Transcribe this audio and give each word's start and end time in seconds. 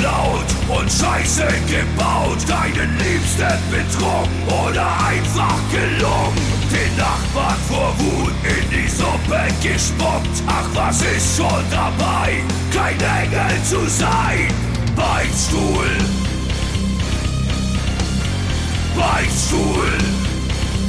geklaut 0.00 0.46
und 0.68 0.90
Scheiße 0.90 1.46
gebaut, 1.68 2.38
deinen 2.48 2.96
Liebsten 2.98 3.58
betrogen 3.70 4.30
oder 4.46 4.86
einfach 5.06 5.58
gelungen. 5.70 6.36
Den 6.70 6.96
Nachbarn 6.96 7.56
vor 7.68 7.94
Wut 7.98 8.32
in 8.44 8.70
die 8.70 8.88
Suppe 8.88 9.42
gespuckt. 9.62 10.42
Ach, 10.46 10.68
was 10.74 11.02
ist 11.02 11.36
schon 11.36 11.64
dabei, 11.70 12.42
kein 12.74 12.98
Engel 12.98 13.62
zu 13.64 13.86
sein? 13.88 14.48
Beichtstuhl, 14.96 15.86
Beichtstuhl, 18.96 19.98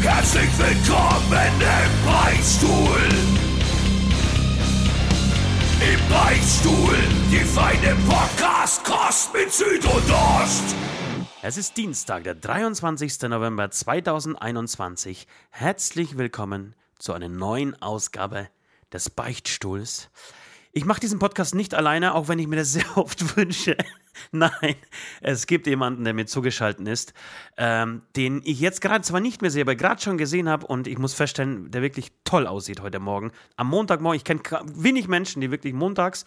herzlich 0.02 0.50
willkommen 0.58 1.52
im 1.60 2.12
Beichtstuhl. 2.12 3.41
Im 5.82 6.10
Beichtstuhl, 6.10 6.96
die 7.32 7.40
feine 7.40 7.96
Podcast-Kost 8.08 9.34
mit 9.34 9.52
Süd 9.52 9.84
und 9.84 10.12
Ost. 10.12 10.76
Es 11.42 11.58
ist 11.58 11.76
Dienstag, 11.76 12.24
der 12.24 12.36
23. 12.36 13.24
November 13.24 13.72
2021. 13.72 15.26
Herzlich 15.50 16.20
willkommen 16.20 16.76
zu 17.00 17.14
einer 17.14 17.30
neuen 17.30 17.82
Ausgabe 17.82 18.48
des 18.94 19.10
Beichtstuhls. 19.10 20.12
Ich 20.74 20.86
mache 20.86 21.02
diesen 21.02 21.20
Podcast 21.20 21.54
nicht 21.54 21.74
alleine, 21.74 22.16
auch 22.16 22.30
wenn 22.30 22.40
ich 22.40 22.48
mir 22.48 22.56
das 22.56 22.72
sehr 22.74 22.98
oft 22.98 23.36
wünsche. 23.36 23.76
Nein, 24.32 24.76
es 25.22 25.48
gibt 25.48 25.68
jemanden, 25.68 26.04
der 26.04 26.14
mir 26.14 26.26
zugeschaltet 26.26 26.88
ist, 26.88 27.14
ähm, 27.58 28.04
den 28.16 28.42
ich 28.44 28.60
jetzt 28.60 28.82
gerade 28.82 29.04
zwar 29.04 29.20
nicht 29.20 29.42
mehr 29.42 29.52
sehe, 29.52 29.64
aber 29.64 29.76
gerade 29.76 30.02
schon 30.02 30.18
gesehen 30.18 30.48
habe 30.48 30.68
und 30.68 30.88
ich 30.88 30.98
muss 30.98 31.14
feststellen, 31.14 31.72
der 31.72 31.82
wirklich 31.82 32.12
toll 32.24 32.48
aussieht 32.48 32.82
heute 32.82 33.00
Morgen. 33.00 33.32
Am 33.56 33.68
Montagmorgen, 33.68 34.18
ich 34.18 34.24
kenne 34.24 34.42
wenig 34.66 35.08
Menschen, 35.08 35.42
die 35.42 35.52
wirklich 35.52 35.74
montags 35.74 36.26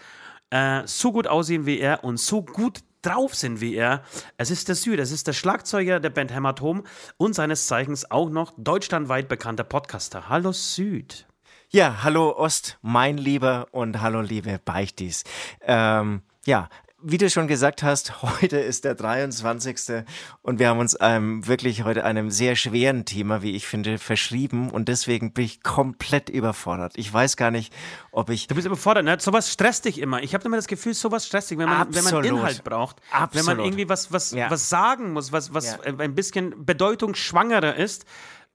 äh, 0.51 0.83
so 0.87 1.13
gut 1.13 1.27
aussehen 1.27 1.67
wie 1.67 1.79
er 1.79 2.05
und 2.05 2.19
so 2.19 2.43
gut 2.43 2.81
drauf 3.03 3.35
sind 3.35 3.61
wie 3.61 3.75
er. 3.75 4.03
Es 4.39 4.51
ist 4.51 4.69
der 4.69 4.75
Süd, 4.75 4.99
es 4.99 5.13
ist 5.13 5.27
der 5.27 5.33
Schlagzeuger 5.35 6.01
der 6.01 6.11
Band 6.11 6.35
Hämatom 6.35 6.85
und 7.17 7.35
seines 7.35 7.67
Zeichens 7.67 8.11
auch 8.11 8.31
noch 8.31 8.53
deutschlandweit 8.57 9.29
bekannter 9.29 9.65
Podcaster. 9.65 10.29
Hallo 10.29 10.53
Süd. 10.53 11.27
Ja, 11.75 12.05
hallo 12.05 12.31
Ost, 12.31 12.79
mein 12.83 13.19
Lieber 13.19 13.67
und 13.73 14.01
hallo 14.01 14.21
liebe 14.21 14.61
Beichtis. 14.65 15.25
Ähm, 15.61 16.23
ja, 16.47 16.69
wie 17.03 17.19
du 17.19 17.29
schon 17.29 17.49
gesagt 17.49 17.83
hast, 17.83 18.23
heute 18.41 18.59
ist 18.59 18.85
der 18.85 18.95
23. 18.95 20.05
und 20.43 20.61
wir 20.61 20.69
haben 20.69 20.79
uns 20.79 20.97
ähm, 21.01 21.45
wirklich 21.45 21.83
heute 21.83 22.05
einem 22.05 22.31
sehr 22.31 22.55
schweren 22.55 23.07
Thema, 23.07 23.43
wie 23.43 23.57
ich 23.57 23.67
finde, 23.67 23.99
verschrieben 23.99 24.71
und 24.71 24.89
deswegen 24.89 25.33
bin 25.33 25.47
ich 25.47 25.65
komplett 25.65 26.31
überfordert. 26.31 26.93
Ich 26.95 27.13
weiß 27.13 27.37
gar 27.37 27.51
nicht, 27.51 27.75
ob 28.13 28.31
ich. 28.31 28.47
Du 28.47 28.55
bist 28.55 28.69
überfordert, 28.69 29.05
ne? 29.05 29.17
Sowas 29.19 29.51
stresst 29.51 29.85
dich 29.85 30.01
immer. 30.01 30.23
Ich 30.23 30.33
habe 30.33 30.45
immer 30.45 30.59
das 30.59 30.69
Gefühl, 30.69 30.95
sowas 30.95 31.27
stresst 31.27 31.51
dich, 31.51 31.59
wenn 31.59 31.69
man, 31.69 31.93
wenn 31.93 32.05
man 32.05 32.23
Inhalt 32.23 32.63
braucht. 32.63 32.99
Absolut. 33.11 33.49
Wenn 33.49 33.57
man 33.57 33.67
irgendwie 33.67 33.89
was, 33.89 34.13
was, 34.13 34.31
ja. 34.31 34.49
was 34.49 34.71
sagen 34.71 35.13
muss, 35.13 35.33
was, 35.33 35.53
was 35.53 35.77
ja. 35.85 35.99
ein 35.99 36.15
bisschen 36.15 36.65
bedeutungsschwangerer 36.65 37.75
ist. 37.75 38.05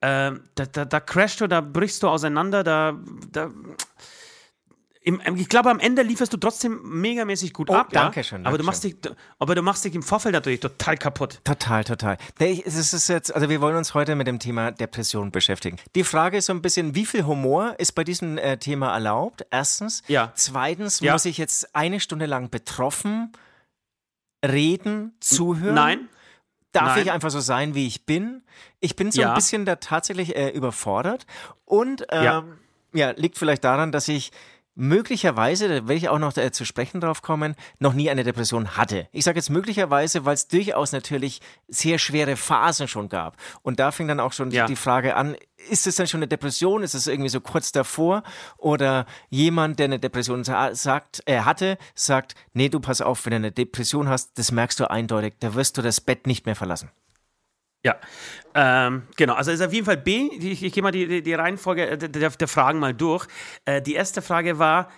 Äh, 0.02 0.32
da, 0.56 0.66
da, 0.72 0.86
da 0.86 1.00
crashst 1.00 1.42
du, 1.42 1.48
da 1.48 1.62
brichst 1.62 2.04
du 2.04 2.08
auseinander, 2.08 2.64
da, 2.64 2.98
da 3.32 3.52
im, 5.02 5.22
ich 5.38 5.48
glaube, 5.48 5.70
am 5.70 5.80
Ende 5.80 6.02
lieferst 6.02 6.34
du 6.34 6.38
trotzdem 6.38 6.82
megamäßig 6.84 7.54
gut 7.54 7.70
oh, 7.70 7.74
ab. 7.74 7.90
Danke 7.92 8.24
schön. 8.24 8.46
Aber, 8.46 8.58
du 8.58 8.64
machst 8.64 8.84
dich, 8.84 8.96
aber 9.40 9.56
du 9.56 9.62
machst 9.62 9.86
dich 9.86 9.96
im 9.96 10.04
Vorfeld 10.04 10.34
natürlich 10.34 10.60
total 10.60 10.98
kaputt. 10.98 11.40
Total, 11.46 11.84
total. 11.84 12.18
Es 12.38 12.94
ist 12.94 13.08
jetzt, 13.08 13.34
also 13.34 13.50
wir 13.50 13.62
wollen 13.62 13.78
uns 13.78 13.94
heute 13.94 14.16
mit 14.16 14.28
dem 14.28 14.40
Thema 14.40 14.72
Depression 14.72 15.32
beschäftigen. 15.32 15.78
Die 15.96 16.04
Frage 16.04 16.38
ist 16.38 16.48
so 16.48 16.54
ein 16.54 16.62
bisschen, 16.62 16.96
wie 16.96 17.06
viel 17.06 17.26
Humor 17.26 17.76
ist 17.80 17.94
bei 17.94 18.04
diesem 18.04 18.38
äh, 18.38 18.58
Thema 18.58 18.94
erlaubt? 18.94 19.46
Erstens. 19.52 20.04
Ja. 20.08 20.32
Zweitens, 20.36 21.00
ja. 21.00 21.14
muss 21.14 21.26
ich 21.26 21.38
jetzt 21.38 21.76
eine 21.76 22.00
Stunde 22.02 22.26
lang 22.26 22.50
betroffen 22.50 23.32
reden, 24.46 25.16
zuhören? 25.22 25.76
Nein. 25.76 26.10
Darf 26.72 26.96
Nein. 26.96 27.02
ich 27.04 27.12
einfach 27.12 27.32
so 27.32 27.40
sein, 27.40 27.74
wie 27.74 27.88
ich 27.88 28.06
bin? 28.06 28.44
Ich 28.80 28.96
bin 28.96 29.12
so 29.12 29.22
ja. 29.22 29.30
ein 29.30 29.36
bisschen 29.36 29.66
da 29.66 29.78
tatsächlich 29.78 30.36
äh, 30.36 30.50
überfordert. 30.50 31.26
Und 31.66 32.06
ähm, 32.12 32.24
ja. 32.24 32.44
ja, 32.94 33.12
liegt 33.12 33.38
vielleicht 33.38 33.64
daran, 33.64 33.92
dass 33.92 34.08
ich 34.08 34.32
möglicherweise, 34.80 35.68
da 35.68 35.74
werde 35.76 35.96
ich 35.96 36.10
auch 36.10 36.20
noch 36.20 36.36
äh, 36.38 36.52
zu 36.52 36.66
sprechen 36.66 37.02
drauf 37.02 37.22
kommen, 37.22 37.56
noch 37.80 37.94
nie 37.94 38.10
eine 38.10 38.24
Depression 38.24 38.78
hatte. 38.78 39.08
Ich 39.12 39.26
sage 39.26 39.38
jetzt 39.38 39.50
möglicherweise, 39.50 40.26
weil 40.26 40.34
es 40.34 40.48
durchaus 40.48 40.94
natürlich 40.94 41.42
sehr 41.68 42.00
schwere 42.00 42.38
Phasen 42.38 42.88
schon 42.88 43.10
gab. 43.10 43.36
Und 43.62 43.80
da 43.80 43.92
fing 43.92 44.08
dann 44.08 44.20
auch 44.20 44.34
schon 44.34 44.52
ja. 44.52 44.66
die 44.66 44.78
Frage 44.78 45.16
an, 45.16 45.36
ist 45.70 45.86
es 45.86 45.98
dann 45.98 46.08
schon 46.08 46.20
eine 46.20 46.28
Depression? 46.28 46.82
Ist 46.82 46.94
es 46.94 47.08
irgendwie 47.08 47.30
so 47.30 47.42
kurz 47.42 47.74
davor? 47.74 48.24
Oder 48.58 49.06
jemand, 49.30 49.80
der 49.80 49.86
eine 49.86 50.00
Depression 50.00 50.44
sagt, 50.46 51.22
er 51.26 51.40
äh, 51.40 51.42
hatte, 51.42 51.78
sagt, 51.94 52.36
nee, 52.54 52.70
du 52.70 52.80
pass 52.80 53.02
auf, 53.02 53.26
wenn 53.26 53.32
du 53.32 53.36
eine 53.38 53.52
Depression 53.52 54.08
hast, 54.08 54.38
das 54.38 54.52
merkst 54.52 54.80
du 54.80 54.90
eindeutig, 54.90 55.34
da 55.40 55.54
wirst 55.56 55.78
du 55.78 55.82
das 55.82 56.00
Bett 56.00 56.26
nicht 56.26 56.46
mehr 56.46 56.56
verlassen. 56.56 56.90
Ja, 57.84 57.96
ähm, 58.56 59.04
genau. 59.16 59.36
Also 59.36 59.52
ist 59.52 59.62
auf 59.62 59.72
jeden 59.72 59.86
Fall 59.86 59.98
B. 59.98 60.30
Ich, 60.38 60.64
ich 60.64 60.74
gehe 60.74 60.84
mal 60.84 60.92
die, 60.92 61.08
die, 61.08 61.22
die 61.22 61.34
Reihenfolge 61.34 61.88
äh, 61.88 61.98
der, 61.98 62.30
der, 62.30 62.48
Fragen 62.48 62.80
mal 62.80 62.94
durch. 62.94 63.26
Äh, 63.64 63.82
die 63.82 63.94
erste 63.94 64.22
Frage 64.22 64.60
war, 64.60 64.90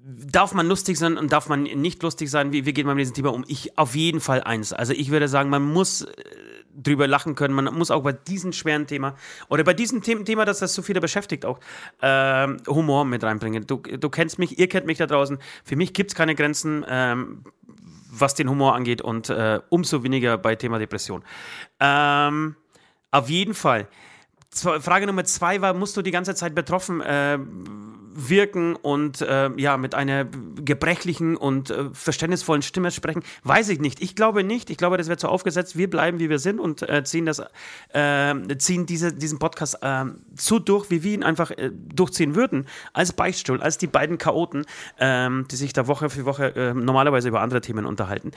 darf 0.00 0.54
man 0.54 0.66
lustig 0.68 0.98
sein 0.98 1.18
und 1.18 1.32
darf 1.32 1.48
man 1.48 1.64
nicht 1.64 2.02
lustig 2.02 2.30
sein? 2.30 2.52
Wie, 2.52 2.64
wie 2.64 2.72
geht 2.72 2.86
man 2.86 2.94
mit 2.94 3.02
diesem 3.02 3.14
Thema 3.14 3.32
um? 3.32 3.44
Ich 3.48 3.76
auf 3.76 3.96
jeden 3.96 4.20
Fall 4.20 4.42
eins. 4.42 4.72
Also 4.72 4.92
ich 4.92 5.10
würde 5.10 5.26
sagen, 5.26 5.50
man 5.50 5.62
muss 5.62 6.02
äh, 6.02 6.12
drüber 6.80 7.08
lachen 7.08 7.34
können. 7.34 7.54
Man 7.54 7.74
muss 7.74 7.90
auch 7.90 8.02
bei 8.02 8.12
diesem 8.12 8.52
schweren 8.52 8.86
Thema 8.86 9.16
oder 9.48 9.64
bei 9.64 9.74
diesem 9.74 10.00
Thema, 10.02 10.44
das 10.44 10.60
das 10.60 10.74
so 10.74 10.82
viele 10.82 11.00
beschäftigt, 11.00 11.44
auch 11.44 11.58
ähm, 12.00 12.58
Humor 12.68 13.04
mit 13.04 13.24
reinbringen. 13.24 13.66
Du, 13.66 13.78
du 13.78 14.08
kennst 14.08 14.38
mich, 14.38 14.58
ihr 14.58 14.68
kennt 14.68 14.86
mich 14.86 14.98
da 14.98 15.06
draußen. 15.06 15.38
Für 15.64 15.74
mich 15.74 15.92
gibt 15.92 16.12
es 16.12 16.14
keine 16.14 16.34
Grenzen. 16.34 16.84
Ähm, 16.88 17.42
was 18.20 18.34
den 18.34 18.48
Humor 18.48 18.74
angeht 18.74 19.02
und 19.02 19.30
äh, 19.30 19.60
umso 19.68 20.02
weniger 20.02 20.38
bei 20.38 20.56
Thema 20.56 20.78
Depression. 20.78 21.22
Ähm, 21.80 22.56
auf 23.10 23.28
jeden 23.28 23.54
Fall. 23.54 23.88
Frage 24.50 25.06
Nummer 25.06 25.24
zwei 25.24 25.60
war, 25.60 25.74
musst 25.74 25.96
du 25.96 26.02
die 26.02 26.10
ganze 26.10 26.34
Zeit 26.34 26.54
betroffen 26.54 27.00
äh, 27.00 27.38
wirken 28.18 28.76
und 28.76 29.20
äh, 29.20 29.50
ja, 29.56 29.76
mit 29.76 29.94
einer 29.94 30.24
gebrechlichen 30.24 31.36
und 31.36 31.70
äh, 31.70 31.90
verständnisvollen 31.92 32.62
Stimme 32.62 32.90
sprechen? 32.90 33.22
Weiß 33.44 33.68
ich 33.68 33.80
nicht. 33.80 34.02
Ich 34.02 34.14
glaube 34.14 34.44
nicht. 34.44 34.70
Ich 34.70 34.76
glaube, 34.76 34.98
das 34.98 35.08
wird 35.08 35.20
so 35.20 35.28
aufgesetzt. 35.28 35.76
Wir 35.76 35.88
bleiben, 35.88 36.18
wie 36.18 36.28
wir 36.28 36.38
sind 36.38 36.58
und 36.58 36.82
äh, 36.82 37.04
ziehen, 37.04 37.26
das, 37.26 37.42
äh, 37.92 38.34
ziehen 38.58 38.86
diese, 38.86 39.12
diesen 39.12 39.38
Podcast 39.38 39.78
äh, 39.82 40.04
so 40.36 40.58
durch, 40.58 40.90
wie 40.90 41.02
wir 41.02 41.14
ihn 41.14 41.22
einfach 41.22 41.52
durchziehen 41.70 42.34
würden. 42.34 42.66
Als 42.92 43.12
Beichtstuhl, 43.12 43.62
als 43.62 43.78
die 43.78 43.86
beiden 43.86 44.18
Chaoten, 44.18 44.66
ähm, 44.98 45.46
die 45.50 45.56
sich 45.56 45.72
da 45.72 45.86
Woche 45.86 46.10
für 46.10 46.24
Woche 46.24 46.74
normalerweise 46.74 47.28
über 47.28 47.40
andere 47.40 47.60
Themen 47.60 47.86
unterhalten. 47.86 48.32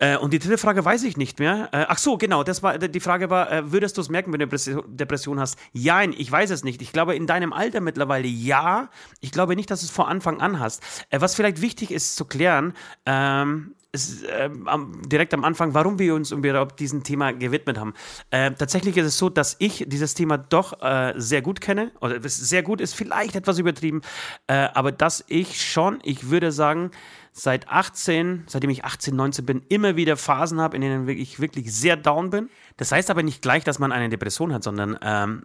Äh, 0.00 0.16
und 0.16 0.32
die 0.32 0.38
dritte 0.38 0.58
Frage 0.58 0.84
weiß 0.84 1.02
ich 1.04 1.16
nicht 1.16 1.38
mehr. 1.38 1.68
Äh, 1.72 1.86
ach 1.88 1.98
so, 1.98 2.16
genau, 2.16 2.44
das 2.44 2.62
war 2.62 2.78
die 2.78 3.00
Frage 3.00 3.30
war, 3.30 3.50
äh, 3.50 3.72
würdest 3.72 3.96
du 3.96 4.00
es 4.00 4.08
merken, 4.08 4.32
wenn 4.32 4.40
du 4.40 4.82
Depression 4.86 5.40
hast? 5.40 5.58
Nein, 5.72 6.14
ich 6.16 6.30
weiß 6.30 6.50
es 6.50 6.64
nicht. 6.64 6.82
Ich 6.82 6.92
glaube 6.92 7.14
in 7.14 7.26
deinem 7.26 7.52
Alter 7.52 7.80
mittlerweile 7.80 8.28
ja. 8.28 8.90
Ich 9.20 9.32
glaube 9.32 9.56
nicht, 9.56 9.70
dass 9.70 9.80
du 9.80 9.86
es 9.86 9.90
vor 9.90 10.08
Anfang 10.08 10.40
an 10.40 10.60
hast. 10.60 10.82
Äh, 11.10 11.20
was 11.20 11.34
vielleicht 11.34 11.60
wichtig 11.60 11.90
ist 11.90 12.16
zu 12.16 12.24
klären, 12.24 12.74
ähm, 13.06 13.74
ist, 13.90 14.24
ähm, 14.38 15.00
direkt 15.06 15.32
am 15.32 15.44
Anfang, 15.44 15.72
warum 15.72 15.98
wir 15.98 16.14
uns 16.14 16.30
überhaupt 16.30 16.78
diesem 16.78 17.02
Thema 17.02 17.32
gewidmet 17.32 17.78
haben. 17.78 17.94
Äh, 18.30 18.52
tatsächlich 18.52 18.96
ist 18.98 19.06
es 19.06 19.18
so, 19.18 19.30
dass 19.30 19.56
ich 19.58 19.86
dieses 19.88 20.14
Thema 20.14 20.36
doch 20.36 20.78
sehr 21.16 21.42
gut 21.42 21.60
kenne. 21.60 21.90
Oder 22.00 22.20
sehr 22.22 22.62
gut 22.62 22.80
ist 22.80 22.94
vielleicht 22.94 23.34
etwas 23.34 23.58
übertrieben, 23.58 24.02
aber 24.46 24.92
dass 24.92 25.24
ich 25.28 25.62
schon, 25.62 25.98
ich 26.02 26.30
würde 26.30 26.52
sagen, 26.52 26.90
seit 27.38 27.68
18, 27.68 28.44
seitdem 28.46 28.70
ich 28.70 28.84
18, 28.84 29.14
19 29.14 29.46
bin, 29.46 29.62
immer 29.68 29.96
wieder 29.96 30.16
Phasen 30.16 30.60
habe, 30.60 30.76
in 30.76 30.82
denen 30.82 31.08
ich 31.08 31.40
wirklich 31.40 31.72
sehr 31.72 31.96
down 31.96 32.30
bin. 32.30 32.50
Das 32.76 32.90
heißt 32.90 33.10
aber 33.10 33.22
nicht 33.22 33.42
gleich, 33.42 33.64
dass 33.64 33.78
man 33.78 33.92
eine 33.92 34.08
Depression 34.08 34.52
hat, 34.52 34.64
sondern 34.64 34.98
ähm, 35.02 35.44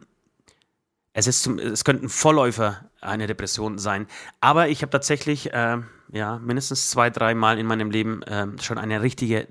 es, 1.14 1.28
ist 1.28 1.44
zum, 1.44 1.60
es 1.60 1.84
könnten 1.84 2.10
Vorläufer 2.10 2.90
einer 3.00 3.28
Depression 3.28 3.78
sein. 3.78 4.08
Aber 4.42 4.70
ich 4.70 4.82
habe 4.82 4.90
tatsächlich 4.90 5.54
äh, 5.54 5.78
ja, 6.12 6.40
mindestens 6.40 6.90
zwei, 6.90 7.10
drei 7.12 7.36
Mal 7.36 7.60
in 7.60 7.68
meinem 7.68 7.92
Leben 7.92 8.24
äh, 8.24 8.48
schon 8.62 8.80
eine 8.80 9.02
richtige 9.02 9.48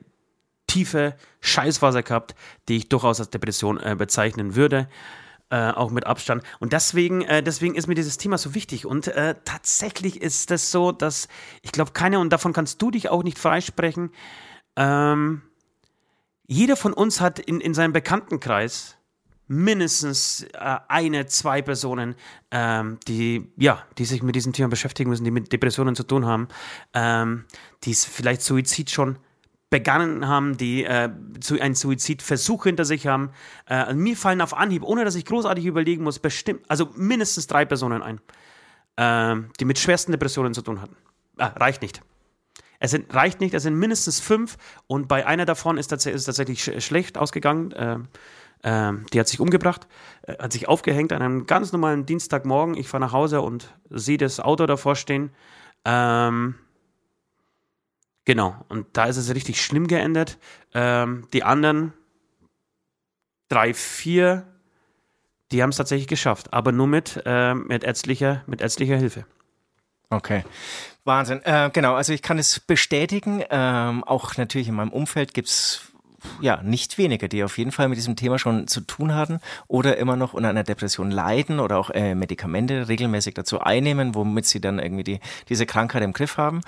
tiefe 0.67 1.15
Scheißphase 1.41 2.03
gehabt, 2.03 2.35
die 2.69 2.79
ich 2.79 2.89
durchaus 2.89 3.21
als 3.21 3.31
Depression 3.31 3.79
äh, 3.79 3.95
bezeichnen 3.97 4.57
würde 4.57 4.89
äh, 5.53 5.71
auch 5.71 5.91
mit 5.91 6.07
Abstand. 6.07 6.43
Und 6.61 6.73
deswegen, 6.73 7.21
äh, 7.21 7.43
deswegen 7.43 7.75
ist 7.75 7.87
mir 7.87 7.95
dieses 7.95 8.17
Thema 8.17 8.39
so 8.39 8.55
wichtig. 8.55 8.87
Und 8.87 9.09
äh, 9.09 9.35
tatsächlich 9.45 10.23
ist 10.23 10.51
das 10.51 10.71
so, 10.71 10.93
dass 10.93 11.29
ich 11.61 11.73
glaube, 11.73 11.93
keiner, 11.93 12.21
und 12.21 12.33
davon 12.33 12.55
kannst 12.55 12.81
du 12.81 12.91
dich 12.91 13.11
auch 13.11 13.23
nicht 13.23 13.39
freisprechen, 13.39 14.11
ähm, 14.77 15.43
jeder 16.47 16.75
von 16.75 16.95
uns 16.95 17.21
hat 17.21 17.39
in, 17.39 17.61
in 17.61 17.75
seinem 17.75 17.93
Bekanntenkreis 17.93 18.97
mindestens 19.47 20.47
äh, 20.55 20.79
eine, 20.89 21.27
zwei 21.27 21.61
Personen, 21.61 22.15
ähm, 22.51 22.99
die, 23.07 23.53
ja, 23.59 23.85
die 23.99 24.07
sich 24.07 24.23
mit 24.23 24.35
diesem 24.35 24.55
Thema 24.55 24.71
beschäftigen 24.71 25.11
müssen, 25.11 25.25
die 25.25 25.31
mit 25.31 25.53
Depressionen 25.53 25.95
zu 25.95 26.05
tun 26.05 26.25
haben, 26.25 26.49
ähm, 26.95 27.45
die 27.85 27.95
vielleicht 27.95 28.41
Suizid 28.41 28.91
schon 28.91 29.19
begangen 29.73 30.29
haben, 30.29 30.57
die 30.57 30.85
äh, 30.85 31.09
einen 31.59 31.75
Suizidversuch 31.75 32.65
hinter 32.65 32.85
sich 32.85 33.09
haben. 33.09 33.31
Äh, 33.69 33.95
mir 33.95 34.17
fallen 34.17 34.43
auf 34.43 34.55
Anhieb, 34.55 34.85
ohne 34.85 35.05
dass 35.05 35.17
ich 35.17 35.25
großartig 35.25 35.65
überlegen 35.65 36.05
muss, 36.05 36.19
bestimmt, 36.21 36.61
also 36.69 36.91
mindestens 36.95 37.49
drei 37.49 37.65
Personen 37.65 38.03
ein, 38.03 38.21
äh, 38.97 39.43
die 39.59 39.65
mit 39.65 39.79
schwersten 39.79 40.13
Depressionen 40.13 40.55
zu 40.55 40.63
tun 40.63 40.81
hatten. 40.81 40.95
Ah, 41.39 41.49
reicht 41.57 41.81
nicht. 41.83 42.03
Es 42.79 42.91
sind, 42.91 43.13
reicht 43.15 43.41
nicht, 43.41 43.55
es 43.55 43.63
sind 43.63 43.75
mindestens 43.75 44.21
fünf 44.21 44.59
und 44.87 45.09
bei 45.09 45.27
einer 45.27 45.47
davon 45.47 45.79
ist, 45.79 45.89
tats 45.89 46.05
ist 46.05 46.27
tatsächlich 46.27 46.63
sch 46.63 46.85
schlecht 46.85 47.17
ausgegangen. 47.17 47.73
Ähm, 47.77 48.09
ähm, 48.65 49.07
die 49.13 49.19
hat 49.19 49.27
sich 49.27 49.41
umgebracht, 49.41 49.89
äh, 50.23 50.37
hat 50.39 50.53
sich 50.53 50.69
aufgehängt 50.69 51.13
an 51.13 51.23
einem 51.23 51.47
ganz 51.47 51.73
normalen 51.73 52.05
Dienstagmorgen. 52.05 52.77
Ich 52.77 52.89
fahre 52.89 53.01
nach 53.01 53.13
Hause 53.13 53.41
und 53.41 53.75
sehe 53.89 54.19
das 54.19 54.39
Auto 54.39 54.67
davor 54.67 54.97
stehen. 54.97 55.31
Ähm, 55.85 56.57
genau, 58.25 58.65
und 58.69 58.87
da 58.93 59.05
ist 59.05 59.17
es 59.17 59.35
richtig 59.35 59.63
schlimm 59.63 59.87
geendet. 59.89 60.39
Ähm, 60.75 61.29
die 61.33 61.45
anderen 61.45 61.93
drei, 63.49 63.75
vier, 63.75 64.47
die 65.51 65.63
haben 65.63 65.71
es 65.71 65.77
tatsächlich 65.77 66.09
geschafft, 66.09 66.53
aber 66.53 66.73
nur 66.73 66.87
mit, 66.87 67.23
äh, 67.27 67.55
mit, 67.55 67.85
ärztlicher, 67.85 68.43
mit 68.47 68.61
ärztlicher 68.61 68.97
Hilfe. 68.97 69.27
Okay. 70.09 70.45
Wahnsinn. 71.05 71.43
Äh, 71.45 71.71
genau, 71.73 71.95
also 71.95 72.13
ich 72.13 72.23
kann 72.23 72.39
es 72.39 72.61
bestätigen. 72.61 73.43
Ähm, 73.51 74.05
auch 74.05 74.37
natürlich 74.37 74.69
in 74.69 74.75
meinem 74.75 74.93
Umfeld 74.93 75.35
gibt 75.35 75.49
es 75.49 75.93
ja, 76.41 76.63
nicht 76.63 76.99
wenige, 76.99 77.29
die 77.29 77.43
auf 77.43 77.59
jeden 77.59 77.73
Fall 77.73 77.89
mit 77.89 77.99
diesem 77.99 78.17
Thema 78.17 78.39
schon 78.39 78.69
zu 78.69 78.81
tun 78.81 79.15
hatten 79.15 79.41
oder 79.67 79.97
immer 79.97 80.17
noch 80.17 80.35
unter 80.35 80.49
einer 80.49 80.63
Depression 80.63 81.11
leiden 81.11 81.61
oder 81.61 81.79
auch 81.79 81.91
äh, 81.91 82.15
Medikamente 82.15 82.89
regelmäßig 82.89 83.35
dazu 83.35 83.61
einnehmen, 83.61 84.15
womit 84.15 84.47
sie 84.47 84.61
dann 84.61 84.79
irgendwie 84.79 85.05
die, 85.05 85.21
diese 85.49 85.67
Krankheit 85.67 86.03
im 86.03 86.13
Griff 86.13 86.37
haben. 86.37 86.61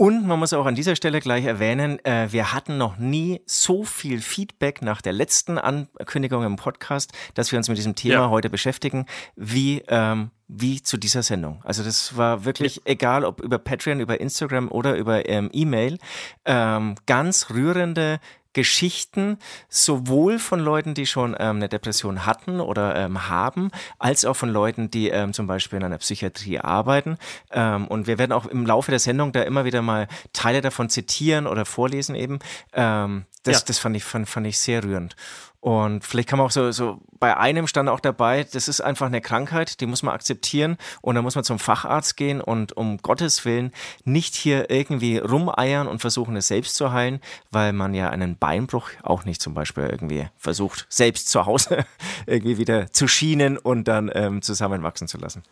Und 0.00 0.26
man 0.26 0.38
muss 0.38 0.54
auch 0.54 0.64
an 0.64 0.74
dieser 0.74 0.96
Stelle 0.96 1.20
gleich 1.20 1.44
erwähnen, 1.44 2.02
äh, 2.06 2.28
wir 2.30 2.54
hatten 2.54 2.78
noch 2.78 2.96
nie 2.96 3.42
so 3.44 3.84
viel 3.84 4.22
Feedback 4.22 4.80
nach 4.80 5.02
der 5.02 5.12
letzten 5.12 5.58
Ankündigung 5.58 6.42
im 6.42 6.56
Podcast, 6.56 7.12
dass 7.34 7.52
wir 7.52 7.58
uns 7.58 7.68
mit 7.68 7.76
diesem 7.76 7.96
Thema 7.96 8.14
ja. 8.14 8.30
heute 8.30 8.48
beschäftigen, 8.48 9.04
wie, 9.36 9.82
ähm, 9.88 10.30
wie 10.48 10.82
zu 10.82 10.96
dieser 10.96 11.22
Sendung. 11.22 11.60
Also 11.64 11.82
das 11.82 12.16
war 12.16 12.46
wirklich 12.46 12.76
ja. 12.76 12.82
egal, 12.86 13.26
ob 13.26 13.42
über 13.42 13.58
Patreon, 13.58 14.00
über 14.00 14.22
Instagram 14.22 14.70
oder 14.70 14.96
über 14.96 15.28
ähm, 15.28 15.50
E-Mail, 15.52 15.98
ähm, 16.46 16.94
ganz 17.04 17.50
rührende 17.50 18.20
Geschichten 18.52 19.38
sowohl 19.68 20.38
von 20.38 20.60
Leuten, 20.60 20.94
die 20.94 21.06
schon 21.06 21.36
ähm, 21.38 21.56
eine 21.56 21.68
Depression 21.68 22.26
hatten 22.26 22.60
oder 22.60 22.96
ähm, 22.96 23.28
haben, 23.28 23.70
als 23.98 24.24
auch 24.24 24.34
von 24.34 24.48
Leuten, 24.48 24.90
die 24.90 25.08
ähm, 25.08 25.32
zum 25.32 25.46
Beispiel 25.46 25.78
in 25.78 25.84
einer 25.84 25.98
Psychiatrie 25.98 26.58
arbeiten. 26.58 27.16
Ähm, 27.52 27.86
und 27.86 28.06
wir 28.06 28.18
werden 28.18 28.32
auch 28.32 28.46
im 28.46 28.66
Laufe 28.66 28.90
der 28.90 29.00
Sendung 29.00 29.32
da 29.32 29.42
immer 29.42 29.64
wieder 29.64 29.82
mal 29.82 30.08
Teile 30.32 30.60
davon 30.60 30.88
zitieren 30.88 31.46
oder 31.46 31.64
vorlesen 31.64 32.14
eben. 32.14 32.40
Ähm, 32.72 33.24
das, 33.42 33.60
ja. 33.60 33.64
das 33.66 33.78
fand 33.78 33.96
ich, 33.96 34.04
fand, 34.04 34.28
fand 34.28 34.46
ich 34.46 34.58
sehr 34.58 34.84
rührend. 34.84 35.16
Und 35.60 36.04
vielleicht 36.04 36.28
kann 36.28 36.38
man 36.38 36.46
auch 36.46 36.50
so, 36.50 36.72
so 36.72 37.02
bei 37.18 37.36
einem 37.36 37.66
stand 37.66 37.90
auch 37.90 38.00
dabei, 38.00 38.44
das 38.44 38.66
ist 38.66 38.80
einfach 38.80 39.06
eine 39.06 39.20
Krankheit, 39.20 39.80
die 39.82 39.86
muss 39.86 40.02
man 40.02 40.14
akzeptieren 40.14 40.78
und 41.02 41.16
da 41.16 41.22
muss 41.22 41.34
man 41.34 41.44
zum 41.44 41.58
Facharzt 41.58 42.16
gehen 42.16 42.40
und 42.40 42.74
um 42.78 42.96
Gottes 42.96 43.44
Willen 43.44 43.70
nicht 44.04 44.34
hier 44.34 44.70
irgendwie 44.70 45.18
rumeiern 45.18 45.86
und 45.86 46.00
versuchen 46.00 46.34
es 46.36 46.48
selbst 46.48 46.76
zu 46.76 46.92
heilen, 46.92 47.20
weil 47.50 47.74
man 47.74 47.92
ja 47.92 48.08
einen 48.08 48.38
Beinbruch 48.38 48.88
auch 49.02 49.26
nicht 49.26 49.42
zum 49.42 49.52
Beispiel 49.52 49.84
irgendwie 49.84 50.28
versucht, 50.38 50.86
selbst 50.88 51.28
zu 51.28 51.44
Hause 51.44 51.84
irgendwie 52.26 52.56
wieder 52.56 52.90
zu 52.90 53.06
schienen 53.06 53.58
und 53.58 53.86
dann 53.86 54.10
ähm, 54.14 54.40
zusammenwachsen 54.40 55.08
zu 55.08 55.18
lassen. 55.18 55.42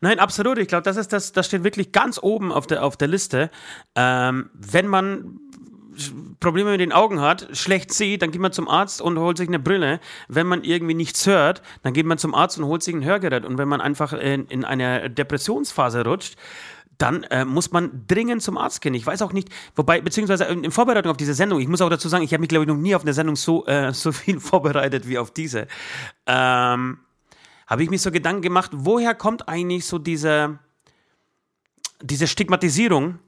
Nein, 0.00 0.20
absolut. 0.20 0.58
Ich 0.58 0.68
glaube, 0.68 0.82
das 0.82 0.96
ist 0.96 1.12
das, 1.12 1.32
das 1.32 1.46
steht 1.46 1.64
wirklich 1.64 1.92
ganz 1.92 2.18
oben 2.20 2.50
auf 2.50 2.66
der, 2.66 2.82
auf 2.82 2.96
der 2.96 3.08
Liste. 3.08 3.50
Ähm, 3.94 4.50
wenn 4.54 4.86
man 4.86 5.38
Probleme 6.40 6.72
mit 6.72 6.80
den 6.80 6.92
Augen 6.92 7.20
hat, 7.20 7.48
schlecht 7.52 7.92
sieht, 7.92 8.22
dann 8.22 8.30
geht 8.30 8.40
man 8.40 8.52
zum 8.52 8.68
Arzt 8.68 9.00
und 9.00 9.18
holt 9.18 9.38
sich 9.38 9.48
eine 9.48 9.58
Brille. 9.58 10.00
Wenn 10.28 10.46
man 10.46 10.64
irgendwie 10.64 10.94
nichts 10.94 11.26
hört, 11.26 11.62
dann 11.82 11.92
geht 11.92 12.06
man 12.06 12.18
zum 12.18 12.34
Arzt 12.34 12.58
und 12.58 12.64
holt 12.66 12.82
sich 12.82 12.94
ein 12.94 13.04
Hörgerät. 13.04 13.44
Und 13.44 13.58
wenn 13.58 13.68
man 13.68 13.80
einfach 13.80 14.12
in, 14.12 14.46
in 14.46 14.64
eine 14.64 15.10
Depressionsphase 15.10 16.04
rutscht, 16.04 16.36
dann 16.98 17.24
äh, 17.24 17.44
muss 17.44 17.72
man 17.72 18.04
dringend 18.06 18.42
zum 18.42 18.58
Arzt 18.58 18.80
gehen. 18.80 18.94
Ich 18.94 19.06
weiß 19.06 19.22
auch 19.22 19.32
nicht, 19.32 19.48
wobei, 19.74 20.00
beziehungsweise 20.00 20.44
in, 20.44 20.70
Vorbereitung 20.70 21.10
auf 21.10 21.16
diese 21.16 21.34
Sendung, 21.34 21.60
ich 21.60 21.68
muss 21.68 21.80
auch 21.80 21.90
dazu 21.90 22.08
sagen, 22.08 22.24
ich 22.24 22.32
habe 22.32 22.40
mich, 22.40 22.48
glaube 22.48 22.64
ich, 22.64 22.68
noch 22.68 22.76
nie 22.76 22.94
auf 22.94 23.02
eine 23.02 23.12
Sendung 23.12 23.36
so, 23.36 23.66
äh, 23.66 23.92
so 23.94 24.12
viel 24.12 24.40
vorbereitet 24.40 25.08
wie 25.08 25.18
auf 25.18 25.30
diese. 25.30 25.66
Ähm, 26.26 26.98
habe 27.66 27.82
ich 27.82 27.90
mir 27.90 27.98
so 27.98 28.10
Gedanken 28.10 28.42
gemacht, 28.42 28.70
woher 28.74 29.14
kommt 29.14 29.48
eigentlich 29.48 29.86
so 29.86 29.98
diese, 29.98 30.58
diese 32.02 32.26
Stigmatisierung 32.26 33.18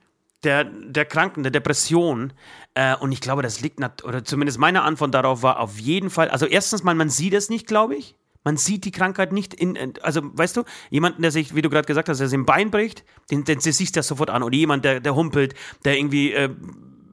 der, 0.46 0.64
der 0.64 1.04
Kranken, 1.04 1.42
der 1.42 1.52
Depression. 1.52 2.32
Äh, 2.74 2.96
und 2.96 3.12
ich 3.12 3.20
glaube, 3.20 3.42
das 3.42 3.60
liegt, 3.60 3.80
oder 4.04 4.24
zumindest 4.24 4.58
meine 4.58 4.82
Antwort 4.82 5.12
darauf 5.14 5.42
war 5.42 5.60
auf 5.60 5.78
jeden 5.78 6.08
Fall, 6.08 6.30
also 6.30 6.46
erstens 6.46 6.82
mal, 6.82 6.94
man 6.94 7.10
sieht 7.10 7.34
es 7.34 7.50
nicht, 7.50 7.66
glaube 7.66 7.96
ich. 7.96 8.16
Man 8.44 8.56
sieht 8.56 8.84
die 8.84 8.92
Krankheit 8.92 9.32
nicht 9.32 9.54
in, 9.54 9.94
also 10.02 10.20
weißt 10.22 10.56
du, 10.56 10.62
jemanden, 10.88 11.20
der 11.20 11.32
sich, 11.32 11.56
wie 11.56 11.62
du 11.62 11.68
gerade 11.68 11.86
gesagt 11.86 12.08
hast, 12.08 12.18
der 12.18 12.28
sich 12.28 12.38
ein 12.38 12.46
Bein 12.46 12.70
bricht, 12.70 13.04
den, 13.28 13.42
den, 13.42 13.58
den 13.58 13.72
siehst 13.72 13.96
du 13.96 13.98
das 13.98 14.06
sofort 14.06 14.30
an. 14.30 14.44
Oder 14.44 14.54
jemand, 14.54 14.84
der, 14.84 15.00
der 15.00 15.16
humpelt, 15.16 15.54
der 15.84 15.98
irgendwie 15.98 16.32
äh, 16.32 16.48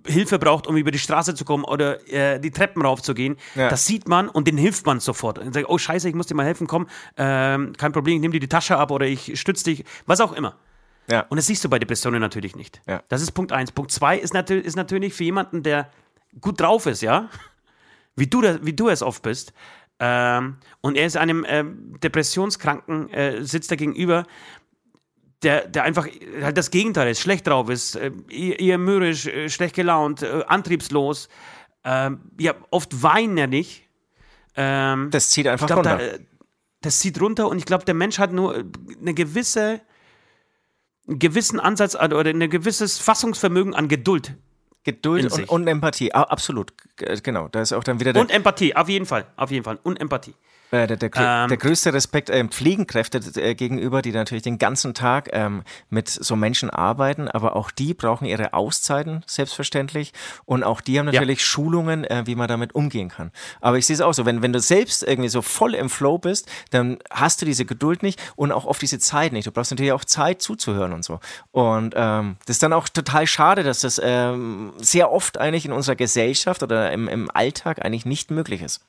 Hilfe 0.06 0.38
braucht, 0.38 0.68
um 0.68 0.78
über 0.78 0.92
die 0.92 1.00
Straße 1.00 1.34
zu 1.34 1.44
kommen 1.44 1.64
oder 1.64 2.08
äh, 2.08 2.40
die 2.40 2.52
Treppen 2.52 2.84
raufzugehen. 2.84 3.38
Ja. 3.56 3.70
Das 3.70 3.86
sieht 3.86 4.08
man 4.08 4.30
und 4.30 4.48
den 4.48 4.58
hilft 4.58 4.86
man 4.86 5.00
sofort. 5.00 5.40
Und 5.40 5.54
sagt, 5.54 5.70
oh 5.70 5.78
Scheiße, 5.80 6.08
ich 6.08 6.16
muss 6.16 6.28
dir 6.28 6.36
mal 6.36 6.46
helfen, 6.46 6.68
komm, 6.68 6.88
ähm, 7.18 7.74
kein 7.78 7.94
Problem, 7.94 8.16
ich 8.16 8.22
nehme 8.22 8.34
dir 8.34 8.40
die 8.40 8.48
Tasche 8.48 8.78
ab 8.78 8.92
oder 8.92 9.08
ich 9.08 9.40
stütze 9.40 9.64
dich, 9.64 9.86
was 10.06 10.22
auch 10.22 10.34
immer. 10.34 10.56
Ja. 11.10 11.26
Und 11.30 11.38
das 11.38 11.48
siehst 11.48 11.64
du 11.64 11.70
bei 11.70 11.80
Depressionen 11.80 12.22
natürlich 12.22 12.56
nicht. 12.56 12.82
Ja. 12.88 13.04
Das 13.10 13.22
ist 13.22 13.32
Punkt 13.32 13.52
eins. 13.52 13.72
Punkt 13.72 13.92
zwei 13.92 14.18
ist, 14.18 14.34
natür 14.34 14.64
ist 14.64 14.76
natürlich 14.76 15.14
für 15.14 15.24
jemanden, 15.24 15.64
der 15.64 15.90
gut 16.40 16.60
drauf 16.60 16.86
ist, 16.86 17.02
ja, 17.02 17.30
wie 18.16 18.28
du, 18.28 18.42
das, 18.42 18.60
wie 18.64 18.74
du 18.74 18.90
es 18.90 19.02
oft 19.02 19.22
bist, 19.22 19.54
ähm, 20.00 20.58
und 20.82 20.98
er 20.98 21.06
ist 21.06 21.18
einem 21.18 21.46
ähm, 21.48 21.96
Depressionskranken, 22.02 23.10
äh, 23.12 23.44
sitzt 23.46 23.72
da 23.72 23.76
gegenüber, 23.76 24.26
der, 25.44 25.68
der 25.68 25.84
einfach 25.84 26.08
halt 26.42 26.58
das 26.58 26.72
Gegenteil 26.72 27.10
ist, 27.10 27.20
schlecht 27.20 27.48
drauf 27.48 27.70
ist, 27.70 27.96
äh, 27.96 28.12
eher 28.30 28.78
mürrisch, 28.78 29.28
äh, 29.28 29.50
schlecht 29.50 29.76
gelaunt, 29.76 30.22
äh, 30.24 30.44
antriebslos, 30.48 31.30
ähm, 31.84 32.20
ja, 32.40 32.54
oft 32.72 33.04
weinen 33.04 33.38
er 33.38 33.48
nicht. 33.48 33.88
Ähm, 34.56 35.10
das 35.12 35.30
zieht 35.30 35.48
einfach 35.48 35.68
glaub, 35.68 35.80
runter. 35.80 35.98
Da, 35.98 36.18
das 36.82 37.00
zieht 37.00 37.20
runter 37.22 37.48
und 37.48 37.58
ich 37.58 37.66
glaube, 37.66 37.86
der 37.86 37.94
Mensch 37.94 38.20
hat 38.20 38.34
nur 38.34 38.64
eine 39.00 39.14
gewisse 39.14 39.82
einen 41.08 41.20
gewissen 41.20 41.60
Ansatz 41.60 41.96
oder 41.96 42.30
ein 42.30 42.50
gewisses 42.50 43.00
Fassungsvermögen 43.00 43.74
an 43.74 43.88
Geduld. 43.88 44.36
Geduld 44.84 45.32
und, 45.32 45.50
und, 45.50 45.68
Empathie, 45.68 46.14
absolut, 46.14 46.74
genau. 47.24 47.48
Da 47.48 47.62
ist 47.62 47.72
auch 47.72 47.86
dann 47.86 48.02
wieder 48.02 48.12
der 48.12 48.22
und 48.22 48.32
Empathie, 48.32 48.76
auf 48.76 48.90
jeden 48.90 49.06
Fall, 49.06 49.26
auf 49.38 49.50
jeden 49.50 49.64
Fall 49.64 49.80
und 49.82 50.00
Empathie. 50.02 50.36
Äh, 50.74 50.88
der, 50.88 50.98
der, 50.98 51.12
ähm, 51.16 51.50
der, 51.50 51.58
größte 51.58 51.94
Respekt 51.94 52.32
äh, 52.32 52.44
Pflegenkräfte 52.46 53.20
äh, 53.40 53.54
gegenüber, 53.54 54.02
die 54.02 54.12
natürlich 54.12 54.42
den 54.42 54.58
ganzen 54.58 54.96
Tag 54.96 55.30
ähm, 55.32 55.62
mit 55.92 56.10
so 56.10 56.36
Menschen 56.36 56.72
arbeiten, 56.72 57.28
aber 57.28 57.56
auch 57.56 57.70
die 57.70 57.94
brauchen 57.94 58.26
ihre 58.26 58.54
Auszeiten, 58.54 59.24
selbstverständlich. 59.28 60.14
Und 60.46 60.64
auch 60.64 60.82
die 60.82 60.98
haben 60.98 61.06
natürlich 61.06 61.40
ja. 61.42 61.46
Schulungen, 61.46 62.06
äh, 62.06 62.24
wie 62.26 62.34
man 62.34 62.48
damit 62.48 62.74
umgehen 62.74 63.10
kann. 63.10 63.32
Aber 63.62 63.78
ich 63.78 63.86
sehe 63.86 63.94
es 63.94 64.02
auch 64.02 64.16
so, 64.16 64.26
wenn, 64.26 64.42
wenn 64.42 64.52
du 64.52 64.60
selbst 64.60 65.04
irgendwie 65.04 65.30
so 65.30 65.44
voll 65.44 65.76
im 65.76 65.92
Flow 65.92 66.18
bist, 66.18 66.50
dann 66.72 66.98
hast 67.12 67.40
du 67.44 67.46
diese 67.46 67.66
Geduld 67.66 68.02
nicht 68.02 68.20
und 68.36 68.52
auch 68.52 68.66
oft 68.66 68.82
diese 68.82 68.98
Zeit 68.98 69.32
nicht. 69.32 69.46
Du 69.46 69.52
brauchst 69.52 69.70
natürlich 69.70 69.92
auch 69.92 70.06
Zeit 70.06 70.42
zuzuhören 70.42 70.94
und 70.94 71.06
so. 71.06 71.20
Und 71.52 71.94
ähm, 71.96 72.38
das 72.48 72.56
ist 72.56 72.64
dann 72.64 72.74
auch 72.74 72.90
total 72.90 73.28
schade, 73.28 73.62
dass 73.62 73.82
das 73.82 74.02
ähm, 74.04 74.74
sehr 74.78 75.12
oft 75.12 75.38
eigentlich 75.38 75.66
in 75.66 75.72
unserer 75.72 75.96
Gesellschaft 75.96 76.64
oder 76.64 76.92
im, 76.92 77.08
im 77.08 77.30
Alltag 77.30 77.86
eigentlich 77.86 78.08
nicht 78.08 78.32
möglich 78.32 78.64
ist. 78.64 78.82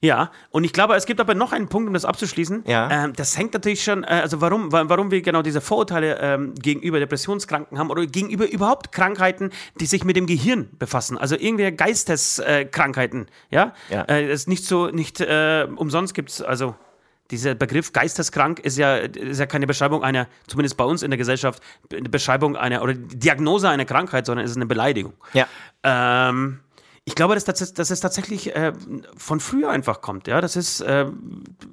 Ja, 0.00 0.30
und 0.50 0.62
ich 0.62 0.72
glaube, 0.72 0.94
es 0.94 1.06
gibt 1.06 1.20
aber 1.20 1.34
noch 1.34 1.52
einen 1.52 1.68
Punkt, 1.68 1.88
um 1.88 1.94
das 1.94 2.04
abzuschließen. 2.04 2.62
Ja. 2.66 3.04
Ähm, 3.04 3.14
das 3.14 3.36
hängt 3.36 3.52
natürlich 3.54 3.82
schon, 3.82 4.04
äh, 4.04 4.20
also 4.22 4.40
warum, 4.40 4.70
warum 4.70 5.10
wir 5.10 5.22
genau 5.22 5.42
diese 5.42 5.60
Vorurteile 5.60 6.18
ähm, 6.20 6.54
gegenüber 6.54 7.00
Depressionskranken 7.00 7.78
haben 7.78 7.90
oder 7.90 8.06
gegenüber 8.06 8.48
überhaupt 8.48 8.92
Krankheiten, 8.92 9.50
die 9.80 9.86
sich 9.86 10.04
mit 10.04 10.14
dem 10.14 10.26
Gehirn 10.26 10.68
befassen. 10.78 11.18
Also 11.18 11.34
irgendwie 11.34 11.72
Geisteskrankheiten, 11.72 13.26
äh, 13.50 13.54
ja. 13.54 13.74
ja. 13.90 14.02
Äh, 14.02 14.32
ist 14.32 14.46
nicht 14.46 14.64
so, 14.64 14.86
nicht 14.86 15.20
äh, 15.20 15.66
umsonst 15.74 16.14
gibt 16.14 16.30
es, 16.30 16.42
also 16.42 16.76
dieser 17.32 17.56
Begriff 17.56 17.92
geisteskrank 17.92 18.60
ist 18.60 18.78
ja, 18.78 18.96
ist 18.96 19.38
ja 19.40 19.46
keine 19.46 19.66
Beschreibung 19.66 20.04
einer, 20.04 20.28
zumindest 20.46 20.76
bei 20.76 20.84
uns 20.84 21.02
in 21.02 21.10
der 21.10 21.18
Gesellschaft, 21.18 21.62
eine 21.92 22.08
Beschreibung 22.08 22.56
einer 22.56 22.82
oder 22.82 22.94
Diagnose 22.94 23.68
einer 23.68 23.84
Krankheit, 23.84 24.26
sondern 24.26 24.44
es 24.44 24.52
ist 24.52 24.56
eine 24.56 24.66
Beleidigung. 24.66 25.12
Ja. 25.34 25.46
Ähm, 25.82 26.60
ich 27.08 27.14
glaube, 27.14 27.32
dass, 27.32 27.46
das, 27.46 27.72
dass 27.72 27.90
es 27.90 28.00
tatsächlich 28.00 28.54
äh, 28.54 28.74
von 29.16 29.40
früher 29.40 29.70
einfach 29.70 30.02
kommt. 30.02 30.26
Ja, 30.28 30.42
das 30.42 30.56
ist 30.56 30.82
äh, 30.82 31.06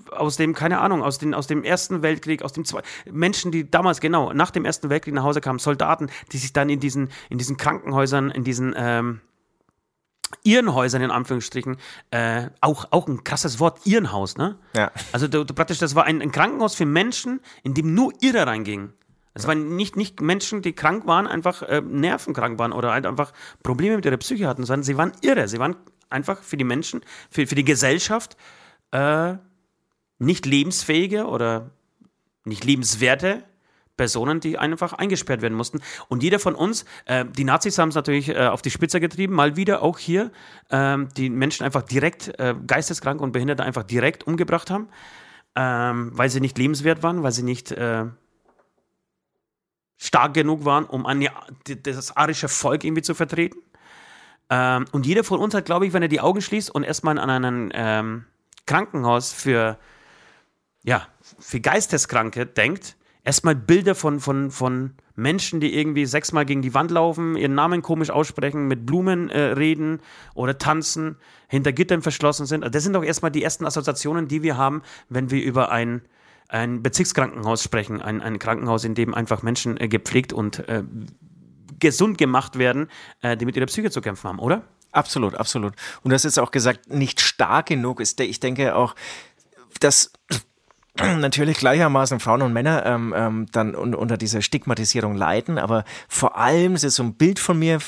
aus 0.10 0.38
dem, 0.38 0.54
keine 0.54 0.80
Ahnung, 0.80 1.04
aus, 1.04 1.18
den, 1.18 1.34
aus 1.34 1.46
dem 1.46 1.66
Ersten 1.66 2.02
Weltkrieg, 2.02 2.42
aus 2.42 2.54
dem 2.54 2.64
Zwei 2.64 2.84
Menschen, 3.12 3.52
die 3.52 3.70
damals 3.70 4.00
genau 4.00 4.32
nach 4.32 4.50
dem 4.50 4.64
Ersten 4.64 4.90
Weltkrieg 4.90 5.14
nach 5.14 5.24
Hause 5.24 5.42
kamen, 5.42 5.60
Soldaten, 5.60 6.10
die 6.32 6.38
sich 6.38 6.54
dann 6.54 6.70
in 6.70 6.80
diesen, 6.80 7.10
in 7.30 7.38
diesen 7.38 7.58
Krankenhäusern, 7.58 8.32
in 8.32 8.46
diesen 8.46 8.74
ähm, 8.78 9.20
Irrenhäusern 10.44 11.02
in 11.02 11.12
Anführungsstrichen, 11.12 11.76
äh, 12.12 12.48
auch, 12.62 12.88
auch 12.92 13.10
ein 13.10 13.26
krasses 13.26 13.60
Wort, 13.60 13.86
Irrenhaus, 13.86 14.38
ne? 14.38 14.58
Ja. 14.74 14.90
Also 15.12 15.28
du, 15.28 15.44
du 15.44 15.54
praktisch, 15.54 15.80
das 15.80 15.96
war 15.96 16.06
ein, 16.06 16.22
ein 16.22 16.32
Krankenhaus 16.32 16.76
für 16.76 16.86
Menschen, 16.86 17.42
in 17.62 17.74
dem 17.74 17.94
nur 17.94 18.14
Irre 18.22 18.48
reingingen. 18.48 18.94
Es 19.36 19.46
waren 19.48 19.76
nicht, 19.76 19.98
nicht 19.98 20.22
Menschen, 20.22 20.62
die 20.62 20.74
krank 20.74 21.06
waren, 21.06 21.28
einfach 21.28 21.62
äh, 21.62 21.82
nervenkrank 21.82 22.58
waren 22.58 22.72
oder 22.72 22.94
halt 22.94 23.06
einfach 23.06 23.34
Probleme 23.62 23.98
mit 23.98 24.06
ihrer 24.06 24.18
Psyche 24.18 24.48
hatten, 24.48 24.64
sondern 24.64 24.84
sie 24.84 24.98
waren 24.98 25.12
irre. 25.22 25.50
Sie 25.50 25.60
waren 25.60 25.76
einfach 26.10 26.42
für 26.42 26.56
die 26.56 26.64
Menschen, 26.64 27.02
für, 27.30 27.46
für 27.46 27.56
die 27.56 27.66
Gesellschaft 27.66 28.38
äh, 28.92 29.34
nicht 30.20 30.46
lebensfähige 30.46 31.26
oder 31.26 31.72
nicht 32.46 32.64
lebenswerte 32.64 33.44
Personen, 33.98 34.40
die 34.40 34.58
einfach 34.58 34.94
eingesperrt 34.94 35.42
werden 35.42 35.54
mussten. 35.54 35.82
Und 36.08 36.24
jeder 36.24 36.40
von 36.40 36.56
uns, 36.56 36.86
äh, 37.06 37.26
die 37.26 37.44
Nazis 37.44 37.78
haben 37.78 37.90
es 37.90 37.96
natürlich 37.96 38.30
äh, 38.30 38.48
auf 38.48 38.62
die 38.62 38.72
Spitze 38.72 39.02
getrieben, 39.02 39.34
mal 39.34 39.58
wieder 39.58 39.82
auch 39.82 40.00
hier, 40.00 40.32
äh, 40.70 40.98
die 41.18 41.30
Menschen 41.30 41.66
einfach 41.66 41.82
direkt, 41.82 42.40
äh, 42.40 42.56
geisteskrank 42.66 43.20
und 43.20 43.34
Behinderte 43.34 43.64
einfach 43.64 43.84
direkt 43.84 44.28
umgebracht 44.28 44.70
haben, 44.70 44.88
ähm, 45.56 46.12
weil 46.14 46.30
sie 46.30 46.40
nicht 46.40 46.58
lebenswert 46.58 47.04
waren, 47.04 47.24
weil 47.24 47.32
sie 47.34 47.44
nicht 47.44 47.72
äh, 47.72 48.06
stark 49.98 50.34
genug 50.34 50.66
waren, 50.66 50.86
um 50.86 51.06
eine, 51.06 51.30
das 51.84 52.16
arische 52.16 52.48
Volk 52.48 52.84
irgendwie 52.84 53.02
zu 53.02 53.16
vertreten. 53.16 53.60
Ähm, 54.50 54.86
und 54.92 55.06
jeder 55.06 55.24
von 55.24 55.40
uns 55.40 55.54
hat, 55.54 55.66
glaube 55.66 55.88
ich, 55.88 55.94
wenn 55.94 56.02
er 56.02 56.08
die 56.08 56.22
Augen 56.22 56.42
schließt 56.42 56.70
und 56.70 56.84
erstmal 56.84 57.18
an 57.18 57.30
einen 57.30 57.72
ähm, 57.74 58.26
Krankenhaus 58.66 59.32
für, 59.32 59.78
ja, 60.84 61.08
für 61.40 61.60
Geisteskranke 61.60 62.46
denkt, 62.46 62.96
erstmal 63.24 63.56
Bilder 63.56 63.96
von, 63.96 64.20
von, 64.20 64.52
von 64.52 64.94
Menschen, 65.16 65.60
die 65.60 65.78
irgendwie 65.78 66.06
sechsmal 66.06 66.46
gegen 66.46 66.62
die 66.62 66.74
Wand 66.74 66.92
laufen, 66.92 67.36
ihren 67.36 67.56
Namen 67.56 67.82
komisch 67.82 68.10
aussprechen, 68.10 68.68
mit 68.68 68.86
Blumen 68.86 69.30
äh, 69.30 69.40
reden 69.54 70.02
oder 70.34 70.58
tanzen, 70.58 71.18
hinter 71.48 71.74
Gittern 71.74 72.02
verschlossen 72.02 72.46
sind. 72.46 72.64
Das 72.74 72.84
sind 72.84 72.94
doch 72.94 73.04
erstmal 73.04 73.32
die 73.32 73.44
ersten 73.44 73.66
Assoziationen, 73.66 74.28
die 74.28 74.44
wir 74.44 74.58
haben, 74.58 74.84
wenn 75.10 75.32
wir 75.32 75.42
über 75.44 75.72
ein, 75.72 76.02
ein 76.48 76.84
Bezirkskrankenhaus 76.84 77.64
sprechen. 77.64 78.02
Ein, 78.02 78.22
ein 78.22 78.40
Krankenhaus, 78.40 78.84
in 78.84 78.96
dem 78.96 79.14
einfach 79.14 79.44
Menschen 79.44 79.80
äh, 79.80 79.88
gepflegt 79.88 80.34
und 80.34 80.68
äh, 80.68 80.84
gesund 81.80 82.18
gemacht 82.18 82.58
werden, 82.58 82.90
äh, 83.22 83.38
die 83.38 83.46
mit 83.46 83.56
ihrer 83.56 83.66
Psyche 83.66 83.92
zu 83.92 84.02
kämpfen 84.02 84.30
haben, 84.30 84.40
oder? 84.40 84.64
Absolut, 84.92 85.36
absolut. 85.36 85.74
Und 86.04 86.14
hast 86.14 86.24
jetzt 86.24 86.40
auch 86.40 86.52
gesagt, 86.52 86.90
nicht 86.90 87.20
stark 87.20 87.68
genug 87.68 88.00
ist. 88.00 88.20
Ich 88.22 88.40
denke 88.40 88.76
auch, 88.76 88.96
dass 89.80 90.14
natürlich 91.20 91.58
gleichermaßen 91.58 92.20
Frauen 92.20 92.42
und 92.42 92.54
Männer 92.54 92.86
ähm, 92.86 93.14
ähm, 93.16 93.46
dann 93.52 93.76
un 93.76 93.94
unter 93.96 94.18
dieser 94.18 94.42
Stigmatisierung 94.42 95.16
leiden, 95.16 95.58
aber 95.58 95.84
vor 96.08 96.38
allem 96.38 96.76
ist 96.76 96.84
es 96.84 96.96
so 96.96 97.04
ein 97.04 97.16
Bild 97.16 97.40
von 97.40 97.60
mir, 97.60 97.80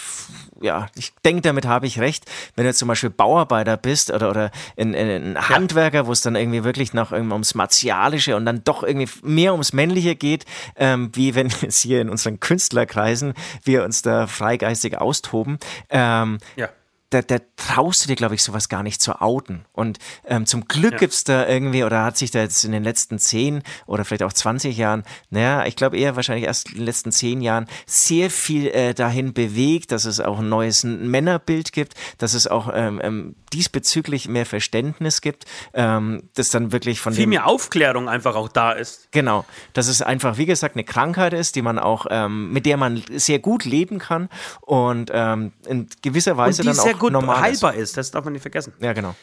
ja, 0.62 0.88
ich 0.96 1.14
denke, 1.24 1.42
damit 1.42 1.66
habe 1.66 1.86
ich 1.86 2.00
recht, 2.00 2.26
wenn 2.56 2.66
du 2.66 2.74
zum 2.74 2.88
Beispiel 2.88 3.10
Bauarbeiter 3.10 3.78
bist 3.78 4.12
oder, 4.12 4.30
oder 4.30 4.52
ein, 4.78 4.94
ein 4.94 5.50
Handwerker, 5.50 6.08
wo 6.08 6.12
es 6.12 6.22
dann 6.22 6.36
irgendwie 6.36 6.64
wirklich 6.64 6.94
noch 6.94 7.12
irgendwie 7.12 7.34
ums 7.34 7.56
Martialische 7.56 8.36
und 8.36 8.46
dann 8.46 8.64
doch 8.64 8.84
irgendwie 8.84 9.10
mehr 9.22 9.54
ums 9.54 9.74
Männliche 9.74 10.16
geht, 10.16 10.46
ähm, 10.76 11.12
wie 11.14 11.36
wenn 11.36 11.48
es 11.66 11.80
hier 11.80 12.02
in 12.02 12.10
unseren 12.10 12.40
Künstlerkreisen 12.40 13.34
wir 13.64 13.84
uns 13.84 14.02
da 14.02 14.28
freigeistig 14.28 14.98
austoben. 14.98 15.60
Ähm, 15.90 16.40
ja 16.56 16.70
da, 17.10 17.22
da 17.22 17.38
traust 17.56 18.04
du 18.04 18.08
dir, 18.10 18.16
glaube 18.16 18.36
ich, 18.36 18.44
sowas 18.44 18.68
gar 18.68 18.84
nicht 18.84 19.02
zu 19.02 19.22
outen. 19.22 19.66
Und 19.72 19.98
ähm, 20.26 20.46
zum 20.46 20.68
Glück 20.68 20.94
ja. 20.94 20.98
gibt's 20.98 21.24
da 21.24 21.48
irgendwie, 21.48 21.84
oder 21.84 22.04
hat 22.04 22.18
sich 22.18 22.32
da 22.32 22.40
jetzt 22.40 22.66
in 22.66 22.74
den 22.74 22.84
letzten 22.84 23.18
zehn 23.18 23.64
oder 23.86 24.04
vielleicht 24.04 24.24
auch 24.24 24.34
20 24.34 24.76
Jahren, 24.78 25.04
naja, 25.30 25.66
ich 25.66 25.78
glaube 25.78 25.98
eher 25.98 26.18
wahrscheinlich 26.18 26.46
erst 26.46 26.70
in 26.70 26.76
den 26.80 26.86
letzten 26.86 27.14
zehn 27.14 27.42
Jahren, 27.42 27.68
sehr 27.86 28.30
viel 28.30 28.68
äh, 28.68 28.94
dahin 28.94 29.34
bewegt, 29.34 29.94
dass 29.94 30.04
es 30.04 30.20
auch 30.20 30.40
ein 30.40 30.50
neues 30.50 30.84
Männerbild 30.84 31.72
gibt, 31.72 31.94
dass 32.18 32.34
es 32.34 32.46
auch 32.46 32.70
ähm, 32.74 33.00
ähm, 33.02 33.36
diesbezüglich 33.54 34.28
mehr 34.28 34.46
Verständnis 34.46 35.22
gibt, 35.22 35.46
ähm, 35.74 36.24
das 36.34 36.50
dann 36.50 36.74
wirklich 36.74 37.00
von 37.00 37.14
Viel 37.14 37.28
mehr 37.28 37.48
Aufklärung 37.48 38.10
einfach 38.10 38.36
auch 38.36 38.50
da 38.50 38.74
ist. 38.74 39.08
Genau, 39.12 39.46
dass 39.72 39.88
es 39.88 40.02
einfach, 40.02 40.38
wie 40.38 40.46
gesagt, 40.46 40.76
eine 40.76 40.84
Krankheit 40.84 41.32
ist, 41.32 41.56
die 41.56 41.62
man 41.62 41.80
auch, 41.80 42.06
ähm, 42.10 42.52
mit 42.52 42.66
der 42.66 42.76
man 42.76 43.02
sehr 43.12 43.40
gut 43.40 43.64
leben 43.64 44.00
kann 44.00 44.28
und 44.62 45.10
ähm, 45.14 45.54
in 45.66 45.88
gewisser 46.02 46.36
Weise 46.36 46.64
dann 46.64 46.78
auch 46.78 46.97
gut 47.00 47.14
heilbar 47.14 47.74
ist. 47.74 47.90
ist. 47.90 47.98
Das 47.98 48.12
darf 48.12 48.24
man 48.24 48.34
nicht 48.34 48.42
vergessen. 48.42 48.74
Ja, 48.80 48.94
genau 48.94 49.16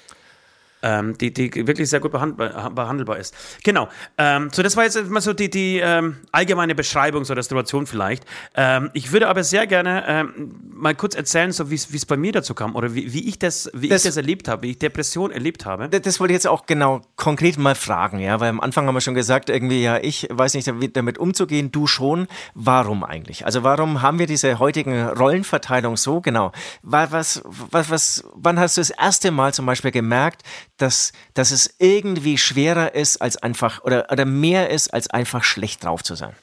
ähm, 0.84 1.16
die, 1.18 1.32
die 1.32 1.66
wirklich 1.66 1.88
sehr 1.88 2.00
gut 2.00 2.12
behandelbar 2.12 3.18
ist. 3.18 3.34
Genau. 3.64 3.88
Ähm, 4.18 4.50
so, 4.52 4.62
das 4.62 4.76
war 4.76 4.84
jetzt 4.84 5.02
mal 5.08 5.20
so 5.20 5.32
die, 5.32 5.48
die 5.48 5.78
ähm, 5.78 6.18
allgemeine 6.30 6.74
Beschreibung 6.74 7.24
so 7.24 7.34
der 7.34 7.42
Situation 7.42 7.86
vielleicht. 7.86 8.24
Ähm, 8.54 8.90
ich 8.92 9.10
würde 9.10 9.28
aber 9.28 9.42
sehr 9.42 9.66
gerne 9.66 10.04
ähm, 10.06 10.54
mal 10.70 10.94
kurz 10.94 11.14
erzählen, 11.14 11.52
so 11.52 11.70
wie 11.70 11.74
es 11.74 12.06
bei 12.06 12.16
mir 12.16 12.32
dazu 12.32 12.54
kam 12.54 12.76
oder 12.76 12.94
wie, 12.94 13.12
wie 13.14 13.26
ich 13.26 13.38
das, 13.38 13.70
wie 13.72 13.88
das, 13.88 14.04
ich 14.04 14.10
das 14.10 14.16
erlebt 14.18 14.46
habe, 14.46 14.62
wie 14.62 14.72
ich 14.72 14.78
Depression 14.78 15.30
erlebt 15.30 15.64
habe. 15.64 15.88
Das, 15.88 16.02
das 16.02 16.20
wollte 16.20 16.32
ich 16.32 16.36
jetzt 16.36 16.46
auch 16.46 16.66
genau 16.66 17.00
konkret 17.16 17.56
mal 17.56 17.74
fragen, 17.74 18.18
ja, 18.18 18.38
weil 18.40 18.50
am 18.50 18.60
Anfang 18.60 18.86
haben 18.86 18.94
wir 18.94 19.00
schon 19.00 19.14
gesagt, 19.14 19.48
irgendwie, 19.48 19.82
ja, 19.82 19.98
ich 19.98 20.28
weiß 20.30 20.54
nicht 20.54 20.70
damit 20.92 21.18
umzugehen, 21.18 21.72
du 21.72 21.86
schon. 21.86 22.26
Warum 22.54 23.04
eigentlich? 23.04 23.46
Also 23.46 23.62
warum 23.62 24.02
haben 24.02 24.18
wir 24.18 24.26
diese 24.26 24.58
heutigen 24.58 25.08
Rollenverteilung 25.08 25.96
so? 25.96 26.20
Genau. 26.20 26.52
Was, 26.82 27.42
was, 27.70 27.90
was, 27.90 28.24
wann 28.34 28.58
hast 28.60 28.76
du 28.76 28.82
das 28.82 28.90
erste 28.90 29.30
Mal 29.30 29.54
zum 29.54 29.64
Beispiel 29.64 29.90
gemerkt, 29.90 30.42
dass, 30.76 31.12
dass 31.34 31.50
es 31.50 31.76
irgendwie 31.78 32.38
schwerer 32.38 32.94
ist, 32.94 33.18
als 33.18 33.36
einfach 33.36 33.84
oder, 33.84 34.10
oder 34.10 34.24
mehr 34.24 34.70
ist, 34.70 34.92
als 34.92 35.08
einfach 35.08 35.44
schlecht 35.44 35.84
drauf 35.84 36.02
zu 36.02 36.14
sein. 36.14 36.34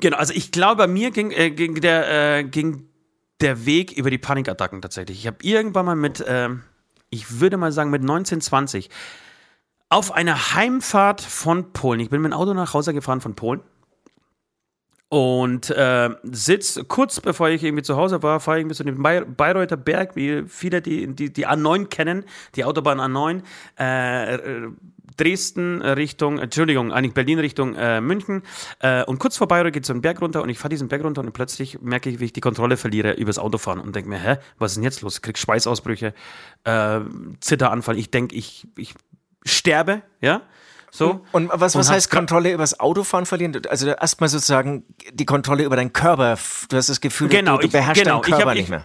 Genau, 0.00 0.16
also 0.16 0.32
ich 0.32 0.52
glaube, 0.52 0.76
bei 0.76 0.86
mir 0.86 1.10
ging, 1.10 1.30
äh, 1.32 1.50
ging, 1.50 1.80
der, 1.80 2.38
äh, 2.38 2.44
ging 2.44 2.88
der 3.40 3.66
Weg 3.66 3.92
über 3.92 4.10
die 4.10 4.18
Panikattacken 4.18 4.80
tatsächlich. 4.80 5.18
Ich 5.18 5.26
habe 5.26 5.38
irgendwann 5.42 5.86
mal 5.86 5.96
mit, 5.96 6.20
äh, 6.20 6.50
ich 7.10 7.40
würde 7.40 7.56
mal 7.56 7.72
sagen, 7.72 7.90
mit 7.90 8.02
19, 8.02 8.40
20 8.40 8.90
auf 9.88 10.12
einer 10.12 10.54
Heimfahrt 10.54 11.20
von 11.20 11.72
Polen, 11.72 12.00
ich 12.00 12.10
bin 12.10 12.20
mit 12.20 12.32
dem 12.32 12.38
Auto 12.38 12.52
nach 12.54 12.74
Hause 12.74 12.92
gefahren 12.92 13.20
von 13.20 13.34
Polen 13.34 13.62
und 15.08 15.70
äh, 15.70 16.10
sitz 16.22 16.80
kurz 16.88 17.20
bevor 17.20 17.48
ich 17.48 17.64
irgendwie 17.64 17.82
zu 17.82 17.96
Hause 17.96 18.22
war, 18.22 18.40
fahre 18.40 18.58
ich 18.58 18.62
irgendwie 18.62 18.76
zu 18.76 18.84
dem 18.84 19.02
Bayreuther 19.36 19.76
Berg, 19.76 20.16
wie 20.16 20.44
viele 20.46 20.82
die, 20.82 21.06
die, 21.14 21.32
die 21.32 21.46
A9 21.46 21.86
kennen, 21.86 22.24
die 22.56 22.64
Autobahn 22.64 23.00
A9, 23.00 23.42
äh, 23.76 24.68
Dresden 25.16 25.82
Richtung, 25.82 26.38
Entschuldigung, 26.38 26.92
eigentlich 26.92 27.14
Berlin 27.14 27.38
Richtung 27.38 27.74
äh, 27.74 28.00
München. 28.00 28.42
Äh, 28.80 29.04
und 29.04 29.18
kurz 29.18 29.36
vor 29.36 29.48
Bayreuth 29.48 29.72
geht 29.72 29.84
so 29.84 29.92
ein 29.92 30.00
Berg 30.00 30.20
runter 30.20 30.42
und 30.42 30.48
ich 30.48 30.58
fahre 30.58 30.70
diesen 30.70 30.88
Berg 30.88 31.02
runter 31.02 31.22
und 31.22 31.32
plötzlich 31.32 31.80
merke 31.80 32.08
ich, 32.08 32.20
wie 32.20 32.26
ich 32.26 32.32
die 32.32 32.40
Kontrolle 32.40 32.76
verliere 32.76 33.12
übers 33.14 33.38
Autofahren 33.38 33.80
und 33.80 33.96
denke 33.96 34.08
mir, 34.10 34.18
hä, 34.18 34.36
was 34.58 34.72
ist 34.72 34.76
denn 34.76 34.84
jetzt 34.84 35.02
los? 35.02 35.16
Ich 35.16 35.22
krieg 35.22 35.36
Schweißausbrüche, 35.36 36.14
äh, 36.64 37.00
Zitteranfall. 37.40 37.98
Ich 37.98 38.10
denke, 38.10 38.36
ich, 38.36 38.68
ich 38.76 38.94
sterbe, 39.44 40.02
ja. 40.20 40.42
So. 40.90 41.24
Und, 41.32 41.50
was, 41.52 41.74
was 41.74 41.90
heißt 41.90 42.10
Kontrolle 42.10 42.52
übers 42.52 42.80
Autofahren 42.80 43.26
verlieren? 43.26 43.60
Also 43.68 43.88
erstmal 43.88 44.28
sozusagen 44.28 44.84
die 45.12 45.26
Kontrolle 45.26 45.64
über 45.64 45.76
deinen 45.76 45.92
Körper. 45.92 46.38
Du 46.68 46.76
hast 46.76 46.88
das 46.88 47.00
Gefühl, 47.00 47.28
genau, 47.28 47.56
du, 47.56 47.66
du 47.66 47.72
beherrschst 47.72 48.02
genau, 48.02 48.20
deinen 48.20 48.30
Körper 48.32 48.50
hab, 48.50 48.54
nicht 48.54 48.64
ich, 48.64 48.70
mehr. 48.70 48.84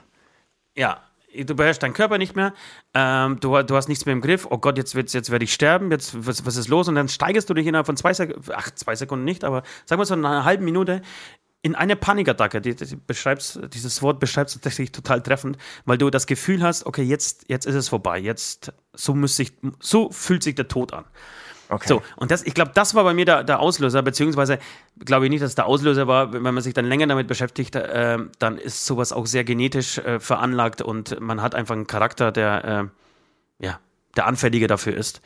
Ja, 0.75 1.01
du 1.35 1.55
beherrschst 1.55 1.81
deinen 1.81 1.93
Körper 1.93 2.17
nicht 2.17 2.35
mehr, 2.35 2.53
ähm, 2.93 3.39
du, 3.39 3.61
du 3.63 3.75
hast 3.75 3.87
nichts 3.87 4.05
mehr 4.05 4.13
im 4.13 4.21
Griff, 4.21 4.47
oh 4.49 4.57
Gott, 4.57 4.77
jetzt, 4.77 4.93
jetzt, 4.93 5.13
jetzt 5.13 5.31
werde 5.31 5.45
ich 5.45 5.53
sterben, 5.53 5.91
jetzt, 5.91 6.27
was, 6.27 6.45
was 6.45 6.55
ist 6.55 6.67
los? 6.67 6.87
Und 6.87 6.95
dann 6.95 7.07
steigerst 7.07 7.49
du 7.49 7.53
dich 7.53 7.65
innerhalb 7.67 7.85
von 7.85 7.97
zwei 7.97 8.13
Sekunden, 8.13 8.51
ach, 8.53 8.69
zwei 8.71 8.95
Sekunden 8.95 9.25
nicht, 9.25 9.43
aber 9.43 9.63
sagen 9.85 9.99
wir 10.01 10.05
so 10.05 10.13
in 10.13 10.25
einer 10.25 10.45
halben 10.45 10.65
Minute 10.65 11.01
in 11.63 11.75
eine 11.75 11.95
Panikattacke. 11.95 12.61
Die, 12.61 12.75
die 12.75 12.95
beschreibst, 12.95 13.59
dieses 13.73 14.01
Wort 14.01 14.19
beschreibt 14.19 14.49
es 14.49 14.55
tatsächlich 14.55 14.91
total 14.91 15.23
treffend, 15.23 15.57
weil 15.85 15.97
du 15.97 16.09
das 16.09 16.27
Gefühl 16.27 16.61
hast, 16.61 16.85
okay, 16.85 17.03
jetzt, 17.03 17.45
jetzt 17.47 17.65
ist 17.65 17.75
es 17.75 17.87
vorbei, 17.87 18.19
jetzt, 18.19 18.73
so, 18.93 19.15
muss 19.15 19.37
sich, 19.37 19.53
so 19.79 20.11
fühlt 20.11 20.43
sich 20.43 20.55
der 20.55 20.67
Tod 20.67 20.93
an. 20.93 21.05
Okay. 21.73 21.87
So, 21.87 22.03
und 22.17 22.29
das, 22.29 22.43
ich 22.43 22.53
glaube, 22.53 22.71
das 22.75 22.93
war 22.93 23.03
bei 23.03 23.13
mir 23.15 23.25
der, 23.25 23.43
der 23.43 23.59
Auslöser, 23.59 24.03
beziehungsweise 24.03 24.59
glaube 25.03 25.25
ich 25.25 25.31
nicht, 25.31 25.41
dass 25.41 25.55
der 25.55 25.65
Auslöser 25.65 26.07
war, 26.07 26.31
wenn 26.31 26.41
man 26.41 26.61
sich 26.61 26.75
dann 26.75 26.85
länger 26.85 27.07
damit 27.07 27.27
beschäftigt, 27.27 27.75
äh, 27.75 28.19
dann 28.37 28.57
ist 28.57 28.85
sowas 28.85 29.11
auch 29.11 29.25
sehr 29.25 29.43
genetisch 29.43 29.97
äh, 29.97 30.19
veranlagt 30.19 30.83
und 30.83 31.19
man 31.19 31.41
hat 31.41 31.55
einfach 31.55 31.75
einen 31.75 31.87
Charakter, 31.87 32.31
der, 32.31 32.91
äh, 33.59 33.65
ja, 33.65 33.79
der 34.15 34.27
anfälliger 34.27 34.67
dafür 34.67 34.95
ist 34.95 35.21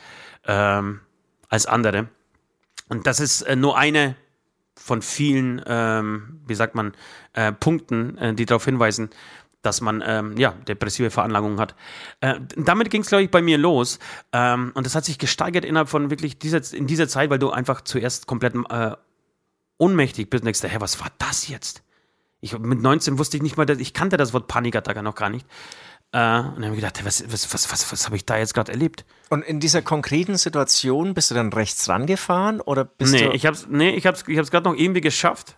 ähm, 0.46 1.02
als 1.50 1.66
andere. 1.66 2.08
Und 2.88 3.08
das 3.08 3.20
ist 3.20 3.42
äh, 3.42 3.58
nur 3.58 3.78
eine 3.78 4.16
von 4.76 5.02
vielen, 5.02 5.62
ähm, 5.66 6.40
wie 6.48 6.56
sagt 6.56 6.76
man, 6.76 6.94
äh, 7.34 7.52
Punkten, 7.52 8.18
äh, 8.18 8.34
die 8.34 8.46
darauf 8.46 8.64
hinweisen, 8.64 9.10
dass 9.68 9.82
man 9.82 10.02
ähm, 10.06 10.38
ja, 10.38 10.54
depressive 10.68 11.12
Veranlagungen 11.12 11.60
hat. 11.60 11.76
Äh, 12.22 12.40
damit 12.56 12.90
ging 12.90 13.02
es, 13.02 13.10
glaube 13.10 13.24
ich, 13.24 13.30
bei 13.30 13.42
mir 13.42 13.58
los. 13.58 14.00
Ähm, 14.32 14.72
und 14.74 14.86
das 14.86 14.96
hat 14.96 15.06
sich 15.06 15.20
gesteigert 15.20 15.66
innerhalb 15.66 15.90
von 15.90 16.10
wirklich 16.10 16.40
dieser, 16.40 16.62
in 16.74 16.88
dieser 16.88 17.08
Zeit, 17.08 17.30
weil 17.30 17.40
du 17.40 17.52
einfach 17.52 17.82
zuerst 17.82 18.26
komplett 18.26 18.56
äh, 18.70 18.92
ohnmächtig 19.78 20.30
bist 20.30 20.42
und 20.42 20.46
denkst, 20.46 20.64
hä, 20.64 20.78
was 20.80 21.00
war 21.00 21.12
das 21.20 21.48
jetzt? 21.48 21.84
Ich, 22.40 22.58
mit 22.58 22.82
19 22.82 23.20
wusste 23.20 23.38
ich 23.38 23.44
nicht 23.44 23.58
mal, 23.58 23.70
ich 23.70 23.94
kannte 23.94 24.18
das 24.18 24.34
Wort 24.34 24.48
Panikattacke 24.48 25.04
noch 25.04 25.16
gar 25.16 25.30
nicht. 25.30 25.46
Äh, 26.14 26.18
und 26.18 26.56
dann 26.56 26.66
habe 26.66 26.76
ich 26.76 26.82
gedacht, 26.82 27.04
was, 27.06 27.24
was, 27.32 27.54
was, 27.54 27.72
was, 27.72 27.92
was 27.92 28.06
habe 28.06 28.16
ich 28.16 28.26
da 28.26 28.38
jetzt 28.38 28.54
gerade 28.54 28.72
erlebt? 28.72 29.06
Und 29.30 29.44
in 29.44 29.60
dieser 29.60 29.82
konkreten 29.82 30.38
Situation 30.38 31.14
bist 31.14 31.30
du 31.32 31.36
dann 31.36 31.52
rechts 31.52 31.90
rangefahren 31.90 32.62
oder 32.62 32.86
bist 32.86 33.14
nee, 33.14 33.26
du. 33.26 33.32
Ich 33.34 33.46
hab's, 33.46 33.68
nee, 33.70 33.90
ich 33.90 34.06
habe 34.06 34.16
es 34.16 34.26
ich 34.26 34.52
gerade 34.52 34.70
noch 34.70 34.76
irgendwie 34.76 35.02
geschafft. 35.02 35.58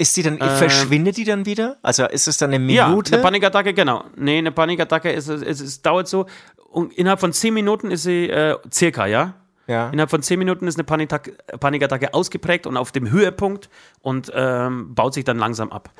Ist 0.00 0.16
die 0.16 0.22
dann, 0.22 0.40
äh, 0.40 0.56
verschwindet 0.56 1.18
die 1.18 1.24
dann 1.24 1.44
wieder? 1.44 1.76
Also 1.82 2.06
ist 2.06 2.26
es 2.26 2.38
dann 2.38 2.48
eine 2.54 2.58
Minute? 2.58 3.10
Ja, 3.10 3.16
eine 3.18 3.22
Panikattacke, 3.22 3.74
genau. 3.74 4.04
Nee, 4.16 4.38
eine 4.38 4.50
Panikattacke, 4.50 5.12
ist, 5.12 5.28
es, 5.28 5.60
es 5.60 5.82
dauert 5.82 6.08
so, 6.08 6.24
und 6.70 6.94
innerhalb 6.94 7.20
von 7.20 7.34
zehn 7.34 7.52
Minuten 7.52 7.90
ist 7.90 8.04
sie 8.04 8.30
äh, 8.30 8.56
circa, 8.72 9.04
ja? 9.04 9.34
Ja. 9.66 9.90
Innerhalb 9.90 10.08
von 10.08 10.22
zehn 10.22 10.38
Minuten 10.38 10.66
ist 10.66 10.76
eine 10.76 10.84
Panikattacke, 10.84 11.36
Panikattacke 11.58 12.14
ausgeprägt 12.14 12.66
und 12.66 12.78
auf 12.78 12.92
dem 12.92 13.10
Höhepunkt 13.10 13.68
und 14.00 14.32
ähm, 14.34 14.94
baut 14.94 15.12
sich 15.12 15.24
dann 15.24 15.36
langsam 15.36 15.70
ab. 15.70 15.90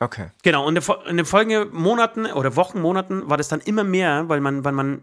Okay. 0.00 0.30
Genau, 0.42 0.66
und 0.66 0.76
in 1.08 1.16
den 1.16 1.24
folgenden 1.24 1.72
Monaten 1.72 2.26
oder 2.26 2.56
Wochen, 2.56 2.80
Monaten 2.80 3.30
war 3.30 3.36
das 3.36 3.46
dann 3.46 3.60
immer 3.60 3.84
mehr, 3.84 4.28
weil 4.28 4.40
man, 4.40 4.64
weil 4.64 4.72
man 4.72 5.02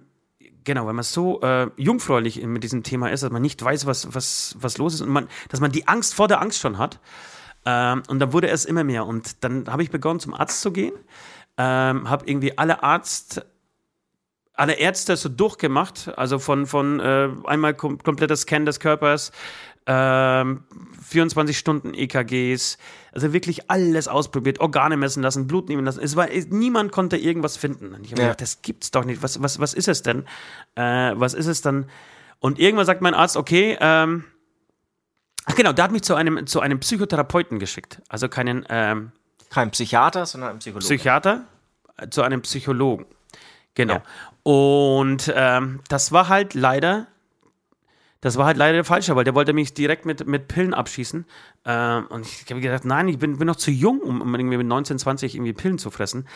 Genau, 0.66 0.86
weil 0.86 0.94
man 0.94 1.04
so 1.04 1.40
äh, 1.44 1.68
jungfräulich 1.78 2.44
mit 2.44 2.62
diesem 2.62 2.84
Thema 2.84 3.08
ist, 3.08 3.24
dass 3.24 3.32
man 3.32 3.42
nicht 3.42 3.64
weiß, 3.64 3.86
was, 3.86 4.14
was, 4.14 4.58
was 4.60 4.78
los 4.78 4.96
ist 4.96 5.00
und 5.00 5.08
man, 5.08 5.30
dass 5.48 5.62
man 5.62 5.72
die 5.72 5.88
Angst 5.88 6.14
vor 6.14 6.28
der 6.28 6.42
Angst 6.42 6.60
schon 6.60 6.78
hat. 6.78 7.00
Ähm, 7.68 8.04
und 8.08 8.20
dann 8.20 8.32
wurde 8.32 8.48
es 8.48 8.64
immer 8.64 8.86
mehr. 8.86 9.06
Und 9.06 9.44
dann 9.44 9.68
habe 9.68 9.84
ich 9.84 9.92
begonnen, 9.92 10.22
zum 10.22 10.34
Arzt 10.34 10.62
zu 10.62 10.72
gehen, 10.72 10.94
ähm, 11.58 12.10
habe 12.10 12.26
irgendwie 12.26 12.58
alle 12.58 12.82
Arzt, 12.82 13.46
alle 14.54 14.76
Ärzte 14.76 15.18
so 15.18 15.28
durchgemacht, 15.28 16.14
also 16.16 16.40
von, 16.40 16.66
von 16.66 17.02
äh, 17.02 17.30
einmal 17.44 17.74
kom 17.74 18.02
kompletter 18.02 18.38
Scan 18.38 18.66
des 18.66 18.80
Körpers, 18.80 19.34
ähm, 19.86 20.64
24 21.10 21.58
Stunden 21.58 21.94
EKGs, 21.94 22.78
also 23.12 23.34
wirklich 23.34 23.70
alles 23.70 24.08
ausprobiert, 24.08 24.62
Organe 24.62 24.96
messen 24.96 25.22
lassen, 25.22 25.46
Blut 25.48 25.68
nehmen 25.68 25.84
lassen. 25.84 26.00
Es 26.02 26.16
war, 26.16 26.28
niemand 26.50 26.94
konnte 26.94 27.18
irgendwas 27.18 27.58
finden. 27.58 27.94
Und 27.94 28.06
ich 28.06 28.12
habe 28.12 28.22
ja. 28.22 28.28
gedacht, 28.30 28.42
das 28.42 28.62
gibt's 28.62 28.92
doch 28.92 29.04
nicht. 29.04 29.22
Was, 29.22 29.42
was, 29.42 29.60
was 29.60 29.74
ist 29.74 29.90
es 29.90 30.04
denn? 30.04 30.24
Äh, 30.76 31.12
was 31.16 31.34
ist 31.34 31.48
es 31.48 31.62
dann? 31.62 31.90
Und 32.40 32.60
irgendwann 32.60 32.86
sagt 32.86 33.02
mein 33.02 33.14
Arzt, 33.14 33.36
okay, 33.36 33.78
ähm, 33.82 34.24
ach 35.48 35.56
genau, 35.56 35.74
der 35.74 35.86
hat 35.86 35.92
mich 35.92 36.04
zu 36.04 36.14
einem, 36.14 36.46
zu 36.46 36.60
einem 36.60 36.80
Psychotherapeuten 36.80 37.58
geschickt. 37.58 38.02
Also 38.10 38.30
keinen, 38.30 38.66
ähm, 38.70 39.12
kein 39.50 39.72
Psychiater, 39.72 40.26
sondern 40.26 40.52
ein 40.52 40.60
Psychologe. 40.60 40.86
Psychiater, 40.86 41.46
äh, 41.98 42.10
zu 42.10 42.22
einem 42.22 42.42
Psychologen. 42.44 43.06
Genau. 43.74 43.96
Ja. 43.96 44.04
Und 44.44 45.34
ähm, 45.36 45.82
das 45.90 46.12
war 46.12 46.30
halt 46.30 46.54
leider 46.54 47.08
das 48.22 48.36
war 48.36 48.46
halt 48.46 48.58
leider 48.58 48.74
der 48.74 48.84
falsche, 48.84 49.16
weil 49.16 49.24
der 49.24 49.36
wollte 49.36 49.54
mich 49.54 49.74
direkt 49.74 50.06
mit, 50.06 50.26
mit 50.26 50.48
Pillen 50.48 50.74
abschießen. 50.74 51.26
Ähm, 51.66 52.08
und 52.08 52.26
ich 52.26 52.50
habe 52.50 52.62
gedacht, 52.62 52.84
nein, 52.84 53.08
ich 53.08 53.20
bin, 53.20 53.38
bin 53.38 53.46
noch 53.46 53.56
zu 53.58 53.70
jung, 53.70 54.00
um, 54.02 54.22
um 54.22 54.34
irgendwie 54.34 54.58
mit 54.58 54.66
19, 54.66 54.98
20 54.98 55.36
irgendwie 55.36 55.54
Pillen 55.54 55.78
zu 55.78 55.92
fressen. 55.92 56.28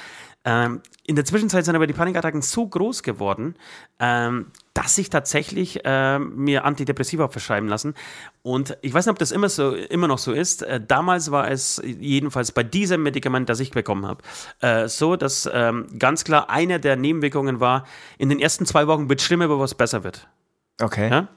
Ähm, 0.46 0.82
in 1.06 1.15
der 1.15 1.25
Zwischenzeit 1.25 1.65
sind 1.65 1.75
aber 1.75 1.88
die 1.88 1.94
Panikattacken 1.94 2.44
so 2.44 2.68
groß 2.68 3.01
geworden, 3.01 3.56
ähm, 4.00 4.51
dass 4.74 4.98
ich 4.98 5.10
tatsächlich 5.10 5.84
äh, 5.84 6.20
mir 6.20 6.66
Antidepressiva 6.66 7.28
verschreiben 7.28 7.68
lassen. 7.68 7.94
Und 8.42 8.78
ich 8.82 8.94
weiß 8.94 9.06
nicht, 9.06 9.12
ob 9.12 9.20
das 9.20 9.32
immer, 9.32 9.50
so, 9.50 9.74
immer 9.74 10.08
noch 10.08 10.18
so 10.18 10.32
ist. 10.32 10.63
Äh, 10.63 10.80
damals 10.86 11.32
war 11.32 11.50
es 11.51 11.82
jedenfalls 11.84 12.51
bei 12.51 12.63
diesem 12.63 13.04
Medikament, 13.04 13.50
das 13.50 13.60
ich 13.60 13.72
bekommen 13.72 14.06
habe, 14.06 14.24
äh, 14.62 14.88
so, 14.88 15.16
dass 15.16 15.50
ähm, 15.51 15.88
ganz 16.00 16.24
klar 16.24 16.50
eine 16.50 16.80
der 16.80 16.96
Nebenwirkungen 16.96 17.60
war, 17.60 17.86
in 18.18 18.30
den 18.30 18.40
ersten 18.40 18.66
zwei 18.66 18.88
Wochen 18.88 19.10
wird 19.10 19.22
schlimmer, 19.22 19.48
bevor 19.48 19.66
es 19.66 19.75
besser 19.75 20.04
wird. 20.04 20.28
Okay. 20.82 21.10
Ja? 21.10 21.28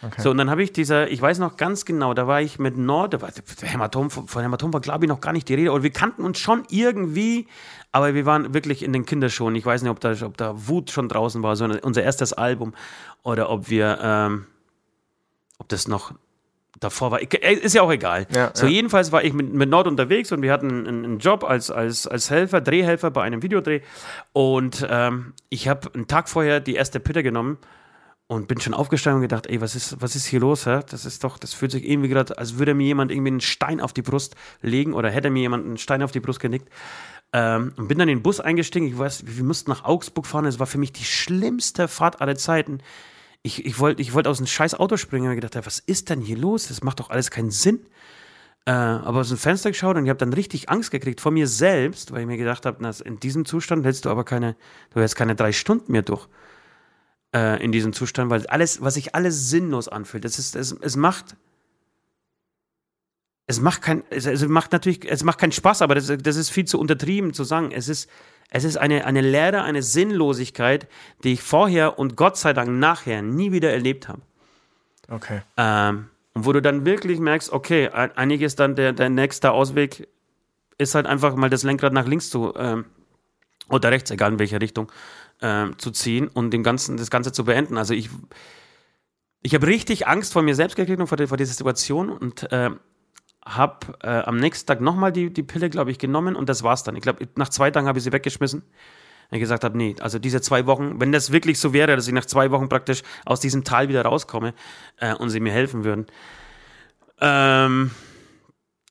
Okay. 0.00 0.22
So, 0.22 0.30
und 0.30 0.38
dann 0.38 0.48
habe 0.48 0.62
ich 0.62 0.72
dieser, 0.72 1.10
ich 1.10 1.20
weiß 1.20 1.40
noch 1.40 1.56
ganz 1.56 1.84
genau, 1.84 2.14
da 2.14 2.28
war 2.28 2.40
ich 2.40 2.60
mit 2.60 2.76
Nord, 2.76 3.14
da 3.14 3.20
war, 3.20 3.30
Hämatom, 3.62 4.10
von 4.10 4.42
Hämatom 4.42 4.72
war, 4.72 4.80
glaube 4.80 5.04
ich, 5.04 5.08
noch 5.08 5.20
gar 5.20 5.32
nicht 5.32 5.48
die 5.48 5.54
Rede, 5.54 5.72
oder 5.72 5.82
wir 5.82 5.90
kannten 5.90 6.22
uns 6.22 6.38
schon 6.38 6.62
irgendwie, 6.70 7.48
aber 7.90 8.14
wir 8.14 8.24
waren 8.24 8.54
wirklich 8.54 8.84
in 8.84 8.92
den 8.92 9.06
Kinderschuhen. 9.06 9.56
Ich 9.56 9.66
weiß 9.66 9.82
nicht, 9.82 9.90
ob 9.90 9.98
da, 9.98 10.14
ob 10.22 10.36
da 10.36 10.54
Wut 10.68 10.92
schon 10.92 11.08
draußen 11.08 11.42
war, 11.42 11.56
sondern 11.56 11.80
unser 11.80 12.04
erstes 12.04 12.32
Album, 12.32 12.74
oder 13.24 13.50
ob 13.50 13.70
wir, 13.70 13.98
ähm, 14.00 14.46
ob 15.58 15.68
das 15.68 15.88
noch 15.88 16.12
davor 16.78 17.10
war. 17.10 17.20
Äh, 17.20 17.54
ist 17.54 17.74
ja 17.74 17.82
auch 17.82 17.90
egal. 17.90 18.28
Ja, 18.32 18.50
so, 18.54 18.66
ja. 18.66 18.72
jedenfalls 18.72 19.10
war 19.10 19.24
ich 19.24 19.32
mit, 19.32 19.52
mit 19.52 19.68
Nord 19.68 19.88
unterwegs 19.88 20.30
und 20.30 20.42
wir 20.42 20.52
hatten 20.52 20.86
einen, 20.86 21.04
einen, 21.04 21.18
Job 21.18 21.42
als, 21.42 21.72
als, 21.72 22.06
als 22.06 22.30
Helfer, 22.30 22.60
Drehhelfer 22.60 23.10
bei 23.10 23.22
einem 23.22 23.42
Videodreh. 23.42 23.80
Und 24.32 24.86
ähm, 24.88 25.32
ich 25.48 25.66
habe 25.66 25.92
einen 25.92 26.06
Tag 26.06 26.28
vorher 26.28 26.60
die 26.60 26.74
erste 26.74 27.00
Pitte 27.00 27.24
genommen 27.24 27.58
und 28.28 28.46
bin 28.46 28.60
schon 28.60 28.74
aufgestanden 28.74 29.16
und 29.16 29.22
gedacht, 29.22 29.46
ey, 29.46 29.60
was 29.60 29.74
ist, 29.74 30.00
was 30.00 30.14
ist 30.14 30.26
hier 30.26 30.40
los? 30.40 30.66
Hä? 30.66 30.80
Das 30.90 31.06
ist 31.06 31.24
doch, 31.24 31.38
das 31.38 31.54
fühlt 31.54 31.72
sich 31.72 31.88
irgendwie 31.88 32.10
gerade, 32.10 32.36
als 32.36 32.58
würde 32.58 32.74
mir 32.74 32.84
jemand 32.84 33.10
irgendwie 33.10 33.30
einen 33.30 33.40
Stein 33.40 33.80
auf 33.80 33.94
die 33.94 34.02
Brust 34.02 34.36
legen 34.60 34.92
oder 34.92 35.10
hätte 35.10 35.30
mir 35.30 35.40
jemand 35.40 35.64
einen 35.66 35.78
Stein 35.78 36.02
auf 36.02 36.12
die 36.12 36.20
Brust 36.20 36.38
genickt. 36.38 36.68
Ähm, 37.32 37.72
und 37.76 37.88
bin 37.88 37.98
dann 37.98 38.08
in 38.08 38.18
den 38.18 38.22
Bus 38.22 38.38
eingestiegen. 38.40 38.86
Ich 38.86 38.98
weiß, 38.98 39.24
wir 39.26 39.44
mussten 39.44 39.70
nach 39.70 39.84
Augsburg 39.84 40.26
fahren. 40.26 40.44
Es 40.44 40.58
war 40.58 40.66
für 40.66 40.78
mich 40.78 40.92
die 40.92 41.04
schlimmste 41.04 41.88
Fahrt 41.88 42.20
aller 42.20 42.36
Zeiten. 42.36 42.78
Ich, 43.42 43.64
ich 43.64 43.78
wollte 43.78 44.02
ich 44.02 44.12
wollt 44.12 44.26
aus 44.26 44.38
einem 44.38 44.46
scheiß 44.46 44.74
Auto 44.74 44.98
springen 44.98 45.30
und 45.30 45.34
gedacht, 45.34 45.56
was 45.66 45.78
ist 45.78 46.10
denn 46.10 46.20
hier 46.20 46.36
los? 46.36 46.68
Das 46.68 46.82
macht 46.82 47.00
doch 47.00 47.08
alles 47.08 47.30
keinen 47.30 47.50
Sinn. 47.50 47.80
Äh, 48.66 48.72
aber 48.72 49.20
aus 49.20 49.28
dem 49.30 49.38
Fenster 49.38 49.70
geschaut 49.70 49.96
und 49.96 50.04
ich 50.04 50.10
habe 50.10 50.18
dann 50.18 50.34
richtig 50.34 50.68
Angst 50.68 50.90
gekriegt 50.90 51.22
vor 51.22 51.32
mir 51.32 51.46
selbst, 51.46 52.12
weil 52.12 52.22
ich 52.22 52.26
mir 52.26 52.36
gedacht 52.36 52.66
habe, 52.66 52.90
in 53.04 53.20
diesem 53.20 53.46
Zustand 53.46 53.86
hältst 53.86 54.04
du 54.04 54.10
aber 54.10 54.24
keine, 54.24 54.56
du 54.92 55.00
hältst 55.00 55.16
keine 55.16 55.34
drei 55.34 55.52
Stunden 55.52 55.92
mehr 55.92 56.02
durch 56.02 56.28
äh, 57.34 57.62
in 57.62 57.72
diesem 57.72 57.92
Zustand, 57.92 58.30
weil 58.30 58.46
alles, 58.46 58.80
was 58.82 58.94
sich 58.94 59.14
alles 59.14 59.50
sinnlos 59.50 59.88
anfühlt, 59.88 60.24
das 60.24 60.38
ist, 60.38 60.56
es, 60.56 60.72
es 60.72 60.96
macht, 60.96 61.36
es 63.46 63.60
macht 63.60 63.82
kein, 63.82 64.02
es, 64.10 64.26
es, 64.26 64.46
macht 64.46 64.72
natürlich, 64.72 65.10
es 65.10 65.24
macht 65.24 65.38
keinen 65.38 65.52
Spaß, 65.52 65.82
aber 65.82 65.94
das, 65.94 66.06
das 66.06 66.36
ist 66.36 66.50
viel 66.50 66.66
zu 66.66 66.78
untertrieben 66.78 67.32
zu 67.32 67.44
sagen. 67.44 67.70
Es 67.72 67.88
ist, 67.88 68.10
es 68.50 68.64
ist 68.64 68.76
eine, 68.76 69.04
eine 69.04 69.20
Leere, 69.20 69.62
eine 69.62 69.82
Sinnlosigkeit, 69.82 70.86
die 71.24 71.34
ich 71.34 71.42
vorher 71.42 71.98
und 71.98 72.16
Gott 72.16 72.36
sei 72.36 72.52
Dank 72.52 72.70
nachher 72.70 73.22
nie 73.22 73.52
wieder 73.52 73.72
erlebt 73.72 74.08
habe. 74.08 74.22
Okay. 75.10 75.40
Ähm, 75.56 76.08
und 76.34 76.46
wo 76.46 76.52
du 76.52 76.62
dann 76.62 76.84
wirklich 76.84 77.18
merkst, 77.20 77.52
okay, 77.52 77.88
eigentlich 77.88 78.42
ist 78.42 78.60
dann 78.60 78.76
der, 78.76 78.92
der 78.92 79.08
nächste 79.08 79.52
Ausweg, 79.52 80.06
ist 80.78 80.94
halt 80.94 81.06
einfach 81.06 81.34
mal 81.34 81.50
das 81.50 81.62
Lenkrad 81.62 81.92
nach 81.92 82.06
links 82.06 82.30
zu 82.30 82.54
ähm, 82.56 82.84
oder 83.68 83.90
rechts, 83.90 84.10
egal 84.10 84.32
in 84.32 84.38
welche 84.38 84.60
Richtung, 84.60 84.90
äh, 85.40 85.66
zu 85.76 85.90
ziehen 85.90 86.28
und 86.28 86.50
dem 86.50 86.62
Ganzen, 86.62 86.96
das 86.96 87.10
Ganze 87.10 87.32
zu 87.32 87.44
beenden. 87.44 87.76
Also 87.76 87.94
ich, 87.94 88.10
ich 89.42 89.54
habe 89.54 89.66
richtig 89.66 90.06
Angst 90.06 90.32
vor 90.32 90.42
mir 90.42 90.54
selbst 90.54 90.76
gekriegt 90.76 91.00
und 91.00 91.06
vor, 91.06 91.18
vor 91.26 91.36
dieser 91.36 91.52
Situation 91.52 92.10
und 92.10 92.50
äh, 92.52 92.70
habe 93.44 93.98
äh, 94.02 94.08
am 94.08 94.38
nächsten 94.38 94.66
Tag 94.66 94.80
nochmal 94.80 95.12
die, 95.12 95.32
die 95.32 95.42
Pille, 95.42 95.70
glaube 95.70 95.90
ich, 95.90 95.98
genommen 95.98 96.36
und 96.36 96.48
das 96.48 96.62
war's 96.62 96.82
dann. 96.82 96.96
Ich 96.96 97.02
glaube, 97.02 97.28
nach 97.36 97.48
zwei 97.48 97.70
Tagen 97.70 97.86
habe 97.86 97.98
ich 97.98 98.04
sie 98.04 98.12
weggeschmissen. 98.12 98.62
Weil 99.30 99.38
ich 99.38 99.42
gesagt 99.42 99.64
habe, 99.64 99.76
nee, 99.76 99.94
also 100.00 100.18
diese 100.18 100.40
zwei 100.40 100.66
Wochen, 100.66 101.00
wenn 101.00 101.12
das 101.12 101.32
wirklich 101.32 101.58
so 101.60 101.74
wäre, 101.74 101.94
dass 101.94 102.06
ich 102.06 102.14
nach 102.14 102.24
zwei 102.24 102.50
Wochen 102.50 102.68
praktisch 102.68 103.02
aus 103.26 103.40
diesem 103.40 103.62
Tal 103.62 103.88
wieder 103.88 104.02
rauskomme 104.02 104.54
äh, 104.96 105.14
und 105.14 105.28
sie 105.28 105.40
mir 105.40 105.52
helfen 105.52 105.84
würden, 105.84 106.06
ähm, 107.20 107.90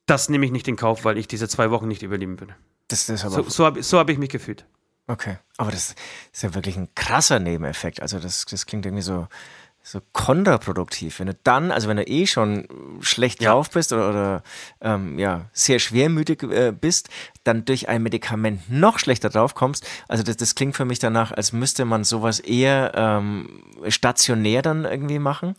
das 0.05 0.29
nehme 0.29 0.45
ich 0.45 0.51
nicht 0.51 0.67
in 0.67 0.75
Kauf, 0.75 1.05
weil 1.05 1.17
ich 1.17 1.27
diese 1.27 1.47
zwei 1.47 1.71
Wochen 1.71 1.87
nicht 1.87 2.03
überleben 2.03 2.39
würde. 2.39 2.55
Das, 2.87 3.07
das 3.07 3.21
so 3.21 3.43
so 3.43 3.65
habe 3.65 3.83
so 3.83 3.99
hab 3.99 4.09
ich 4.09 4.17
mich 4.17 4.29
gefühlt. 4.29 4.65
Okay, 5.09 5.37
aber 5.55 5.71
das 5.71 5.95
ist 6.33 6.43
ja 6.43 6.53
wirklich 6.53 6.75
ein 6.75 6.93
krasser 6.93 7.39
Nebeneffekt. 7.39 8.01
Also 8.01 8.19
das, 8.19 8.43
das 8.45 8.65
klingt 8.65 8.85
irgendwie 8.85 9.03
so, 9.03 9.27
so 9.87 10.01
kontraproduktiv. 10.11 11.19
Wenn 11.19 11.27
du 11.27 11.33
dann, 11.43 11.71
also 11.71 11.87
wenn 11.87 11.95
du 11.95 12.05
eh 12.05 12.27
schon 12.27 12.67
schlecht 12.99 13.41
ja. 13.41 13.51
drauf 13.51 13.69
bist 13.69 13.93
oder, 13.93 14.09
oder 14.09 14.43
ähm, 14.81 15.17
ja, 15.17 15.45
sehr 15.53 15.79
schwermütig 15.79 16.43
äh, 16.43 16.73
bist, 16.73 17.07
dann 17.45 17.63
durch 17.63 17.87
ein 17.87 18.03
Medikament 18.03 18.69
noch 18.69 18.99
schlechter 18.99 19.29
drauf 19.29 19.55
kommst. 19.55 19.87
Also 20.09 20.23
das, 20.23 20.35
das 20.35 20.55
klingt 20.55 20.75
für 20.75 20.83
mich 20.83 20.99
danach, 20.99 21.31
als 21.31 21.53
müsste 21.53 21.85
man 21.85 22.03
sowas 22.03 22.41
eher 22.41 22.91
ähm, 22.95 23.63
stationär 23.87 24.61
dann 24.61 24.83
irgendwie 24.83 25.19
machen 25.19 25.55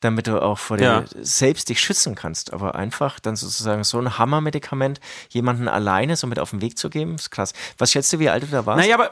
damit 0.00 0.28
du 0.28 0.40
auch 0.40 0.58
vor 0.58 0.78
ja. 0.78 1.00
dir 1.00 1.08
selbst 1.24 1.68
dich 1.68 1.80
schützen 1.80 2.14
kannst. 2.14 2.52
Aber 2.52 2.76
einfach 2.76 3.18
dann 3.18 3.34
sozusagen 3.34 3.82
so 3.82 3.98
ein 3.98 4.16
Hammermedikament 4.16 5.00
jemanden 5.28 5.66
alleine 5.66 6.14
so 6.14 6.28
mit 6.28 6.38
auf 6.38 6.50
den 6.50 6.60
Weg 6.60 6.78
zu 6.78 6.88
geben, 6.88 7.16
ist 7.16 7.30
krass. 7.30 7.52
Was 7.78 7.90
schätzt 7.90 8.12
du, 8.12 8.20
wie 8.20 8.28
alt 8.28 8.44
du 8.44 8.46
da 8.46 8.64
warst? 8.64 8.78
Naja, 8.78 8.94
aber 8.94 9.10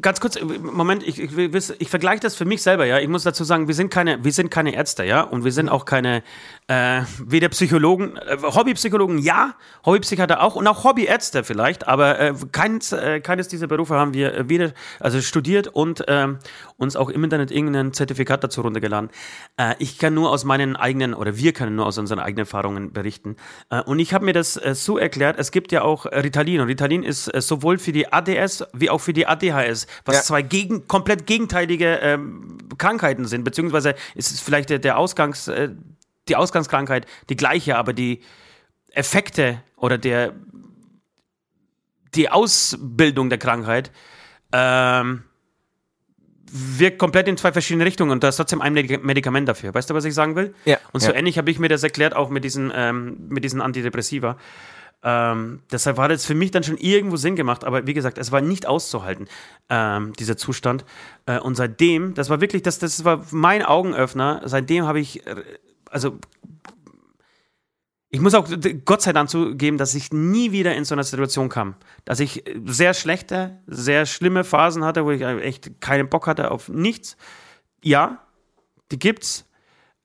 ganz 0.00 0.20
kurz, 0.20 0.38
Moment, 0.40 1.02
ich, 1.06 1.20
ich, 1.20 1.30
ich 1.78 1.88
vergleiche 1.88 2.20
das 2.20 2.36
für 2.36 2.44
mich 2.44 2.62
selber, 2.62 2.86
ja. 2.86 2.98
Ich 2.98 3.08
muss 3.08 3.22
dazu 3.22 3.44
sagen, 3.44 3.68
wir 3.68 3.74
sind 3.74 3.90
keine, 3.90 4.24
wir 4.24 4.32
sind 4.32 4.50
keine 4.50 4.74
Ärzte, 4.74 5.04
ja, 5.04 5.22
und 5.22 5.44
wir 5.44 5.52
sind 5.52 5.68
auch 5.68 5.84
keine, 5.84 6.22
äh, 6.68 7.02
weder 7.24 7.48
Psychologen, 7.50 8.16
äh, 8.16 8.38
Hobbypsychologen, 8.42 9.18
ja, 9.18 9.54
Hobbypsychiater 9.84 10.42
auch 10.42 10.56
und 10.56 10.66
auch 10.66 10.82
Hobbyärzte 10.82 11.44
vielleicht, 11.44 11.86
aber 11.86 12.18
äh, 12.18 12.34
keins, 12.50 12.92
äh, 12.92 13.20
keines 13.20 13.46
dieser 13.46 13.68
Berufe 13.68 13.94
haben 13.94 14.14
wir 14.14 14.34
äh, 14.34 14.48
weder, 14.48 14.72
also 14.98 15.20
studiert 15.20 15.68
und 15.68 16.04
ähm, 16.08 16.38
uns 16.76 16.96
auch 16.96 17.08
im 17.08 17.22
Internet 17.22 17.52
irgendein 17.52 17.92
Zertifikat 17.92 18.42
dazu 18.42 18.62
runtergeladen. 18.62 19.10
Äh, 19.56 19.74
ich 19.78 19.98
kann 19.98 20.14
nur 20.14 20.30
aus 20.30 20.44
meinen 20.44 20.74
eigenen, 20.74 21.14
oder 21.14 21.36
wir 21.36 21.52
können 21.52 21.76
nur 21.76 21.86
aus 21.86 21.98
unseren 21.98 22.18
eigenen 22.18 22.46
Erfahrungen 22.46 22.92
berichten. 22.92 23.36
Äh, 23.70 23.82
und 23.82 24.00
ich 24.00 24.12
habe 24.12 24.24
mir 24.24 24.32
das 24.32 24.56
äh, 24.56 24.74
so 24.74 24.98
erklärt, 24.98 25.38
es 25.38 25.52
gibt 25.52 25.70
ja 25.70 25.82
auch 25.82 26.06
Ritalin 26.06 26.60
und 26.60 26.66
Ritalin 26.66 27.04
ist 27.04 27.32
äh, 27.32 27.40
sowohl 27.40 27.78
für 27.78 27.92
die 27.92 28.12
ADS 28.12 28.64
wie 28.72 28.90
auch 28.90 29.00
für 29.00 29.12
die 29.12 29.28
ADHS, 29.28 29.86
was 30.04 30.16
ja. 30.16 30.22
zwei 30.22 30.42
gegen, 30.42 30.88
komplett 30.88 31.26
gegenteilige 31.26 32.00
ähm, 32.02 32.58
Krankheiten 32.76 33.26
sind, 33.26 33.44
beziehungsweise 33.44 33.94
ist 34.16 34.32
es 34.32 34.40
vielleicht 34.40 34.70
der, 34.70 34.80
der 34.80 34.98
Ausgangs, 34.98 35.46
äh, 35.46 35.70
die 36.28 36.36
Ausgangskrankheit 36.36 37.06
die 37.28 37.36
gleiche, 37.36 37.76
aber 37.76 37.92
die 37.92 38.20
Effekte 38.90 39.62
oder 39.76 39.98
der 39.98 40.32
die 42.14 42.30
Ausbildung 42.30 43.28
der 43.28 43.38
Krankheit 43.38 43.90
ähm, 44.52 45.22
wirkt 46.50 46.98
komplett 46.98 47.28
in 47.28 47.36
zwei 47.36 47.52
verschiedene 47.52 47.84
Richtungen 47.84 48.10
und 48.12 48.22
da 48.24 48.28
ist 48.28 48.36
trotzdem 48.36 48.62
ein 48.62 48.72
Medikament 48.72 49.48
dafür. 49.48 49.74
Weißt 49.74 49.90
du, 49.90 49.94
was 49.94 50.04
ich 50.04 50.14
sagen 50.14 50.36
will? 50.36 50.54
Ja. 50.64 50.78
Und 50.92 51.00
so 51.00 51.10
ja. 51.10 51.16
ähnlich 51.16 51.38
habe 51.38 51.50
ich 51.50 51.58
mir 51.58 51.68
das 51.68 51.82
erklärt, 51.82 52.14
auch 52.14 52.30
mit 52.30 52.44
diesen, 52.44 52.72
ähm, 52.74 53.28
mit 53.28 53.44
diesen 53.44 53.60
Antidepressiva. 53.60 54.38
Ähm, 55.02 55.60
deshalb 55.70 55.98
hat 55.98 56.10
es 56.10 56.24
für 56.24 56.34
mich 56.34 56.50
dann 56.50 56.62
schon 56.62 56.78
irgendwo 56.78 57.16
Sinn 57.16 57.36
gemacht, 57.36 57.64
aber 57.64 57.86
wie 57.86 57.94
gesagt, 57.94 58.16
es 58.18 58.32
war 58.32 58.40
nicht 58.40 58.66
auszuhalten, 58.66 59.28
ähm, 59.68 60.14
dieser 60.14 60.36
Zustand. 60.36 60.84
Äh, 61.26 61.38
und 61.38 61.54
seitdem, 61.54 62.14
das 62.14 62.30
war 62.30 62.40
wirklich, 62.40 62.62
das, 62.62 62.78
das 62.78 63.04
war 63.04 63.24
mein 63.30 63.62
Augenöffner, 63.62 64.42
seitdem 64.44 64.86
habe 64.86 65.00
ich, 65.00 65.26
äh, 65.26 65.36
also 65.90 66.18
ich 68.08 68.20
muss 68.20 68.34
auch 68.34 68.48
Gott 68.84 69.02
sei 69.02 69.12
Dank 69.12 69.28
zugeben, 69.28 69.78
dass 69.78 69.94
ich 69.94 70.12
nie 70.12 70.52
wieder 70.52 70.74
in 70.74 70.84
so 70.84 70.94
einer 70.94 71.04
Situation 71.04 71.48
kam. 71.48 71.74
Dass 72.04 72.20
ich 72.20 72.44
sehr 72.64 72.94
schlechte, 72.94 73.58
sehr 73.66 74.06
schlimme 74.06 74.44
Phasen 74.44 74.84
hatte, 74.84 75.04
wo 75.04 75.10
ich 75.10 75.22
echt 75.22 75.80
keinen 75.80 76.08
Bock 76.08 76.26
hatte 76.26 76.50
auf 76.50 76.68
nichts. 76.68 77.16
ja, 77.82 78.22
die 78.92 78.98
gibt's. 78.98 79.44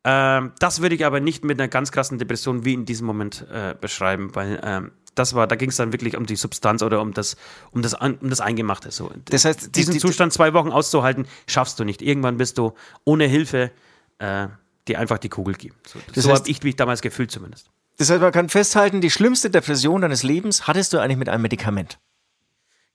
Ähm, 0.03 0.53
das 0.59 0.81
würde 0.81 0.95
ich 0.95 1.05
aber 1.05 1.19
nicht 1.19 1.45
mit 1.45 1.59
einer 1.59 1.67
ganz 1.67 1.91
krassen 1.91 2.17
Depression 2.17 2.65
wie 2.65 2.73
in 2.73 2.85
diesem 2.85 3.05
Moment 3.05 3.45
äh, 3.51 3.75
beschreiben, 3.79 4.33
weil 4.33 4.59
ähm, 4.63 4.91
das 5.13 5.35
war, 5.35 5.45
da 5.45 5.55
ging 5.55 5.69
es 5.69 5.75
dann 5.75 5.93
wirklich 5.93 6.17
um 6.17 6.25
die 6.25 6.35
Substanz 6.35 6.81
oder 6.81 7.01
um 7.01 7.13
das, 7.13 7.35
um 7.71 7.81
das, 7.81 7.93
um 7.93 8.29
das 8.29 8.41
Eingemachte. 8.41 8.91
So. 8.91 9.11
Das 9.25 9.45
heißt, 9.45 9.75
diesen 9.75 9.91
die, 9.91 9.99
die, 9.99 10.01
Zustand 10.01 10.33
zwei 10.33 10.53
Wochen 10.53 10.69
auszuhalten, 10.69 11.27
schaffst 11.47 11.79
du 11.79 11.83
nicht. 11.83 12.01
Irgendwann 12.01 12.37
bist 12.37 12.57
du 12.57 12.73
ohne 13.03 13.25
Hilfe, 13.25 13.71
äh, 14.19 14.47
dir 14.87 14.99
einfach 14.99 15.17
die 15.17 15.29
Kugel 15.29 15.55
geben. 15.55 15.75
So, 15.87 15.99
so 16.21 16.33
habe 16.33 16.49
ich 16.49 16.63
mich 16.63 16.75
damals 16.75 17.01
gefühlt 17.01 17.31
zumindest. 17.31 17.69
Das 17.97 18.09
heißt, 18.09 18.21
man 18.21 18.31
kann 18.31 18.49
festhalten, 18.49 19.01
die 19.01 19.11
schlimmste 19.11 19.49
Depression 19.49 20.01
deines 20.01 20.23
Lebens 20.23 20.67
hattest 20.67 20.93
du 20.93 20.99
eigentlich 20.99 21.17
mit 21.17 21.29
einem 21.29 21.43
Medikament. 21.43 21.99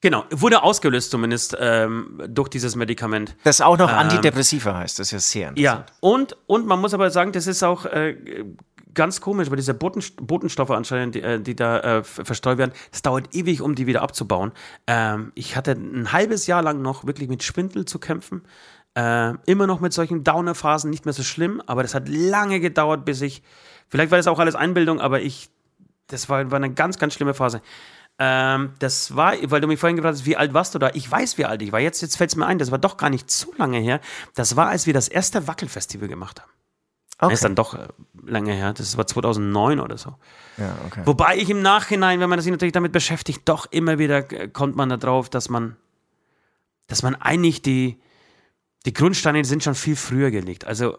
Genau, 0.01 0.25
wurde 0.31 0.63
ausgelöst 0.63 1.11
zumindest 1.11 1.57
ähm, 1.59 2.23
durch 2.29 2.49
dieses 2.49 2.77
Medikament. 2.77 3.35
Das 3.45 3.61
auch 3.61 3.79
noch 3.79 3.91
ähm, 3.91 3.99
Antidepressiva 3.99 4.75
heißt, 4.75 4.99
das 4.99 5.09
ist 5.09 5.13
ja 5.13 5.19
sehr 5.21 5.49
interessant. 5.49 5.89
Ja, 5.91 5.97
und, 6.01 6.37
und 6.47 6.67
man 6.67 6.81
muss 6.81 6.93
aber 6.93 7.11
sagen, 7.11 7.33
das 7.33 7.47
ist 7.47 7.63
auch 7.63 7.87
äh, 7.87 8.45
ganz 8.97 9.21
komisch, 9.21 9.49
weil 9.49 9.57
diese 9.57 9.75
Boten, 9.75 10.03
Botenstoffe 10.21 10.71
anscheinend, 10.71 11.15
die, 11.15 11.23
äh, 11.23 11.41
die 11.41 11.55
da 11.55 11.99
äh, 11.99 12.05
verstreut 12.05 12.59
werden, 12.59 12.73
es 12.93 13.03
dauert 13.03 13.35
ewig, 13.35 13.63
um 13.63 13.77
die 13.77 13.87
wieder 13.87 14.03
abzubauen. 14.03 14.53
Ähm, 14.89 15.31
ich 15.37 15.55
hatte 15.55 15.73
ein 15.73 16.13
halbes 16.13 16.49
Jahr 16.49 16.63
lang 16.63 16.83
noch 16.83 17.07
wirklich 17.07 17.29
mit 17.29 17.45
Schwindel 17.45 17.85
zu 17.85 18.01
kämpfen. 18.01 18.43
Äh, 18.97 19.35
immer 19.45 19.67
noch 19.67 19.81
mit 19.81 19.93
solchen 19.93 20.25
Downer-Phasen, 20.25 20.89
nicht 20.89 21.05
mehr 21.05 21.13
so 21.13 21.23
schlimm, 21.23 21.63
aber 21.67 21.83
das 21.83 21.95
hat 21.95 22.09
lange 22.09 22.61
gedauert, 22.61 23.05
bis 23.05 23.21
ich, 23.21 23.43
vielleicht 23.89 24.11
war 24.11 24.17
das 24.17 24.27
auch 24.27 24.39
alles 24.39 24.55
Einbildung, 24.55 25.01
aber 25.01 25.21
ich, 25.21 25.51
das 26.07 26.31
war, 26.31 26.51
war 26.51 26.57
eine 26.57 26.73
ganz, 26.73 26.99
ganz 26.99 27.13
schlimme 27.13 27.35
Phase. 27.35 27.61
Ähm, 28.19 28.73
das 28.79 29.15
war, 29.15 29.35
weil 29.51 29.61
du 29.61 29.69
mich 29.69 29.79
vorhin 29.79 29.97
gefragt 29.97 30.17
hast, 30.17 30.25
wie 30.25 30.39
alt 30.39 30.55
warst 30.55 30.75
du 30.75 30.79
da? 30.79 30.91
Ich 30.95 31.11
weiß, 31.11 31.37
wie 31.37 31.45
alt 31.45 31.61
ich 31.61 31.73
war. 31.73 31.81
Jetzt, 31.81 32.01
jetzt 32.01 32.17
fällt 32.17 32.31
es 32.31 32.37
mir 32.37 32.47
ein, 32.47 32.59
das 32.59 32.71
war 32.71 32.79
doch 32.79 32.97
gar 32.97 33.11
nicht 33.11 33.31
so 33.31 33.53
lange 33.59 33.79
her. 33.79 34.01
Das 34.35 34.57
war, 34.57 34.69
als 34.69 34.87
wir 34.87 34.95
das 34.95 35.09
erste 35.09 35.47
Wackelfestival 35.47 36.09
gemacht 36.09 36.41
haben. 36.41 36.51
Okay. 37.19 37.31
Das 37.31 37.33
ist 37.35 37.45
dann 37.45 37.55
doch 37.55 37.75
äh, 37.75 37.89
lange 38.25 38.55
her. 38.55 38.73
Das 38.73 38.97
war 38.97 39.07
2009 39.07 39.79
oder 39.81 39.99
so. 39.99 40.15
Ja, 40.57 40.75
okay. 40.87 41.03
Wobei 41.05 41.37
ich 41.37 41.51
im 41.51 41.61
Nachhinein, 41.61 42.21
wenn 42.21 42.31
man 42.31 42.41
sich 42.41 42.51
natürlich 42.51 42.73
damit 42.73 42.93
beschäftigt, 42.93 43.43
doch 43.45 43.67
immer 43.71 43.99
wieder 43.99 44.33
äh, 44.33 44.49
kommt 44.49 44.75
man 44.75 44.89
darauf, 44.89 45.29
dass 45.29 45.51
man, 45.51 45.77
dass 46.87 47.03
man 47.03 47.15
eigentlich 47.15 47.61
die, 47.61 48.01
die 48.87 48.93
Grundsteine 48.93 49.45
sind 49.45 49.63
schon 49.63 49.75
viel 49.75 49.97
früher 49.97 50.31
gelegt. 50.31 50.65
Also 50.65 50.99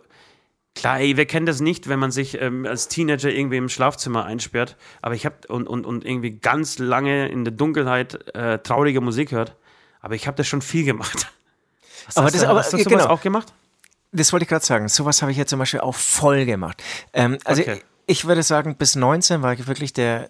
Klar, 0.78 1.00
ey, 1.00 1.18
wer 1.18 1.26
kennt 1.26 1.50
das 1.50 1.60
nicht, 1.60 1.90
wenn 1.90 1.98
man 1.98 2.12
sich 2.12 2.40
ähm, 2.40 2.68
als 2.68 2.88
Teenager 2.88 3.32
irgendwie 3.32 3.58
im 3.58 3.68
Schlafzimmer 3.68 4.26
einsperrt, 4.26 4.78
aber 5.02 5.16
ich 5.16 5.26
habe 5.26 5.36
und, 5.48 5.68
und, 5.68 5.88
und 5.88 6.06
irgendwie 6.06 6.38
ganz 6.38 6.78
lange 6.78 7.30
in 7.30 7.44
der 7.44 7.52
Dunkelheit 7.52 8.36
äh, 8.36 8.60
traurige 8.60 9.02
Musik 9.02 9.32
hört, 9.32 9.56
aber 10.02 10.14
ich 10.14 10.28
habe 10.28 10.38
das 10.38 10.48
schon 10.48 10.62
viel 10.62 10.86
gemacht. 10.86 11.34
Was 12.06 12.18
aber 12.18 12.30
das, 12.30 12.42
du, 12.42 12.48
aber, 12.48 12.60
hast 12.60 12.74
du 12.74 12.78
sowas 12.78 12.92
genau. 12.92 13.08
auch 13.08 13.22
gemacht? 13.22 13.52
Das 14.12 14.32
wollte 14.32 14.44
ich 14.44 14.50
gerade 14.50 14.64
sagen. 14.64 14.88
Sowas 14.88 15.24
habe 15.24 15.32
ich 15.32 15.38
ja 15.40 15.48
zum 15.48 15.58
Beispiel 15.58 15.80
auch 15.80 15.96
voll 15.96 16.46
gemacht. 16.46 16.84
Ähm, 17.12 17.40
also 17.44 17.64
okay. 17.64 17.82
ich, 18.06 18.20
ich 18.20 18.26
würde 18.26 18.44
sagen, 18.44 18.76
bis 18.78 18.96
19 18.96 19.42
war 19.42 19.54
ich 19.54 19.66
wirklich 19.66 19.94
der 19.94 20.30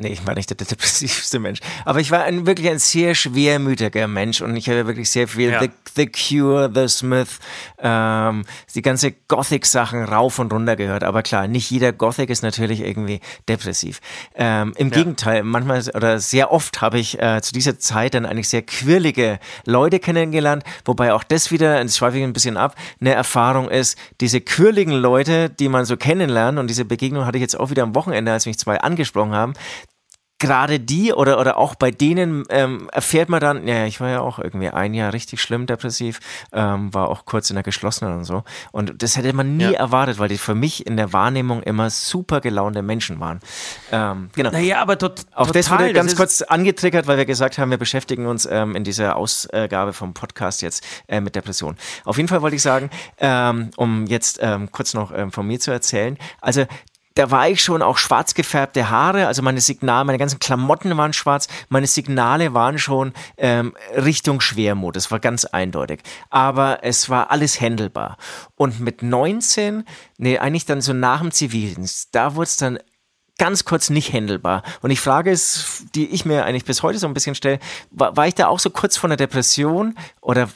Nee, 0.00 0.08
ich 0.08 0.26
war 0.26 0.34
nicht 0.34 0.48
der 0.48 0.56
depressivste 0.56 1.38
Mensch. 1.38 1.60
Aber 1.84 2.00
ich 2.00 2.10
war 2.10 2.22
ein, 2.24 2.46
wirklich 2.46 2.70
ein 2.70 2.78
sehr 2.78 3.14
schwermütiger 3.14 4.08
Mensch 4.08 4.40
und 4.40 4.56
ich 4.56 4.66
habe 4.66 4.86
wirklich 4.86 5.10
sehr 5.10 5.28
viel 5.28 5.50
ja. 5.50 5.60
The, 5.60 5.70
The, 5.94 6.06
Cure, 6.06 6.70
The 6.74 6.88
Smith, 6.88 7.38
ähm, 7.78 8.46
die 8.74 8.80
ganze 8.80 9.12
Gothic-Sachen 9.12 10.04
rauf 10.04 10.38
und 10.38 10.54
runter 10.54 10.76
gehört. 10.76 11.04
Aber 11.04 11.22
klar, 11.22 11.48
nicht 11.48 11.70
jeder 11.70 11.92
Gothic 11.92 12.30
ist 12.30 12.42
natürlich 12.42 12.80
irgendwie 12.80 13.20
depressiv. 13.46 14.00
Ähm, 14.34 14.72
Im 14.78 14.88
ja. 14.88 14.94
Gegenteil, 14.94 15.42
manchmal 15.42 15.82
oder 15.94 16.18
sehr 16.18 16.50
oft 16.50 16.80
habe 16.80 16.98
ich 16.98 17.20
äh, 17.20 17.42
zu 17.42 17.52
dieser 17.52 17.78
Zeit 17.78 18.14
dann 18.14 18.24
eigentlich 18.24 18.48
sehr 18.48 18.62
quirlige 18.62 19.38
Leute 19.66 19.98
kennengelernt, 19.98 20.64
wobei 20.86 21.12
auch 21.12 21.24
das 21.24 21.50
wieder, 21.50 21.82
das 21.82 21.98
schweife 21.98 22.16
ich 22.16 22.24
ein 22.24 22.32
bisschen 22.32 22.56
ab, 22.56 22.74
eine 23.02 23.12
Erfahrung 23.12 23.68
ist, 23.68 23.98
diese 24.22 24.40
quirligen 24.40 24.94
Leute, 24.94 25.50
die 25.50 25.68
man 25.68 25.84
so 25.84 25.98
kennenlernt 25.98 26.58
und 26.58 26.68
diese 26.68 26.86
Begegnung 26.86 27.26
hatte 27.26 27.36
ich 27.36 27.42
jetzt 27.42 27.60
auch 27.60 27.68
wieder 27.68 27.82
am 27.82 27.94
Wochenende, 27.94 28.32
als 28.32 28.46
mich 28.46 28.58
zwei 28.58 28.80
angesprochen 28.80 29.32
haben, 29.32 29.52
gerade 30.40 30.80
die 30.80 31.12
oder, 31.12 31.38
oder 31.38 31.58
auch 31.58 31.76
bei 31.76 31.90
denen 31.90 32.44
ähm, 32.48 32.88
erfährt 32.90 33.28
man 33.28 33.40
dann, 33.40 33.68
ja, 33.68 33.84
ich 33.84 34.00
war 34.00 34.08
ja 34.08 34.20
auch 34.20 34.38
irgendwie 34.38 34.70
ein 34.70 34.94
Jahr 34.94 35.12
richtig 35.12 35.40
schlimm 35.40 35.66
depressiv, 35.66 36.18
ähm, 36.52 36.92
war 36.92 37.08
auch 37.08 37.26
kurz 37.26 37.50
in 37.50 37.54
der 37.56 37.62
geschlossenen 37.62 38.16
und 38.18 38.24
so. 38.24 38.42
Und 38.72 39.02
das 39.02 39.16
hätte 39.16 39.32
man 39.34 39.56
nie 39.56 39.64
ja. 39.64 39.78
erwartet, 39.78 40.18
weil 40.18 40.28
die 40.28 40.38
für 40.38 40.54
mich 40.54 40.86
in 40.86 40.96
der 40.96 41.12
Wahrnehmung 41.12 41.62
immer 41.62 41.90
super 41.90 42.40
gelaunte 42.40 42.82
Menschen 42.82 43.20
waren. 43.20 43.40
Ähm, 43.92 44.30
genau. 44.34 44.50
Naja, 44.50 44.80
aber 44.80 44.98
tot, 44.98 45.20
auch 45.34 45.46
total, 45.46 45.62
das 45.62 45.70
wurde 45.70 45.92
ganz 45.92 46.12
das 46.12 46.18
kurz 46.18 46.42
angetriggert, 46.42 47.06
weil 47.06 47.18
wir 47.18 47.26
gesagt 47.26 47.58
haben, 47.58 47.70
wir 47.70 47.78
beschäftigen 47.78 48.26
uns 48.26 48.48
ähm, 48.50 48.74
in 48.74 48.82
dieser 48.82 49.16
Ausgabe 49.16 49.92
vom 49.92 50.14
Podcast 50.14 50.62
jetzt 50.62 50.84
äh, 51.06 51.20
mit 51.20 51.36
Depression. 51.36 51.76
Auf 52.06 52.16
jeden 52.16 52.28
Fall 52.28 52.40
wollte 52.40 52.56
ich 52.56 52.62
sagen, 52.62 52.88
ähm, 53.18 53.70
um 53.76 54.06
jetzt 54.06 54.38
ähm, 54.40 54.72
kurz 54.72 54.94
noch 54.94 55.12
ähm, 55.12 55.32
von 55.32 55.46
mir 55.46 55.60
zu 55.60 55.70
erzählen, 55.70 56.16
also 56.40 56.64
da 57.14 57.30
war 57.30 57.48
ich 57.48 57.62
schon 57.62 57.82
auch 57.82 57.98
schwarz 57.98 58.34
gefärbte 58.34 58.88
Haare, 58.88 59.26
also 59.26 59.42
meine 59.42 59.60
Signale, 59.60 60.04
meine 60.04 60.18
ganzen 60.18 60.38
Klamotten 60.38 60.96
waren 60.96 61.12
schwarz, 61.12 61.48
meine 61.68 61.86
Signale 61.86 62.54
waren 62.54 62.78
schon 62.78 63.12
ähm, 63.36 63.74
Richtung 63.94 64.40
Schwermut, 64.40 64.96
das 64.96 65.10
war 65.10 65.18
ganz 65.18 65.44
eindeutig. 65.44 66.02
Aber 66.30 66.80
es 66.82 67.10
war 67.10 67.30
alles 67.30 67.60
händelbar. 67.60 68.16
Und 68.54 68.80
mit 68.80 69.02
19, 69.02 69.84
nee, 70.18 70.38
eigentlich 70.38 70.66
dann 70.66 70.80
so 70.80 70.92
nach 70.92 71.20
dem 71.20 71.32
Zivildienst, 71.32 72.10
da 72.12 72.36
wurde 72.36 72.44
es 72.44 72.56
dann 72.56 72.78
ganz 73.38 73.64
kurz 73.64 73.88
nicht 73.88 74.12
händelbar. 74.12 74.62
Und 74.82 74.90
ich 74.90 75.00
frage 75.00 75.30
es, 75.30 75.86
die 75.94 76.10
ich 76.10 76.26
mir 76.26 76.44
eigentlich 76.44 76.66
bis 76.66 76.82
heute 76.82 76.98
so 76.98 77.06
ein 77.06 77.14
bisschen 77.14 77.34
stelle, 77.34 77.58
war, 77.90 78.14
war 78.16 78.28
ich 78.28 78.34
da 78.34 78.48
auch 78.48 78.58
so 78.58 78.68
kurz 78.68 78.98
vor 78.98 79.08
einer 79.08 79.16
Depression 79.16 79.96
oder 80.20 80.48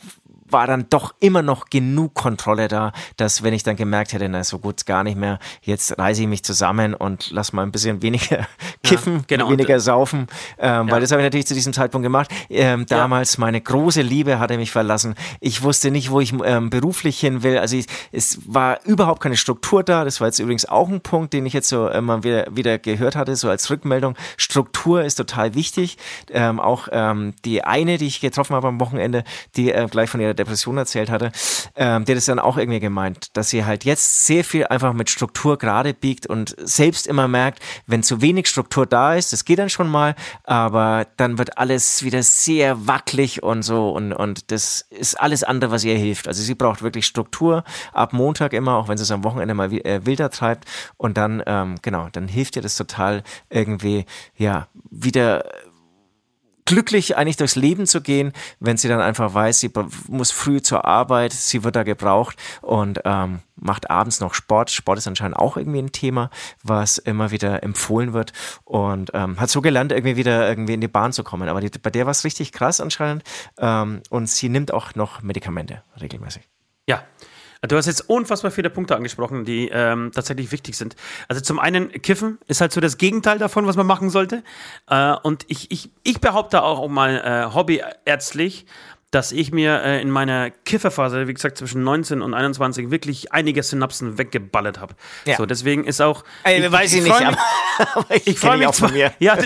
war 0.48 0.66
dann 0.66 0.86
doch 0.90 1.14
immer 1.20 1.42
noch 1.42 1.66
genug 1.66 2.14
Kontrolle 2.14 2.68
da, 2.68 2.92
dass 3.16 3.42
wenn 3.42 3.54
ich 3.54 3.62
dann 3.62 3.76
gemerkt 3.76 4.12
hätte, 4.12 4.28
na 4.28 4.44
so 4.44 4.58
gut 4.58 4.86
gar 4.86 5.04
nicht 5.04 5.16
mehr, 5.16 5.38
jetzt 5.62 5.98
reiße 5.98 6.22
ich 6.22 6.28
mich 6.28 6.44
zusammen 6.44 6.94
und 6.94 7.30
lass 7.30 7.52
mal 7.52 7.62
ein 7.62 7.72
bisschen 7.72 8.02
weniger 8.02 8.46
kiffen, 8.82 9.16
ja, 9.16 9.22
genau. 9.26 9.50
weniger 9.50 9.80
saufen, 9.80 10.26
ähm, 10.58 10.88
ja. 10.88 10.90
weil 10.90 11.00
das 11.00 11.10
habe 11.10 11.22
ich 11.22 11.26
natürlich 11.26 11.46
zu 11.46 11.54
diesem 11.54 11.72
Zeitpunkt 11.72 12.04
gemacht. 12.04 12.30
Ähm, 12.50 12.86
damals 12.86 13.34
ja. 13.34 13.40
meine 13.40 13.60
große 13.60 14.02
Liebe 14.02 14.38
hatte 14.38 14.56
mich 14.58 14.70
verlassen. 14.70 15.14
Ich 15.40 15.62
wusste 15.62 15.90
nicht, 15.90 16.10
wo 16.10 16.20
ich 16.20 16.34
ähm, 16.44 16.70
beruflich 16.70 17.18
hin 17.18 17.42
will. 17.42 17.58
Also 17.58 17.76
ich, 17.76 17.86
es 18.12 18.40
war 18.46 18.84
überhaupt 18.84 19.22
keine 19.22 19.36
Struktur 19.36 19.82
da. 19.82 20.04
Das 20.04 20.20
war 20.20 20.28
jetzt 20.28 20.38
übrigens 20.38 20.66
auch 20.66 20.88
ein 20.88 21.00
Punkt, 21.00 21.32
den 21.32 21.46
ich 21.46 21.52
jetzt 21.52 21.68
so 21.68 21.88
immer 21.88 22.22
wieder, 22.22 22.46
wieder 22.50 22.78
gehört 22.78 23.16
hatte, 23.16 23.36
so 23.36 23.48
als 23.48 23.70
Rückmeldung. 23.70 24.14
Struktur 24.36 25.04
ist 25.04 25.16
total 25.16 25.54
wichtig. 25.54 25.96
Ähm, 26.30 26.60
auch 26.60 26.88
ähm, 26.92 27.34
die 27.44 27.64
eine, 27.64 27.98
die 27.98 28.06
ich 28.06 28.20
getroffen 28.20 28.54
habe 28.54 28.68
am 28.68 28.80
Wochenende, 28.80 29.24
die 29.56 29.72
äh, 29.72 29.86
gleich 29.86 30.10
von 30.10 30.20
ihrer 30.20 30.33
Depression 30.34 30.78
erzählt 30.78 31.10
hatte, 31.10 31.32
ähm, 31.76 32.04
der 32.04 32.14
das 32.14 32.26
dann 32.26 32.38
auch 32.38 32.56
irgendwie 32.56 32.80
gemeint, 32.80 33.36
dass 33.36 33.50
sie 33.50 33.64
halt 33.64 33.84
jetzt 33.84 34.26
sehr 34.26 34.44
viel 34.44 34.66
einfach 34.66 34.92
mit 34.92 35.10
Struktur 35.10 35.58
gerade 35.58 35.94
biegt 35.94 36.26
und 36.26 36.54
selbst 36.58 37.06
immer 37.06 37.28
merkt, 37.28 37.60
wenn 37.86 38.02
zu 38.02 38.20
wenig 38.20 38.46
Struktur 38.48 38.86
da 38.86 39.14
ist, 39.14 39.32
das 39.32 39.44
geht 39.44 39.58
dann 39.58 39.70
schon 39.70 39.88
mal, 39.88 40.14
aber 40.44 41.06
dann 41.16 41.38
wird 41.38 41.58
alles 41.58 42.02
wieder 42.02 42.22
sehr 42.22 42.86
wackelig 42.86 43.42
und 43.42 43.62
so 43.62 43.90
und, 43.90 44.12
und 44.12 44.50
das 44.50 44.82
ist 44.90 45.20
alles 45.20 45.44
andere, 45.44 45.70
was 45.70 45.84
ihr 45.84 45.96
hilft. 45.96 46.28
Also 46.28 46.42
sie 46.42 46.54
braucht 46.54 46.82
wirklich 46.82 47.06
Struktur 47.06 47.64
ab 47.92 48.12
Montag 48.12 48.52
immer, 48.52 48.76
auch 48.76 48.88
wenn 48.88 48.98
sie 48.98 49.04
es 49.04 49.10
am 49.10 49.24
Wochenende 49.24 49.54
mal 49.54 49.72
äh, 49.72 50.04
wilder 50.06 50.30
treibt 50.30 50.66
und 50.96 51.16
dann, 51.16 51.42
ähm, 51.46 51.76
genau, 51.82 52.08
dann 52.12 52.28
hilft 52.28 52.56
ihr 52.56 52.62
das 52.62 52.76
total 52.76 53.22
irgendwie, 53.50 54.06
ja, 54.36 54.68
wieder 54.90 55.44
glücklich 56.64 57.16
eigentlich 57.16 57.36
durchs 57.36 57.56
Leben 57.56 57.86
zu 57.86 58.00
gehen, 58.00 58.32
wenn 58.60 58.76
sie 58.76 58.88
dann 58.88 59.00
einfach 59.00 59.34
weiß, 59.34 59.60
sie 59.60 59.70
muss 60.08 60.30
früh 60.30 60.62
zur 60.62 60.84
Arbeit, 60.84 61.32
sie 61.32 61.62
wird 61.64 61.76
da 61.76 61.82
gebraucht 61.82 62.36
und 62.62 63.00
ähm, 63.04 63.40
macht 63.56 63.90
abends 63.90 64.20
noch 64.20 64.34
Sport. 64.34 64.70
Sport 64.70 64.98
ist 64.98 65.06
anscheinend 65.06 65.36
auch 65.36 65.56
irgendwie 65.56 65.80
ein 65.80 65.92
Thema, 65.92 66.30
was 66.62 66.98
immer 66.98 67.30
wieder 67.30 67.62
empfohlen 67.62 68.12
wird 68.12 68.32
und 68.64 69.10
ähm, 69.14 69.38
hat 69.40 69.50
so 69.50 69.60
gelernt, 69.60 69.92
irgendwie 69.92 70.16
wieder 70.16 70.48
irgendwie 70.48 70.74
in 70.74 70.80
die 70.80 70.88
Bahn 70.88 71.12
zu 71.12 71.22
kommen. 71.22 71.48
Aber 71.48 71.60
die, 71.60 71.70
bei 71.78 71.90
der 71.90 72.06
war 72.06 72.12
es 72.12 72.24
richtig 72.24 72.52
krass 72.52 72.80
anscheinend 72.80 73.24
ähm, 73.58 74.02
und 74.10 74.28
sie 74.28 74.48
nimmt 74.48 74.72
auch 74.72 74.94
noch 74.94 75.22
Medikamente 75.22 75.82
regelmäßig. 76.00 76.48
Ja, 76.86 77.02
Du 77.66 77.76
hast 77.76 77.86
jetzt 77.86 78.08
unfassbar 78.08 78.50
viele 78.50 78.70
Punkte 78.70 78.96
angesprochen, 78.96 79.44
die 79.44 79.68
ähm, 79.72 80.10
tatsächlich 80.14 80.52
wichtig 80.52 80.76
sind. 80.76 80.96
Also 81.28 81.40
zum 81.40 81.58
einen, 81.58 81.90
Kiffen 81.90 82.38
ist 82.46 82.60
halt 82.60 82.72
so 82.72 82.80
das 82.80 82.98
Gegenteil 82.98 83.38
davon, 83.38 83.66
was 83.66 83.76
man 83.76 83.86
machen 83.86 84.10
sollte. 84.10 84.42
Äh, 84.88 85.14
und 85.22 85.44
ich, 85.48 85.70
ich, 85.70 85.90
ich 86.02 86.20
behaupte 86.20 86.62
auch 86.62 86.88
mal 86.88 87.16
äh, 87.50 87.54
hobbyärztlich, 87.54 88.66
dass 89.14 89.30
ich 89.30 89.52
mir 89.52 89.80
äh, 89.82 90.02
in 90.02 90.10
meiner 90.10 90.50
Kifferphase, 90.50 91.28
wie 91.28 91.34
gesagt, 91.34 91.58
zwischen 91.58 91.84
19 91.84 92.20
und 92.20 92.34
21 92.34 92.90
wirklich 92.90 93.32
einige 93.32 93.62
Synapsen 93.62 94.18
weggeballert 94.18 94.80
habe. 94.80 94.94
Ja. 95.24 95.36
So, 95.36 95.46
deswegen 95.46 95.84
ist 95.84 96.00
auch. 96.00 96.24
Ey, 96.42 96.64
ich, 96.64 96.72
weiß 96.72 96.92
ich, 96.92 96.98
ich 96.98 97.04
nicht, 97.04 97.18
mich, 97.20 97.28
aber, 97.28 98.06
ich, 98.10 98.26
ich 98.26 98.38
freue 98.38 98.58
mich 98.58 98.66
auch 98.66 98.74
von 98.74 98.92
mir. 98.92 99.12
Ja, 99.20 99.38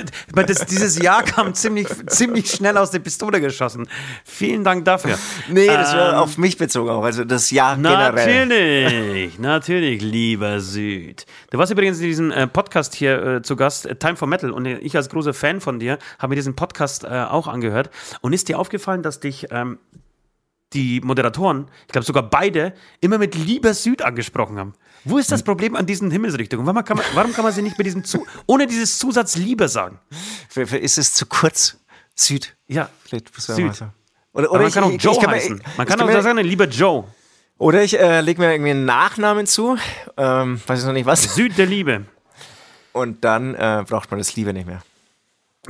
das, 0.47 0.65
dieses 0.65 0.99
Jahr 0.99 1.23
kam 1.23 1.53
ziemlich, 1.55 1.87
ziemlich 2.07 2.51
schnell 2.51 2.79
aus 2.79 2.91
der 2.91 3.01
Pistole 3.01 3.41
geschossen. 3.41 3.89
Vielen 4.25 4.65
Dank 4.65 4.85
dafür. 4.85 5.19
Nee, 5.51 5.67
das 5.67 5.93
ähm, 5.93 5.99
war 5.99 6.23
auf 6.23 6.37
mich 6.37 6.57
bezogen 6.57 6.91
auch, 6.91 7.03
also 7.03 7.25
das 7.25 7.51
Jahr 7.51 7.77
generell. 7.77 8.47
Natürlich, 8.47 9.39
natürlich, 9.39 10.03
lieber 10.03 10.61
Süd. 10.61 11.27
Du 11.51 11.59
warst 11.59 11.73
übrigens 11.73 11.99
in 11.99 12.07
diesem 12.07 12.31
äh, 12.31 12.47
Podcast 12.47 12.95
hier 12.95 13.23
äh, 13.23 13.43
zu 13.43 13.57
Gast, 13.57 13.87
äh, 13.87 13.97
Time 13.97 14.17
for 14.17 14.29
Metal, 14.29 14.51
und 14.51 14.67
ich 14.67 14.97
als 14.97 15.09
großer 15.09 15.33
Fan 15.33 15.61
von 15.61 15.79
dir 15.79 15.99
habe 16.19 16.31
mir 16.31 16.37
diesen 16.37 16.55
Podcast 16.55 17.05
äh, 17.05 17.09
auch 17.09 17.47
angehört. 17.47 17.91
Und 18.21 18.33
ist 18.33 18.49
dir 18.49 18.59
aufgefallen, 18.59 19.03
dass 19.03 19.21
dich 19.21 19.51
ähm, 19.63 19.79
die 20.73 21.01
Moderatoren, 21.01 21.67
ich 21.87 21.93
glaube 21.93 22.05
sogar 22.05 22.25
beide, 22.25 22.75
immer 23.01 23.19
mit 23.19 23.35
Lieber 23.35 23.73
Süd 23.75 24.03
angesprochen 24.03 24.59
haben. 24.59 24.75
Wo 25.05 25.19
ist 25.19 25.33
das 25.33 25.41
hm. 25.41 25.47
Problem 25.47 25.77
an 25.77 25.87
diesen 25.87 26.11
Himmelsrichtungen? 26.11 26.67
Warum 26.67 26.85
kann 26.85 26.97
man, 26.99 27.07
warum 27.15 27.33
kann 27.33 27.45
man 27.45 27.53
sie 27.53 27.63
nicht 27.63 27.79
mit 27.79 27.87
diesem 27.87 28.05
Zu 28.05 28.27
ohne 28.47 28.67
dieses 28.67 28.99
Zusatz 28.99 29.37
Lieber 29.37 29.69
sagen? 29.69 29.99
Ist 30.55 30.99
es 30.99 31.15
zu 31.15 31.27
kurz? 31.27 31.79
Süd. 32.15 32.57
Ja, 32.67 32.91
vielleicht 33.05 33.33
Süd. 33.41 33.85
Oder, 34.33 34.51
oder 34.51 34.61
man 34.61 34.69
ich, 34.69 34.75
kann 34.75 34.85
auch 34.85 34.91
Joe 34.91 35.13
ich, 35.13 35.23
ich 35.23 35.27
heißen. 35.27 35.63
Man 35.77 35.87
kann 35.87 36.01
auch 36.01 36.23
sagen, 36.23 36.39
lieber 36.39 36.67
Joe. 36.67 37.05
Oder 37.59 37.83
ich 37.83 37.99
äh, 37.99 38.21
lege 38.21 38.41
mir 38.41 38.53
irgendwie 38.53 38.73
einen 38.73 38.85
Nachnamen 38.85 39.47
zu. 39.47 39.77
Ähm, 40.17 40.61
weiß 40.67 40.81
ich 40.81 40.87
noch 40.87 40.93
nicht 40.93 41.07
was. 41.07 41.35
Süd 41.35 41.57
der 41.57 41.67
Liebe. 41.67 42.07
Und 42.93 43.25
dann 43.25 43.55
äh, 43.55 43.85
braucht 43.89 44.11
man 44.11 44.19
das 44.19 44.35
Liebe 44.35 44.53
nicht 44.53 44.67
mehr. 44.67 44.83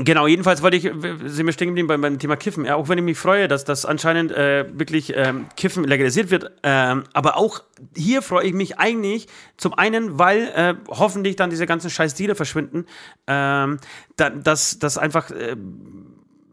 Genau, 0.01 0.29
jedenfalls 0.29 0.63
wollte 0.63 0.77
ich, 0.77 0.85
sind 0.85 1.47
wir 1.47 1.53
stehen 1.53 1.69
geblieben 1.69 1.89
beim, 1.89 2.01
beim 2.01 2.19
Thema 2.21 2.37
Kiffen. 2.37 2.65
Ja, 2.65 2.77
auch 2.77 2.89
wenn 2.89 2.99
ich 2.99 3.05
mich 3.05 3.19
freue, 3.19 3.49
dass 3.49 3.65
das 3.65 3.85
anscheinend 3.85 4.31
äh, 4.31 4.65
wirklich 4.79 5.13
ähm, 5.17 5.47
Kiffen 5.57 5.83
legalisiert 5.83 6.31
wird. 6.31 6.53
Ähm, 6.63 7.03
aber 7.15 7.37
auch 7.37 7.65
hier 7.97 8.23
freue 8.23 8.47
ich 8.47 8.55
mich 8.55 8.79
eigentlich 8.79 9.27
zum 9.57 9.75
einen, 9.75 10.17
weil 10.17 10.53
äh, 10.55 10.75
hoffentlich 10.89 11.35
dann 11.35 11.51
diese 11.51 11.67
ganzen 11.67 11.91
scheiß 11.91 12.15
Dealer 12.15 12.37
verschwinden, 12.37 12.87
ähm, 13.27 13.79
da, 14.15 14.31
dass, 14.31 14.79
dass 14.79 14.99
einfach 14.99 15.33
äh, 15.33 15.57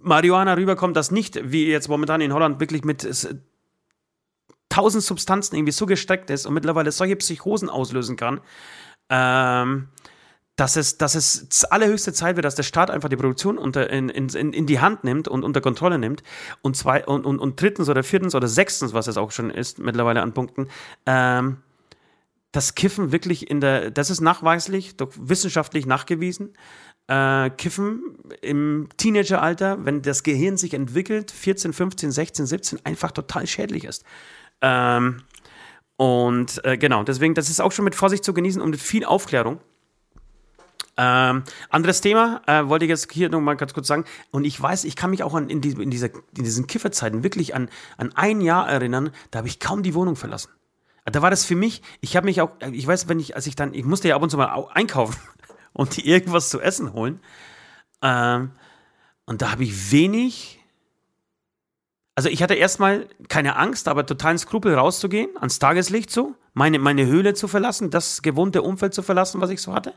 Marihuana 0.01 0.55
rüberkommt, 0.55 0.97
das 0.97 1.12
nicht, 1.12 1.39
wie 1.43 1.67
jetzt 1.67 1.88
momentan 1.88 2.21
in 2.21 2.34
Holland, 2.34 2.60
wirklich 2.60 2.84
mit 2.84 3.03
tausend 4.69 5.03
Substanzen 5.03 5.55
irgendwie 5.55 5.71
so 5.71 5.86
gesteckt 5.86 6.31
ist 6.31 6.47
und 6.47 6.55
mittlerweile 6.55 6.91
solche 6.91 7.15
Psychosen 7.15 7.69
auslösen 7.69 8.15
kann, 8.15 8.41
ähm, 9.10 9.89
dass 10.55 10.77
es, 10.77 10.97
dass 10.97 11.15
es 11.15 11.65
allerhöchste 11.65 12.13
Zeit 12.13 12.37
wird, 12.37 12.45
dass 12.45 12.55
der 12.55 12.63
Staat 12.63 12.89
einfach 12.89 13.09
die 13.09 13.17
Produktion 13.17 13.57
unter, 13.57 13.89
in, 13.89 14.09
in, 14.09 14.29
in 14.29 14.65
die 14.65 14.79
Hand 14.79 15.03
nimmt 15.03 15.27
und 15.27 15.43
unter 15.43 15.59
Kontrolle 15.59 15.99
nimmt. 15.99 16.23
Und, 16.61 16.77
zwei, 16.77 17.05
und, 17.05 17.25
und, 17.25 17.39
und 17.39 17.61
drittens 17.61 17.89
oder 17.89 18.03
viertens 18.03 18.35
oder 18.35 18.47
sechstens, 18.47 18.93
was 18.93 19.07
es 19.07 19.17
auch 19.17 19.31
schon 19.31 19.49
ist, 19.49 19.79
mittlerweile 19.79 20.21
an 20.21 20.33
Punkten, 20.33 20.69
ähm, 21.05 21.57
das 22.53 22.73
Kiffen 22.73 23.11
wirklich 23.11 23.49
in 23.49 23.59
der, 23.59 23.91
das 23.91 24.09
ist 24.09 24.21
nachweislich, 24.21 24.95
doch 24.95 25.11
wissenschaftlich 25.17 25.85
nachgewiesen, 25.85 26.53
äh, 27.07 27.49
Kiffen 27.49 28.17
im 28.41 28.87
Teenageralter, 28.95 29.83
wenn 29.83 30.01
das 30.01 30.23
Gehirn 30.23 30.55
sich 30.55 30.73
entwickelt, 30.73 31.31
14, 31.31 31.73
15, 31.73 32.11
16, 32.11 32.45
17, 32.45 32.79
einfach 32.85 33.11
total 33.11 33.45
schädlich 33.45 33.83
ist. 33.83 34.05
Ähm, 34.61 35.23
und 35.97 36.63
äh, 36.63 36.77
genau, 36.77 37.03
deswegen, 37.03 37.33
das 37.33 37.49
ist 37.49 37.59
auch 37.59 37.73
schon 37.73 37.85
mit 37.85 37.95
Vorsicht 37.95 38.23
zu 38.23 38.33
genießen 38.33 38.61
und 38.61 38.69
mit 38.69 38.79
viel 38.79 39.03
Aufklärung. 39.03 39.59
Ähm, 40.97 41.43
anderes 41.69 41.99
Thema, 41.99 42.41
äh, 42.47 42.67
wollte 42.67 42.86
ich 42.86 42.89
jetzt 42.89 43.12
hier 43.12 43.29
nochmal 43.29 43.58
ganz 43.58 43.73
kurz 43.73 43.88
sagen. 43.88 44.05
Und 44.31 44.45
ich 44.45 44.62
weiß, 44.62 44.86
ich 44.86 44.95
kann 44.95 45.10
mich 45.10 45.23
auch 45.23 45.34
an, 45.34 45.49
in, 45.49 45.62
die, 45.62 45.71
in, 45.71 45.89
dieser, 45.89 46.10
in 46.38 46.43
diesen 46.43 46.67
Kifferzeiten 46.67 47.23
wirklich 47.23 47.53
an, 47.53 47.69
an 47.97 48.13
ein 48.15 48.41
Jahr 48.41 48.69
erinnern, 48.69 49.12
da 49.31 49.39
habe 49.39 49.47
ich 49.47 49.60
kaum 49.60 49.84
die 49.84 49.93
Wohnung 49.93 50.15
verlassen. 50.15 50.51
Da 51.05 51.21
war 51.21 51.29
das 51.29 51.45
für 51.45 51.55
mich, 51.55 51.81
ich 52.01 52.15
habe 52.15 52.25
mich 52.25 52.41
auch, 52.41 52.51
ich 52.71 52.88
weiß, 52.88 53.08
wenn 53.10 53.19
ich, 53.19 53.36
als 53.36 53.45
ich 53.45 53.55
dann, 53.55 53.73
ich 53.73 53.84
musste 53.84 54.08
ja 54.08 54.15
ab 54.15 54.23
und 54.23 54.29
zu 54.29 54.38
mal 54.38 54.67
einkaufen 54.73 55.15
und 55.73 55.97
irgendwas 56.03 56.49
zu 56.49 56.62
essen 56.62 56.93
holen. 56.93 57.19
Ähm, 58.01 58.51
und 59.25 59.41
da 59.41 59.51
habe 59.51 59.63
ich 59.63 59.91
wenig. 59.91 60.62
Also 62.15 62.29
ich 62.29 62.41
hatte 62.41 62.53
erstmal 62.53 63.08
keine 63.27 63.58
Angst, 63.58 63.89
aber 63.89 64.05
totalen 64.05 64.38
Skrupel 64.38 64.73
rauszugehen, 64.73 65.36
ans 65.38 65.60
Tageslicht 65.60 66.10
so, 66.10 66.34
meine, 66.53 66.79
meine 66.79 67.05
Höhle 67.05 67.34
zu 67.34 67.49
verlassen, 67.49 67.89
das 67.89 68.21
gewohnte 68.21 68.62
Umfeld 68.62 68.93
zu 68.93 69.03
verlassen, 69.03 69.41
was 69.41 69.49
ich 69.49 69.62
so 69.62 69.73
hatte. 69.73 69.93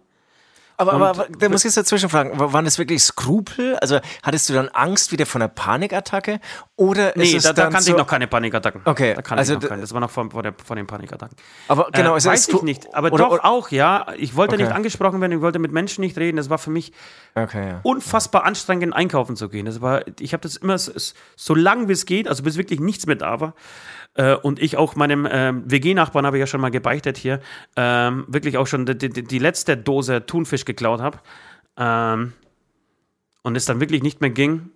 Aber, 0.80 0.92
aber, 0.92 1.08
aber 1.08 1.26
da 1.36 1.48
muss 1.48 1.62
ich 1.62 1.64
jetzt 1.64 1.76
dazwischen 1.76 2.08
fragen, 2.08 2.38
waren 2.38 2.64
das 2.64 2.78
wirklich 2.78 3.02
Skrupel? 3.02 3.76
Also 3.80 3.98
hattest 4.22 4.48
du 4.48 4.52
dann 4.52 4.68
Angst 4.68 5.10
wieder 5.10 5.26
von 5.26 5.42
einer 5.42 5.48
Panikattacke? 5.48 6.38
Oder 6.76 7.12
nee, 7.16 7.32
ist 7.32 7.44
da, 7.44 7.52
da 7.52 7.62
kannte 7.64 7.82
so 7.82 7.90
ich 7.90 7.98
noch 7.98 8.06
keine 8.06 8.28
Panikattacken. 8.28 8.82
Okay. 8.84 9.14
Da 9.14 9.22
kannte 9.22 9.40
also, 9.40 9.54
ich 9.54 9.60
noch 9.60 9.68
keine. 9.68 9.80
Das 9.80 9.92
war 9.92 10.00
noch 10.00 10.10
vor, 10.10 10.30
vor, 10.30 10.44
der, 10.44 10.54
vor 10.64 10.76
den 10.76 10.86
Panikattacken. 10.86 11.36
Aber 11.66 11.90
genau, 11.92 12.16
äh, 12.16 12.24
weiß 12.24 12.48
ich 12.48 12.62
nicht. 12.62 12.94
Aber 12.94 13.12
oder, 13.12 13.24
doch 13.24 13.32
oder, 13.32 13.44
auch, 13.44 13.72
ja. 13.72 14.06
Ich 14.18 14.36
wollte 14.36 14.54
okay. 14.54 14.62
nicht 14.62 14.72
angesprochen 14.72 15.20
werden, 15.20 15.32
ich 15.32 15.40
wollte 15.40 15.58
mit 15.58 15.72
Menschen 15.72 16.02
nicht 16.02 16.16
reden. 16.16 16.36
Das 16.36 16.48
war 16.48 16.58
für 16.58 16.70
mich 16.70 16.92
okay, 17.34 17.70
ja. 17.70 17.80
unfassbar 17.82 18.44
anstrengend, 18.44 18.94
einkaufen 18.94 19.34
zu 19.34 19.48
gehen. 19.48 19.66
Das 19.66 19.80
war, 19.80 20.02
ich 20.20 20.32
habe 20.32 20.42
das 20.42 20.54
immer 20.54 20.78
so, 20.78 20.92
so 21.34 21.54
lang 21.56 21.88
wie 21.88 21.92
es 21.92 22.06
geht, 22.06 22.28
also 22.28 22.44
bis 22.44 22.56
wirklich 22.56 22.78
nichts 22.78 23.04
mehr 23.06 23.16
da 23.16 23.40
war. 23.40 23.54
Äh, 24.18 24.34
und 24.34 24.60
ich 24.60 24.76
auch 24.76 24.96
meinem 24.96 25.26
äh, 25.26 25.52
WG-Nachbarn 25.54 26.26
habe 26.26 26.36
ich 26.36 26.40
ja 26.40 26.46
schon 26.46 26.60
mal 26.60 26.70
gebeichtet 26.70 27.16
hier, 27.16 27.40
ähm, 27.76 28.24
wirklich 28.26 28.58
auch 28.58 28.66
schon 28.66 28.84
die, 28.84 28.98
die, 28.98 29.22
die, 29.22 29.38
letzte 29.38 29.76
Dose 29.76 30.26
Thunfisch 30.26 30.64
geklaut 30.64 31.00
habe. 31.00 31.20
Ähm, 31.76 32.32
und 33.42 33.56
es 33.56 33.64
dann 33.64 33.80
wirklich 33.80 34.02
nicht 34.02 34.20
mehr 34.20 34.30
ging. 34.30 34.70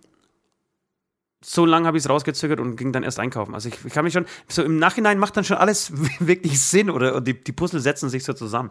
So 1.44 1.66
lange 1.66 1.88
habe 1.88 1.98
ich 1.98 2.04
es 2.04 2.08
rausgezögert 2.08 2.60
und 2.60 2.76
ging 2.76 2.92
dann 2.92 3.02
erst 3.02 3.18
einkaufen. 3.18 3.52
Also 3.52 3.68
ich, 3.68 3.84
ich 3.84 3.92
kann 3.92 4.04
mich 4.04 4.12
schon, 4.12 4.26
so 4.46 4.62
im 4.62 4.78
Nachhinein 4.78 5.18
macht 5.18 5.36
dann 5.36 5.42
schon 5.42 5.56
alles 5.56 5.92
wirklich 6.20 6.60
Sinn 6.60 6.88
oder 6.88 7.20
die, 7.20 7.42
die 7.42 7.52
Puzzle 7.52 7.80
setzen 7.80 8.08
sich 8.08 8.22
so 8.22 8.34
zusammen. 8.34 8.70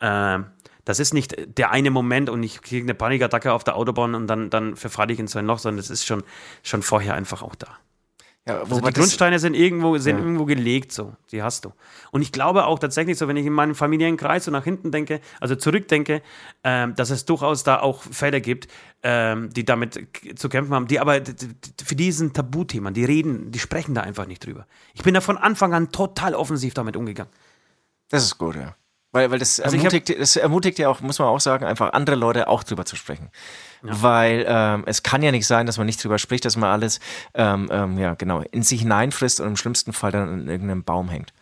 Ähm, 0.00 0.46
das 0.84 1.00
ist 1.00 1.12
nicht 1.12 1.58
der 1.58 1.72
eine 1.72 1.90
Moment 1.90 2.30
und 2.30 2.40
ich 2.44 2.62
kriege 2.62 2.84
eine 2.84 2.94
Panikattacke 2.94 3.52
auf 3.52 3.64
der 3.64 3.74
Autobahn 3.74 4.14
und 4.14 4.28
dann, 4.28 4.48
dann 4.48 4.76
verfalle 4.76 5.12
ich 5.12 5.18
in 5.18 5.26
so 5.26 5.40
ein 5.40 5.46
Loch, 5.46 5.58
sondern 5.58 5.80
es 5.80 5.90
ist 5.90 6.06
schon, 6.06 6.22
schon 6.62 6.82
vorher 6.82 7.14
einfach 7.14 7.42
auch 7.42 7.56
da. 7.56 7.78
Ja, 8.46 8.60
also 8.60 8.78
die 8.78 8.92
Grundsteine 8.92 9.38
sind 9.38 9.54
irgendwo, 9.54 9.96
sind 9.96 10.18
ja. 10.18 10.22
irgendwo 10.22 10.44
gelegt, 10.44 10.92
so. 10.92 11.14
Die 11.32 11.42
hast 11.42 11.64
du. 11.64 11.72
Und 12.10 12.20
ich 12.20 12.30
glaube 12.30 12.66
auch 12.66 12.78
tatsächlich 12.78 13.16
so, 13.16 13.26
wenn 13.26 13.38
ich 13.38 13.46
in 13.46 13.54
meinem 13.54 13.74
Familienkreis 13.74 14.44
so 14.44 14.50
nach 14.50 14.64
hinten 14.64 14.92
denke, 14.92 15.20
also 15.40 15.56
zurückdenke, 15.56 16.20
ähm, 16.62 16.94
dass 16.94 17.08
es 17.08 17.24
durchaus 17.24 17.64
da 17.64 17.80
auch 17.80 18.02
Fälle 18.02 18.42
gibt, 18.42 18.68
ähm, 19.02 19.48
die 19.50 19.64
damit 19.64 20.08
zu 20.36 20.50
kämpfen 20.50 20.74
haben, 20.74 20.88
die 20.88 21.00
aber 21.00 21.22
für 21.82 21.96
die 21.96 22.12
sind 22.12 22.34
Tabuthemen, 22.34 22.92
die 22.92 23.06
reden, 23.06 23.50
die 23.50 23.58
sprechen 23.58 23.94
da 23.94 24.02
einfach 24.02 24.26
nicht 24.26 24.44
drüber. 24.44 24.66
Ich 24.92 25.02
bin 25.02 25.14
da 25.14 25.22
von 25.22 25.38
Anfang 25.38 25.72
an 25.72 25.90
total 25.90 26.34
offensiv 26.34 26.74
damit 26.74 26.96
umgegangen. 26.96 27.32
Das 28.10 28.24
ist 28.24 28.36
gut, 28.36 28.56
ja. 28.56 28.76
Weil, 29.14 29.30
weil 29.30 29.38
das, 29.38 29.60
also 29.60 29.76
ermutigt, 29.76 30.10
hab, 30.10 30.18
das 30.18 30.34
ermutigt 30.34 30.76
ja 30.80 30.88
auch, 30.88 31.00
muss 31.00 31.20
man 31.20 31.28
auch 31.28 31.38
sagen, 31.38 31.64
einfach 31.64 31.92
andere 31.92 32.16
Leute 32.16 32.48
auch 32.48 32.64
drüber 32.64 32.84
zu 32.84 32.96
sprechen. 32.96 33.30
Ja. 33.84 34.02
Weil 34.02 34.44
ähm, 34.48 34.82
es 34.86 35.04
kann 35.04 35.22
ja 35.22 35.30
nicht 35.30 35.46
sein, 35.46 35.66
dass 35.66 35.78
man 35.78 35.86
nicht 35.86 36.02
drüber 36.02 36.18
spricht, 36.18 36.44
dass 36.44 36.56
man 36.56 36.70
alles 36.70 36.98
ähm, 37.34 37.68
ähm, 37.70 37.96
ja 37.96 38.14
genau 38.14 38.40
in 38.40 38.64
sich 38.64 38.80
hineinfrisst 38.80 39.38
und 39.38 39.46
im 39.46 39.56
schlimmsten 39.56 39.92
Fall 39.92 40.10
dann 40.10 40.40
in 40.40 40.48
irgendeinem 40.48 40.82
Baum 40.82 41.08
hängt. 41.10 41.32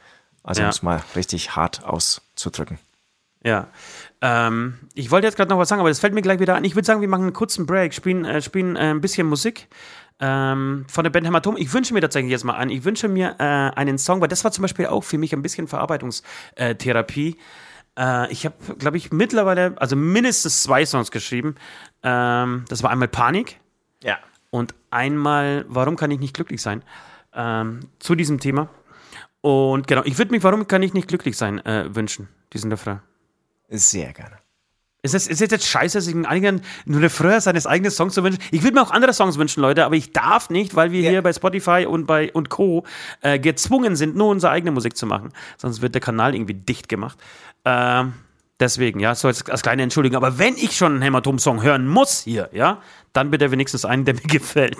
Also 0.42 0.60
ja. 0.60 0.66
um 0.66 0.70
es 0.70 0.82
mal 0.82 1.02
richtig 1.16 1.56
hart 1.56 1.82
auszudrücken. 1.82 2.78
Ja. 3.42 3.68
Ähm, 4.20 4.78
ich 4.92 5.10
wollte 5.10 5.26
jetzt 5.26 5.36
gerade 5.36 5.48
noch 5.48 5.58
was 5.58 5.70
sagen, 5.70 5.80
aber 5.80 5.88
das 5.88 5.98
fällt 5.98 6.12
mir 6.12 6.20
gleich 6.20 6.40
wieder 6.40 6.56
an. 6.56 6.64
Ich 6.64 6.74
würde 6.74 6.84
sagen, 6.84 7.00
wir 7.00 7.08
machen 7.08 7.22
einen 7.22 7.32
kurzen 7.32 7.64
Break, 7.64 7.94
spielen, 7.94 8.26
äh, 8.26 8.42
spielen 8.42 8.76
äh, 8.76 8.90
ein 8.90 9.00
bisschen 9.00 9.26
Musik 9.26 9.68
ähm, 10.22 10.86
von 10.88 11.02
der 11.02 11.10
Band 11.10 11.26
Hämatom. 11.26 11.56
Ich 11.56 11.74
wünsche 11.74 11.92
mir 11.92 12.00
tatsächlich 12.00 12.30
jetzt 12.30 12.44
mal 12.44 12.54
einen. 12.54 12.70
Ich 12.70 12.84
wünsche 12.84 13.08
mir 13.08 13.34
äh, 13.40 13.42
einen 13.42 13.98
Song, 13.98 14.20
weil 14.20 14.28
das 14.28 14.44
war 14.44 14.52
zum 14.52 14.62
Beispiel 14.62 14.86
auch 14.86 15.02
für 15.02 15.18
mich 15.18 15.34
ein 15.34 15.42
bisschen 15.42 15.66
Verarbeitungstherapie. 15.66 17.36
Äh, 17.98 18.32
ich 18.32 18.46
habe, 18.46 18.54
glaube 18.78 18.96
ich, 18.96 19.10
mittlerweile, 19.10 19.74
also 19.76 19.96
mindestens 19.96 20.62
zwei 20.62 20.86
Songs 20.86 21.10
geschrieben. 21.10 21.56
Ähm, 22.04 22.64
das 22.68 22.84
war 22.84 22.90
einmal 22.90 23.08
Panik. 23.08 23.58
Ja. 24.02 24.18
Und 24.50 24.76
einmal, 24.90 25.64
warum 25.68 25.96
kann 25.96 26.12
ich 26.12 26.20
nicht 26.20 26.34
glücklich 26.34 26.62
sein? 26.62 26.84
Ähm, 27.34 27.80
zu 27.98 28.14
diesem 28.14 28.38
Thema. 28.38 28.68
Und 29.40 29.88
genau, 29.88 30.02
ich 30.04 30.18
würde 30.18 30.30
mich, 30.30 30.44
warum 30.44 30.68
kann 30.68 30.84
ich 30.84 30.94
nicht 30.94 31.08
glücklich 31.08 31.36
sein, 31.36 31.58
äh, 31.66 31.92
wünschen, 31.92 32.28
diesen 32.52 32.70
Refrain. 32.70 33.00
Sehr 33.68 34.12
gerne. 34.12 34.41
Ist 35.04 35.16
es, 35.16 35.26
ist 35.26 35.42
es 35.42 35.50
jetzt 35.50 35.66
scheiße, 35.66 36.00
sich 36.00 36.14
einen 36.14 36.62
nur 36.84 37.10
früher 37.10 37.40
seines 37.40 37.66
eigenen 37.66 37.90
Songs 37.90 38.14
zu 38.14 38.22
wünschen? 38.22 38.40
Ich 38.52 38.62
würde 38.62 38.76
mir 38.76 38.82
auch 38.82 38.92
andere 38.92 39.12
Songs 39.12 39.36
wünschen, 39.36 39.60
Leute, 39.60 39.84
aber 39.84 39.96
ich 39.96 40.12
darf 40.12 40.48
nicht, 40.48 40.76
weil 40.76 40.92
wir 40.92 41.00
ja. 41.00 41.10
hier 41.10 41.22
bei 41.22 41.32
Spotify 41.32 41.86
und 41.88 42.06
bei 42.06 42.32
und 42.32 42.50
Co. 42.50 42.84
Äh, 43.20 43.40
gezwungen 43.40 43.96
sind, 43.96 44.14
nur 44.14 44.28
unsere 44.28 44.52
eigene 44.52 44.70
Musik 44.70 44.96
zu 44.96 45.06
machen. 45.06 45.30
Sonst 45.58 45.82
wird 45.82 45.94
der 45.94 46.00
Kanal 46.00 46.36
irgendwie 46.36 46.54
dicht 46.54 46.88
gemacht. 46.88 47.18
Ähm, 47.64 48.12
deswegen, 48.60 49.00
ja, 49.00 49.16
so 49.16 49.26
als, 49.26 49.44
als 49.50 49.62
kleine 49.62 49.82
Entschuldigung. 49.82 50.16
Aber 50.16 50.38
wenn 50.38 50.54
ich 50.54 50.76
schon 50.76 50.92
einen 50.92 51.02
Hämatom-Song 51.02 51.64
hören 51.64 51.88
muss 51.88 52.20
hier, 52.20 52.48
ja, 52.52 52.80
dann 53.12 53.32
bitte 53.32 53.50
wenigstens 53.50 53.84
einen, 53.84 54.04
der 54.04 54.14
mir 54.14 54.20
gefällt. 54.28 54.78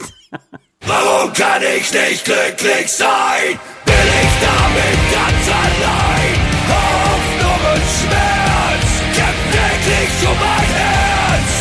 Warum 0.87 1.33
kann 1.33 1.63
ich 1.63 1.93
nicht 1.93 2.25
glücklich 2.25 2.93
sein? 2.93 3.59
Bin 3.85 3.95
ich 3.95 4.35
damit 4.41 5.13
ganz 5.13 5.49
allein? 5.49 6.39
Hoffnung 6.69 7.73
und 7.75 7.83
Schmerz 7.91 8.52
täglich 10.03 10.29
um 10.29 10.39
mein 10.39 10.71
Herz. 10.75 11.53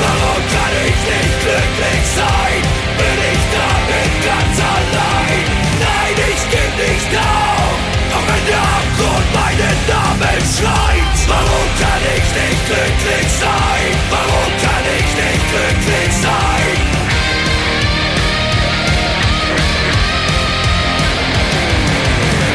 Warum 0.00 0.40
kann 0.54 0.74
ich 0.84 0.98
nicht 1.12 1.36
glücklich 1.44 2.04
sein? 2.16 2.60
Bin 2.98 3.18
ich 3.32 3.42
damit 3.54 4.12
ganz 4.24 4.56
allein? 4.60 5.44
Nein, 5.80 6.16
ich 6.32 6.42
geb 6.50 6.72
nicht 6.88 7.12
auf, 7.16 7.76
auch 8.14 8.26
wenn 8.28 8.44
der 8.46 8.62
Abgrund 8.78 9.28
meinen 9.34 9.78
Namen 9.88 10.40
schreit. 10.56 11.18
Warum 11.28 11.66
kann 11.80 12.02
ich 12.16 12.26
nicht 12.40 12.62
glücklich 12.66 13.28
sein? 13.40 13.92
Warum 14.10 14.50
kann 14.64 14.84
ich 14.98 15.10
nicht 15.22 15.44
glücklich 15.52 16.12
sein? 16.22 16.76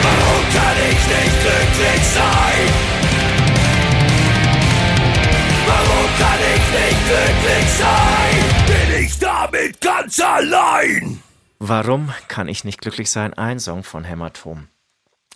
Warum 0.03 0.43
kann 0.53 0.77
ich 0.89 1.01
nicht 1.07 1.35
glücklich 1.41 2.03
sein? 2.13 2.98
Nicht 6.71 7.05
glücklich 7.07 7.69
sein, 7.77 8.65
bin 8.67 9.03
ich 9.03 9.19
damit 9.19 9.81
ganz 9.81 10.19
allein. 10.19 11.21
Warum 11.59 12.13
kann 12.27 12.47
ich 12.47 12.63
nicht 12.63 12.81
glücklich 12.81 13.11
sein? 13.11 13.33
Ein 13.33 13.59
Song 13.59 13.83
von 13.83 14.03
Hämatom. 14.03 14.67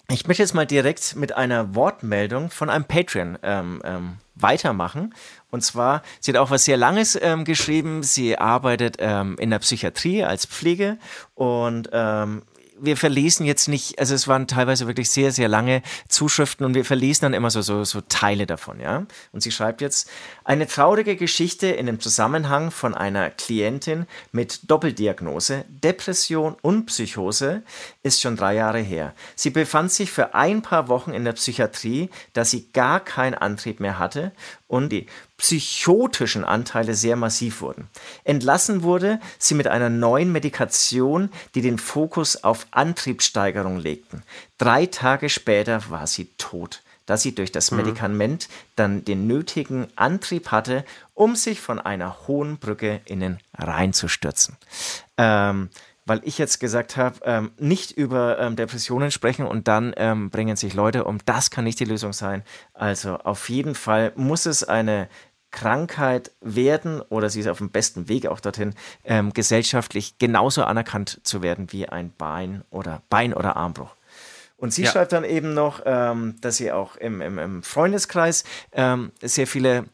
Ich 0.10 0.28
möchte 0.28 0.43
jetzt 0.43 0.54
mal 0.54 0.65
direkt 0.65 1.15
mit 1.15 1.36
einer 1.36 1.76
Wortmeldung 1.76 2.50
von 2.50 2.69
einem 2.69 2.86
Patreon 2.86 3.39
ähm, 3.41 3.82
ähm, 3.84 4.17
weitermachen. 4.36 5.15
Und 5.50 5.63
zwar, 5.63 6.04
sie 6.19 6.32
hat 6.32 6.38
auch 6.38 6.52
was 6.52 6.65
sehr 6.65 6.78
Langes 6.78 7.17
ähm, 7.22 7.46
geschrieben. 7.46 8.04
Sie 8.04 8.38
arbeitet 8.38 8.98
ähm, 9.00 9.38
in 9.39 9.50
der 9.50 9.60
Psychiatrie 9.60 10.24
als 10.24 10.46
Pflege 10.46 10.98
und 11.34 11.89
ähm, 11.93 12.43
wir 12.84 12.98
verlesen 12.98 13.46
jetzt 13.46 13.67
nicht, 13.67 14.00
also 14.00 14.13
es 14.13 14.28
waren 14.28 14.48
teilweise 14.48 14.88
wirklich 14.88 15.10
sehr, 15.10 15.32
sehr 15.32 15.48
lange 15.48 15.82
Zuschriften 16.08 16.65
und 16.65 16.74
wir 16.74 16.86
verlesen 16.86 17.24
dann 17.24 17.34
immer 17.34 17.50
so, 17.50 17.62
so, 17.62 17.84
so 17.84 18.02
Teile 18.02 18.46
davon, 18.46 18.80
ja. 18.80 19.06
Und 19.32 19.41
sie 19.41 19.52
schreibt 19.52 19.82
jetzt, 19.82 20.10
eine 20.43 20.67
traurige 20.67 21.15
Geschichte 21.15 21.67
in 21.67 21.86
dem 21.86 22.00
Zusammenhang 22.00 22.72
von 22.72 22.93
einer 22.93 23.30
Klientin 23.30 24.06
mit 24.32 24.69
Doppeldiagnose, 24.69 25.65
Depression 25.69 26.56
und 26.62 26.88
Psychose 26.88 27.63
ist 28.04 28.22
schon 28.22 28.36
drei 28.36 28.56
Jahre 28.56 28.80
her. 28.80 29.13
Sie 29.36 29.50
befand 29.50 29.91
sich 29.91 30.12
für 30.12 30.36
ein 30.36 30.62
paar 30.62 30.89
Wochen 30.89 31.12
in 31.12 31.24
der 31.24 31.34
Psychiatrie, 31.34 32.10
da 32.34 32.43
sie 32.43 32.72
gar 32.74 33.00
keinen 33.00 33.36
Antrieb 33.36 33.80
mehr 33.80 34.00
hatte 34.00 34.34
und 34.73 34.89
die 34.89 35.05
psychotischen 35.38 36.43
Anteile 36.43 36.95
sehr 36.95 37.15
massiv 37.15 37.62
wurden. 37.62 37.88
Entlassen 38.23 38.81
wurde 38.81 39.19
sie 39.38 39.53
mit 39.53 39.67
einer 39.67 39.91
neuen 39.91 40.31
Medikation, 40.31 41.29
die 41.53 41.62
den 41.62 41.77
Fokus 41.77 42.43
auf 42.43 42.65
Antriebssteigerung 42.71 43.77
legten. 43.77 44.23
Drei 44.57 44.88
Tage 44.88 45.29
später 45.29 45.91
war 45.91 46.07
sie 46.07 46.25
tot, 46.39 46.81
da 47.05 47.17
sie 47.17 47.36
durch 47.36 47.51
das 47.51 47.69
mhm. 47.69 47.77
Medikament 47.77 48.49
dann 48.75 49.05
den 49.05 49.27
nötigen 49.27 49.88
Antrieb 49.95 50.47
hatte, 50.49 50.86
um 51.13 51.36
sich 51.36 51.62
von 51.62 51.79
einer 51.79 52.27
hohen 52.27 52.57
Brücke 52.57 53.01
in 53.05 53.19
den 53.19 53.38
Rhein 53.55 53.93
zu 53.93 54.07
stürzen. 54.07 54.57
Ähm, 55.19 55.69
weil 56.06 56.22
ich 56.24 56.38
jetzt 56.38 56.60
gesagt 56.60 56.98
habe, 56.98 57.20
ähm, 57.24 57.52
nicht 57.58 57.92
über 57.92 58.39
ähm, 58.39 58.56
Depressionen 58.56 59.12
sprechen 59.12 59.46
und 59.46 59.68
dann 59.68 59.94
ähm, 59.98 60.30
bringen 60.30 60.56
sich 60.56 60.74
Leute 60.74 61.06
um. 61.06 61.20
Das 61.26 61.50
kann 61.50 61.63
nicht 61.63 61.80
die 61.80 61.86
Lösung 61.86 62.13
sein. 62.13 62.44
Also 62.74 63.18
auf 63.18 63.50
jeden 63.50 63.76
Fall 63.76 64.12
muss 64.16 64.46
es 64.46 64.63
eine 64.63 65.08
Krankheit 65.52 66.32
werden 66.42 67.00
oder 67.02 67.30
sie 67.30 67.39
ist 67.39 67.48
auf 67.48 67.60
dem 67.60 67.70
besten 67.70 68.10
Weg 68.10 68.28
auch 68.28 68.39
dorthin, 68.39 68.74
ähm, 69.06 69.32
gesellschaftlich 69.34 70.18
genauso 70.18 70.63
anerkannt 70.63 71.22
zu 71.24 71.42
werden 71.42 71.72
wie 71.72 71.88
ein 71.88 72.12
Bein 72.18 72.63
oder 72.72 73.04
Bein- 73.10 73.34
oder 73.34 73.56
Armbruch. 73.56 73.96
Und 74.58 74.74
sie 74.74 74.84
ja. 74.84 74.92
schreibt 74.92 75.12
dann 75.12 75.24
eben 75.24 75.54
noch, 75.54 75.82
ähm, 75.86 76.36
dass 76.42 76.58
sie 76.58 76.72
auch 76.72 76.96
im, 76.96 77.22
im, 77.22 77.38
im 77.38 77.63
Freundeskreis 77.63 78.44
ähm, 78.72 79.12
sehr 79.22 79.46
viele 79.46 79.86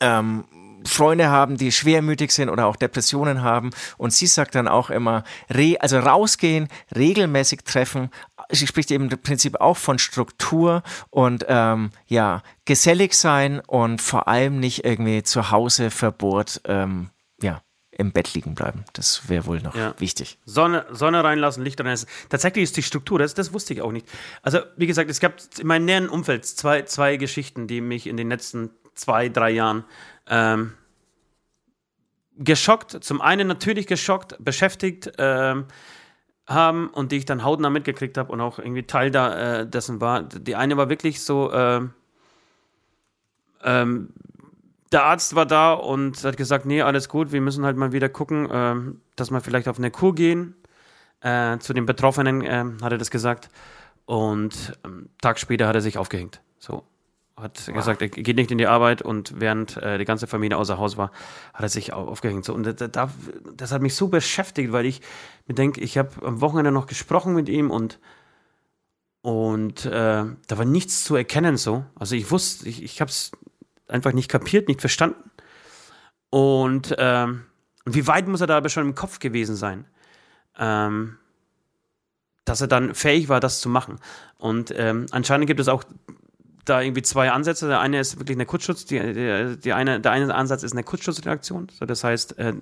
ähm, 0.00 0.44
Freunde 0.84 1.28
haben, 1.28 1.56
die 1.56 1.72
schwermütig 1.72 2.32
sind 2.32 2.48
oder 2.48 2.66
auch 2.66 2.76
Depressionen 2.76 3.42
haben. 3.42 3.70
Und 3.96 4.12
sie 4.12 4.26
sagt 4.26 4.54
dann 4.54 4.68
auch 4.68 4.90
immer, 4.90 5.24
re, 5.50 5.76
also 5.80 5.98
rausgehen, 5.98 6.68
regelmäßig 6.94 7.64
treffen. 7.64 8.10
Sie 8.50 8.66
spricht 8.66 8.90
eben 8.90 9.10
im 9.10 9.18
Prinzip 9.22 9.60
auch 9.60 9.76
von 9.76 9.98
Struktur 9.98 10.82
und 11.10 11.46
ähm, 11.48 11.90
ja, 12.06 12.42
gesellig 12.64 13.14
sein 13.14 13.60
und 13.60 14.02
vor 14.02 14.28
allem 14.28 14.60
nicht 14.60 14.84
irgendwie 14.84 15.22
zu 15.22 15.50
Hause 15.50 15.90
verbohrt, 15.90 16.60
ähm, 16.66 17.10
ja, 17.42 17.62
im 17.96 18.12
Bett 18.12 18.34
liegen 18.34 18.54
bleiben. 18.54 18.84
Das 18.92 19.28
wäre 19.28 19.46
wohl 19.46 19.60
noch 19.60 19.74
ja. 19.74 19.94
wichtig. 19.98 20.38
Sonne, 20.44 20.84
Sonne 20.90 21.22
reinlassen, 21.22 21.62
Licht 21.62 21.80
reinlassen. 21.80 22.08
Tatsächlich 22.28 22.64
ist 22.64 22.76
die 22.76 22.82
Struktur, 22.82 23.18
das, 23.18 23.34
das 23.34 23.52
wusste 23.52 23.72
ich 23.72 23.82
auch 23.82 23.92
nicht. 23.92 24.06
Also, 24.42 24.58
wie 24.76 24.86
gesagt, 24.86 25.10
es 25.10 25.20
gab 25.20 25.36
in 25.58 25.66
meinem 25.66 25.84
näheren 25.84 26.08
Umfeld 26.08 26.44
zwei, 26.44 26.82
zwei 26.82 27.16
Geschichten, 27.16 27.66
die 27.66 27.80
mich 27.80 28.06
in 28.06 28.16
den 28.16 28.28
letzten 28.28 28.70
zwei, 28.94 29.28
drei 29.28 29.50
Jahren 29.50 29.84
ähm, 30.28 30.72
geschockt, 32.36 33.04
zum 33.04 33.20
einen 33.20 33.46
natürlich 33.46 33.86
geschockt, 33.86 34.36
beschäftigt 34.38 35.12
ähm, 35.18 35.66
haben 36.46 36.88
und 36.88 37.12
die 37.12 37.16
ich 37.16 37.24
dann 37.24 37.44
hautnah 37.44 37.70
mitgekriegt 37.70 38.18
habe 38.18 38.32
und 38.32 38.40
auch 38.40 38.58
irgendwie 38.58 38.82
Teil 38.82 39.10
da, 39.10 39.60
äh, 39.60 39.66
dessen 39.66 40.00
war. 40.00 40.22
Die 40.22 40.56
eine 40.56 40.76
war 40.76 40.88
wirklich 40.88 41.22
so, 41.22 41.50
äh, 41.52 41.80
ähm, 43.62 44.10
der 44.92 45.04
Arzt 45.04 45.34
war 45.34 45.46
da 45.46 45.72
und 45.72 46.22
hat 46.22 46.36
gesagt, 46.36 46.66
nee, 46.66 46.82
alles 46.82 47.08
gut, 47.08 47.32
wir 47.32 47.40
müssen 47.40 47.64
halt 47.64 47.76
mal 47.76 47.92
wieder 47.92 48.08
gucken, 48.08 48.50
äh, 48.50 48.74
dass 49.16 49.30
wir 49.30 49.40
vielleicht 49.40 49.68
auf 49.68 49.78
eine 49.78 49.90
Kur 49.90 50.14
gehen. 50.14 50.54
Äh, 51.20 51.58
zu 51.58 51.72
den 51.72 51.86
Betroffenen 51.86 52.42
äh, 52.42 52.64
hat 52.82 52.92
er 52.92 52.98
das 52.98 53.10
gesagt. 53.10 53.48
Und 54.04 54.78
ähm, 54.84 55.08
Tag 55.22 55.38
später 55.38 55.66
hat 55.66 55.74
er 55.74 55.80
sich 55.80 55.96
aufgehängt. 55.96 56.42
So 56.58 56.84
hat 57.36 57.66
wow. 57.66 57.74
gesagt, 57.74 58.02
er 58.02 58.08
geht 58.08 58.36
nicht 58.36 58.50
in 58.50 58.58
die 58.58 58.66
Arbeit 58.66 59.02
und 59.02 59.40
während 59.40 59.76
äh, 59.78 59.98
die 59.98 60.04
ganze 60.04 60.26
Familie 60.26 60.56
außer 60.56 60.78
Haus 60.78 60.96
war, 60.96 61.10
hat 61.52 61.62
er 61.62 61.68
sich 61.68 61.92
aufgehängt. 61.92 62.44
So, 62.44 62.54
und 62.54 62.64
das, 62.64 62.90
das 63.56 63.72
hat 63.72 63.82
mich 63.82 63.94
so 63.94 64.08
beschäftigt, 64.08 64.72
weil 64.72 64.86
ich 64.86 65.00
mir 65.46 65.54
denke, 65.54 65.80
ich 65.80 65.98
habe 65.98 66.24
am 66.24 66.40
Wochenende 66.40 66.70
noch 66.70 66.86
gesprochen 66.86 67.34
mit 67.34 67.48
ihm 67.48 67.70
und, 67.70 67.98
und 69.22 69.84
äh, 69.84 69.90
da 69.90 70.58
war 70.58 70.64
nichts 70.64 71.04
zu 71.04 71.16
erkennen 71.16 71.56
so. 71.56 71.84
Also 71.96 72.14
ich 72.14 72.30
wusste, 72.30 72.68
ich, 72.68 72.82
ich 72.82 73.00
habe 73.00 73.10
es 73.10 73.32
einfach 73.88 74.12
nicht 74.12 74.30
kapiert, 74.30 74.68
nicht 74.68 74.80
verstanden. 74.80 75.30
Und 76.30 76.94
ähm, 76.98 77.46
wie 77.84 78.06
weit 78.06 78.28
muss 78.28 78.40
er 78.40 78.46
da 78.46 78.56
aber 78.56 78.68
schon 78.68 78.86
im 78.86 78.94
Kopf 78.94 79.18
gewesen 79.18 79.56
sein? 79.56 79.86
Ähm, 80.56 81.18
dass 82.44 82.60
er 82.60 82.68
dann 82.68 82.94
fähig 82.94 83.28
war, 83.28 83.40
das 83.40 83.60
zu 83.60 83.68
machen. 83.68 83.98
Und 84.36 84.72
ähm, 84.76 85.06
anscheinend 85.10 85.46
gibt 85.46 85.60
es 85.60 85.68
auch 85.68 85.82
da 86.64 86.80
irgendwie 86.80 87.02
zwei 87.02 87.30
Ansätze. 87.30 87.68
Der 87.68 87.80
eine 87.80 88.00
ist 88.00 88.18
wirklich 88.18 88.36
eine 88.36 88.46
Kurzschutz, 88.46 88.84
die, 88.84 88.98
die, 88.98 89.58
die 89.58 89.72
eine, 89.72 90.00
der 90.00 90.12
eine 90.12 90.34
Ansatz 90.34 90.62
ist 90.62 90.72
eine 90.72 90.82
Kurzschutzreaktion. 90.82 91.68
So, 91.70 91.84
das 91.84 92.04
heißt, 92.04 92.38
äh, 92.38 92.54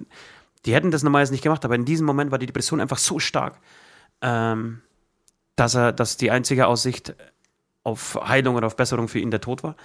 die 0.65 0.75
hätten 0.75 0.91
das 0.91 1.03
normalerweise 1.03 1.33
nicht 1.33 1.43
gemacht, 1.43 1.65
aber 1.65 1.75
in 1.75 1.85
diesem 1.85 2.07
Moment 2.07 2.31
war 2.31 2.39
die 2.39 2.47
Depression 2.47 2.81
einfach 2.81 2.99
so 2.99 3.19
stark, 3.19 3.61
ähm, 4.21 4.81
dass 5.57 5.75
er, 5.75 5.93
dass 5.93 6.17
die 6.17 6.31
einzige 6.31 6.67
Aussicht 6.67 7.15
auf 7.85 8.19
Heilung 8.23 8.57
oder 8.57 8.67
auf 8.67 8.77
Besserung 8.77 9.09
für 9.09 9.19
ihn 9.19 9.31
der 9.31 9.41
Tod 9.41 9.63
war. 9.63 9.77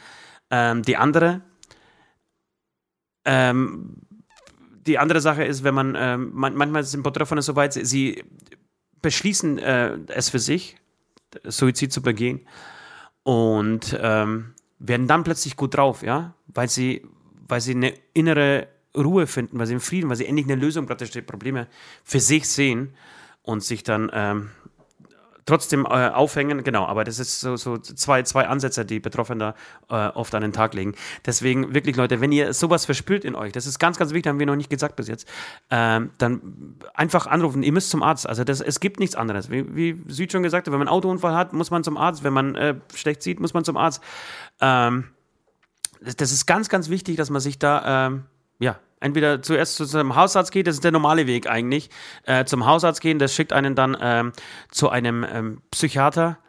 Ähm, 0.49 0.83
die 0.83 0.97
andere, 0.97 1.41
ähm, 3.25 3.97
die 4.85 4.99
andere 4.99 5.19
Sache 5.19 5.43
ist, 5.43 5.63
wenn 5.63 5.73
man, 5.73 5.95
ähm, 5.97 6.31
man 6.33 6.55
manchmal 6.55 6.83
sind 6.83 7.03
Betroffene 7.03 7.41
so 7.41 7.55
weit, 7.55 7.73
sie 7.73 8.23
beschließen 9.01 9.57
äh, 9.57 9.97
es 10.07 10.29
für 10.29 10.39
sich, 10.39 10.77
Suizid 11.43 11.91
zu 11.91 12.01
begehen 12.01 12.47
und 13.27 13.99
ähm, 14.01 14.53
werden 14.79 15.05
dann 15.05 15.25
plötzlich 15.25 15.57
gut 15.57 15.75
drauf, 15.75 16.01
ja, 16.01 16.33
weil 16.47 16.69
sie, 16.69 17.05
weil 17.45 17.59
sie 17.59 17.75
eine 17.75 17.93
innere 18.13 18.69
Ruhe 18.95 19.27
finden, 19.27 19.59
weil 19.59 19.67
sie 19.67 19.73
einen 19.73 19.81
Frieden, 19.81 20.09
weil 20.09 20.15
sie 20.15 20.25
endlich 20.25 20.45
eine 20.45 20.55
Lösung 20.55 20.85
praktisch 20.85 21.11
der 21.11 21.23
Probleme 21.23 21.67
für 22.05 22.21
sich 22.21 22.47
sehen 22.47 22.93
und 23.41 23.65
sich 23.65 23.83
dann 23.83 24.09
ähm, 24.13 24.51
trotzdem 25.47 25.85
äh, 25.85 26.09
aufhängen, 26.09 26.63
genau, 26.63 26.85
aber 26.85 27.03
das 27.03 27.17
ist 27.17 27.39
so, 27.39 27.55
so 27.55 27.77
zwei, 27.77 28.21
zwei 28.23 28.47
Ansätze, 28.47 28.85
die 28.85 28.99
Betroffene 28.99 29.55
äh, 29.89 29.93
oft 30.09 30.35
an 30.35 30.43
den 30.43 30.53
Tag 30.53 30.75
legen. 30.75 30.93
Deswegen 31.25 31.73
wirklich, 31.73 31.95
Leute, 31.95 32.21
wenn 32.21 32.31
ihr 32.31 32.53
sowas 32.53 32.85
verspürt 32.85 33.25
in 33.25 33.33
euch, 33.33 33.53
das 33.53 33.65
ist 33.65 33.79
ganz, 33.79 33.97
ganz 33.97 34.13
wichtig, 34.13 34.29
haben 34.29 34.39
wir 34.39 34.45
noch 34.45 34.55
nicht 34.55 34.69
gesagt 34.69 34.95
bis 34.95 35.07
jetzt, 35.07 35.27
ähm, 35.71 36.11
dann 36.19 36.75
einfach 36.93 37.25
anrufen, 37.25 37.63
ihr 37.63 37.71
müsst 37.71 37.89
zum 37.89 38.03
Arzt. 38.03 38.27
Also 38.27 38.43
das, 38.43 38.61
es 38.61 38.79
gibt 38.79 38.99
nichts 38.99 39.15
anderes. 39.15 39.49
Wie, 39.49 39.75
wie 39.75 40.03
Süd 40.07 40.31
schon 40.31 40.43
gesagt 40.43 40.67
hat, 40.67 40.71
wenn 40.71 40.79
man 40.79 40.89
einen 40.89 40.95
Autounfall 40.95 41.33
hat, 41.33 41.53
muss 41.53 41.71
man 41.71 41.83
zum 41.83 41.97
Arzt. 41.97 42.23
Wenn 42.23 42.33
man 42.33 42.55
äh, 42.55 42.75
schlecht 42.93 43.23
sieht, 43.23 43.39
muss 43.39 43.53
man 43.53 43.63
zum 43.63 43.77
Arzt. 43.77 44.03
Ähm, 44.59 45.05
das, 46.01 46.17
das, 46.17 46.31
ist 46.31 46.45
ganz, 46.45 46.69
ganz 46.69 46.89
wichtig, 46.89 47.15
dass 47.15 47.29
man 47.29 47.41
sich 47.41 47.57
da 47.57 48.07
ähm, 48.07 48.25
ja, 48.59 48.79
entweder 48.99 49.41
zuerst 49.41 49.75
zu 49.75 49.97
einem 49.97 50.15
Hausarzt 50.15 50.51
geht, 50.51 50.67
das 50.67 50.75
ist 50.75 50.83
der 50.83 50.91
normale 50.91 51.27
Weg 51.27 51.49
eigentlich, 51.49 51.89
äh, 52.23 52.45
zum 52.45 52.65
Hausarzt 52.65 53.01
gehen, 53.01 53.19
das 53.19 53.33
schickt 53.33 53.53
einen 53.53 53.75
dann 53.75 53.97
ähm, 53.99 54.33
zu 54.71 54.89
einem 54.89 55.25
ähm, 55.29 55.61
Psychiater. 55.71 56.39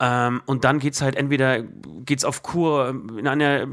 Ähm, 0.00 0.42
und 0.46 0.64
dann 0.64 0.80
geht 0.80 0.94
es 0.94 1.02
halt 1.02 1.14
entweder 1.14 1.62
geht's 2.04 2.24
auf 2.24 2.42
Kur 2.42 2.88
in 3.16 3.28
eine, 3.28 3.68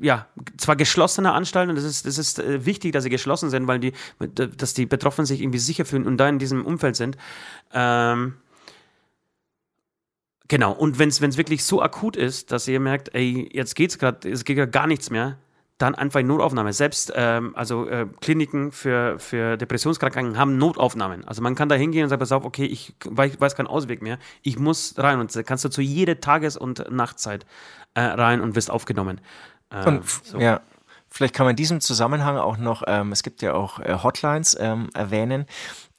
ja, 0.00 0.26
zwar 0.56 0.74
geschlossene 0.74 1.32
Anstalt, 1.32 1.68
und 1.68 1.76
das 1.76 1.84
ist, 1.84 2.04
das 2.04 2.18
ist 2.18 2.40
äh, 2.40 2.66
wichtig, 2.66 2.92
dass 2.92 3.04
sie 3.04 3.10
geschlossen 3.10 3.50
sind, 3.50 3.68
weil 3.68 3.78
die, 3.78 3.92
dass 4.34 4.74
die 4.74 4.86
Betroffenen 4.86 5.26
sich 5.26 5.40
irgendwie 5.40 5.60
sicher 5.60 5.84
fühlen 5.84 6.06
und 6.06 6.16
da 6.16 6.28
in 6.28 6.38
diesem 6.38 6.66
Umfeld 6.66 6.96
sind. 6.96 7.16
Ähm, 7.72 8.34
Genau, 10.50 10.72
und 10.72 10.98
wenn 10.98 11.10
es 11.10 11.20
wirklich 11.20 11.62
so 11.62 11.82
akut 11.82 12.16
ist, 12.16 12.52
dass 12.52 12.66
ihr 12.66 12.80
merkt, 12.80 13.14
ey, 13.14 13.50
jetzt 13.52 13.76
geht's 13.76 13.98
gerade, 13.98 14.30
es 14.30 14.44
geht 14.44 14.56
ja 14.56 14.64
gar 14.64 14.86
nichts 14.86 15.10
mehr, 15.10 15.36
dann 15.78 15.94
einfach 15.94 16.20
in 16.20 16.26
Notaufnahme. 16.26 16.72
Selbst 16.72 17.12
ähm, 17.14 17.54
also 17.56 17.88
äh, 17.88 18.06
Kliniken 18.20 18.72
für, 18.72 19.18
für 19.18 19.56
Depressionskranken 19.56 20.36
haben 20.36 20.58
Notaufnahmen. 20.58 21.24
Also 21.26 21.40
man 21.40 21.54
kann 21.54 21.68
da 21.68 21.76
hingehen 21.76 22.02
und 22.02 22.08
sagen, 22.10 22.20
pass 22.20 22.32
auf, 22.32 22.44
okay, 22.44 22.66
ich 22.66 22.94
weiß, 23.04 23.54
keinen 23.54 23.68
Ausweg 23.68 24.02
mehr, 24.02 24.18
ich 24.42 24.58
muss 24.58 24.94
rein. 24.98 25.20
Und 25.20 25.34
da 25.34 25.42
kannst 25.44 25.64
du 25.64 25.68
zu 25.68 25.80
jeder 25.80 26.20
Tages- 26.20 26.56
und 26.56 26.90
Nachtzeit 26.90 27.46
äh, 27.94 28.00
rein 28.00 28.40
und 28.40 28.56
wirst 28.56 28.70
aufgenommen. 28.70 29.20
Äh, 29.70 29.86
und, 29.86 30.08
so. 30.08 30.38
Ja. 30.38 30.60
Vielleicht 31.10 31.34
kann 31.34 31.46
man 31.46 31.52
in 31.52 31.56
diesem 31.56 31.80
Zusammenhang 31.80 32.36
auch 32.36 32.58
noch, 32.58 32.82
ähm, 32.86 33.12
es 33.12 33.22
gibt 33.22 33.40
ja 33.40 33.54
auch 33.54 33.78
äh, 33.80 33.98
Hotlines 34.02 34.56
ähm, 34.60 34.90
erwähnen, 34.94 35.46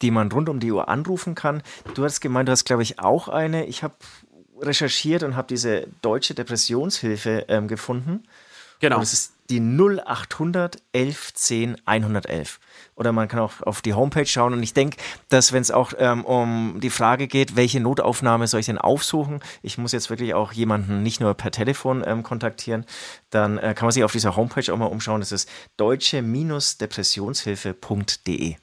die 0.02 0.12
man 0.12 0.32
rund 0.32 0.50
um 0.50 0.60
die 0.60 0.72
Uhr 0.72 0.88
anrufen 0.88 1.36
kann. 1.36 1.64
Du 1.96 2.04
hast 2.04 2.20
gemeint, 2.20 2.48
du 2.48 2.52
hast, 2.52 2.66
glaube 2.66 2.84
ich, 2.84 3.00
auch 3.00 3.28
eine. 3.28 3.66
Ich 3.66 3.82
habe 3.82 3.96
recherchiert 4.62 5.24
und 5.24 5.36
habe 5.36 5.48
diese 5.48 5.88
deutsche 6.02 6.36
Depressionshilfe 6.36 7.46
ähm, 7.48 7.68
gefunden. 7.68 8.24
Genau. 8.82 8.98
Und 8.98 9.04
es 9.04 9.14
ist 9.14 9.34
die 9.50 9.60
0800 9.60 10.78
1110 10.94 11.78
111. 11.86 12.60
Oder 12.96 13.12
man 13.12 13.28
kann 13.28 13.40
auch 13.40 13.62
auf 13.62 13.82
die 13.82 13.94
Homepage 13.94 14.26
schauen. 14.26 14.54
Und 14.54 14.64
ich 14.64 14.74
denke, 14.74 14.98
dass 15.30 15.54
wenn 15.54 15.62
es 15.62 15.72
auch 15.72 15.94
ähm, 15.98 16.26
um 16.26 16.80
die 16.80 16.90
Frage 16.90 17.28
geht, 17.28 17.56
welche 17.56 17.80
Notaufnahme 17.80 18.48
soll 18.48 18.60
ich 18.60 18.66
denn 18.68 18.78
aufsuchen, 18.78 19.40
ich 19.62 19.78
muss 19.78 19.92
jetzt 19.92 20.10
wirklich 20.10 20.34
auch 20.34 20.52
jemanden 20.52 21.04
nicht 21.04 21.22
nur 21.22 21.34
per 21.34 21.52
Telefon 21.52 22.04
ähm, 22.06 22.24
kontaktieren, 22.24 22.86
dann 23.30 23.58
äh, 23.58 23.74
kann 23.76 23.86
man 23.86 23.92
sich 23.92 24.04
auf 24.04 24.12
dieser 24.12 24.36
Homepage 24.36 24.74
auch 24.74 24.78
mal 24.78 24.86
umschauen. 24.86 25.22
Das 25.22 25.32
ist 25.32 25.50
deutsche-depressionshilfe.de. 25.78 28.56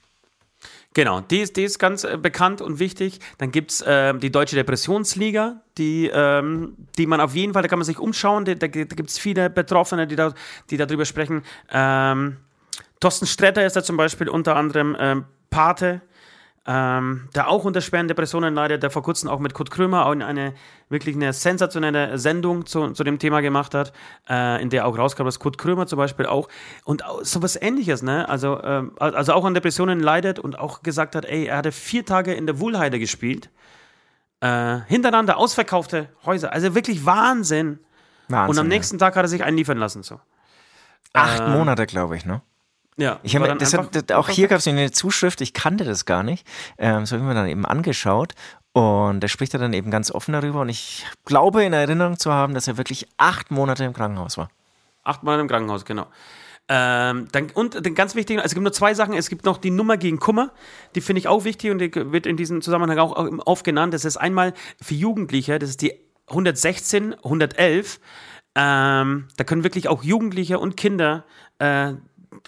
Genau, 0.97 1.21
die 1.21 1.41
ist, 1.41 1.59
die 1.59 1.65
ist 1.65 1.79
ganz 1.79 2.05
äh, 2.05 2.17
bekannt 2.17 2.63
und 2.63 2.79
wichtig. 2.79 3.21
Dann 3.37 3.51
gibt 3.53 3.71
es 3.71 3.83
äh, 3.83 4.15
die 4.15 4.33
Deutsche 4.33 4.57
Depressionsliga, 4.57 5.61
die, 5.77 6.11
ähm, 6.11 6.75
die 6.97 7.07
man 7.07 7.21
auf 7.21 7.35
jeden 7.35 7.53
Fall, 7.53 7.61
da 7.61 7.69
kann 7.69 7.79
man 7.79 7.85
sich 7.85 7.99
umschauen, 7.99 8.47
da, 8.47 8.55
da, 8.55 8.67
gibt 8.67 9.11
es 9.11 9.19
viele 9.19 9.51
Betroffene, 9.51 10.07
die, 10.07 10.17
da, 10.17 10.33
die 10.71 10.79
darüber 10.79 11.05
sprechen. 11.05 11.43
Ähm, 11.71 12.39
Thorsten 12.99 13.27
Stretter 13.27 13.67
ist 13.67 13.77
da 13.77 13.83
zum 13.83 13.99
Beispiel 13.99 14.31
unter 14.31 14.57
anderem 14.57 14.97
ähm, 14.99 15.27
Pate 15.51 16.01
ähm, 16.69 17.29
der 17.35 17.49
auch 17.49 17.65
unter 17.65 17.81
schweren 17.81 18.09
Depressionen 18.09 18.55
leidet, 18.55 18.83
der 18.83 18.91
vor 18.91 19.03
kurzem 19.03 19.31
auch 19.31 19.39
mit 19.39 19.55
Kurt 19.55 19.71
Krömer 19.71 20.07
auch 20.07 20.11
eine 20.11 20.55
wirklich 20.89 21.15
eine 21.15 21.33
sensationelle 21.33 22.19
Sendung 22.19 22.67
zu, 22.67 22.91
zu 22.91 23.05
dem 23.05 23.19
Thema 23.21 23.41
gemacht 23.41 23.73
hat, 23.75 23.93
äh, 24.29 24.61
in 24.61 24.71
der 24.71 24.87
auch 24.87 24.99
rauskam, 24.99 25.25
dass 25.25 25.39
Kurt 25.39 25.59
Krömer 25.59 25.87
zum 25.87 25.99
Beispiel 25.99 26.27
auch 26.27 26.49
und 26.85 27.05
so 27.23 27.43
was 27.43 27.61
ähnliches, 27.61 28.03
ne? 28.03 28.29
Also, 28.29 28.59
äh, 28.61 28.83
also 28.99 29.33
auch 29.33 29.45
an 29.45 29.55
Depressionen 29.55 30.01
leidet 30.01 30.41
und 30.41 30.59
auch 30.59 30.83
gesagt 30.83 31.15
hat, 31.15 31.25
ey, 31.25 31.47
er 31.47 31.59
hatte 31.59 31.71
vier 31.71 32.05
Tage 32.05 32.35
in 32.35 32.47
der 32.47 32.59
Wohlheide 32.59 32.99
gespielt, 32.99 33.51
äh, 34.41 34.81
hintereinander 34.87 35.37
ausverkaufte 35.37 36.09
Häuser, 36.25 36.53
also 36.53 36.75
wirklich 36.75 37.07
Wahnsinn. 37.07 37.79
Wahnsinn 38.29 38.51
und 38.51 38.59
am 38.59 38.69
nächsten. 38.69 38.99
Tag 38.99 39.15
hat 39.15 39.25
er 39.25 39.29
sich 39.29 39.45
einliefern 39.45 39.79
lassen, 39.79 40.03
so. 40.03 40.21
Acht 41.13 41.41
ähm, 41.41 41.53
Monate, 41.53 41.87
glaube 41.87 42.17
ich, 42.17 42.27
ne? 42.27 42.43
Ja, 42.99 43.21
ich 43.23 43.37
habe 43.37 43.55
das 43.57 43.75
hat, 43.75 44.13
auch 44.13 44.29
hier 44.29 44.49
gab 44.49 44.59
es 44.59 44.67
eine 44.67 44.91
Zuschrift, 44.91 45.43
ich 45.43 45.53
kannte 45.53 45.85
das 45.85 46.07
gar 46.07 46.23
nicht. 46.23 46.47
Ähm, 46.79 47.05
so 47.05 47.17
habe 47.17 47.25
ich 47.25 47.29
mir 47.29 47.35
dann 47.35 47.49
eben 47.49 47.67
angeschaut 47.67 48.33
und 48.73 49.21
da 49.21 49.29
spricht 49.29 49.53
er 49.53 49.61
dann 49.61 49.75
eben 49.75 49.91
ganz 49.91 50.11
offen 50.11 50.33
darüber 50.33 50.61
und 50.61 50.71
ich 50.71 51.05
glaube 51.27 51.63
in 51.63 51.75
Erinnerung 51.75 52.19
zu 52.19 52.33
haben, 52.33 52.55
dass 52.55 52.69
er 52.69 52.79
wirklich 52.79 53.07
acht 53.19 53.51
Monate 53.51 53.85
im 53.85 53.93
Krankenhaus 53.93 54.39
war. 54.39 54.49
Acht 55.05 55.23
Monate 55.23 55.43
im 55.43 55.49
Krankenhaus, 55.49 55.85
genau. 55.85 56.07
Ähm, 56.69 57.29
dann, 57.31 57.51
und 57.55 57.87
den 57.87 57.95
ganz 57.95 58.15
wichtigen, 58.15 58.41
also 58.41 58.47
es 58.47 58.55
gibt 58.55 58.65
nur 58.65 58.73
zwei 58.73 58.93
Sachen. 58.95 59.15
Es 59.15 59.29
gibt 59.29 59.45
noch 59.45 59.59
die 59.59 59.71
Nummer 59.71 59.97
gegen 59.99 60.19
Kummer, 60.19 60.51
die 60.95 61.01
finde 61.01 61.21
ich 61.21 61.29
auch 61.29 61.45
wichtig 61.45 61.71
und 61.71 61.79
die 61.79 61.95
wird 61.95 62.27
in 62.27 62.37
diesem 62.37 62.61
Zusammenhang 62.61 62.99
auch 62.99 63.15
aufgenannt. 63.47 63.95
Das 63.95 64.05
ist 64.05 64.17
einmal 64.17 64.53
für 64.83 64.95
Jugendliche, 64.95 65.59
das 65.59 65.71
ist 65.71 65.83
die 65.83 65.95
116, 66.29 67.15
111. 67.15 68.01
Ähm, 68.57 69.29
da 69.37 69.45
können 69.45 69.65
wirklich 69.65 69.89
auch 69.89 70.03
Jugendliche 70.03 70.59
und 70.59 70.77
Kinder 70.77 71.25
äh, 71.59 71.93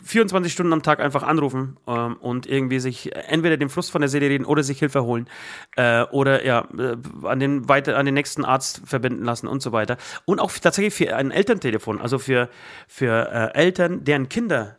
24 0.03 0.53
Stunden 0.53 0.73
am 0.73 0.83
Tag 0.83 1.01
einfach 1.01 1.23
anrufen 1.23 1.77
ähm, 1.87 2.17
und 2.17 2.47
irgendwie 2.47 2.81
sich 2.81 3.15
entweder 3.15 3.57
den 3.57 3.69
Frust 3.69 3.91
von 3.91 4.01
der 4.01 4.09
Seele 4.09 4.29
reden 4.29 4.45
oder 4.45 4.63
sich 4.63 4.79
Hilfe 4.79 5.05
holen 5.05 5.29
äh, 5.77 6.03
oder 6.05 6.45
ja 6.45 6.67
äh, 6.79 6.97
an 7.25 7.41
den 7.41 7.69
weiter 7.69 7.97
an 7.97 8.07
den 8.07 8.15
nächsten 8.15 8.45
Arzt 8.45 8.83
verbinden 8.85 9.25
lassen 9.25 9.47
und 9.47 9.63
so 9.63 9.73
weiter. 9.73 9.97
Und 10.25 10.41
auch 10.41 10.53
tatsächlich 10.53 10.95
für 10.95 11.15
ein 11.17 11.31
Elterntelefon, 11.31 12.01
also 12.01 12.19
für 12.19 12.49
für 12.87 13.31
äh, 13.33 13.59
Eltern, 13.59 14.05
deren 14.05 14.29
Kinder 14.29 14.77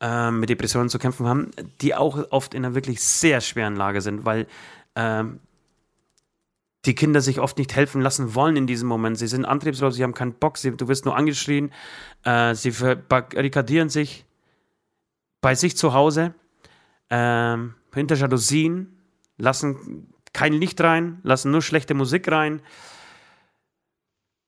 ähm, 0.00 0.40
mit 0.40 0.48
Depressionen 0.48 0.88
zu 0.88 0.98
kämpfen 0.98 1.26
haben, 1.26 1.50
die 1.80 1.94
auch 1.94 2.30
oft 2.30 2.54
in 2.54 2.64
einer 2.64 2.74
wirklich 2.74 3.02
sehr 3.02 3.40
schweren 3.40 3.76
Lage 3.76 4.00
sind, 4.00 4.24
weil 4.24 4.46
ähm, 4.96 5.40
die 6.86 6.94
Kinder 6.94 7.20
sich 7.20 7.40
oft 7.40 7.58
nicht 7.58 7.74
helfen 7.76 8.00
lassen 8.00 8.34
wollen 8.34 8.56
in 8.56 8.66
diesem 8.66 8.88
Moment. 8.88 9.18
Sie 9.18 9.26
sind 9.26 9.44
antriebslos, 9.44 9.96
sie 9.96 10.02
haben 10.02 10.14
keinen 10.14 10.34
Bock, 10.34 10.56
sie, 10.56 10.76
du 10.76 10.88
wirst 10.88 11.04
nur 11.04 11.16
angeschrien, 11.16 11.72
äh, 12.24 12.54
sie 12.54 12.72
verbarrikadieren 12.72 13.88
sich 13.88 14.24
bei 15.40 15.54
sich 15.54 15.76
zu 15.76 15.92
Hause, 15.92 16.34
ähm, 17.10 17.74
hinter 17.92 18.14
Jalousien, 18.14 18.98
lassen 19.36 20.08
kein 20.32 20.52
Licht 20.52 20.80
rein, 20.80 21.18
lassen 21.22 21.50
nur 21.50 21.62
schlechte 21.62 21.94
Musik 21.94 22.30
rein. 22.30 22.62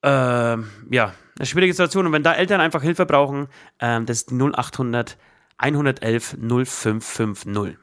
Ähm, 0.03 0.69
ja, 0.91 1.15
eine 1.39 1.47
schwierige 1.47 1.73
Situation. 1.73 2.07
Und 2.07 2.13
wenn 2.13 2.23
da 2.23 2.35
Eltern 2.35 2.61
einfach 2.61 2.83
Hilfe 2.83 3.07
brauchen, 3.07 3.49
ähm, 3.81 4.07
das 4.07 4.19
ist 4.19 4.31
die 4.31 4.35
0800 4.35 5.19
111 5.59 6.37
0550. 6.39 7.79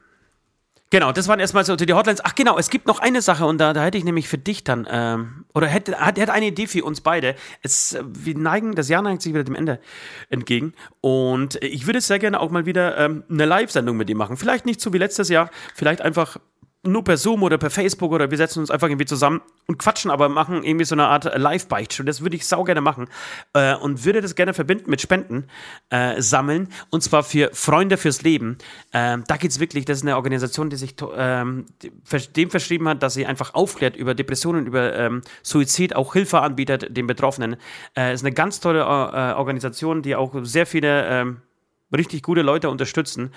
Genau, 0.92 1.12
das 1.12 1.28
waren 1.28 1.38
erstmal 1.38 1.64
so 1.64 1.76
die 1.76 1.92
Hotlines. 1.92 2.20
Ach 2.24 2.34
genau, 2.34 2.58
es 2.58 2.68
gibt 2.68 2.88
noch 2.88 2.98
eine 2.98 3.22
Sache 3.22 3.46
und 3.46 3.58
da, 3.58 3.72
da 3.72 3.84
hätte 3.84 3.96
ich 3.96 4.02
nämlich 4.02 4.28
für 4.28 4.38
dich 4.38 4.64
dann, 4.64 4.88
ähm, 4.90 5.44
oder 5.54 5.68
hätte, 5.68 5.96
hat, 6.00 6.18
hätte 6.18 6.32
eine 6.32 6.46
Idee 6.46 6.66
für 6.66 6.84
uns 6.84 7.00
beide. 7.00 7.36
Es, 7.62 7.94
äh, 7.94 8.02
wir 8.04 8.36
neigen, 8.36 8.74
das 8.74 8.88
Jahr 8.88 9.00
neigt 9.00 9.22
sich 9.22 9.32
wieder 9.32 9.44
dem 9.44 9.54
Ende 9.54 9.78
entgegen 10.30 10.74
und 11.00 11.62
ich 11.62 11.86
würde 11.86 12.00
sehr 12.00 12.18
gerne 12.18 12.40
auch 12.40 12.50
mal 12.50 12.66
wieder 12.66 12.98
ähm, 12.98 13.22
eine 13.30 13.44
Live-Sendung 13.44 13.96
mit 13.96 14.08
dir 14.08 14.16
machen. 14.16 14.36
Vielleicht 14.36 14.66
nicht 14.66 14.80
so 14.80 14.92
wie 14.92 14.98
letztes 14.98 15.28
Jahr, 15.28 15.50
vielleicht 15.76 16.02
einfach 16.02 16.38
nur 16.82 17.04
per 17.04 17.18
Zoom 17.18 17.42
oder 17.42 17.58
per 17.58 17.68
Facebook 17.68 18.12
oder 18.12 18.30
wir 18.30 18.38
setzen 18.38 18.60
uns 18.60 18.70
einfach 18.70 18.88
irgendwie 18.88 19.04
zusammen 19.04 19.42
und 19.66 19.78
quatschen, 19.78 20.10
aber 20.10 20.28
machen 20.28 20.64
irgendwie 20.64 20.86
so 20.86 20.94
eine 20.94 21.06
Art 21.06 21.24
Live-Beichte. 21.36 22.04
Das 22.04 22.22
würde 22.22 22.36
ich 22.36 22.46
sau 22.46 22.64
gerne 22.64 22.80
machen 22.80 23.08
äh, 23.52 23.74
und 23.74 24.04
würde 24.04 24.22
das 24.22 24.34
gerne 24.34 24.54
verbinden 24.54 24.90
mit 24.90 25.00
Spenden 25.00 25.46
äh, 25.90 26.20
sammeln 26.22 26.68
und 26.90 27.02
zwar 27.02 27.22
für 27.22 27.50
Freunde 27.52 27.98
fürs 27.98 28.22
Leben. 28.22 28.56
Äh, 28.92 29.18
da 29.26 29.36
geht 29.36 29.50
es 29.50 29.60
wirklich, 29.60 29.84
das 29.84 29.98
ist 29.98 30.04
eine 30.04 30.16
Organisation, 30.16 30.70
die 30.70 30.76
sich 30.76 30.94
ähm, 31.14 31.66
dem 32.36 32.50
verschrieben 32.50 32.88
hat, 32.88 33.02
dass 33.02 33.14
sie 33.14 33.26
einfach 33.26 33.52
aufklärt 33.52 33.96
über 33.96 34.14
Depressionen, 34.14 34.66
über 34.66 34.96
ähm, 34.96 35.20
Suizid, 35.42 35.94
auch 35.94 36.14
Hilfe 36.14 36.40
anbietet 36.40 36.96
den 36.96 37.06
Betroffenen. 37.06 37.56
Äh, 37.94 38.14
ist 38.14 38.24
eine 38.24 38.32
ganz 38.32 38.60
tolle 38.60 38.80
äh, 38.80 39.34
Organisation, 39.34 40.00
die 40.00 40.16
auch 40.16 40.34
sehr 40.42 40.66
viele 40.66 41.06
ähm, 41.06 41.42
richtig 41.92 42.22
gute 42.22 42.42
Leute 42.42 42.70
unterstützen. 42.70 43.32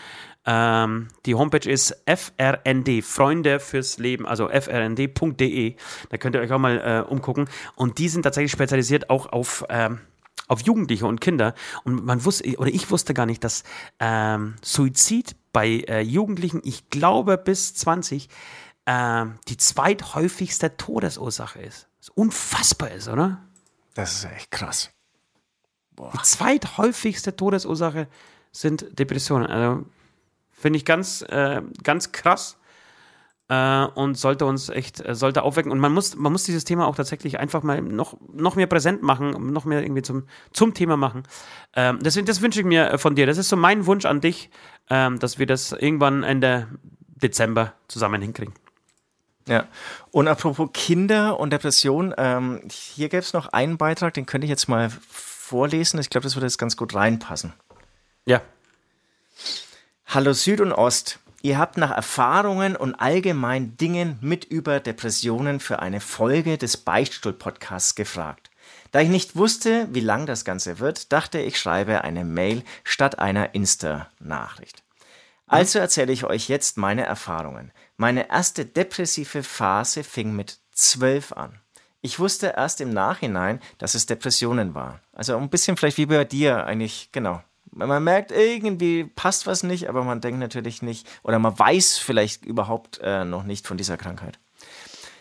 Ähm, 0.46 1.08
die 1.26 1.36
Homepage 1.36 1.70
ist 1.70 2.04
FRND, 2.06 3.04
Freunde 3.04 3.60
fürs 3.60 3.98
Leben, 3.98 4.26
also 4.26 4.50
frnd.de. 4.50 5.76
Da 6.10 6.18
könnt 6.18 6.36
ihr 6.36 6.42
euch 6.42 6.52
auch 6.52 6.60
mal 6.60 7.06
äh, 7.08 7.12
umgucken. 7.12 7.50
Und 7.76 7.98
die 7.98 8.10
sind 8.10 8.24
tatsächlich 8.24 8.52
spezialisiert 8.52 9.10
auch 9.10 9.32
auf, 9.32 9.66
ähm, 9.70 10.00
auf 10.48 10.62
Jugendliche 10.62 11.06
und 11.06 11.22
Kinder. 11.22 11.54
Und 11.84 12.06
man 12.06 12.24
wusste, 12.26 12.58
oder 12.58 12.70
ich 12.70 12.90
wusste 12.92 13.14
gar 13.14 13.26
nicht, 13.26 13.44
dass 13.44 13.64
ähm, 14.00 14.56
Suizid 14.62 15.36
bei 15.52 15.84
äh, 15.88 16.02
Jugendlichen, 16.02 16.62
ich 16.64 16.90
glaube 16.90 17.38
bis 17.38 17.74
20, 17.76 18.30
äh, 18.86 19.26
die 19.48 19.58
zweithäufigste 19.58 20.76
Todesursache 20.78 21.62
ist. 21.62 21.88
Was 22.00 22.10
unfassbar 22.10 22.92
ist, 22.92 23.08
oder? 23.08 23.40
Das 23.94 24.14
ist 24.14 24.26
echt 24.26 24.52
krass. 24.52 24.92
Boah. 25.96 26.12
Die 26.14 26.24
zweithäufigste 26.24 27.36
Todesursache 27.36 28.08
sind 28.54 28.98
Depressionen. 28.98 29.48
Also 29.48 29.86
finde 30.52 30.78
ich 30.78 30.86
ganz, 30.86 31.24
äh, 31.24 31.62
ganz 31.84 32.14
krass 32.14 32.58
äh, 33.50 33.86
und 33.96 34.16
sollte 34.16 34.46
uns 34.46 34.70
echt, 34.70 35.06
äh, 35.06 35.16
sollte 35.16 35.44
aufwecken. 35.44 35.72
Und 35.72 35.80
man 35.80 35.92
muss, 35.92 36.16
man 36.16 36.32
muss 36.32 36.44
dieses 36.44 36.64
Thema 36.64 36.88
auch 36.88 36.96
tatsächlich 36.96 37.40
einfach 37.40 37.64
mal 37.64 37.82
noch, 37.82 38.16
noch 38.32 38.56
mehr 38.56 38.68
präsent 38.68 39.04
machen, 39.04 39.52
noch 39.52 39.66
mehr 39.66 39.84
irgendwie 39.84 40.04
zum, 40.04 40.24
zum 40.54 40.74
Thema 40.74 40.96
machen. 40.96 41.24
Ähm, 41.76 42.00
deswegen, 42.02 42.26
das 42.26 42.42
wünsche 42.42 42.62
ich 42.62 42.66
mir 42.66 42.92
äh, 42.92 42.98
von 42.98 43.16
dir. 43.16 43.26
Das 43.26 43.38
ist 43.38 43.50
so 43.50 43.58
mein 43.58 43.86
Wunsch 43.86 44.06
an 44.06 44.22
dich, 44.22 44.50
ähm, 44.90 45.20
dass 45.20 45.40
wir 45.40 45.46
das 45.46 45.74
irgendwann 45.74 46.24
Ende 46.24 46.68
Dezember 47.00 47.74
zusammen 47.88 48.22
hinkriegen. 48.22 48.54
Ja, 49.48 49.66
und 50.12 50.30
apropos 50.30 50.70
Kinder 50.72 51.38
und 51.38 51.52
Depression, 51.52 52.14
ähm, 52.18 52.62
hier 52.72 53.10
gäbe 53.10 53.24
es 53.24 53.34
noch 53.34 53.48
einen 53.48 53.78
Beitrag, 53.78 54.14
den 54.14 54.26
könnte 54.26 54.46
ich 54.46 54.50
jetzt 54.50 54.70
mal 54.70 54.90
vorlesen. 54.90 56.00
Ich 56.00 56.10
glaube, 56.10 56.24
das 56.24 56.36
würde 56.36 56.46
jetzt 56.46 56.58
ganz 56.58 56.78
gut 56.78 56.96
reinpassen. 56.96 57.54
Ja. 58.26 58.42
Hallo 60.06 60.32
Süd 60.32 60.62
und 60.62 60.72
Ost. 60.72 61.20
Ihr 61.42 61.58
habt 61.58 61.76
nach 61.76 61.92
Erfahrungen 61.92 62.78
und 62.78 62.96
allgemein 62.96 63.76
Dingen 63.76 64.18
mit 64.22 64.46
über 64.46 64.80
Depressionen 64.80 65.60
für 65.60 65.80
eine 65.80 66.00
Folge 66.00 66.58
des 66.58 66.78
Beichtstuhl-Podcasts 66.78 67.96
gefragt. 67.96 68.50
Da 68.92 69.02
ich 69.02 69.10
nicht 69.10 69.36
wusste, 69.36 69.90
wie 69.92 70.00
lang 70.00 70.26
das 70.26 70.46
Ganze 70.46 70.80
wird, 70.80 71.12
dachte 71.12 71.40
ich, 71.40 71.60
schreibe 71.60 72.06
eine 72.06 72.24
Mail 72.24 72.64
statt 72.86 73.20
einer 73.20 73.56
Insta-Nachricht. 73.56 74.84
Also 75.48 75.80
erzähle 75.80 76.14
ich 76.14 76.24
euch 76.24 76.48
jetzt 76.48 76.78
meine 76.78 77.04
Erfahrungen. 77.04 77.74
Meine 77.98 78.30
erste 78.30 78.66
depressive 78.66 79.44
Phase 79.44 80.06
fing 80.06 80.34
mit 80.34 80.60
zwölf 80.72 81.34
an. 81.34 81.60
Ich 82.00 82.20
wusste 82.20 82.54
erst 82.56 82.80
im 82.80 82.92
Nachhinein, 82.92 83.60
dass 83.80 83.96
es 83.96 84.06
Depressionen 84.06 84.74
waren. 84.76 85.02
Also 85.12 85.36
ein 85.36 85.50
bisschen 85.50 85.76
vielleicht 85.76 85.98
wie 85.98 86.06
bei 86.06 86.24
dir 86.24 86.66
eigentlich, 86.66 87.10
genau, 87.12 87.44
man 87.76 88.04
merkt, 88.04 88.32
irgendwie 88.32 89.04
passt 89.04 89.48
was 89.48 89.64
nicht, 89.64 89.90
aber 89.90 90.04
man 90.04 90.22
denkt 90.22 90.40
natürlich 90.40 90.82
nicht 90.82 91.08
oder 91.24 91.40
man 91.40 91.58
weiß 91.58 91.98
vielleicht 91.98 92.46
überhaupt 92.46 93.00
äh, 93.04 93.26
noch 93.26 93.44
nicht 93.44 93.68
von 93.68 93.78
dieser 93.78 93.98
Krankheit. 93.98 94.40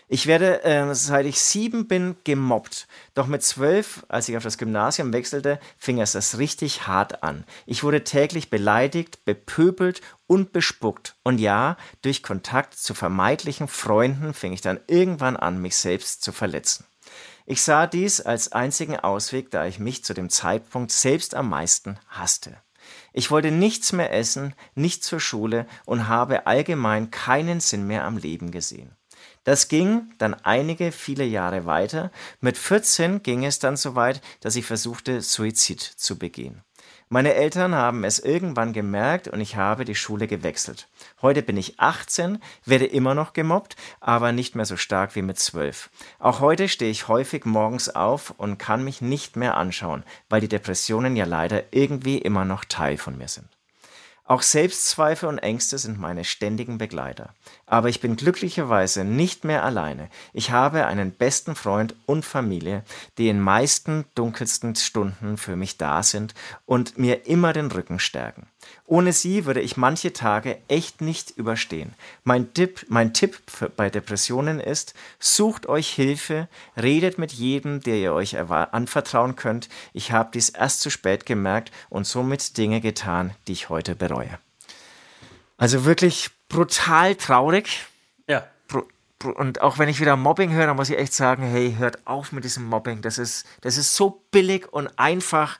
Ich 0.08 0.26
werde, 0.26 0.62
äh, 0.62 0.94
seit 0.94 1.24
ich 1.24 1.40
sieben 1.40 1.88
bin, 1.88 2.16
gemobbt. 2.24 2.86
Doch 3.14 3.26
mit 3.26 3.42
zwölf, 3.42 4.04
als 4.08 4.28
ich 4.28 4.36
auf 4.36 4.42
das 4.42 4.58
Gymnasium 4.58 5.10
wechselte, 5.14 5.58
fing 5.78 6.02
es 6.02 6.12
das 6.12 6.36
richtig 6.36 6.86
hart 6.86 7.22
an. 7.22 7.44
Ich 7.64 7.82
wurde 7.82 8.04
täglich 8.04 8.50
beleidigt, 8.50 9.24
bepöbelt 9.24 10.02
und 10.26 10.52
bespuckt. 10.52 11.14
Und 11.22 11.38
ja, 11.38 11.78
durch 12.02 12.22
Kontakt 12.22 12.74
zu 12.74 12.92
vermeintlichen 12.92 13.68
Freunden 13.68 14.34
fing 14.34 14.52
ich 14.52 14.60
dann 14.60 14.80
irgendwann 14.86 15.38
an, 15.38 15.62
mich 15.62 15.76
selbst 15.76 16.22
zu 16.22 16.32
verletzen. 16.32 16.84
Ich 17.46 17.62
sah 17.62 17.86
dies 17.86 18.20
als 18.20 18.52
einzigen 18.52 18.96
Ausweg, 18.96 19.50
da 19.50 19.66
ich 19.66 19.78
mich 19.78 20.04
zu 20.04 20.14
dem 20.14 20.30
Zeitpunkt 20.30 20.92
selbst 20.92 21.34
am 21.34 21.48
meisten 21.48 21.98
hasste. 22.08 22.56
Ich 23.12 23.30
wollte 23.30 23.50
nichts 23.50 23.92
mehr 23.92 24.12
essen, 24.12 24.54
nicht 24.74 25.04
zur 25.04 25.20
Schule 25.20 25.66
und 25.84 26.08
habe 26.08 26.46
allgemein 26.46 27.10
keinen 27.10 27.60
Sinn 27.60 27.86
mehr 27.86 28.04
am 28.04 28.16
Leben 28.16 28.50
gesehen. 28.50 28.96
Das 29.44 29.68
ging 29.68 30.12
dann 30.18 30.34
einige, 30.34 30.92
viele 30.92 31.24
Jahre 31.24 31.66
weiter. 31.66 32.10
Mit 32.40 32.56
14 32.56 33.22
ging 33.22 33.44
es 33.44 33.58
dann 33.58 33.76
so 33.76 33.94
weit, 33.94 34.20
dass 34.40 34.56
ich 34.56 34.64
versuchte, 34.64 35.20
Suizid 35.20 35.80
zu 35.80 36.18
begehen. 36.18 36.62
Meine 37.12 37.34
Eltern 37.34 37.74
haben 37.74 38.04
es 38.04 38.20
irgendwann 38.20 38.72
gemerkt 38.72 39.28
und 39.28 39.38
ich 39.42 39.56
habe 39.56 39.84
die 39.84 39.94
Schule 39.94 40.26
gewechselt. 40.26 40.88
Heute 41.20 41.42
bin 41.42 41.58
ich 41.58 41.78
18, 41.78 42.38
werde 42.64 42.86
immer 42.86 43.14
noch 43.14 43.34
gemobbt, 43.34 43.76
aber 44.00 44.32
nicht 44.32 44.54
mehr 44.54 44.64
so 44.64 44.78
stark 44.78 45.14
wie 45.14 45.20
mit 45.20 45.38
12. 45.38 45.90
Auch 46.18 46.40
heute 46.40 46.70
stehe 46.70 46.90
ich 46.90 47.08
häufig 47.08 47.44
morgens 47.44 47.90
auf 47.90 48.32
und 48.38 48.56
kann 48.56 48.82
mich 48.82 49.02
nicht 49.02 49.36
mehr 49.36 49.58
anschauen, 49.58 50.04
weil 50.30 50.40
die 50.40 50.48
Depressionen 50.48 51.14
ja 51.14 51.26
leider 51.26 51.64
irgendwie 51.74 52.16
immer 52.16 52.46
noch 52.46 52.64
Teil 52.64 52.96
von 52.96 53.18
mir 53.18 53.28
sind. 53.28 53.46
Auch 54.24 54.42
Selbstzweifel 54.42 55.28
und 55.28 55.38
Ängste 55.38 55.78
sind 55.78 55.98
meine 55.98 56.24
ständigen 56.24 56.78
Begleiter. 56.78 57.34
Aber 57.66 57.88
ich 57.88 58.00
bin 58.00 58.14
glücklicherweise 58.14 59.04
nicht 59.04 59.44
mehr 59.44 59.64
alleine. 59.64 60.08
Ich 60.32 60.52
habe 60.52 60.86
einen 60.86 61.10
besten 61.10 61.56
Freund 61.56 61.96
und 62.06 62.24
Familie, 62.24 62.84
die 63.18 63.28
in 63.28 63.40
meisten 63.40 64.04
dunkelsten 64.14 64.76
Stunden 64.76 65.36
für 65.36 65.56
mich 65.56 65.76
da 65.76 66.02
sind 66.04 66.34
und 66.66 66.98
mir 66.98 67.26
immer 67.26 67.52
den 67.52 67.70
Rücken 67.70 67.98
stärken. 67.98 68.46
Ohne 68.86 69.12
sie 69.12 69.44
würde 69.46 69.60
ich 69.60 69.76
manche 69.76 70.12
Tage 70.12 70.58
echt 70.68 71.00
nicht 71.00 71.30
überstehen. 71.30 71.94
Mein 72.24 72.52
Tipp, 72.52 72.84
mein 72.88 73.14
Tipp 73.14 73.40
bei 73.76 73.90
Depressionen 73.90 74.60
ist, 74.60 74.94
sucht 75.18 75.66
euch 75.66 75.88
Hilfe, 75.88 76.48
redet 76.80 77.18
mit 77.18 77.32
jedem, 77.32 77.80
der 77.80 77.96
ihr 77.96 78.12
euch 78.12 78.38
anvertrauen 78.38 79.36
könnt. 79.36 79.68
Ich 79.92 80.12
habe 80.12 80.30
dies 80.34 80.50
erst 80.50 80.80
zu 80.80 80.90
spät 80.90 81.26
gemerkt 81.26 81.72
und 81.88 82.06
somit 82.06 82.56
Dinge 82.58 82.80
getan, 82.80 83.34
die 83.46 83.52
ich 83.52 83.68
heute 83.68 83.94
bereue. 83.94 84.38
Also 85.56 85.84
wirklich 85.84 86.30
brutal 86.48 87.14
traurig. 87.14 87.86
Ja. 88.26 88.46
Und 89.22 89.60
auch 89.60 89.78
wenn 89.78 89.88
ich 89.88 90.00
wieder 90.00 90.16
Mobbing 90.16 90.50
höre, 90.50 90.66
dann 90.66 90.76
muss 90.76 90.90
ich 90.90 90.98
echt 90.98 91.14
sagen, 91.14 91.44
hey, 91.44 91.76
hört 91.78 92.06
auf 92.06 92.32
mit 92.32 92.42
diesem 92.42 92.64
Mobbing. 92.64 93.02
Das 93.02 93.18
ist, 93.18 93.46
das 93.60 93.76
ist 93.76 93.94
so 93.94 94.22
billig 94.32 94.72
und 94.72 94.90
einfach 94.98 95.58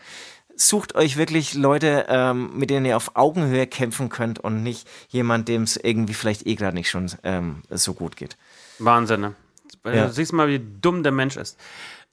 sucht 0.69 0.95
euch 0.95 1.17
wirklich 1.17 1.55
Leute, 1.55 2.07
ähm, 2.09 2.57
mit 2.57 2.71
denen 2.71 2.87
ihr 2.87 2.97
auf 2.97 3.13
Augenhöhe 3.15 3.67
kämpfen 3.67 4.09
könnt 4.09 4.39
und 4.39 4.63
nicht 4.63 4.89
jemand, 5.09 5.49
dem 5.49 5.63
es 5.63 5.77
irgendwie 5.77 6.15
vielleicht 6.15 6.47
eh 6.47 6.55
gerade 6.55 6.75
nicht 6.75 6.91
schon 6.91 7.11
ähm, 7.23 7.63
so 7.71 7.95
gut 7.95 8.17
geht. 8.17 8.37
Wahnsinn, 8.79 9.21
ne? 9.21 9.35
Ja. 9.85 10.07
Du 10.07 10.13
siehst 10.13 10.33
mal, 10.33 10.49
wie 10.49 10.61
dumm 10.81 11.03
der 11.03 11.13
Mensch 11.13 11.37
ist. 11.37 11.59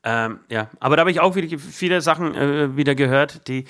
Ähm, 0.03 0.39
ja, 0.49 0.69
aber 0.79 0.95
da 0.95 1.01
habe 1.01 1.11
ich 1.11 1.19
auch 1.19 1.35
wieder 1.35 1.59
viele 1.59 2.01
Sachen 2.01 2.33
äh, 2.33 2.75
wieder 2.75 2.95
gehört, 2.95 3.47
die, 3.47 3.65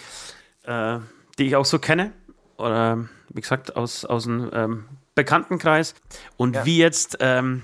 äh, 0.63 0.99
die 1.38 1.47
ich 1.47 1.55
auch 1.55 1.65
so 1.65 1.80
kenne. 1.80 2.13
Oder 2.57 3.09
wie 3.30 3.41
gesagt, 3.41 3.75
aus, 3.75 4.05
aus 4.05 4.27
einem 4.27 4.49
ähm, 4.53 4.86
Bekanntenkreis. 5.15 5.95
Und 6.38 6.55
ja. 6.55 6.65
wie 6.65 6.77
jetzt 6.77 7.17
ähm, 7.19 7.63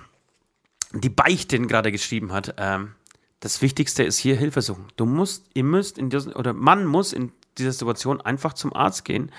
die 0.93 1.09
Beichtin 1.09 1.67
gerade 1.67 1.91
geschrieben 1.91 2.33
hat, 2.33 2.55
ähm, 2.57 2.95
das 3.45 3.61
Wichtigste 3.61 4.01
ist 4.01 4.17
hier 4.17 4.35
Hilfe 4.35 4.63
suchen. 4.63 4.87
Du 4.95 5.05
musst, 5.05 5.45
ihr 5.53 5.63
müsst 5.63 5.99
in 5.99 6.09
dieser, 6.09 6.35
oder 6.35 6.51
man 6.51 6.83
muss 6.83 7.13
in 7.13 7.31
dieser 7.59 7.71
Situation 7.71 8.19
einfach 8.19 8.53
zum 8.53 8.75
Arzt 8.75 9.05
gehen 9.05 9.31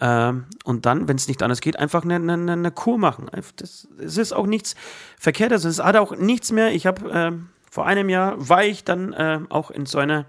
ähm, 0.00 0.44
und 0.62 0.86
dann, 0.86 1.08
wenn 1.08 1.16
es 1.16 1.26
nicht 1.26 1.42
anders 1.42 1.60
geht, 1.60 1.76
einfach 1.76 2.04
eine, 2.04 2.14
eine, 2.14 2.52
eine 2.52 2.70
Kur 2.70 2.96
machen. 2.96 3.28
Das, 3.56 3.88
ist 3.98 4.32
auch 4.32 4.46
nichts 4.46 4.76
Verkehrtes. 5.18 5.64
Es 5.64 5.80
hat 5.80 5.96
auch 5.96 6.14
nichts 6.14 6.52
mehr. 6.52 6.72
Ich 6.72 6.86
habe 6.86 7.10
äh, 7.10 7.32
vor 7.68 7.86
einem 7.86 8.08
Jahr 8.08 8.36
war 8.38 8.62
ich 8.62 8.84
dann 8.84 9.12
äh, 9.14 9.40
auch 9.48 9.72
in 9.72 9.84
so 9.84 9.98
einer 9.98 10.26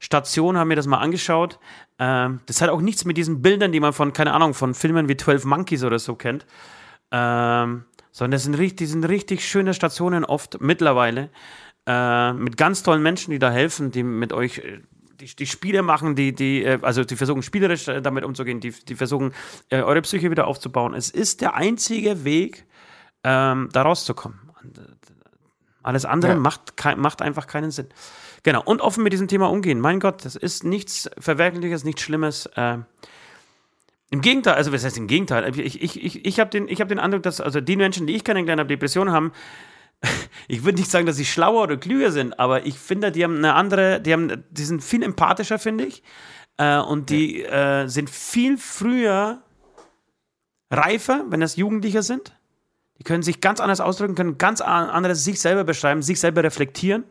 Station, 0.00 0.56
habe 0.56 0.66
mir 0.66 0.74
das 0.74 0.88
mal 0.88 0.98
angeschaut. 0.98 1.60
Ähm, 2.00 2.40
das 2.46 2.60
hat 2.60 2.70
auch 2.70 2.80
nichts 2.80 3.04
mit 3.04 3.16
diesen 3.16 3.40
Bildern, 3.40 3.70
die 3.70 3.78
man 3.78 3.92
von, 3.92 4.12
keine 4.12 4.32
Ahnung, 4.32 4.52
von 4.52 4.74
Filmen 4.74 5.08
wie 5.08 5.16
12 5.16 5.44
Monkeys 5.44 5.84
oder 5.84 6.00
so 6.00 6.16
kennt. 6.16 6.44
Ähm, 7.12 7.84
sondern 8.10 8.32
das 8.32 8.42
sind 8.42 8.54
richtig, 8.54 8.88
sind 8.88 9.04
richtig 9.04 9.48
schöne 9.48 9.74
Stationen 9.74 10.24
oft 10.24 10.60
mittlerweile 10.60 11.30
äh, 11.88 12.34
mit 12.34 12.58
ganz 12.58 12.82
tollen 12.82 13.02
Menschen, 13.02 13.30
die 13.30 13.38
da 13.38 13.50
helfen, 13.50 13.90
die 13.90 14.02
mit 14.02 14.34
euch 14.34 14.58
äh, 14.58 14.80
die, 15.20 15.34
die 15.34 15.46
Spiele 15.46 15.82
machen, 15.82 16.14
die, 16.14 16.34
die, 16.34 16.62
äh, 16.62 16.78
also 16.82 17.02
die 17.02 17.16
versuchen 17.16 17.42
spielerisch 17.42 17.88
äh, 17.88 18.02
damit 18.02 18.24
umzugehen, 18.24 18.60
die, 18.60 18.70
die 18.70 18.94
versuchen, 18.94 19.32
äh, 19.70 19.80
eure 19.80 20.02
Psyche 20.02 20.30
wieder 20.30 20.46
aufzubauen. 20.46 20.94
Es 20.94 21.10
ist 21.10 21.40
der 21.40 21.54
einzige 21.54 22.24
Weg, 22.24 22.66
ähm, 23.24 23.68
da 23.72 23.82
rauszukommen. 23.82 24.38
Alles 25.82 26.04
andere 26.04 26.32
ja. 26.32 26.38
macht, 26.38 26.74
macht 26.96 27.22
einfach 27.22 27.46
keinen 27.46 27.70
Sinn. 27.70 27.86
Genau, 28.42 28.62
und 28.62 28.82
offen 28.82 29.02
mit 29.02 29.12
diesem 29.12 29.26
Thema 29.26 29.50
umgehen. 29.50 29.80
Mein 29.80 29.98
Gott, 29.98 30.24
das 30.24 30.36
ist 30.36 30.64
nichts 30.64 31.10
Verwerkliches, 31.18 31.84
nichts 31.84 32.02
Schlimmes. 32.02 32.46
Äh, 32.54 32.78
Im 34.10 34.20
Gegenteil, 34.20 34.54
also 34.54 34.72
was 34.72 34.84
heißt 34.84 34.98
im 34.98 35.06
Gegenteil? 35.06 35.58
Ich, 35.58 35.82
ich, 35.82 36.04
ich, 36.04 36.26
ich 36.26 36.40
habe 36.40 36.50
den, 36.50 36.68
hab 36.68 36.88
den 36.88 36.98
Eindruck, 36.98 37.22
dass 37.22 37.40
also 37.40 37.60
die 37.60 37.76
Menschen, 37.76 38.06
die 38.06 38.14
ich 38.14 38.24
kennengelernt 38.24 38.60
habe, 38.60 38.68
Depressionen 38.68 39.12
haben, 39.12 39.32
ich 40.48 40.64
würde 40.64 40.78
nicht 40.78 40.90
sagen, 40.90 41.06
dass 41.06 41.16
sie 41.16 41.24
schlauer 41.24 41.62
oder 41.62 41.76
klüger 41.76 42.12
sind, 42.12 42.38
aber 42.38 42.66
ich 42.66 42.78
finde, 42.78 43.12
die 43.12 43.24
haben 43.24 43.36
eine 43.36 43.54
andere, 43.54 44.00
die, 44.00 44.12
haben, 44.12 44.44
die 44.50 44.64
sind 44.64 44.82
viel 44.82 45.02
empathischer, 45.02 45.58
finde 45.58 45.84
ich. 45.84 46.02
Äh, 46.56 46.78
und 46.78 47.10
die 47.10 47.40
ja. 47.40 47.82
äh, 47.82 47.88
sind 47.88 48.10
viel 48.10 48.58
früher 48.58 49.42
reifer, 50.70 51.24
wenn 51.28 51.40
das 51.40 51.56
Jugendliche 51.56 52.02
sind. 52.02 52.34
Die 52.98 53.04
können 53.04 53.22
sich 53.22 53.40
ganz 53.40 53.60
anders 53.60 53.80
ausdrücken, 53.80 54.16
können 54.16 54.38
ganz 54.38 54.60
anderes 54.60 55.24
sich 55.24 55.40
selber 55.40 55.64
beschreiben, 55.64 56.02
sich 56.02 56.18
selber 56.18 56.42
reflektieren, 56.42 57.04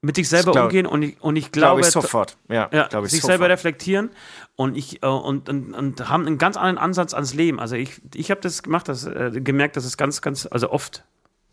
mit 0.00 0.16
sich 0.16 0.28
selber 0.28 0.52
glaub, 0.52 0.64
umgehen 0.64 0.86
und 0.86 1.02
ich, 1.02 1.20
und 1.20 1.36
ich 1.36 1.52
glaube. 1.52 1.80
Glaub 1.82 1.86
ich 1.86 1.92
sofort, 1.92 2.38
ja. 2.48 2.70
ja 2.72 2.86
ich 2.86 3.10
sich 3.10 3.20
sofort. 3.20 3.32
selber 3.32 3.50
reflektieren 3.50 4.10
und, 4.56 4.74
ich, 4.74 5.02
äh, 5.02 5.06
und, 5.06 5.50
und, 5.50 5.74
und 5.74 6.08
haben 6.08 6.26
einen 6.26 6.38
ganz 6.38 6.56
anderen 6.56 6.78
Ansatz 6.78 7.12
ans 7.12 7.34
Leben. 7.34 7.60
Also 7.60 7.76
ich, 7.76 8.00
ich 8.14 8.30
habe 8.30 8.40
das 8.40 8.62
gemacht, 8.62 8.88
das, 8.88 9.04
äh, 9.04 9.32
gemerkt, 9.34 9.76
dass 9.76 9.84
es 9.84 9.98
ganz, 9.98 10.22
ganz, 10.22 10.48
also 10.50 10.70
oft 10.70 11.04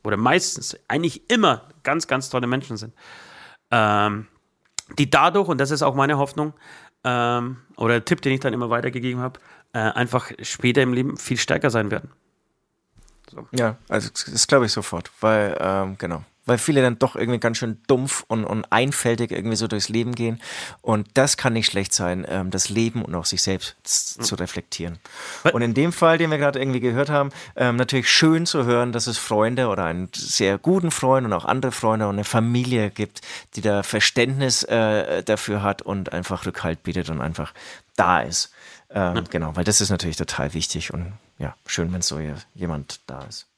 oder 0.03 0.17
meistens, 0.17 0.77
eigentlich 0.87 1.29
immer 1.29 1.67
ganz, 1.83 2.07
ganz 2.07 2.29
tolle 2.29 2.47
Menschen 2.47 2.77
sind, 2.77 2.93
ähm, 3.71 4.27
die 4.97 5.09
dadurch, 5.09 5.47
und 5.47 5.59
das 5.59 5.71
ist 5.71 5.81
auch 5.81 5.95
meine 5.95 6.17
Hoffnung, 6.17 6.53
ähm, 7.03 7.57
oder 7.77 7.95
der 7.95 8.05
Tipp, 8.05 8.21
den 8.21 8.33
ich 8.33 8.39
dann 8.39 8.53
immer 8.53 8.69
weitergegeben 8.69 9.21
habe, 9.21 9.39
äh, 9.73 9.79
einfach 9.79 10.31
später 10.41 10.81
im 10.81 10.93
Leben 10.93 11.17
viel 11.17 11.37
stärker 11.37 11.69
sein 11.69 11.91
werden. 11.91 12.11
So. 13.29 13.47
Ja, 13.51 13.77
also 13.87 14.09
das 14.09 14.47
glaube 14.47 14.65
ich 14.65 14.71
sofort, 14.71 15.11
weil, 15.21 15.55
ähm, 15.59 15.95
genau, 15.97 16.23
weil 16.49 16.57
viele 16.57 16.81
dann 16.81 16.99
doch 16.99 17.15
irgendwie 17.15 17.39
ganz 17.39 17.57
schön 17.57 17.77
dumpf 17.87 18.25
und, 18.27 18.43
und 18.43 18.65
einfältig 18.71 19.31
irgendwie 19.31 19.55
so 19.55 19.67
durchs 19.67 19.87
Leben 19.89 20.13
gehen. 20.13 20.41
Und 20.81 21.07
das 21.13 21.37
kann 21.37 21.53
nicht 21.53 21.67
schlecht 21.67 21.93
sein, 21.93 22.25
ähm, 22.27 22.49
das 22.51 22.69
Leben 22.69 23.03
und 23.03 23.15
auch 23.15 23.25
sich 23.25 23.41
selbst 23.41 23.77
zu 23.83 24.35
reflektieren. 24.35 24.99
Und 25.53 25.61
in 25.61 25.73
dem 25.73 25.93
Fall, 25.93 26.17
den 26.17 26.31
wir 26.31 26.37
gerade 26.37 26.59
irgendwie 26.59 26.79
gehört 26.79 27.09
haben, 27.09 27.29
ähm, 27.55 27.75
natürlich 27.75 28.09
schön 28.09 28.45
zu 28.45 28.65
hören, 28.65 28.91
dass 28.91 29.07
es 29.07 29.17
Freunde 29.17 29.67
oder 29.67 29.85
einen 29.85 30.09
sehr 30.13 30.57
guten 30.57 30.91
Freund 30.91 31.25
und 31.25 31.33
auch 31.33 31.45
andere 31.45 31.71
Freunde 31.71 32.07
und 32.07 32.15
eine 32.15 32.23
Familie 32.23 32.89
gibt, 32.89 33.21
die 33.55 33.61
da 33.61 33.83
Verständnis 33.83 34.63
äh, 34.63 35.23
dafür 35.23 35.63
hat 35.63 35.81
und 35.81 36.11
einfach 36.11 36.45
Rückhalt 36.45 36.83
bietet 36.83 37.09
und 37.09 37.21
einfach 37.21 37.53
da 37.95 38.21
ist. 38.21 38.51
Ähm, 38.89 39.17
ja. 39.17 39.23
Genau, 39.29 39.55
weil 39.55 39.63
das 39.63 39.81
ist 39.81 39.89
natürlich 39.89 40.17
total 40.17 40.53
wichtig 40.53 40.93
und 40.93 41.13
ja, 41.37 41.55
schön, 41.65 41.93
wenn 41.93 42.01
so 42.01 42.19
jemand 42.55 43.01
da 43.07 43.23
ist. 43.23 43.48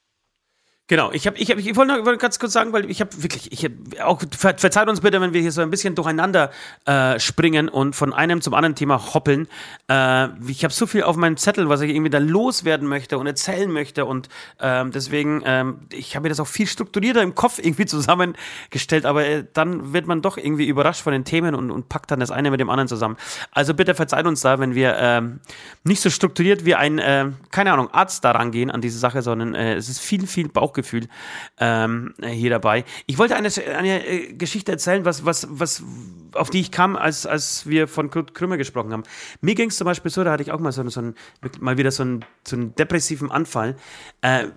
Genau, 0.92 1.10
ich 1.10 1.26
habe, 1.26 1.38
ich, 1.38 1.50
hab, 1.50 1.56
ich 1.56 1.74
wollte 1.74 2.04
noch 2.04 2.18
ganz 2.18 2.38
kurz 2.38 2.52
sagen, 2.52 2.74
weil 2.74 2.90
ich 2.90 3.00
habe 3.00 3.22
wirklich, 3.22 3.50
ich 3.50 3.64
hab 3.64 3.72
auch 4.04 4.20
ver, 4.36 4.58
verzeiht 4.58 4.90
uns 4.90 5.00
bitte, 5.00 5.22
wenn 5.22 5.32
wir 5.32 5.40
hier 5.40 5.50
so 5.50 5.62
ein 5.62 5.70
bisschen 5.70 5.94
durcheinander 5.94 6.50
äh, 6.84 7.18
springen 7.18 7.70
und 7.70 7.96
von 7.96 8.12
einem 8.12 8.42
zum 8.42 8.52
anderen 8.52 8.74
Thema 8.74 9.14
hoppeln. 9.14 9.48
Äh, 9.88 10.28
ich 10.46 10.64
habe 10.64 10.74
so 10.74 10.86
viel 10.86 11.04
auf 11.04 11.16
meinem 11.16 11.38
Zettel, 11.38 11.70
was 11.70 11.80
ich 11.80 11.88
irgendwie 11.92 12.10
da 12.10 12.18
loswerden 12.18 12.86
möchte 12.86 13.16
und 13.16 13.26
erzählen 13.26 13.72
möchte 13.72 14.04
und 14.04 14.28
ähm, 14.60 14.90
deswegen, 14.90 15.42
ähm, 15.46 15.78
ich 15.90 16.14
habe 16.14 16.24
mir 16.24 16.28
das 16.28 16.40
auch 16.40 16.46
viel 16.46 16.66
strukturierter 16.66 17.22
im 17.22 17.34
Kopf 17.34 17.58
irgendwie 17.58 17.86
zusammengestellt, 17.86 19.06
aber 19.06 19.24
äh, 19.24 19.44
dann 19.54 19.94
wird 19.94 20.06
man 20.06 20.20
doch 20.20 20.36
irgendwie 20.36 20.68
überrascht 20.68 21.00
von 21.00 21.14
den 21.14 21.24
Themen 21.24 21.54
und, 21.54 21.70
und 21.70 21.88
packt 21.88 22.10
dann 22.10 22.20
das 22.20 22.30
eine 22.30 22.50
mit 22.50 22.60
dem 22.60 22.68
anderen 22.68 22.88
zusammen. 22.88 23.16
Also 23.50 23.72
bitte 23.72 23.94
verzeiht 23.94 24.26
uns 24.26 24.42
da, 24.42 24.58
wenn 24.58 24.74
wir 24.74 24.94
ähm, 24.98 25.40
nicht 25.84 26.02
so 26.02 26.10
strukturiert 26.10 26.66
wie 26.66 26.74
ein, 26.74 26.98
äh, 26.98 27.30
keine 27.50 27.72
Ahnung, 27.72 27.88
Arzt 27.92 28.26
da 28.26 28.32
rangehen 28.32 28.70
an 28.70 28.82
diese 28.82 28.98
Sache, 28.98 29.22
sondern 29.22 29.54
äh, 29.54 29.76
es 29.76 29.88
ist 29.88 29.98
viel, 29.98 30.26
viel 30.26 30.50
Bauchgefühl 30.50 30.81
Bauchgefühl 30.82 31.08
ähm, 31.58 32.14
hier 32.22 32.50
dabei. 32.50 32.84
Ich 33.06 33.18
wollte 33.18 33.36
eine, 33.36 33.48
eine 33.76 34.06
äh, 34.06 34.32
Geschichte 34.34 34.72
erzählen, 34.72 35.04
was, 35.04 35.24
was, 35.24 35.46
was, 35.50 35.82
auf 36.34 36.50
die 36.50 36.60
ich 36.60 36.70
kam, 36.70 36.96
als, 36.96 37.26
als 37.26 37.66
wir 37.66 37.88
von 37.88 38.10
Kurt 38.10 38.34
Krümmer 38.34 38.56
gesprochen 38.56 38.92
haben. 38.92 39.04
Mir 39.40 39.54
ging 39.54 39.70
es 39.70 39.76
zum 39.76 39.86
Beispiel 39.86 40.10
so, 40.10 40.24
da 40.24 40.32
hatte 40.32 40.42
ich 40.42 40.52
auch 40.52 40.60
mal 40.60 40.72
so, 40.72 40.86
so 40.88 41.00
einen, 41.00 41.14
mal 41.60 41.78
wieder 41.78 41.90
so 41.90 42.02
einen, 42.02 42.24
so 42.46 42.56
einen 42.56 42.74
depressiven 42.74 43.30
Anfall. 43.30 43.76
Äh, 44.20 44.48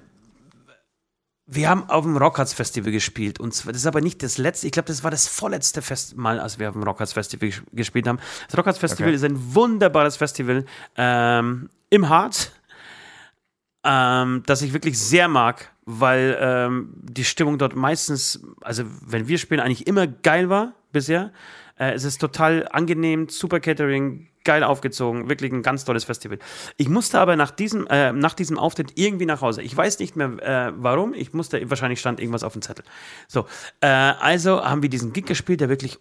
wir 1.48 1.70
haben 1.70 1.88
auf 1.92 2.04
dem 2.04 2.18
Rockharts 2.18 2.54
Festival 2.54 2.92
gespielt 2.92 3.40
und 3.40 3.54
das 3.54 3.76
ist 3.76 3.86
aber 3.86 4.02
nicht 4.02 4.24
das 4.24 4.40
letzte, 4.40 4.66
ich 4.66 4.74
glaube, 4.74 4.88
das 4.88 5.04
war 5.04 5.12
das 5.12 5.28
vorletzte 5.28 5.84
Fest 5.84 6.18
Mal, 6.18 6.40
als 6.40 6.58
wir 6.58 6.70
auf 6.70 6.74
dem 6.74 6.82
Rockharts 6.82 7.14
Festival 7.14 7.52
gespielt 7.72 8.08
haben. 8.08 8.18
Das 8.48 8.58
Rockharts 8.58 8.80
Festival 8.80 9.10
okay. 9.10 9.16
ist 9.16 9.24
ein 9.24 9.54
wunderbares 9.54 10.18
Festival 10.18 10.66
ähm, 10.98 11.70
im 11.92 12.10
Harz, 12.10 12.52
ähm, 13.84 14.42
das 14.48 14.64
ich 14.64 14.74
wirklich 14.74 14.98
sehr 14.98 15.28
mag 15.28 15.75
weil 15.86 16.38
ähm, 16.40 16.94
die 16.96 17.24
Stimmung 17.24 17.58
dort 17.58 17.76
meistens, 17.76 18.42
also 18.62 18.84
wenn 19.06 19.28
wir 19.28 19.38
spielen, 19.38 19.60
eigentlich 19.60 19.88
immer 19.88 20.08
geil 20.08 20.50
war 20.50 20.74
bisher. 20.92 21.32
Äh, 21.78 21.92
es 21.92 22.04
ist 22.04 22.20
total 22.20 22.68
angenehm, 22.72 23.30
super 23.30 23.60
Catering, 23.60 24.28
geil 24.44 24.64
aufgezogen, 24.64 25.30
wirklich 25.30 25.52
ein 25.52 25.64
ganz 25.64 25.86
tolles 25.86 26.06
Festival. 26.06 26.40
Ich 26.78 26.88
musste 26.88 27.20
aber 27.20 27.36
nach 27.36 27.52
diesem, 27.52 27.86
äh, 27.88 28.14
nach 28.14 28.34
diesem 28.34 28.58
Auftritt 28.58 28.94
irgendwie 28.96 29.26
nach 29.26 29.42
Hause. 29.42 29.62
Ich 29.62 29.76
weiß 29.76 30.00
nicht 30.00 30.16
mehr 30.16 30.30
äh, 30.42 30.74
warum. 30.78 31.14
Ich 31.14 31.34
musste, 31.34 31.70
wahrscheinlich 31.70 32.00
stand 32.00 32.20
irgendwas 32.20 32.44
auf 32.44 32.54
dem 32.54 32.62
Zettel. 32.62 32.86
So, 33.28 33.46
äh, 33.82 33.88
also 33.88 34.64
haben 34.64 34.82
wir 34.82 34.90
diesen 34.90 35.14
Gig 35.14 35.26
gespielt, 35.26 35.62
der 35.62 35.70
wirklich 35.70 36.00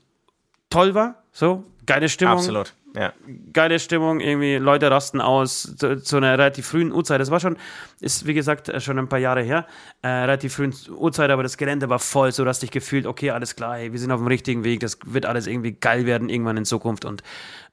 toll 0.70 0.95
war. 0.95 1.22
So, 1.32 1.64
geile 1.87 2.09
Stimmung. 2.09 2.35
Absolut. 2.37 2.74
Ja. 2.97 3.12
Geile 3.53 3.80
Stimmung, 3.80 4.20
irgendwie 4.20 4.55
Leute 4.57 4.88
rasten 4.88 5.20
aus 5.20 5.74
zu, 5.76 6.01
zu, 6.01 6.16
einer 6.16 6.38
relativ 6.38 6.68
frühen 6.68 6.92
Uhrzeit. 6.92 7.20
Das 7.20 7.30
war 7.30 7.40
schon, 7.40 7.57
ist 8.01 8.24
wie 8.26 8.34
gesagt 8.34 8.68
äh, 8.68 8.80
schon 8.80 8.99
ein 9.01 9.09
paar 9.09 9.18
Jahre 9.18 9.42
her, 9.42 9.66
äh, 10.03 10.09
relativ 10.09 10.55
frühen 10.55 10.72
Uhrzeit, 10.90 11.30
aber 11.30 11.42
das 11.42 11.57
Gelände 11.57 11.88
war 11.88 11.99
voll, 11.99 12.30
so 12.30 12.45
dass 12.45 12.61
dich 12.61 12.70
gefühlt, 12.70 13.07
okay, 13.07 13.30
alles 13.30 13.57
klar, 13.57 13.76
hey, 13.76 13.90
wir 13.90 13.99
sind 13.99 14.12
auf 14.12 14.20
dem 14.20 14.28
richtigen 14.28 14.62
Weg, 14.62 14.78
das 14.78 14.99
wird 15.07 15.26
alles 15.26 15.49
irgendwie 15.49 15.72
geil 15.72 16.07
werden 16.07 16.28
irgendwann 16.28 16.57
in 16.57 16.64
Zukunft 16.64 17.05
und 17.05 17.24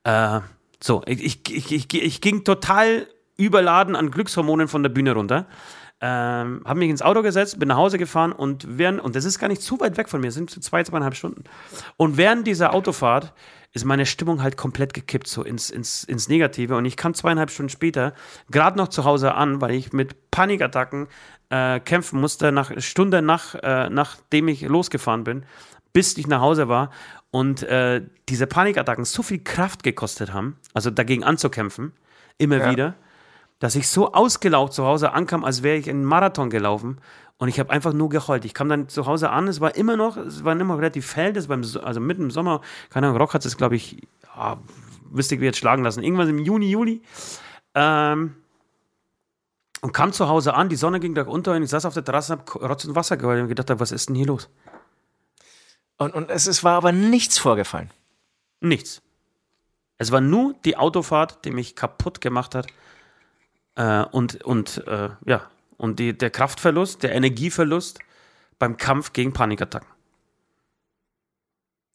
äh, 0.05 0.39
so, 0.83 1.03
ich, 1.05 1.23
ich, 1.23 1.71
ich, 1.71 1.93
ich, 1.93 2.21
ging 2.21 2.43
total 2.43 3.07
überladen 3.37 3.95
an 3.95 4.09
Glückshormonen 4.09 4.67
von 4.67 4.81
der 4.81 4.89
Bühne 4.89 5.13
runter. 5.13 5.45
Ähm, 6.03 6.63
habe 6.65 6.79
mich 6.79 6.89
ins 6.89 7.03
Auto 7.03 7.21
gesetzt, 7.21 7.59
bin 7.59 7.67
nach 7.67 7.77
Hause 7.77 7.99
gefahren 7.99 8.31
und 8.31 8.65
während, 8.67 8.99
und 8.99 9.15
das 9.15 9.23
ist 9.23 9.37
gar 9.37 9.47
nicht 9.47 9.61
zu 9.61 9.79
weit 9.79 9.97
weg 9.97 10.09
von 10.09 10.19
mir, 10.19 10.31
sind 10.31 10.49
zwei, 10.49 10.83
zweieinhalb 10.83 11.13
Stunden. 11.13 11.43
Und 11.95 12.17
während 12.17 12.47
dieser 12.47 12.73
Autofahrt 12.73 13.33
ist 13.73 13.85
meine 13.85 14.05
Stimmung 14.05 14.43
halt 14.43 14.57
komplett 14.57 14.93
gekippt, 14.93 15.27
so 15.27 15.43
ins, 15.43 15.69
ins, 15.69 16.03
ins 16.03 16.27
Negative. 16.27 16.75
Und 16.75 16.85
ich 16.85 16.97
kam 16.97 17.13
zweieinhalb 17.13 17.51
Stunden 17.51 17.69
später 17.69 18.13
gerade 18.49 18.77
noch 18.77 18.89
zu 18.89 19.05
Hause 19.05 19.35
an, 19.35 19.61
weil 19.61 19.71
ich 19.71 19.93
mit 19.93 20.31
Panikattacken 20.31 21.07
äh, 21.49 21.79
kämpfen 21.79 22.19
musste, 22.19 22.51
nach 22.51 22.71
Stunde 22.81 23.21
nach, 23.21 23.55
äh, 23.55 23.89
nachdem 23.89 24.47
ich 24.47 24.61
losgefahren 24.61 25.23
bin, 25.23 25.45
bis 25.93 26.17
ich 26.17 26.27
nach 26.27 26.41
Hause 26.41 26.67
war 26.67 26.91
und 27.31 27.63
äh, 27.63 28.01
diese 28.27 28.47
Panikattacken 28.47 29.05
so 29.05 29.23
viel 29.23 29.39
Kraft 29.39 29.83
gekostet 29.83 30.33
haben, 30.33 30.57
also 30.73 30.89
dagegen 30.89 31.23
anzukämpfen, 31.23 31.93
immer 32.37 32.57
ja. 32.57 32.71
wieder, 32.71 32.95
dass 33.61 33.75
ich 33.75 33.87
so 33.87 34.11
ausgelaugt 34.11 34.73
zu 34.73 34.85
Hause 34.85 35.13
ankam, 35.13 35.45
als 35.45 35.61
wäre 35.61 35.77
ich 35.77 35.87
einen 35.87 36.03
Marathon 36.03 36.49
gelaufen 36.49 36.99
und 37.37 37.47
ich 37.47 37.59
habe 37.59 37.69
einfach 37.69 37.93
nur 37.93 38.09
geheult. 38.09 38.43
Ich 38.43 38.55
kam 38.55 38.67
dann 38.69 38.89
zu 38.89 39.05
Hause 39.05 39.29
an, 39.29 39.47
es 39.47 39.61
war 39.61 39.75
immer 39.75 39.95
noch, 39.95 40.17
es 40.17 40.43
war 40.43 40.59
immer 40.59 40.77
relativ 40.77 41.15
hell, 41.15 41.31
das 41.31 41.47
war 41.47 41.57
im, 41.57 41.63
also 41.83 41.99
mitten 41.99 42.23
im 42.23 42.31
Sommer, 42.31 42.61
keine 42.89 43.05
Ahnung, 43.07 43.19
Rock 43.19 43.35
hat 43.35 43.45
es, 43.45 43.57
glaube 43.57 43.75
ich, 43.75 44.07
ja, 44.35 44.59
wüsste 45.11 45.35
ich, 45.35 45.41
wie 45.41 45.45
jetzt 45.45 45.59
schlagen 45.59 45.83
lassen, 45.83 46.01
irgendwas 46.01 46.27
im 46.27 46.39
Juni, 46.39 46.71
Juli. 46.71 47.03
Ähm, 47.75 48.35
und 49.81 49.93
kam 49.93 50.11
zu 50.11 50.27
Hause 50.27 50.55
an, 50.55 50.69
die 50.69 50.75
Sonne 50.75 50.99
ging 50.99 51.13
da 51.13 51.21
unter 51.23 51.53
und 51.53 51.61
ich 51.61 51.69
saß 51.69 51.85
auf 51.85 51.93
der 51.93 52.03
Terrasse 52.03 52.33
und 52.33 52.39
habe 52.39 52.67
Rotz 52.67 52.85
und 52.85 52.95
Wasser 52.95 53.15
geheult 53.15 53.43
und 53.43 53.47
gedacht, 53.47 53.69
was 53.79 53.91
ist 53.91 54.09
denn 54.09 54.15
hier 54.15 54.25
los? 54.25 54.49
Und, 55.97 56.15
und 56.15 56.31
es, 56.31 56.47
es 56.47 56.63
war 56.63 56.77
aber 56.77 56.91
nichts 56.91 57.37
vorgefallen. 57.37 57.91
Nichts. 58.59 59.03
Es 59.99 60.11
war 60.11 60.19
nur 60.19 60.55
die 60.65 60.77
Autofahrt, 60.77 61.45
die 61.45 61.51
mich 61.51 61.75
kaputt 61.75 62.21
gemacht 62.21 62.55
hat. 62.55 62.65
Äh, 63.75 64.03
und 64.11 64.43
und 64.43 64.85
äh, 64.87 65.09
ja, 65.25 65.49
und 65.77 65.99
die, 65.99 66.17
der 66.17 66.29
Kraftverlust, 66.29 67.03
der 67.03 67.13
Energieverlust 67.13 67.99
beim 68.59 68.77
Kampf 68.77 69.13
gegen 69.13 69.33
Panikattacken. 69.33 69.87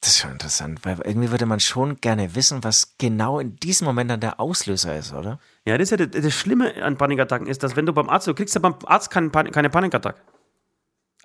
Das 0.00 0.10
ist 0.10 0.18
schon 0.18 0.32
interessant, 0.32 0.84
weil 0.84 1.00
irgendwie 1.04 1.30
würde 1.30 1.46
man 1.46 1.58
schon 1.58 1.96
gerne 2.00 2.34
wissen, 2.34 2.62
was 2.62 2.96
genau 2.98 3.38
in 3.38 3.56
diesem 3.56 3.86
Moment 3.86 4.10
dann 4.10 4.20
der 4.20 4.38
Auslöser 4.38 4.96
ist, 4.96 5.12
oder? 5.12 5.40
Ja, 5.64 5.78
das 5.78 5.90
ist 5.90 5.98
ja 5.98 6.06
das, 6.06 6.22
das 6.22 6.34
Schlimme 6.34 6.82
an 6.82 6.96
Panikattacken 6.96 7.46
ist, 7.46 7.62
dass 7.62 7.76
wenn 7.76 7.86
du 7.86 7.92
beim 7.92 8.08
Arzt, 8.08 8.26
du 8.26 8.34
kriegst 8.34 8.54
ja 8.54 8.60
beim 8.60 8.76
Arzt 8.84 9.10
keine, 9.10 9.30
keine 9.30 9.70
Panikattacke. 9.70 10.20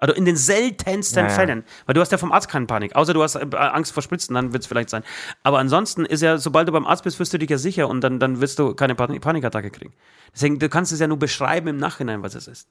Also 0.02 0.16
in 0.16 0.26
den 0.26 0.36
seltensten 0.36 1.24
naja. 1.24 1.36
Fällen. 1.36 1.64
Weil 1.86 1.94
du 1.94 2.02
hast 2.02 2.12
ja 2.12 2.18
vom 2.18 2.32
Arzt 2.32 2.50
keine 2.50 2.66
Panik. 2.66 2.96
Außer 2.96 3.14
du 3.14 3.22
hast 3.22 3.36
äh, 3.36 3.46
Angst 3.56 3.94
vor 3.94 4.02
Spritzen, 4.02 4.34
dann 4.34 4.52
wird 4.52 4.64
es 4.64 4.68
vielleicht 4.68 4.90
sein. 4.90 5.04
Aber 5.44 5.60
ansonsten 5.60 6.06
ist 6.06 6.22
ja, 6.22 6.40
sobald 6.40 6.68
du 6.68 6.72
beim 6.72 6.88
Arzt 6.88 7.04
bist, 7.04 7.20
wirst 7.20 7.34
du 7.34 7.38
dich 7.38 7.52
ja 7.52 7.60
sicher 7.60 7.88
und 7.88 8.02
dann, 8.02 8.20
dann 8.20 8.42
wirst 8.42 8.58
du 8.58 8.74
keine 8.74 8.96
Panikattacke 8.96 9.70
kriegen. 9.70 9.94
Deswegen, 10.34 10.58
du 10.58 10.70
kannst 10.70 10.92
es 10.92 11.00
ja 11.00 11.08
nur 11.08 11.20
beschreiben 11.20 11.68
im 11.68 11.78
Nachhinein, 11.78 12.24
was 12.24 12.34
es 12.34 12.48
ist. 12.48 12.68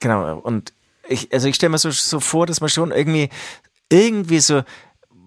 Genau. 0.00 0.38
Und 0.38 0.72
ich, 1.06 1.30
also 1.30 1.46
ich 1.46 1.56
stelle 1.56 1.70
mir 1.70 1.78
so, 1.78 1.90
so 1.90 2.20
vor, 2.20 2.46
dass 2.46 2.62
man 2.62 2.70
schon 2.70 2.90
irgendwie, 2.90 3.28
irgendwie 3.90 4.40
so 4.40 4.62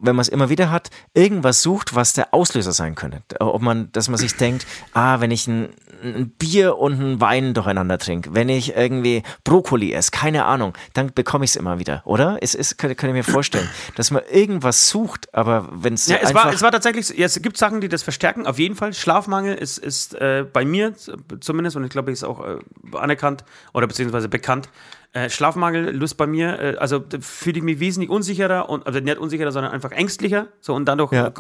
wenn 0.01 0.15
man 0.15 0.21
es 0.21 0.29
immer 0.29 0.49
wieder 0.49 0.69
hat, 0.71 0.89
irgendwas 1.13 1.61
sucht, 1.61 1.95
was 1.95 2.13
der 2.13 2.33
Auslöser 2.33 2.71
sein 2.71 2.95
könnte. 2.95 3.21
Ob 3.39 3.61
man, 3.61 3.91
dass 3.91 4.09
man 4.09 4.17
sich 4.17 4.35
denkt, 4.35 4.65
ah, 4.93 5.19
wenn 5.19 5.31
ich 5.31 5.47
ein, 5.47 5.69
ein 6.03 6.29
Bier 6.29 6.77
und 6.77 6.99
ein 6.99 7.21
Wein 7.21 7.53
durcheinander 7.53 7.97
trinke, 7.97 8.33
wenn 8.33 8.49
ich 8.49 8.75
irgendwie 8.75 9.23
Brokkoli 9.43 9.93
esse, 9.93 10.11
keine 10.11 10.45
Ahnung, 10.45 10.73
dann 10.93 11.13
bekomme 11.13 11.45
ich 11.45 11.51
es 11.51 11.55
immer 11.55 11.79
wieder, 11.79 12.01
oder? 12.05 12.37
Es 12.41 12.55
ist, 12.55 12.77
kann, 12.77 12.95
kann 12.95 13.09
ich 13.09 13.15
mir 13.15 13.23
vorstellen, 13.23 13.67
dass 13.95 14.11
man 14.11 14.21
irgendwas 14.31 14.89
sucht, 14.89 15.33
aber 15.33 15.69
wenn 15.71 15.95
es. 15.95 16.07
Ja, 16.07 16.17
es 16.21 16.33
war, 16.33 16.53
es 16.53 16.61
war 16.61 16.71
tatsächlich, 16.71 17.09
ja, 17.09 17.25
es 17.25 17.41
gibt 17.41 17.57
Sachen, 17.57 17.81
die 17.81 17.89
das 17.89 18.03
verstärken, 18.03 18.45
auf 18.45 18.59
jeden 18.59 18.75
Fall. 18.75 18.93
Schlafmangel 18.93 19.55
ist, 19.55 19.77
ist 19.77 20.13
äh, 20.15 20.45
bei 20.51 20.65
mir 20.65 20.93
zumindest, 21.39 21.75
und 21.75 21.83
ich 21.83 21.89
glaube, 21.89 22.11
ich 22.11 22.17
ist 22.17 22.23
auch 22.23 22.45
äh, 22.45 22.57
anerkannt 22.97 23.43
oder 23.73 23.87
beziehungsweise 23.87 24.29
bekannt, 24.29 24.69
äh, 25.17 25.29
Schlafmangel 25.31 25.95
löst 25.95 26.15
bei 26.15 26.27
mir, 26.27 26.59
äh, 26.59 26.75
also 26.77 27.03
fühle 27.19 27.57
ich 27.57 27.63
mich 27.63 27.79
wesentlich 27.79 28.09
unsicherer 28.11 28.69
und 28.69 28.85
also 28.85 28.99
nicht 28.99 29.17
unsicherer, 29.17 29.51
sondern 29.51 29.71
einfach 29.71 29.91
ängstlicher. 29.91 30.47
So 30.61 30.75
und 30.75 30.85
dadurch 30.85 31.11
ja. 31.11 31.31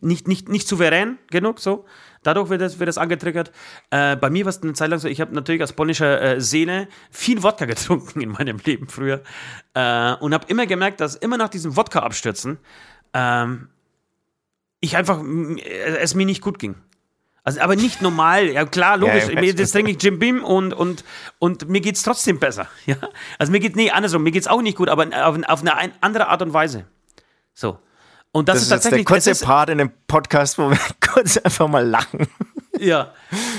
nicht, 0.00 0.26
nicht, 0.26 0.48
nicht 0.48 0.66
souverän 0.66 1.18
genug. 1.30 1.60
So. 1.60 1.84
Dadurch 2.22 2.48
wird 2.48 2.62
das, 2.62 2.78
wird 2.78 2.88
das 2.88 2.96
angetriggert. 2.96 3.52
Äh, 3.90 4.16
bei 4.16 4.30
mir 4.30 4.46
war 4.46 4.50
es 4.50 4.62
eine 4.62 4.72
Zeit 4.72 4.88
lang 4.88 5.00
so, 5.00 5.08
ich 5.08 5.20
habe 5.20 5.34
natürlich 5.34 5.60
als 5.60 5.74
polnischer 5.74 6.20
äh, 6.20 6.40
Seele 6.40 6.88
viel 7.10 7.42
Wodka 7.42 7.64
getrunken 7.66 8.22
in 8.22 8.30
meinem 8.30 8.58
Leben 8.64 8.88
früher. 8.88 9.22
Äh, 9.74 10.14
und 10.14 10.32
habe 10.32 10.46
immer 10.48 10.66
gemerkt, 10.66 11.00
dass 11.00 11.14
immer 11.14 11.36
nach 11.36 11.50
diesem 11.50 11.76
Wodka-Abstürzen 11.76 12.58
ähm, 13.12 13.68
ich 14.80 14.96
einfach 14.96 15.22
es 16.00 16.14
mir 16.14 16.24
nicht 16.24 16.40
gut 16.40 16.58
ging. 16.58 16.74
Also, 17.42 17.60
aber 17.60 17.76
nicht 17.76 18.02
normal. 18.02 18.48
Ja, 18.48 18.64
klar, 18.66 18.96
logisch. 18.96 19.28
Ja, 19.28 19.40
ja, 19.40 19.52
das 19.52 19.72
trinke 19.72 19.92
ich 19.92 20.02
Jim 20.02 20.18
Beam 20.18 20.44
und, 20.44 20.74
und, 20.74 21.04
und 21.38 21.68
mir 21.68 21.80
geht 21.80 21.96
es 21.96 22.02
trotzdem 22.02 22.38
besser. 22.38 22.66
Ja? 22.86 22.96
Also, 23.38 23.52
mir 23.52 23.60
geht, 23.60 23.76
nee, 23.76 23.90
andersrum, 23.90 24.22
mir 24.22 24.30
geht 24.32 24.42
es 24.42 24.48
auch 24.48 24.62
nicht 24.62 24.76
gut, 24.76 24.88
aber 24.88 25.06
auf, 25.26 25.38
auf 25.46 25.60
eine 25.60 25.92
andere 26.00 26.28
Art 26.28 26.42
und 26.42 26.52
Weise. 26.52 26.84
So. 27.54 27.78
Und 28.32 28.48
das, 28.48 28.54
das 28.54 28.62
ist, 28.62 28.66
ist 28.66 28.70
tatsächlich. 28.70 29.06
der 29.06 29.14
kurze 29.14 29.44
Part 29.44 29.70
in 29.70 29.78
dem 29.78 29.90
Podcast, 30.06 30.58
wo 30.58 30.70
wir 30.70 30.78
kurz 31.00 31.36
einfach 31.38 31.68
mal 31.68 31.86
lachen. 31.86 32.28
Ja. 32.78 33.12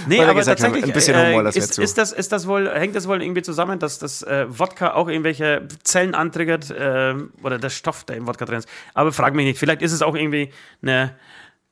Nee, 0.08 0.24
aber 0.24 0.44
tatsächlich 0.44 0.84
ein 0.84 0.94
bisschen 0.94 1.16
Humor, 1.16 1.46
äh, 1.46 1.50
ist, 1.50 1.78
ist, 1.78 1.98
das, 1.98 2.12
ist 2.12 2.32
das 2.32 2.48
wohl, 2.48 2.70
hängt 2.70 2.96
das 2.96 3.08
wohl 3.08 3.22
irgendwie 3.22 3.44
zusammen, 3.44 3.78
dass 3.78 4.00
das 4.00 4.24
äh, 4.24 4.48
Wodka 4.50 4.94
auch 4.94 5.08
irgendwelche 5.08 5.68
Zellen 5.84 6.16
antriggert 6.16 6.72
äh, 6.72 7.14
oder 7.44 7.60
der 7.60 7.70
Stoff, 7.70 8.04
der 8.06 8.18
im 8.18 8.28
Wodka 8.28 8.46
drin 8.46 8.60
ist. 8.60 8.70
Aber 8.94 9.12
frag 9.12 9.36
mich 9.36 9.46
nicht, 9.46 9.60
vielleicht 9.60 9.82
ist 9.84 9.92
es 9.92 10.02
auch 10.02 10.16
irgendwie 10.16 10.52
eine, 10.82 11.16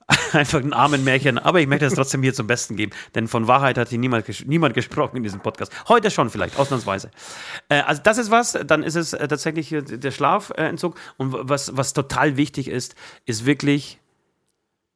einfach 0.34 0.60
ein 0.60 0.74
armen 0.74 1.04
Märchen, 1.04 1.38
aber 1.38 1.62
ich 1.62 1.68
möchte 1.68 1.86
es 1.86 1.94
trotzdem 1.94 2.24
hier 2.24 2.34
zum 2.34 2.48
Besten 2.48 2.76
geben, 2.76 2.92
denn 3.16 3.28
von 3.28 3.48
Wahrheit 3.48 3.78
hat 3.78 3.90
hier 3.90 4.00
niemand, 4.00 4.26
ges 4.26 4.46
niemand 4.46 4.74
gesprochen 4.74 5.18
in 5.18 5.24
diesem 5.24 5.40
Podcast. 5.40 5.72
Heute 5.88 6.10
schon 6.10 6.30
vielleicht, 6.30 6.58
ausnahmsweise. 6.58 7.12
Äh, 7.70 7.82
also 7.82 8.02
das 8.04 8.18
ist 8.18 8.32
was, 8.32 8.58
dann 8.66 8.84
ist 8.84 8.96
es 8.96 9.14
äh, 9.14 9.28
tatsächlich 9.28 9.70
der 9.70 10.12
Schlafentzug 10.12 10.96
und 11.18 11.34
was, 11.34 11.76
was 11.78 11.94
total 11.94 12.38
wichtig 12.38 12.70
ist, 12.70 12.96
ist 13.26 13.46
wirklich, 13.46 14.00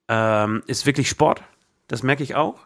ähm, 0.07 0.64
ist 0.68 0.86
wirklich 0.86 1.09
Sport. 1.09 1.43
Das 1.88 2.01
merke 2.01 2.24
ich 2.24 2.36
auch. 2.36 2.59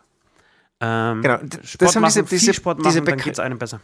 Ähm, 0.80 1.22
genau, 1.22 1.38
Sport 1.64 1.82
das 1.82 1.96
haben 1.96 2.02
machen, 2.04 2.14
diese, 2.14 2.24
diese, 2.24 2.54
Sport 2.54 2.80
machen, 2.80 2.90
diese 2.90 3.02
dann 3.02 3.18
geht 3.18 3.34
es 3.34 3.40
einem 3.40 3.58
besser 3.58 3.82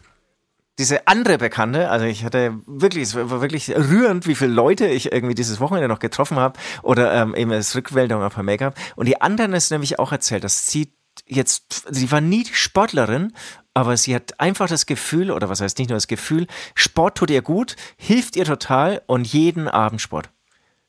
diese 0.80 1.08
andere 1.08 1.38
Bekannte, 1.38 1.90
also 1.90 2.06
ich 2.06 2.24
hatte 2.24 2.60
wirklich, 2.66 3.04
es 3.04 3.16
war 3.16 3.42
wirklich 3.42 3.70
rührend, 3.70 4.26
wie 4.26 4.36
viele 4.36 4.52
Leute 4.52 4.88
ich 4.88 5.12
irgendwie 5.12 5.36
dieses 5.36 5.60
Wochenende 5.60 5.88
noch 5.88 6.00
getroffen 6.00 6.38
habe 6.38 6.60
oder 6.82 7.14
ähm, 7.14 7.36
eben 7.36 7.52
als 7.52 7.76
Rückmeldung 7.76 8.24
auf 8.24 8.38
Make-up. 8.38 8.76
Und 8.96 9.08
die 9.08 9.22
anderen 9.22 9.54
ist 9.54 9.70
nämlich 9.70 10.00
auch 10.00 10.12
erzählt, 10.12 10.44
dass 10.44 10.68
sie 10.68 10.94
jetzt, 11.28 11.86
sie 11.92 12.12
war 12.12 12.22
nie 12.22 12.46
Sportlerin, 12.52 13.34
aber 13.76 13.98
sie 13.98 14.16
hat 14.16 14.40
einfach 14.40 14.68
das 14.68 14.88
Gefühl, 14.88 15.30
oder 15.30 15.48
was 15.48 15.62
heißt 15.62 15.78
nicht 15.78 15.90
nur 15.90 15.98
das 15.98 16.08
Gefühl, 16.08 16.48
Sport 16.74 17.18
tut 17.18 17.30
ihr 17.30 17.44
gut, 17.44 17.76
hilft 17.98 18.36
ihr 18.36 18.46
total 18.46 19.02
und 19.06 19.28
jeden 19.28 19.68
Abend 19.68 20.02
Sport. 20.02 20.30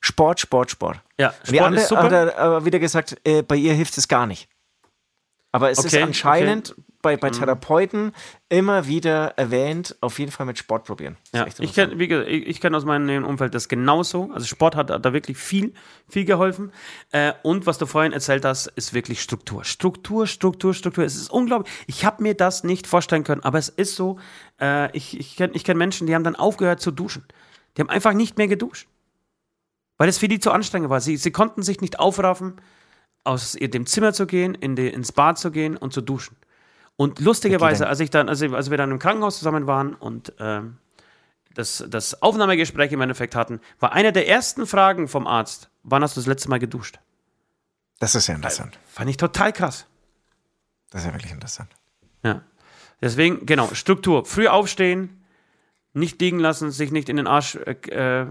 Sport, 0.00 0.40
Sport, 0.40 0.70
Sport. 0.70 1.00
Ja, 1.18 1.30
Sport 1.32 1.50
die 1.50 1.60
andere 1.60 1.82
ist 1.82 1.88
super. 1.88 2.02
hat 2.04 2.36
aber 2.36 2.64
wieder 2.64 2.78
gesagt, 2.78 3.16
äh, 3.24 3.42
bei 3.42 3.56
ihr 3.56 3.74
hilft 3.74 3.96
es 3.96 4.08
gar 4.08 4.26
nicht. 4.26 4.48
Aber 5.52 5.70
es 5.70 5.78
okay, 5.78 5.86
ist 5.88 6.02
anscheinend 6.02 6.72
okay. 6.72 6.82
Bei, 7.04 7.18
bei 7.18 7.28
mhm. 7.28 7.34
Therapeuten 7.34 8.12
immer 8.48 8.88
wieder 8.88 9.34
erwähnt, 9.36 9.94
auf 10.00 10.18
jeden 10.18 10.32
Fall 10.32 10.46
mit 10.46 10.58
Sport 10.58 10.84
probieren. 10.86 11.16
Ja, 11.32 11.46
ich 11.46 11.74
kenne 11.74 11.94
ich, 11.94 12.46
ich 12.46 12.60
kenn 12.60 12.74
aus 12.74 12.86
meinem 12.86 13.24
Umfeld 13.24 13.54
das 13.54 13.68
genauso. 13.68 14.30
Also 14.32 14.46
Sport 14.46 14.74
hat, 14.74 14.90
hat 14.90 15.04
da 15.04 15.12
wirklich 15.12 15.36
viel, 15.36 15.74
viel 16.08 16.24
geholfen. 16.24 16.72
Äh, 17.12 17.34
und 17.42 17.66
was 17.66 17.76
du 17.76 17.84
vorhin 17.84 18.12
erzählt 18.12 18.44
hast, 18.46 18.68
ist 18.68 18.94
wirklich 18.94 19.20
Struktur. 19.20 19.64
Struktur, 19.64 20.26
Struktur, 20.26 20.72
Struktur. 20.72 21.04
Es 21.04 21.14
ist 21.14 21.30
unglaublich. 21.30 21.72
Ich 21.86 22.06
habe 22.06 22.22
mir 22.22 22.34
das 22.34 22.64
nicht 22.64 22.86
vorstellen 22.86 23.22
können, 23.22 23.42
aber 23.42 23.58
es 23.58 23.68
ist 23.68 23.94
so. 23.94 24.18
Äh, 24.58 24.90
ich 24.96 25.20
ich 25.20 25.36
kenne 25.36 25.52
ich 25.54 25.62
kenn 25.62 25.76
Menschen, 25.76 26.06
die 26.06 26.14
haben 26.14 26.24
dann 26.24 26.36
aufgehört 26.36 26.80
zu 26.80 26.90
duschen. 26.90 27.24
Die 27.76 27.82
haben 27.82 27.90
einfach 27.90 28.14
nicht 28.14 28.38
mehr 28.38 28.48
geduscht. 28.48 28.88
Weil 29.98 30.08
es 30.08 30.18
für 30.18 30.28
die 30.28 30.40
zu 30.40 30.50
anstrengend 30.50 30.88
war. 30.88 31.00
Sie, 31.00 31.18
sie 31.18 31.30
konnten 31.30 31.62
sich 31.62 31.80
nicht 31.80 32.00
aufraffen 32.00 32.60
aus 33.24 33.52
dem 33.52 33.86
Zimmer 33.86 34.12
zu 34.12 34.26
gehen, 34.26 34.54
in 34.54 34.76
die, 34.76 34.88
ins 34.88 35.12
Bad 35.12 35.38
zu 35.38 35.50
gehen 35.50 35.76
und 35.76 35.92
zu 35.92 36.00
duschen. 36.00 36.36
Und 36.96 37.18
lustigerweise, 37.20 37.88
als 37.88 38.00
ich 38.00 38.10
dann, 38.10 38.28
also 38.28 38.54
als 38.54 38.70
wir 38.70 38.76
dann 38.76 38.90
im 38.90 38.98
Krankenhaus 38.98 39.38
zusammen 39.38 39.66
waren 39.66 39.94
und 39.94 40.32
ähm, 40.38 40.78
das, 41.54 41.84
das 41.88 42.22
Aufnahmegespräch 42.22 42.92
im 42.92 43.00
Endeffekt 43.00 43.34
hatten, 43.34 43.60
war 43.80 43.92
eine 43.92 44.12
der 44.12 44.28
ersten 44.28 44.66
Fragen 44.66 45.08
vom 45.08 45.26
Arzt, 45.26 45.70
wann 45.82 46.02
hast 46.02 46.16
du 46.16 46.20
das 46.20 46.26
letzte 46.26 46.48
Mal 46.50 46.58
geduscht? 46.58 47.00
Das 48.00 48.14
ist 48.14 48.26
ja 48.26 48.34
interessant. 48.34 48.78
Fand 48.86 49.10
ich 49.10 49.16
total 49.16 49.52
krass. 49.52 49.86
Das 50.90 51.02
ist 51.02 51.08
ja 51.08 51.14
wirklich 51.14 51.32
interessant. 51.32 51.70
Ja. 52.22 52.42
Deswegen, 53.00 53.46
genau, 53.46 53.72
Struktur. 53.74 54.24
Früh 54.24 54.46
aufstehen, 54.46 55.24
nicht 55.92 56.20
liegen 56.20 56.38
lassen, 56.38 56.70
sich 56.70 56.90
nicht 56.90 57.08
in 57.08 57.16
den 57.16 57.26
Arsch, 57.26 57.56
äh 57.56 58.26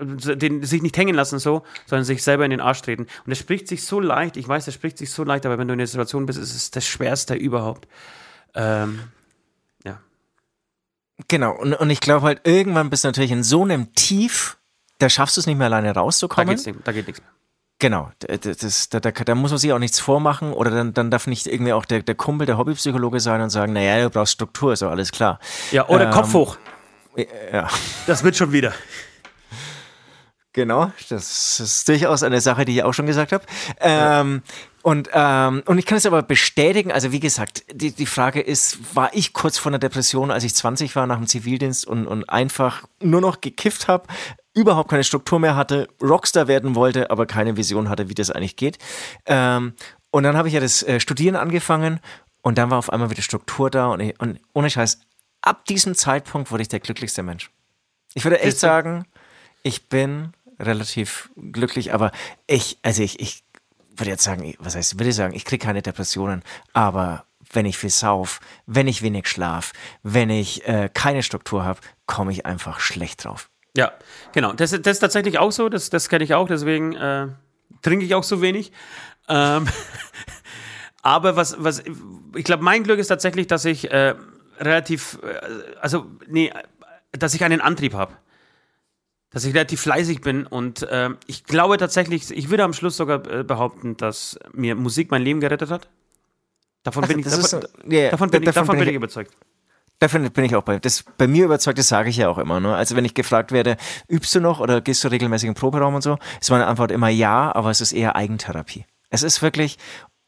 den, 0.00 0.62
sich 0.62 0.82
nicht 0.82 0.96
hängen 0.96 1.14
lassen 1.14 1.38
so, 1.38 1.62
sondern 1.86 2.04
sich 2.04 2.22
selber 2.22 2.44
in 2.44 2.50
den 2.50 2.60
Arsch 2.60 2.82
treten. 2.82 3.06
Und 3.24 3.32
es 3.32 3.38
spricht 3.38 3.68
sich 3.68 3.84
so 3.84 4.00
leicht, 4.00 4.36
ich 4.36 4.46
weiß, 4.46 4.66
es 4.68 4.74
spricht 4.74 4.98
sich 4.98 5.10
so 5.10 5.24
leicht, 5.24 5.46
aber 5.46 5.58
wenn 5.58 5.68
du 5.68 5.72
in 5.72 5.78
der 5.78 5.86
Situation 5.86 6.26
bist, 6.26 6.38
ist 6.38 6.54
es 6.54 6.70
das 6.70 6.86
Schwerste 6.86 7.34
überhaupt. 7.34 7.88
Ähm, 8.54 9.00
ja. 9.84 10.00
Genau, 11.28 11.52
und, 11.52 11.74
und 11.74 11.90
ich 11.90 12.00
glaube 12.00 12.26
halt, 12.26 12.40
irgendwann 12.44 12.90
bist 12.90 13.04
du 13.04 13.08
natürlich 13.08 13.32
in 13.32 13.42
so 13.42 13.62
einem 13.62 13.94
Tief, 13.94 14.56
da 14.98 15.08
schaffst 15.08 15.36
du 15.36 15.40
es 15.40 15.46
nicht 15.46 15.58
mehr 15.58 15.66
alleine 15.66 15.92
rauszukommen. 15.92 16.46
Da, 16.46 16.52
geht's 16.54 16.66
nicht, 16.66 16.78
da 16.84 16.92
geht 16.92 17.06
nichts 17.06 17.20
mehr. 17.20 17.30
Genau, 17.78 18.10
das, 18.20 18.56
das, 18.56 18.88
da, 18.88 19.00
da, 19.00 19.10
da, 19.10 19.34
muss 19.34 19.50
man 19.50 19.58
sich 19.58 19.70
auch 19.70 19.78
nichts 19.78 20.00
vormachen 20.00 20.54
oder 20.54 20.70
dann, 20.70 20.94
dann 20.94 21.10
darf 21.10 21.26
nicht 21.26 21.46
irgendwie 21.46 21.74
auch 21.74 21.84
der, 21.84 22.02
der 22.02 22.14
Kumpel, 22.14 22.46
der 22.46 22.56
Hobbypsychologe 22.56 23.20
sein 23.20 23.42
und 23.42 23.50
sagen, 23.50 23.74
naja, 23.74 24.04
du 24.04 24.10
brauchst 24.10 24.32
Struktur, 24.32 24.72
ist 24.72 24.80
doch 24.80 24.90
alles 24.90 25.12
klar. 25.12 25.38
Ja, 25.72 25.86
oder 25.88 26.06
ähm, 26.06 26.10
Kopf 26.10 26.32
hoch. 26.32 26.56
Ja. 27.52 27.68
Das 28.06 28.24
wird 28.24 28.36
schon 28.36 28.52
wieder. 28.52 28.72
Genau, 30.56 30.90
das 31.10 31.60
ist 31.60 31.86
durchaus 31.86 32.22
eine 32.22 32.40
Sache, 32.40 32.64
die 32.64 32.76
ich 32.76 32.82
auch 32.82 32.94
schon 32.94 33.04
gesagt 33.04 33.32
habe. 33.32 33.44
Ähm, 33.78 34.40
und, 34.80 35.10
ähm, 35.12 35.62
und 35.66 35.76
ich 35.76 35.84
kann 35.84 35.98
es 35.98 36.06
aber 36.06 36.22
bestätigen, 36.22 36.90
also 36.90 37.12
wie 37.12 37.20
gesagt, 37.20 37.64
die, 37.74 37.92
die 37.92 38.06
Frage 38.06 38.40
ist, 38.40 38.96
war 38.96 39.10
ich 39.12 39.34
kurz 39.34 39.58
vor 39.58 39.68
einer 39.70 39.78
Depression, 39.78 40.30
als 40.30 40.44
ich 40.44 40.54
20 40.54 40.96
war 40.96 41.06
nach 41.06 41.18
dem 41.18 41.26
Zivildienst 41.26 41.86
und, 41.86 42.06
und 42.06 42.30
einfach 42.30 42.84
nur 43.02 43.20
noch 43.20 43.42
gekifft 43.42 43.86
habe, 43.86 44.06
überhaupt 44.54 44.88
keine 44.88 45.04
Struktur 45.04 45.38
mehr 45.40 45.56
hatte, 45.56 45.88
Rockstar 46.02 46.48
werden 46.48 46.74
wollte, 46.74 47.10
aber 47.10 47.26
keine 47.26 47.58
Vision 47.58 47.90
hatte, 47.90 48.08
wie 48.08 48.14
das 48.14 48.30
eigentlich 48.30 48.56
geht. 48.56 48.78
Ähm, 49.26 49.74
und 50.10 50.22
dann 50.22 50.38
habe 50.38 50.48
ich 50.48 50.54
ja 50.54 50.60
das 50.60 50.82
äh, 50.84 51.00
Studieren 51.00 51.36
angefangen 51.36 52.00
und 52.40 52.56
dann 52.56 52.70
war 52.70 52.78
auf 52.78 52.90
einmal 52.90 53.10
wieder 53.10 53.20
Struktur 53.20 53.68
da 53.68 53.88
und, 53.88 54.00
ich, 54.00 54.18
und 54.20 54.40
ohne 54.54 54.70
Scheiß, 54.70 55.00
ab 55.42 55.66
diesem 55.66 55.94
Zeitpunkt 55.94 56.50
wurde 56.50 56.62
ich 56.62 56.68
der 56.68 56.80
glücklichste 56.80 57.22
Mensch. 57.22 57.50
Ich 58.14 58.24
würde 58.24 58.40
echt 58.40 58.58
sagen, 58.58 59.04
ich 59.62 59.90
bin 59.90 60.32
relativ 60.58 61.30
glücklich, 61.36 61.92
aber 61.92 62.12
ich, 62.46 62.78
also 62.82 63.02
ich, 63.02 63.20
ich 63.20 63.44
würde 63.90 64.10
jetzt 64.10 64.24
sagen, 64.24 64.54
was 64.58 64.76
heißt, 64.76 64.98
würde 64.98 65.10
ich 65.10 65.16
sagen, 65.16 65.34
ich 65.34 65.44
kriege 65.44 65.64
keine 65.64 65.82
Depressionen, 65.82 66.42
aber 66.72 67.24
wenn 67.52 67.66
ich 67.66 67.78
viel 67.78 67.90
sauf, 67.90 68.40
wenn 68.66 68.88
ich 68.88 69.02
wenig 69.02 69.28
schlaf, 69.28 69.72
wenn 70.02 70.30
ich 70.30 70.66
äh, 70.66 70.90
keine 70.92 71.22
Struktur 71.22 71.64
habe, 71.64 71.80
komme 72.06 72.32
ich 72.32 72.44
einfach 72.46 72.80
schlecht 72.80 73.24
drauf. 73.24 73.48
Ja, 73.76 73.92
genau. 74.32 74.52
Das, 74.52 74.70
das 74.70 74.86
ist 74.86 74.98
tatsächlich 75.00 75.38
auch 75.38 75.52
so, 75.52 75.68
das, 75.68 75.90
das 75.90 76.08
kenne 76.08 76.24
ich 76.24 76.34
auch, 76.34 76.48
deswegen 76.48 76.94
äh, 76.94 77.28
trinke 77.82 78.04
ich 78.04 78.14
auch 78.14 78.24
so 78.24 78.40
wenig. 78.40 78.72
Ähm, 79.28 79.68
aber 81.02 81.36
was, 81.36 81.56
was, 81.58 81.82
ich 82.34 82.44
glaube, 82.44 82.64
mein 82.64 82.84
Glück 82.84 82.98
ist 82.98 83.08
tatsächlich, 83.08 83.46
dass 83.46 83.64
ich 83.64 83.90
äh, 83.90 84.14
relativ, 84.58 85.18
äh, 85.22 85.78
also, 85.80 86.06
nee, 86.26 86.52
dass 87.12 87.34
ich 87.34 87.44
einen 87.44 87.60
Antrieb 87.60 87.94
habe 87.94 88.14
dass 89.36 89.44
ich 89.44 89.52
relativ 89.52 89.82
fleißig 89.82 90.22
bin 90.22 90.46
und 90.46 90.84
äh, 90.84 91.10
ich 91.26 91.44
glaube 91.44 91.76
tatsächlich, 91.76 92.30
ich 92.30 92.48
würde 92.48 92.64
am 92.64 92.72
Schluss 92.72 92.96
sogar 92.96 93.30
äh, 93.30 93.44
behaupten, 93.44 93.94
dass 93.98 94.38
mir 94.54 94.74
Musik 94.74 95.10
mein 95.10 95.20
Leben 95.20 95.40
gerettet 95.40 95.68
hat. 95.68 95.90
Davon 96.84 97.04
Ach, 97.04 97.08
bin 97.08 97.18
ich, 97.18 97.26
davon, 97.26 97.42
so, 97.42 97.60
yeah, 97.86 98.10
davon 98.10 98.30
bin, 98.30 98.42
ich, 98.42 98.46
davon 98.46 98.66
bin, 98.66 98.78
bin 98.78 98.82
ich, 98.84 98.92
ich 98.92 98.96
überzeugt. 98.96 99.36
Davon 99.98 100.30
bin 100.30 100.44
ich 100.46 100.56
auch 100.56 100.62
bei. 100.62 100.78
Das 100.78 101.04
bei 101.18 101.26
mir 101.26 101.44
überzeugt, 101.44 101.76
das 101.76 101.88
sage 101.88 102.08
ich 102.08 102.16
ja 102.16 102.30
auch 102.30 102.38
immer. 102.38 102.60
Ne? 102.60 102.74
Also 102.74 102.96
wenn 102.96 103.04
ich 103.04 103.12
gefragt 103.12 103.52
werde, 103.52 103.76
übst 104.08 104.34
du 104.34 104.40
noch 104.40 104.58
oder 104.58 104.80
gehst 104.80 105.04
du 105.04 105.08
regelmäßig 105.08 105.48
im 105.48 105.54
Proberaum 105.54 105.94
und 105.94 106.00
so, 106.00 106.16
ist 106.40 106.50
meine 106.50 106.66
Antwort 106.66 106.90
immer 106.90 107.10
ja, 107.10 107.54
aber 107.54 107.68
es 107.68 107.82
ist 107.82 107.92
eher 107.92 108.16
Eigentherapie. 108.16 108.86
Es 109.10 109.22
ist 109.22 109.42
wirklich, 109.42 109.76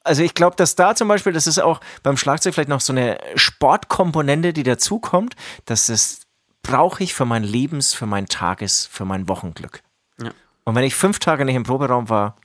also 0.04 0.22
ich 0.22 0.34
glaube, 0.34 0.56
dass 0.56 0.74
da 0.74 0.94
zum 0.94 1.08
Beispiel, 1.08 1.32
das 1.32 1.46
ist 1.46 1.60
auch 1.60 1.80
beim 2.02 2.18
Schlagzeug 2.18 2.52
vielleicht 2.52 2.68
noch 2.68 2.82
so 2.82 2.92
eine 2.92 3.16
Sportkomponente, 3.36 4.52
die 4.52 4.64
dazukommt, 4.64 5.34
dass 5.64 5.88
es 5.88 6.27
brauche 6.68 7.02
ich 7.02 7.14
für 7.14 7.24
mein 7.24 7.42
Lebens, 7.42 7.94
für 7.94 8.06
mein 8.06 8.26
Tages, 8.26 8.86
für 8.86 9.04
mein 9.04 9.28
Wochenglück. 9.28 9.82
Ja. 10.22 10.30
Und 10.64 10.74
wenn 10.74 10.84
ich 10.84 10.94
fünf 10.94 11.18
Tage 11.18 11.44
nicht 11.44 11.56
im 11.56 11.62
Proberaum 11.62 12.08
war, 12.08 12.36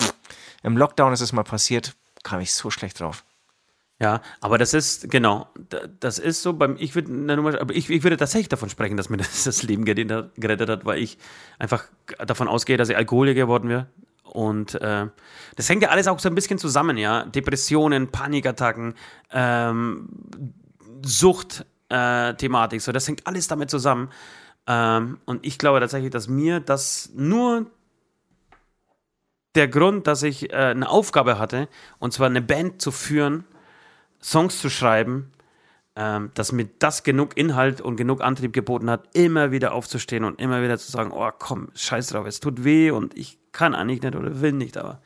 im 0.63 0.77
Lockdown 0.77 1.11
ist 1.11 1.21
es 1.21 1.33
mal 1.33 1.43
passiert, 1.43 1.93
kam 2.23 2.39
ich 2.39 2.53
so 2.53 2.71
schlecht 2.71 2.99
drauf. 2.99 3.25
Ja, 3.99 4.21
aber 4.41 4.57
das 4.57 4.73
ist, 4.73 5.11
genau, 5.11 5.47
das 5.99 6.19
ist 6.19 6.41
so 6.41 6.53
beim, 6.53 6.77
ich 6.79 6.95
würde, 6.95 7.59
aber 7.59 7.75
ich, 7.75 7.89
ich 7.89 8.03
würde 8.03 8.17
tatsächlich 8.17 8.49
davon 8.49 8.69
sprechen, 8.69 8.97
dass 8.97 9.09
mir 9.09 9.17
das, 9.25 9.43
das 9.43 9.61
Leben 9.63 9.85
gerettet 9.85 10.69
hat, 10.69 10.85
weil 10.85 10.99
ich 10.99 11.17
einfach 11.59 11.83
davon 12.25 12.47
ausgehe, 12.47 12.77
dass 12.77 12.89
ich 12.89 12.97
Alkoholiker 12.97 13.41
geworden 13.41 13.69
wäre. 13.69 13.87
Und 14.23 14.75
äh, 14.75 15.07
das 15.55 15.69
hängt 15.69 15.83
ja 15.83 15.89
alles 15.89 16.07
auch 16.07 16.17
so 16.19 16.27
ein 16.27 16.35
bisschen 16.35 16.57
zusammen, 16.57 16.97
ja. 16.97 17.25
Depressionen, 17.25 18.09
Panikattacken, 18.09 18.95
ähm, 19.31 20.09
Sucht, 21.05 21.65
äh, 21.93 22.33
Thematik. 22.35 22.81
So, 22.81 22.91
das 22.91 23.07
hängt 23.07 23.25
alles 23.27 23.47
damit 23.47 23.69
zusammen. 23.69 24.09
Ähm, 24.67 25.19
und 25.25 25.45
ich 25.45 25.57
glaube 25.57 25.79
tatsächlich, 25.79 26.11
dass 26.11 26.27
mir 26.27 26.59
das 26.59 27.11
nur 27.13 27.67
der 29.55 29.67
Grund, 29.67 30.07
dass 30.07 30.23
ich 30.23 30.51
äh, 30.51 30.55
eine 30.55 30.89
Aufgabe 30.89 31.37
hatte, 31.37 31.67
und 31.99 32.11
zwar 32.11 32.27
eine 32.27 32.41
Band 32.41 32.81
zu 32.81 32.91
führen, 32.91 33.45
Songs 34.21 34.59
zu 34.59 34.69
schreiben, 34.69 35.31
ähm, 35.95 36.31
dass 36.33 36.51
mir 36.51 36.67
das 36.79 37.03
genug 37.03 37.37
Inhalt 37.37 37.79
und 37.81 37.97
genug 37.97 38.21
Antrieb 38.21 38.53
geboten 38.53 38.89
hat, 38.89 39.15
immer 39.15 39.51
wieder 39.51 39.73
aufzustehen 39.73 40.23
und 40.23 40.41
immer 40.41 40.63
wieder 40.63 40.79
zu 40.79 40.89
sagen, 40.89 41.11
oh 41.13 41.29
komm, 41.37 41.69
scheiß 41.75 42.07
drauf, 42.07 42.25
es 42.25 42.39
tut 42.39 42.63
weh 42.63 42.89
und 42.89 43.15
ich 43.15 43.37
kann 43.51 43.75
eigentlich 43.75 44.01
nicht 44.01 44.15
oder 44.15 44.41
will 44.41 44.53
nicht, 44.53 44.77
aber 44.77 45.01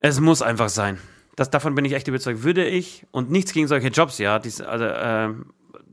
es 0.00 0.18
muss 0.18 0.42
einfach 0.42 0.70
sein. 0.70 0.98
Das, 1.36 1.50
davon 1.50 1.74
bin 1.74 1.84
ich 1.84 1.92
echt 1.92 2.08
überzeugt. 2.08 2.42
Würde 2.42 2.66
ich, 2.66 3.06
und 3.10 3.30
nichts 3.30 3.52
gegen 3.52 3.66
solche 3.66 3.88
Jobs, 3.88 4.18
ja, 4.18 4.38
dies, 4.38 4.60
also, 4.60 4.84
äh, 4.84 5.28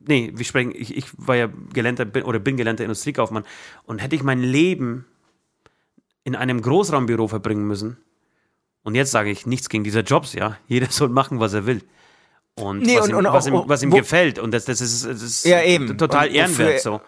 nee, 0.07 0.31
wir 0.35 0.45
sprechen, 0.45 0.71
ich, 0.75 0.95
ich 0.95 1.05
war 1.17 1.35
ja 1.35 1.49
gelernter 1.73 2.05
bin, 2.05 2.23
oder 2.23 2.39
bin 2.39 2.57
gelernter 2.57 2.83
Industriekaufmann 2.83 3.43
und 3.83 3.99
hätte 3.99 4.15
ich 4.15 4.23
mein 4.23 4.41
Leben 4.41 5.05
in 6.23 6.35
einem 6.35 6.61
Großraumbüro 6.61 7.27
verbringen 7.27 7.65
müssen, 7.65 7.97
und 8.83 8.95
jetzt 8.95 9.11
sage 9.11 9.29
ich 9.29 9.45
nichts 9.45 9.69
gegen 9.69 9.83
diese 9.83 9.99
Jobs, 10.01 10.33
ja, 10.33 10.57
jeder 10.67 10.87
soll 10.87 11.09
machen, 11.09 11.39
was 11.39 11.53
er 11.53 11.65
will. 11.65 11.81
Und, 12.55 12.81
nee, 12.81 12.97
was, 12.97 13.05
und, 13.05 13.11
ihm, 13.11 13.15
und 13.17 13.25
was, 13.25 13.47
ihm, 13.47 13.63
was 13.65 13.83
ihm 13.83 13.91
gefällt. 13.91 14.37
Und 14.37 14.53
das, 14.53 14.65
das 14.65 14.81
ist, 14.81 15.05
das 15.05 15.21
ist 15.21 15.45
ja, 15.45 15.63
eben. 15.63 15.97
total 15.97 16.27
und 16.27 16.35
ehrenwert 16.35 16.73
er, 16.73 16.79
so. 16.79 17.01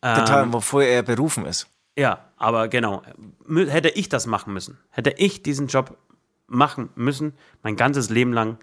Total, 0.00 0.44
ähm, 0.44 0.52
wofür 0.52 0.84
er 0.84 1.02
berufen 1.02 1.44
ist. 1.44 1.68
Ja, 1.96 2.30
aber 2.36 2.68
genau. 2.68 3.02
Hätte 3.48 3.88
ich 3.90 4.08
das 4.08 4.26
machen 4.26 4.52
müssen, 4.52 4.78
hätte 4.90 5.10
ich 5.16 5.42
diesen 5.42 5.66
Job 5.66 5.98
machen 6.48 6.90
müssen, 6.94 7.34
mein 7.62 7.76
ganzes 7.76 8.10
Leben 8.10 8.32
lang, 8.32 8.58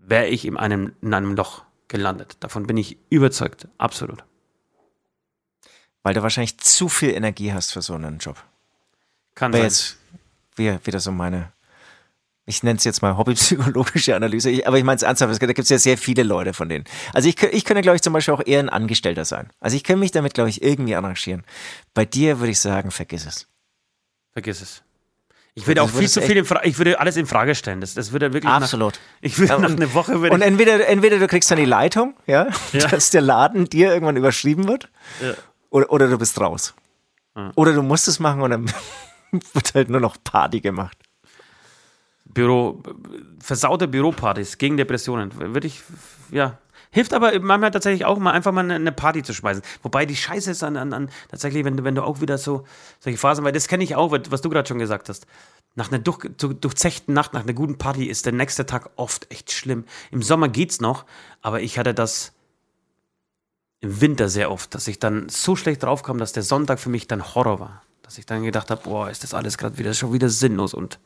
wäre 0.00 0.28
ich 0.28 0.44
in 0.44 0.56
einem, 0.56 0.94
in 1.00 1.14
einem 1.14 1.34
Loch 1.34 1.64
gelandet. 1.88 2.36
Davon 2.40 2.66
bin 2.66 2.76
ich 2.76 2.98
überzeugt, 3.10 3.68
absolut. 3.78 4.24
Weil 6.02 6.14
du 6.14 6.22
wahrscheinlich 6.22 6.58
zu 6.58 6.88
viel 6.88 7.10
Energie 7.10 7.52
hast 7.52 7.72
für 7.72 7.82
so 7.82 7.94
einen 7.94 8.18
Job. 8.18 8.42
Kann 9.34 9.52
Wäre 9.52 9.64
jetzt 9.64 9.98
wieder, 10.56 10.80
wieder 10.84 11.00
so 11.00 11.12
meine, 11.12 11.52
ich 12.46 12.62
nenne 12.62 12.78
es 12.78 12.84
jetzt 12.84 13.02
mal 13.02 13.16
hobbypsychologische 13.16 14.16
Analyse, 14.16 14.50
ich, 14.50 14.66
aber 14.66 14.78
ich 14.78 14.84
meine 14.84 14.96
es 14.96 15.02
ernsthaft, 15.02 15.40
da 15.40 15.46
gibt 15.46 15.58
es 15.58 15.68
ja 15.68 15.78
sehr 15.78 15.98
viele 15.98 16.22
Leute 16.22 16.52
von 16.52 16.68
denen. 16.68 16.84
Also 17.12 17.28
ich, 17.28 17.40
ich 17.42 17.64
könnte, 17.64 17.82
glaube 17.82 17.96
ich, 17.96 18.02
zum 18.02 18.12
Beispiel 18.12 18.34
auch 18.34 18.44
eher 18.44 18.60
ein 18.60 18.68
Angestellter 18.68 19.24
sein. 19.24 19.50
Also 19.60 19.76
ich 19.76 19.84
könnte 19.84 20.00
mich 20.00 20.12
damit, 20.12 20.34
glaube 20.34 20.50
ich, 20.50 20.62
irgendwie 20.62 20.94
arrangieren. 20.94 21.44
Bei 21.94 22.04
dir 22.04 22.40
würde 22.40 22.52
ich 22.52 22.60
sagen, 22.60 22.90
vergiss 22.90 23.26
es. 23.26 23.46
Vergiss 24.32 24.60
es. 24.62 24.82
Ich 25.54 25.66
würde 25.66 25.82
auch 25.82 25.90
viel 25.90 26.08
zu 26.08 26.22
viel, 26.22 26.44
ich 26.62 26.78
würde 26.78 27.00
alles 27.00 27.16
in 27.16 27.26
Frage 27.26 27.54
stellen. 27.54 27.80
Das, 27.80 27.94
das 27.94 28.12
würde 28.12 28.32
wirklich. 28.32 28.52
Absolut. 28.52 28.94
Nach, 28.94 29.00
ich 29.20 29.38
würde 29.38 29.60
nach 29.60 29.70
einer 29.70 29.94
Woche. 29.94 30.16
Und 30.16 30.42
entweder, 30.42 30.86
entweder 30.86 31.18
du 31.18 31.26
kriegst 31.26 31.50
dann 31.50 31.58
die 31.58 31.64
Leitung, 31.64 32.14
ja, 32.26 32.48
ja. 32.72 32.86
dass 32.90 33.10
der 33.10 33.20
Laden 33.20 33.68
dir 33.68 33.92
irgendwann 33.92 34.16
überschrieben 34.16 34.68
wird, 34.68 34.88
ja. 35.20 35.34
oder, 35.70 35.90
oder 35.90 36.08
du 36.08 36.18
bist 36.18 36.40
raus. 36.40 36.74
Ja. 37.36 37.52
Oder 37.56 37.72
du 37.72 37.82
musst 37.82 38.08
es 38.08 38.20
machen 38.20 38.42
und 38.42 38.50
dann 38.50 38.72
wird 39.52 39.74
halt 39.74 39.90
nur 39.90 40.00
noch 40.00 40.16
Party 40.22 40.60
gemacht. 40.60 40.96
Büro, 42.24 42.82
versaute 43.40 43.88
Büropartys 43.88 44.56
gegen 44.56 44.76
Depressionen. 44.76 45.32
Würde 45.36 45.66
ich, 45.66 45.82
ja, 46.30 46.58
Hilft 46.92 47.14
aber 47.14 47.38
manchmal 47.38 47.70
tatsächlich 47.70 48.04
auch 48.04 48.18
mal 48.18 48.32
einfach 48.32 48.52
mal 48.52 48.68
eine 48.68 48.92
Party 48.92 49.22
zu 49.22 49.32
schmeißen. 49.32 49.62
Wobei 49.82 50.06
die 50.06 50.16
Scheiße 50.16 50.50
ist 50.50 50.64
an, 50.64 50.76
an, 50.76 50.92
an 50.92 51.10
tatsächlich, 51.28 51.64
wenn 51.64 51.76
du, 51.76 51.84
wenn 51.84 51.94
du 51.94 52.02
auch 52.02 52.20
wieder 52.20 52.36
so 52.36 52.64
solche 52.98 53.18
Phasen, 53.18 53.44
weil 53.44 53.52
das 53.52 53.68
kenne 53.68 53.84
ich 53.84 53.94
auch, 53.94 54.10
was 54.10 54.40
du 54.40 54.50
gerade 54.50 54.68
schon 54.68 54.80
gesagt 54.80 55.08
hast. 55.08 55.26
Nach 55.76 55.88
einer 55.88 56.00
durch, 56.00 56.28
durchzechten 56.36 57.14
Nacht, 57.14 57.32
nach 57.32 57.44
einer 57.44 57.52
guten 57.52 57.78
Party 57.78 58.06
ist 58.06 58.26
der 58.26 58.32
nächste 58.32 58.66
Tag 58.66 58.90
oft 58.96 59.30
echt 59.30 59.52
schlimm. 59.52 59.84
Im 60.10 60.20
Sommer 60.22 60.48
geht's 60.48 60.80
noch, 60.80 61.04
aber 61.42 61.60
ich 61.60 61.78
hatte 61.78 61.94
das 61.94 62.32
im 63.80 64.00
Winter 64.00 64.28
sehr 64.28 64.50
oft, 64.50 64.74
dass 64.74 64.88
ich 64.88 64.98
dann 64.98 65.28
so 65.28 65.54
schlecht 65.54 65.84
draufkam, 65.84 66.18
dass 66.18 66.32
der 66.32 66.42
Sonntag 66.42 66.80
für 66.80 66.90
mich 66.90 67.06
dann 67.06 67.34
Horror 67.34 67.60
war. 67.60 67.82
Dass 68.02 68.18
ich 68.18 68.26
dann 68.26 68.42
gedacht 68.42 68.70
habe, 68.70 68.82
boah, 68.82 69.08
ist 69.08 69.22
das 69.22 69.32
alles 69.32 69.58
gerade 69.58 69.78
wieder 69.78 69.94
schon 69.94 70.12
wieder 70.12 70.28
sinnlos 70.28 70.74
und 70.74 70.98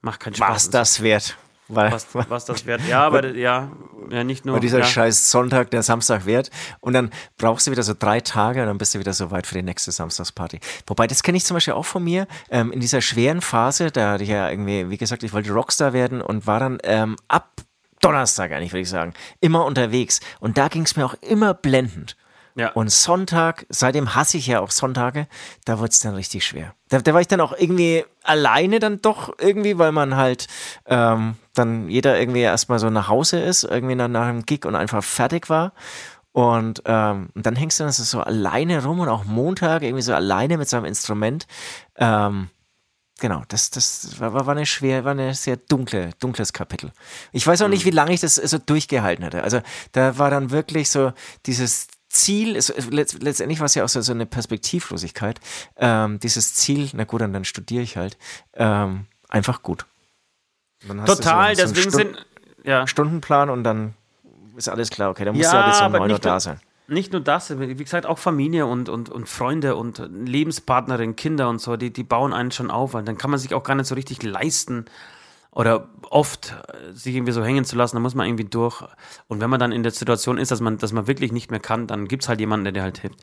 macht 0.00 0.20
keinen 0.20 0.34
Spaß. 0.34 0.48
Was 0.48 0.70
das 0.70 1.02
wert? 1.02 1.36
Weil, 1.68 1.92
was, 1.92 2.06
was 2.12 2.44
das 2.44 2.66
wert. 2.66 2.82
Ja, 2.88 3.02
aber 3.06 3.34
ja, 3.34 3.70
ja, 4.10 4.24
nicht 4.24 4.44
nur. 4.44 4.54
Weil 4.54 4.60
dieser 4.60 4.80
ja. 4.80 4.84
scheiß 4.84 5.30
Sonntag, 5.30 5.70
der 5.70 5.82
Samstag 5.82 6.26
wert. 6.26 6.50
Und 6.80 6.92
dann 6.92 7.10
brauchst 7.38 7.66
du 7.66 7.70
wieder 7.70 7.82
so 7.82 7.94
drei 7.98 8.20
Tage 8.20 8.60
und 8.60 8.66
dann 8.66 8.78
bist 8.78 8.94
du 8.94 8.98
wieder 8.98 9.12
so 9.12 9.30
weit 9.30 9.46
für 9.46 9.54
die 9.54 9.62
nächste 9.62 9.90
Samstagsparty. 9.92 10.60
Wobei, 10.86 11.06
das 11.06 11.22
kenne 11.22 11.38
ich 11.38 11.44
zum 11.44 11.54
Beispiel 11.54 11.74
auch 11.74 11.84
von 11.84 12.04
mir. 12.04 12.26
Ähm, 12.50 12.72
in 12.72 12.80
dieser 12.80 13.00
schweren 13.00 13.40
Phase, 13.40 13.90
da 13.90 14.12
hatte 14.12 14.24
ich 14.24 14.30
ja 14.30 14.50
irgendwie, 14.50 14.90
wie 14.90 14.96
gesagt, 14.96 15.22
ich 15.22 15.32
wollte 15.32 15.52
Rockstar 15.52 15.92
werden 15.92 16.20
und 16.22 16.46
war 16.46 16.60
dann 16.60 16.78
ähm, 16.84 17.16
ab 17.28 17.50
Donnerstag 18.00 18.52
eigentlich, 18.52 18.72
würde 18.72 18.82
ich 18.82 18.90
sagen, 18.90 19.14
immer 19.40 19.64
unterwegs. 19.64 20.20
Und 20.40 20.58
da 20.58 20.68
ging 20.68 20.82
es 20.82 20.96
mir 20.96 21.04
auch 21.04 21.14
immer 21.22 21.54
blendend. 21.54 22.16
Ja. 22.56 22.70
Und 22.70 22.90
Sonntag, 22.90 23.66
seitdem 23.68 24.14
hasse 24.14 24.38
ich 24.38 24.46
ja 24.46 24.60
auch 24.60 24.70
Sonntage, 24.70 25.28
da 25.66 25.78
wurde 25.78 25.90
es 25.90 26.00
dann 26.00 26.14
richtig 26.14 26.44
schwer. 26.46 26.74
Da, 26.88 27.00
da, 27.00 27.12
war 27.12 27.20
ich 27.20 27.28
dann 27.28 27.42
auch 27.42 27.52
irgendwie 27.56 28.04
alleine 28.22 28.78
dann 28.78 29.02
doch 29.02 29.34
irgendwie, 29.38 29.76
weil 29.76 29.92
man 29.92 30.16
halt 30.16 30.48
ähm, 30.86 31.36
dann 31.52 31.90
jeder 31.90 32.18
irgendwie 32.18 32.40
erstmal 32.40 32.78
so 32.78 32.88
nach 32.88 33.08
Hause 33.08 33.40
ist, 33.40 33.64
irgendwie 33.64 33.94
dann 33.94 34.12
nach 34.12 34.26
einem 34.26 34.46
Gig 34.46 34.64
und 34.64 34.74
einfach 34.74 35.04
fertig 35.04 35.50
war. 35.50 35.72
Und, 36.32 36.82
ähm, 36.86 37.28
und 37.34 37.44
dann 37.44 37.56
hängst 37.56 37.78
du 37.78 37.84
dann 37.84 37.92
so 37.92 38.20
alleine 38.20 38.82
rum 38.82 39.00
und 39.00 39.08
auch 39.08 39.24
Montag 39.24 39.82
irgendwie 39.82 40.02
so 40.02 40.14
alleine 40.14 40.56
mit 40.56 40.68
seinem 40.68 40.86
Instrument. 40.86 41.46
Ähm, 41.96 42.48
genau, 43.20 43.42
das, 43.48 43.70
das 43.70 44.18
war, 44.18 44.32
war 44.32 44.48
eine 44.48 44.66
schwer, 44.66 45.04
war 45.04 45.12
eine 45.12 45.34
sehr 45.34 45.56
dunkle, 45.58 46.10
dunkles 46.20 46.54
Kapitel. 46.54 46.92
Ich 47.32 47.46
weiß 47.46 47.60
auch 47.62 47.68
nicht, 47.68 47.84
mhm. 47.84 47.90
wie 47.90 47.94
lange 47.94 48.14
ich 48.14 48.20
das 48.20 48.36
so 48.36 48.56
durchgehalten 48.58 49.24
hatte. 49.26 49.42
Also 49.42 49.60
da 49.92 50.16
war 50.16 50.30
dann 50.30 50.50
wirklich 50.50 50.90
so 50.90 51.12
dieses 51.44 51.88
Ziel, 52.16 52.56
ist, 52.56 52.72
letztendlich 52.90 53.60
war 53.60 53.66
es 53.66 53.74
ja 53.74 53.84
auch 53.84 53.88
so, 53.88 54.00
so 54.00 54.12
eine 54.12 54.26
Perspektivlosigkeit, 54.26 55.40
ähm, 55.76 56.18
dieses 56.20 56.54
Ziel, 56.54 56.90
na 56.94 57.04
gut, 57.04 57.20
dann, 57.20 57.32
dann 57.32 57.44
studiere 57.44 57.82
ich 57.82 57.96
halt, 57.96 58.16
ähm, 58.54 59.06
einfach 59.28 59.62
gut. 59.62 59.86
Total, 60.86 61.56
so, 61.56 61.66
so 61.66 61.72
deswegen 61.72 61.90
Stund 61.90 62.16
sind, 62.16 62.26
ja. 62.64 62.86
Stundenplan 62.86 63.50
und 63.50 63.64
dann 63.64 63.94
ist 64.56 64.68
alles 64.68 64.90
klar, 64.90 65.10
okay, 65.10 65.24
dann 65.24 65.36
musst 65.36 65.52
ja, 65.52 65.52
du 65.52 65.64
halt 65.64 65.74
jetzt 65.74 65.82
um 65.82 65.92
9 65.92 66.10
Uhr 66.10 66.18
da 66.18 66.40
sein. 66.40 66.60
Nicht 66.88 67.12
nur 67.12 67.20
das, 67.20 67.58
wie 67.58 67.74
gesagt, 67.74 68.06
auch 68.06 68.18
Familie 68.18 68.66
und, 68.66 68.88
und, 68.88 69.08
und 69.08 69.28
Freunde 69.28 69.74
und 69.74 70.00
Lebenspartnerin, 70.08 71.16
Kinder 71.16 71.48
und 71.48 71.60
so, 71.60 71.76
die, 71.76 71.92
die 71.92 72.04
bauen 72.04 72.32
einen 72.32 72.52
schon 72.52 72.70
auf, 72.70 72.94
weil 72.94 73.02
dann 73.02 73.18
kann 73.18 73.30
man 73.30 73.40
sich 73.40 73.54
auch 73.54 73.64
gar 73.64 73.74
nicht 73.74 73.86
so 73.86 73.96
richtig 73.96 74.22
leisten, 74.22 74.84
oder 75.56 75.88
oft 76.10 76.54
äh, 76.68 76.92
sich 76.92 77.16
irgendwie 77.16 77.32
so 77.32 77.42
hängen 77.42 77.64
zu 77.64 77.76
lassen, 77.76 77.96
da 77.96 78.00
muss 78.00 78.14
man 78.14 78.26
irgendwie 78.26 78.44
durch. 78.44 78.82
Und 79.26 79.40
wenn 79.40 79.48
man 79.48 79.58
dann 79.58 79.72
in 79.72 79.82
der 79.82 79.90
Situation 79.90 80.36
ist, 80.36 80.50
dass 80.50 80.60
man, 80.60 80.76
dass 80.76 80.92
man 80.92 81.06
wirklich 81.06 81.32
nicht 81.32 81.50
mehr 81.50 81.60
kann, 81.60 81.86
dann 81.86 82.08
gibt 82.08 82.24
es 82.24 82.28
halt 82.28 82.40
jemanden, 82.40 82.64
der 82.64 82.72
dir 82.72 82.82
halt 82.82 82.98
hilft. 82.98 83.18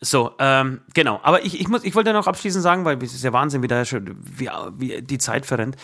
So, 0.00 0.32
ähm, 0.40 0.80
genau. 0.92 1.20
Aber 1.22 1.44
ich, 1.44 1.60
ich, 1.60 1.68
muss, 1.68 1.84
ich 1.84 1.94
wollte 1.94 2.12
noch 2.12 2.26
abschließend 2.26 2.64
sagen, 2.64 2.84
weil 2.84 3.00
es 3.00 3.14
ist 3.14 3.22
ja 3.22 3.32
Wahnsinn, 3.32 3.62
wie, 3.62 3.68
da 3.68 3.84
schon, 3.84 4.16
wie, 4.20 4.50
wie 4.76 5.02
die 5.02 5.18
Zeit 5.18 5.46
verrennt. 5.46 5.76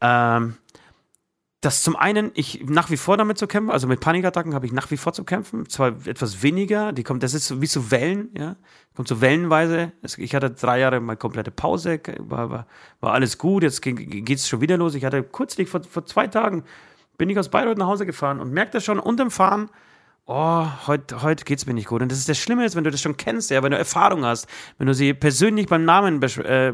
Ähm, 0.00 0.56
dass 1.60 1.82
zum 1.82 1.94
einen 1.94 2.30
ich 2.34 2.64
nach 2.66 2.90
wie 2.90 2.96
vor 2.96 3.18
damit 3.18 3.36
zu 3.36 3.46
kämpfen, 3.46 3.70
also 3.70 3.86
mit 3.86 4.00
Panikattacken 4.00 4.54
habe 4.54 4.64
ich 4.64 4.72
nach 4.72 4.90
wie 4.90 4.96
vor 4.96 5.12
zu 5.12 5.24
kämpfen, 5.24 5.68
zwar 5.68 5.88
etwas 6.06 6.42
weniger, 6.42 6.92
die 6.92 7.02
kommt, 7.02 7.22
das 7.22 7.34
ist 7.34 7.60
wie 7.60 7.66
so 7.66 7.90
Wellen, 7.90 8.30
ja, 8.36 8.56
kommt 8.94 9.08
so 9.08 9.20
wellenweise. 9.20 9.92
Ich 10.16 10.34
hatte 10.34 10.50
drei 10.50 10.78
Jahre 10.80 11.00
mal 11.00 11.16
komplette 11.16 11.50
Pause, 11.50 12.00
war, 12.18 12.50
war, 12.50 12.66
war 13.00 13.12
alles 13.12 13.36
gut, 13.36 13.62
jetzt 13.62 13.82
geht 13.82 14.30
es 14.30 14.48
schon 14.48 14.62
wieder 14.62 14.78
los. 14.78 14.94
Ich 14.94 15.04
hatte 15.04 15.22
kürzlich 15.22 15.68
vor, 15.68 15.82
vor 15.82 16.06
zwei 16.06 16.28
Tagen 16.28 16.64
bin 17.18 17.28
ich 17.28 17.38
aus 17.38 17.50
Bayreuth 17.50 17.76
nach 17.76 17.88
Hause 17.88 18.06
gefahren 18.06 18.40
und 18.40 18.52
merkte 18.52 18.80
schon 18.80 18.98
unterm 18.98 19.30
Fahren, 19.30 19.68
oh, 20.24 20.66
heute, 20.86 21.20
heute 21.20 21.44
geht 21.44 21.58
es 21.58 21.66
mir 21.66 21.74
nicht 21.74 21.88
gut. 21.88 22.00
Und 22.00 22.10
das 22.10 22.18
ist 22.18 22.28
das 22.30 22.38
Schlimme 22.38 22.64
ist, 22.64 22.74
wenn 22.76 22.84
du 22.84 22.90
das 22.90 23.02
schon 23.02 23.18
kennst, 23.18 23.50
ja, 23.50 23.62
wenn 23.62 23.72
du 23.72 23.76
Erfahrung 23.76 24.24
hast, 24.24 24.46
wenn 24.78 24.86
du 24.86 24.94
sie 24.94 25.12
persönlich 25.12 25.66
beim 25.66 25.84
Namen 25.84 26.22
äh, 26.22 26.72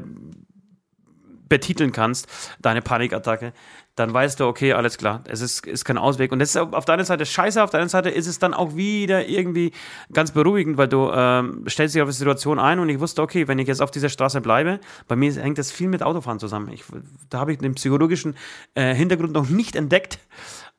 betiteln 1.49 1.93
kannst, 1.93 2.29
deine 2.61 2.83
Panikattacke, 2.83 3.53
dann 3.97 4.13
weißt 4.13 4.41
du, 4.41 4.47
okay, 4.47 4.75
alles 4.75 4.99
klar, 4.99 5.23
es 5.27 5.41
ist, 5.41 5.67
ist 5.67 5.87
kein 5.87 5.97
Ausweg. 5.97 6.31
Und 6.31 6.39
das 6.39 6.51
ist 6.51 6.57
auf 6.59 6.85
deiner 6.85 7.05
Seite 7.05 7.25
scheiße, 7.25 7.63
auf 7.63 7.71
der 7.71 7.81
anderen 7.81 7.89
Seite 7.89 8.11
ist 8.11 8.27
es 8.27 8.39
dann 8.39 8.53
auch 8.53 8.77
wieder 8.77 9.27
irgendwie 9.27 9.73
ganz 10.13 10.33
beruhigend, 10.33 10.77
weil 10.77 10.89
du 10.89 11.11
ähm, 11.13 11.65
stellst 11.67 11.95
dich 11.95 12.03
auf 12.03 12.09
die 12.09 12.15
Situation 12.15 12.59
ein 12.59 12.79
und 12.79 12.91
ich 12.91 13.01
wusste, 13.01 13.23
okay, 13.23 13.49
wenn 13.49 13.59
ich 13.59 13.67
jetzt 13.67 13.81
auf 13.81 13.91
dieser 13.91 14.11
Straße 14.11 14.43
bleibe, 14.43 14.81
bei 15.09 15.17
mir 15.17 15.33
hängt 15.33 15.57
das 15.57 15.73
viel 15.73 15.89
mit 15.89 16.03
Autofahren 16.03 16.39
zusammen. 16.39 16.71
Ich, 16.73 16.85
da 17.31 17.41
habe 17.41 17.53
ich 17.53 17.59
den 17.59 17.75
psychologischen 17.75 18.37
äh, 18.75 18.95
Hintergrund 18.95 19.33
noch 19.33 19.49
nicht 19.49 19.75
entdeckt, 19.75 20.19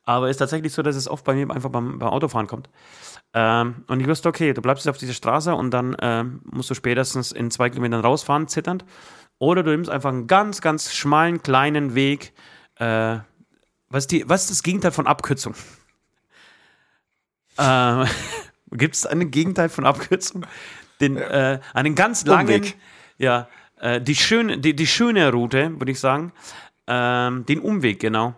aber 0.04 0.26
es 0.26 0.36
ist 0.36 0.38
tatsächlich 0.38 0.72
so, 0.72 0.82
dass 0.82 0.94
es 0.94 1.08
oft 1.08 1.24
bei 1.24 1.34
mir 1.34 1.50
einfach 1.52 1.70
beim, 1.70 1.98
beim 1.98 2.08
Autofahren 2.08 2.46
kommt. 2.46 2.70
Ähm, 3.34 3.84
und 3.88 4.00
ich 4.00 4.06
wusste, 4.06 4.28
okay, 4.28 4.52
du 4.52 4.62
bleibst 4.62 4.84
jetzt 4.84 4.94
auf 4.94 4.98
dieser 4.98 5.12
Straße 5.12 5.54
und 5.56 5.72
dann 5.72 5.96
ähm, 6.00 6.40
musst 6.44 6.70
du 6.70 6.74
spätestens 6.74 7.32
in 7.32 7.50
zwei 7.50 7.68
Kilometern 7.68 8.00
rausfahren, 8.00 8.46
zitternd. 8.46 8.84
Oder 9.38 9.64
du 9.64 9.70
nimmst 9.70 9.90
einfach 9.90 10.10
einen 10.10 10.28
ganz, 10.28 10.60
ganz 10.60 10.94
schmalen, 10.94 11.42
kleinen 11.42 11.94
Weg, 11.96 12.32
äh, 12.78 13.18
was, 13.90 14.06
die, 14.06 14.28
was 14.28 14.42
ist 14.42 14.50
das 14.50 14.62
Gegenteil 14.62 14.92
von 14.92 15.06
Abkürzung? 15.06 15.54
äh, 17.58 18.04
Gibt 18.72 18.94
es 18.94 19.06
ein 19.06 19.30
Gegenteil 19.30 19.68
von 19.68 19.86
Abkürzung? 19.86 20.46
Den, 21.00 21.16
äh, 21.16 21.60
einen 21.74 21.94
ganz 21.94 22.24
langen, 22.26 22.56
Umweg. 22.56 22.76
ja, 23.18 23.48
äh, 23.80 24.00
die, 24.00 24.14
schöne, 24.14 24.58
die, 24.58 24.74
die 24.74 24.86
schöne 24.86 25.30
Route, 25.32 25.78
würde 25.78 25.92
ich 25.92 26.00
sagen. 26.00 26.32
Ähm, 26.86 27.46
den 27.46 27.60
Umweg, 27.60 28.00
genau. 28.00 28.34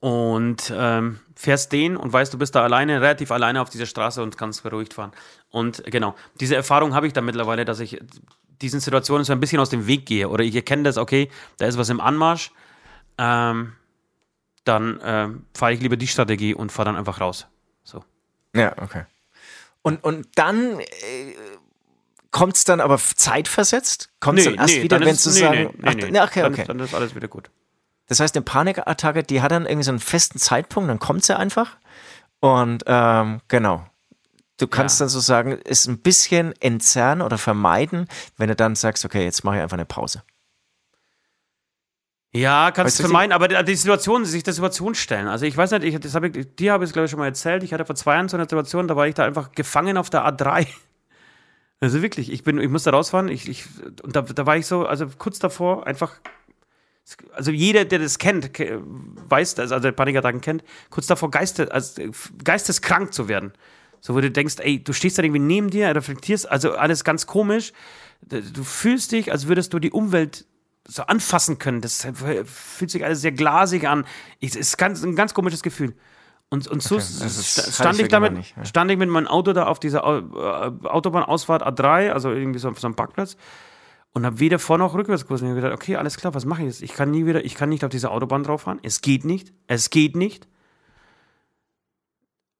Und 0.00 0.72
ähm, 0.74 1.20
fährst 1.34 1.72
den 1.72 1.96
und 1.96 2.12
weißt, 2.12 2.32
du 2.32 2.38
bist 2.38 2.54
da 2.54 2.62
alleine, 2.62 3.00
relativ 3.00 3.30
alleine 3.30 3.60
auf 3.60 3.70
dieser 3.70 3.86
Straße 3.86 4.22
und 4.22 4.36
kannst 4.36 4.62
beruhigt 4.62 4.94
fahren. 4.94 5.12
Und 5.50 5.82
genau, 5.84 6.14
diese 6.40 6.56
Erfahrung 6.56 6.94
habe 6.94 7.06
ich 7.06 7.12
da 7.12 7.20
mittlerweile, 7.20 7.64
dass 7.64 7.80
ich 7.80 8.00
diesen 8.60 8.80
Situationen 8.80 9.24
so 9.24 9.32
ein 9.32 9.40
bisschen 9.40 9.60
aus 9.60 9.70
dem 9.70 9.86
Weg 9.86 10.06
gehe. 10.06 10.28
Oder 10.28 10.44
ich 10.44 10.54
erkenne 10.54 10.84
das, 10.84 10.96
okay, 10.96 11.30
da 11.58 11.66
ist 11.66 11.78
was 11.78 11.88
im 11.88 12.00
Anmarsch 12.00 12.50
ähm, 13.18 13.72
dann 14.64 15.00
äh, 15.00 15.28
fahre 15.56 15.72
ich 15.72 15.80
lieber 15.80 15.96
die 15.96 16.06
Strategie 16.06 16.54
und 16.54 16.72
fahre 16.72 16.86
dann 16.86 16.96
einfach 16.96 17.20
raus. 17.20 17.46
So. 17.84 18.04
Ja, 18.54 18.72
okay. 18.82 19.04
Und, 19.82 20.02
und 20.02 20.28
dann 20.34 20.80
äh, 20.80 20.84
kommt 22.32 22.56
es 22.56 22.64
dann 22.64 22.80
aber 22.80 22.98
zeitversetzt? 22.98 24.10
Kommt 24.20 24.38
es 24.38 24.46
nee, 24.46 24.50
dann 24.52 24.60
erst 24.60 24.74
nee, 24.76 24.82
wieder, 24.82 25.00
wenn 25.00 25.16
zu 25.16 25.30
nee, 25.30 25.38
sagen, 25.38 25.74
nee, 25.78 25.94
nee, 25.94 26.10
nee. 26.10 26.18
Ach, 26.18 26.28
okay, 26.28 26.44
okay. 26.44 26.64
Dann, 26.66 26.78
dann 26.78 26.86
ist 26.86 26.94
alles 26.94 27.14
wieder 27.14 27.28
gut. 27.28 27.50
Das 28.08 28.20
heißt, 28.20 28.36
eine 28.36 28.44
Panikattacke, 28.44 29.22
die 29.22 29.42
hat 29.42 29.52
dann 29.52 29.66
irgendwie 29.66 29.84
so 29.84 29.90
einen 29.90 30.00
festen 30.00 30.38
Zeitpunkt, 30.38 30.90
dann 30.90 30.98
kommt 30.98 31.24
sie 31.24 31.36
einfach. 31.36 31.76
Und 32.40 32.84
ähm, 32.86 33.40
genau. 33.48 33.86
Du 34.58 34.66
kannst 34.66 34.98
ja. 34.98 35.04
dann 35.04 35.10
sozusagen 35.10 35.58
es 35.64 35.86
ein 35.86 35.98
bisschen 35.98 36.54
entzerren 36.60 37.20
oder 37.20 37.36
vermeiden, 37.36 38.08
wenn 38.36 38.48
du 38.48 38.56
dann 38.56 38.74
sagst, 38.74 39.04
okay, 39.04 39.24
jetzt 39.24 39.44
mache 39.44 39.56
ich 39.56 39.62
einfach 39.62 39.76
eine 39.76 39.84
Pause. 39.84 40.22
Ja, 42.36 42.70
kannst 42.70 42.98
du 42.98 43.04
vermeiden, 43.04 43.32
aber 43.32 43.48
die, 43.48 43.64
die 43.64 43.74
Situation, 43.74 44.24
sich 44.24 44.42
der 44.42 44.52
Situation 44.52 44.94
stellen. 44.94 45.26
Also 45.26 45.46
ich 45.46 45.56
weiß 45.56 45.70
nicht, 45.72 45.84
ich, 45.84 45.98
das 45.98 46.14
hab 46.14 46.24
ich, 46.24 46.54
dir 46.56 46.72
habe 46.72 46.84
ich 46.84 46.90
es 46.90 46.92
glaube 46.92 47.06
ich 47.06 47.10
schon 47.10 47.18
mal 47.18 47.26
erzählt. 47.26 47.62
Ich 47.62 47.72
hatte 47.72 47.86
vor 47.86 47.94
zwei 47.94 48.14
Jahren 48.14 48.28
so 48.28 48.36
eine 48.36 48.44
Situation, 48.44 48.88
da 48.88 48.96
war 48.96 49.06
ich 49.08 49.14
da 49.14 49.24
einfach 49.24 49.52
gefangen 49.52 49.96
auf 49.96 50.10
der 50.10 50.26
A3. 50.26 50.66
Also 51.78 52.00
wirklich, 52.00 52.32
ich 52.32 52.42
bin, 52.42 52.58
ich 52.58 52.70
musste 52.70 52.88
rausfahren, 52.88 53.28
ich, 53.28 53.50
ich, 53.50 53.66
und 54.02 54.16
da, 54.16 54.22
da 54.22 54.46
war 54.46 54.56
ich 54.56 54.66
so, 54.66 54.86
also 54.86 55.08
kurz 55.18 55.38
davor, 55.38 55.86
einfach, 55.86 56.14
also 57.34 57.50
jeder, 57.50 57.84
der 57.84 57.98
das 57.98 58.16
kennt, 58.16 58.50
weiß, 58.58 59.58
also 59.58 59.78
der 59.78 59.92
Panikattacken 59.92 60.40
kennt, 60.40 60.64
kurz 60.88 61.06
davor 61.06 61.30
geiste, 61.30 61.70
also 61.70 62.02
geisteskrank 62.42 63.12
zu 63.12 63.28
werden. 63.28 63.52
So, 64.00 64.14
wo 64.14 64.22
du 64.22 64.30
denkst, 64.30 64.54
ey, 64.60 64.82
du 64.82 64.94
stehst 64.94 65.18
da 65.18 65.22
irgendwie 65.22 65.40
neben 65.40 65.68
dir, 65.68 65.94
reflektierst, 65.94 66.50
also 66.50 66.72
alles 66.72 67.04
ganz 67.04 67.26
komisch. 67.26 67.74
Du 68.22 68.64
fühlst 68.64 69.12
dich, 69.12 69.30
als 69.30 69.46
würdest 69.46 69.74
du 69.74 69.78
die 69.78 69.90
Umwelt 69.90 70.46
so 70.88 71.02
anfassen 71.02 71.58
können. 71.58 71.80
Das 71.80 72.06
fühlt 72.44 72.90
sich 72.90 73.04
alles 73.04 73.20
sehr 73.20 73.32
glasig 73.32 73.86
an. 73.86 74.04
Es 74.40 74.56
ist 74.56 74.78
ganz, 74.78 75.02
ein 75.02 75.16
ganz 75.16 75.34
komisches 75.34 75.62
Gefühl. 75.62 75.94
Und, 76.48 76.68
und 76.68 76.84
okay, 76.84 77.00
so 77.00 77.72
stand 77.72 77.98
ich 77.98 78.08
damit, 78.08 78.32
nicht, 78.32 78.56
ja. 78.56 78.64
stand 78.64 78.88
ich 78.90 78.96
mit 78.96 79.08
meinem 79.08 79.26
Auto 79.26 79.52
da 79.52 79.66
auf 79.66 79.80
dieser 79.80 80.04
äh, 80.04 80.86
Autobahnausfahrt 80.86 81.66
A3, 81.66 82.10
also 82.10 82.30
irgendwie 82.30 82.60
so 82.60 82.68
auf 82.68 82.78
so 82.78 82.86
einem 82.86 82.94
Parkplatz 82.94 83.36
und 84.16 84.24
habe 84.24 84.40
weder 84.40 84.58
vor 84.58 84.78
noch 84.78 84.94
rückwärts 84.94 85.24
gewusst. 85.24 85.42
Und 85.42 85.48
ich 85.48 85.50
habe 85.50 85.60
gedacht, 85.60 85.74
okay, 85.74 85.96
alles 85.96 86.16
klar, 86.16 86.32
was 86.32 86.46
mache 86.46 86.62
ich 86.62 86.68
jetzt? 86.68 86.82
Ich 86.82 86.94
kann 86.94 87.10
nie 87.10 87.26
wieder, 87.26 87.44
ich 87.44 87.54
kann 87.54 87.68
nicht 87.68 87.84
auf 87.84 87.90
dieser 87.90 88.12
Autobahn 88.12 88.44
drauf 88.44 88.62
fahren. 88.62 88.78
Es 88.82 89.02
geht 89.02 89.26
nicht. 89.26 89.52
Es 89.66 89.90
geht 89.90 90.16
nicht. 90.16 90.48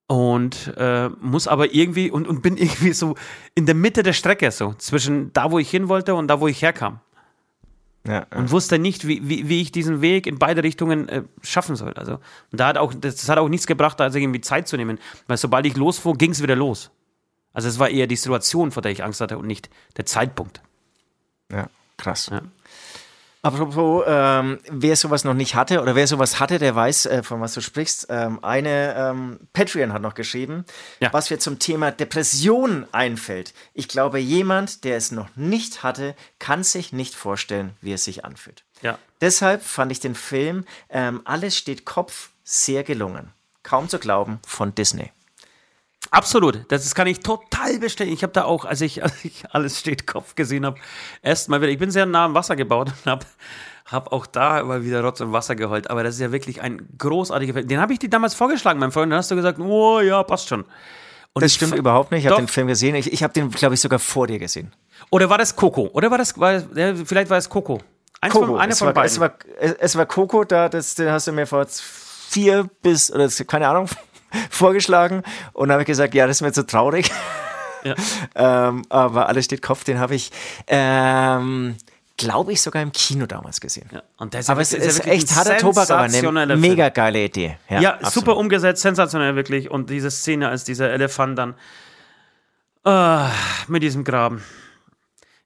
Und 0.06 0.74
äh, 0.76 1.08
muss 1.08 1.48
aber 1.48 1.72
irgendwie 1.72 2.10
und, 2.10 2.28
und 2.28 2.42
bin 2.42 2.56
irgendwie 2.58 2.92
so 2.92 3.14
in 3.54 3.64
der 3.64 3.74
Mitte 3.74 4.02
der 4.02 4.12
Strecke, 4.12 4.50
so 4.50 4.74
zwischen 4.74 5.32
da, 5.32 5.50
wo 5.50 5.58
ich 5.58 5.70
hin 5.70 5.88
wollte 5.88 6.14
und 6.14 6.28
da, 6.28 6.40
wo 6.40 6.46
ich 6.46 6.60
herkam. 6.60 7.00
Ja, 8.06 8.26
und 8.34 8.50
wusste 8.50 8.78
nicht, 8.78 9.06
wie, 9.06 9.28
wie, 9.28 9.48
wie 9.48 9.60
ich 9.60 9.72
diesen 9.72 10.00
Weg 10.00 10.26
in 10.26 10.38
beide 10.38 10.62
Richtungen 10.62 11.08
äh, 11.08 11.22
schaffen 11.42 11.74
soll. 11.74 11.92
Also, 11.94 12.14
und 12.52 12.60
da 12.60 12.68
hat 12.68 12.78
auch, 12.78 12.94
das 12.94 13.28
hat 13.28 13.38
auch 13.38 13.48
nichts 13.48 13.66
gebracht, 13.66 14.00
also 14.00 14.18
irgendwie 14.18 14.40
Zeit 14.40 14.68
zu 14.68 14.76
nehmen, 14.76 14.98
weil 15.26 15.36
sobald 15.36 15.66
ich 15.66 15.76
losfuhr, 15.76 16.16
ging 16.16 16.30
es 16.30 16.42
wieder 16.42 16.56
los. 16.56 16.90
Also 17.52 17.68
es 17.68 17.78
war 17.78 17.88
eher 17.88 18.06
die 18.06 18.16
Situation, 18.16 18.70
vor 18.70 18.82
der 18.82 18.92
ich 18.92 19.02
Angst 19.02 19.20
hatte 19.20 19.38
und 19.38 19.46
nicht 19.46 19.70
der 19.96 20.06
Zeitpunkt. 20.06 20.60
Ja, 21.50 21.68
krass. 21.96 22.28
Ja. 22.30 22.42
Apropos, 23.46 24.04
ähm, 24.08 24.58
wer 24.68 24.96
sowas 24.96 25.22
noch 25.24 25.34
nicht 25.34 25.54
hatte 25.54 25.80
oder 25.80 25.94
wer 25.94 26.06
sowas 26.06 26.40
hatte, 26.40 26.58
der 26.58 26.74
weiß, 26.74 27.06
äh, 27.06 27.22
von 27.22 27.40
was 27.40 27.54
du 27.54 27.60
sprichst. 27.60 28.08
Ähm, 28.10 28.42
eine 28.42 28.94
ähm, 28.96 29.38
Patreon 29.52 29.92
hat 29.92 30.02
noch 30.02 30.14
geschrieben, 30.14 30.64
ja. 31.00 31.12
was 31.12 31.30
mir 31.30 31.38
zum 31.38 31.58
Thema 31.58 31.92
Depression 31.92 32.86
einfällt. 32.90 33.54
Ich 33.72 33.88
glaube, 33.88 34.18
jemand, 34.18 34.84
der 34.84 34.96
es 34.96 35.12
noch 35.12 35.28
nicht 35.36 35.82
hatte, 35.82 36.16
kann 36.38 36.64
sich 36.64 36.92
nicht 36.92 37.14
vorstellen, 37.14 37.74
wie 37.80 37.92
es 37.92 38.04
sich 38.04 38.24
anfühlt. 38.24 38.64
Ja. 38.82 38.98
Deshalb 39.20 39.62
fand 39.62 39.92
ich 39.92 40.00
den 40.00 40.14
Film 40.14 40.64
ähm, 40.90 41.20
Alles 41.24 41.56
steht 41.56 41.84
Kopf 41.84 42.30
sehr 42.42 42.82
gelungen. 42.82 43.32
Kaum 43.62 43.88
zu 43.88 43.98
glauben 43.98 44.40
von 44.46 44.74
Disney. 44.74 45.10
Absolut, 46.10 46.60
das 46.68 46.94
kann 46.94 47.06
ich 47.06 47.20
total 47.20 47.78
bestätigen. 47.78 48.14
Ich 48.14 48.22
habe 48.22 48.32
da 48.32 48.44
auch, 48.44 48.64
als 48.64 48.80
ich, 48.80 49.02
als 49.02 49.24
ich 49.24 49.44
alles 49.50 49.78
steht 49.78 50.06
Kopf 50.06 50.34
gesehen 50.34 50.66
habe, 50.66 50.78
erstmal 51.22 51.60
wieder, 51.60 51.70
ich 51.70 51.78
bin 51.78 51.90
sehr 51.90 52.06
nah 52.06 52.26
am 52.26 52.34
Wasser 52.34 52.56
gebaut 52.56 52.92
und 53.04 53.10
habe 53.10 53.26
hab 53.86 54.12
auch 54.12 54.26
da 54.26 54.60
immer 54.60 54.84
wieder 54.84 55.02
Rotz 55.02 55.20
und 55.20 55.32
Wasser 55.32 55.54
geheult. 55.54 55.90
Aber 55.90 56.02
das 56.02 56.14
ist 56.16 56.20
ja 56.20 56.32
wirklich 56.32 56.60
ein 56.60 56.88
großartiger 56.98 57.54
Film. 57.54 57.68
Den 57.68 57.80
habe 57.80 57.92
ich 57.92 57.98
dir 57.98 58.10
damals 58.10 58.34
vorgeschlagen, 58.34 58.80
mein 58.80 58.90
Freund. 58.90 59.12
Dann 59.12 59.18
hast 59.18 59.30
du 59.30 59.36
gesagt, 59.36 59.60
oh 59.60 60.00
ja, 60.00 60.22
passt 60.24 60.48
schon. 60.48 60.64
Und 61.32 61.42
das 61.42 61.52
stimmt 61.52 61.74
überhaupt 61.74 62.10
nicht. 62.10 62.24
Ich 62.24 62.30
habe 62.30 62.42
den 62.42 62.48
Film 62.48 62.66
gesehen. 62.66 62.94
Ich, 62.94 63.12
ich 63.12 63.22
habe 63.22 63.32
den, 63.32 63.50
glaube 63.50 63.74
ich, 63.74 63.80
sogar 63.80 63.98
vor 63.98 64.26
dir 64.26 64.38
gesehen. 64.38 64.72
Oder 65.10 65.28
war 65.30 65.38
das 65.38 65.54
Coco? 65.54 65.88
Oder 65.92 66.10
war 66.10 66.18
das, 66.18 66.38
war, 66.40 66.62
ja, 66.74 66.94
vielleicht 66.94 67.30
war 67.30 67.36
es 67.36 67.48
Coco. 67.48 67.80
Eins 68.20 68.32
Coco. 68.32 68.46
Von, 68.46 68.58
eine 68.58 68.72
es 68.72 68.78
von 68.78 68.86
war, 68.86 68.94
beiden. 68.94 69.06
Es 69.06 69.20
war, 69.20 69.32
es 69.58 69.96
war 69.96 70.06
Coco, 70.06 70.44
da, 70.44 70.68
das, 70.68 70.94
den 70.94 71.10
hast 71.10 71.26
du 71.26 71.32
mir 71.32 71.46
vor 71.46 71.66
vier 71.68 72.68
bis, 72.82 73.12
oder 73.12 73.28
keine 73.46 73.68
Ahnung, 73.68 73.88
vorgeschlagen 74.50 75.22
und 75.52 75.70
habe 75.70 75.82
ich 75.82 75.86
gesagt, 75.86 76.14
ja, 76.14 76.26
das 76.26 76.38
ist 76.38 76.42
mir 76.42 76.52
zu 76.52 76.66
traurig. 76.66 77.10
Ja. 77.84 77.94
ähm, 78.68 78.84
aber 78.88 79.28
alles 79.28 79.44
steht 79.44 79.62
Kopf, 79.62 79.84
den 79.84 79.98
habe 79.98 80.14
ich, 80.14 80.30
ähm, 80.66 81.76
glaube 82.16 82.52
ich, 82.52 82.60
sogar 82.60 82.82
im 82.82 82.92
Kino 82.92 83.26
damals 83.26 83.60
gesehen. 83.60 83.88
Ja, 83.92 84.02
aber 84.18 84.60
ist, 84.60 84.74
es 84.74 84.84
ist, 84.84 84.98
ist 85.00 85.06
echt 85.06 85.36
harter 85.36 85.58
Tobak, 85.58 85.90
aber 85.90 86.02
eine 86.02 86.56
mega 86.56 86.88
geile 86.88 87.24
Idee. 87.24 87.58
Ja, 87.68 87.80
ja 87.80 88.10
super 88.10 88.36
umgesetzt, 88.36 88.82
sensationell 88.82 89.36
wirklich. 89.36 89.70
Und 89.70 89.90
diese 89.90 90.10
Szene, 90.10 90.48
als 90.48 90.64
dieser 90.64 90.90
Elefant 90.90 91.38
dann 91.38 91.54
uh, 92.86 93.28
mit 93.68 93.82
diesem 93.82 94.04
Graben. 94.04 94.42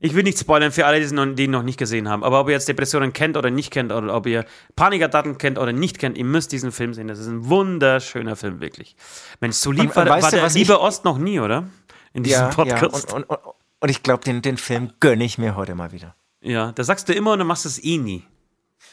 Ich 0.03 0.15
will 0.15 0.23
nicht 0.23 0.39
spoilern 0.39 0.73
für 0.73 0.87
alle, 0.87 0.99
die 0.99 1.45
ihn 1.45 1.51
noch 1.51 1.63
nicht 1.63 1.79
gesehen 1.79 2.09
haben. 2.09 2.25
Aber 2.25 2.41
ob 2.41 2.49
ihr 2.49 2.55
jetzt 2.55 2.67
Depressionen 2.67 3.13
kennt 3.13 3.37
oder 3.37 3.51
nicht 3.51 3.71
kennt, 3.71 3.93
oder 3.93 4.15
ob 4.15 4.27
ihr 4.27 4.47
Panikattacken 4.75 5.37
kennt 5.37 5.59
oder 5.59 5.73
nicht 5.73 5.99
kennt, 5.99 6.17
ihr 6.17 6.25
müsst 6.25 6.53
diesen 6.53 6.73
Film 6.73 6.95
sehen. 6.95 7.07
Das 7.07 7.19
ist 7.19 7.27
ein 7.27 7.49
wunderschöner 7.51 8.35
Film, 8.35 8.61
wirklich. 8.61 8.97
Mensch, 9.41 9.57
so 9.57 9.71
lieb 9.71 9.95
war, 9.95 10.07
war 10.07 10.31
der 10.31 10.49
Liebe 10.49 10.73
ich, 10.73 10.79
Ost 10.79 11.05
noch 11.05 11.19
nie, 11.19 11.39
oder? 11.39 11.69
In 12.15 12.23
diesem 12.23 12.47
ja, 12.47 12.49
Podcast. 12.49 13.11
Ja. 13.11 13.17
Und, 13.17 13.25
und, 13.25 13.39
und, 13.81 13.89
ich 13.91 14.03
glaube, 14.03 14.25
den, 14.25 14.41
den 14.41 14.57
Film 14.57 14.91
gönne 15.01 15.23
ich 15.23 15.37
mir 15.37 15.55
heute 15.55 15.75
mal 15.75 15.93
wieder. 15.93 16.15
Ja, 16.41 16.73
das 16.73 16.87
sagst 16.87 17.07
du 17.11 17.13
immer 17.13 17.33
und 17.33 17.41
du 17.41 17.45
machst 17.45 17.67
es 17.67 17.83
eh 17.85 17.99
nie. 17.99 18.25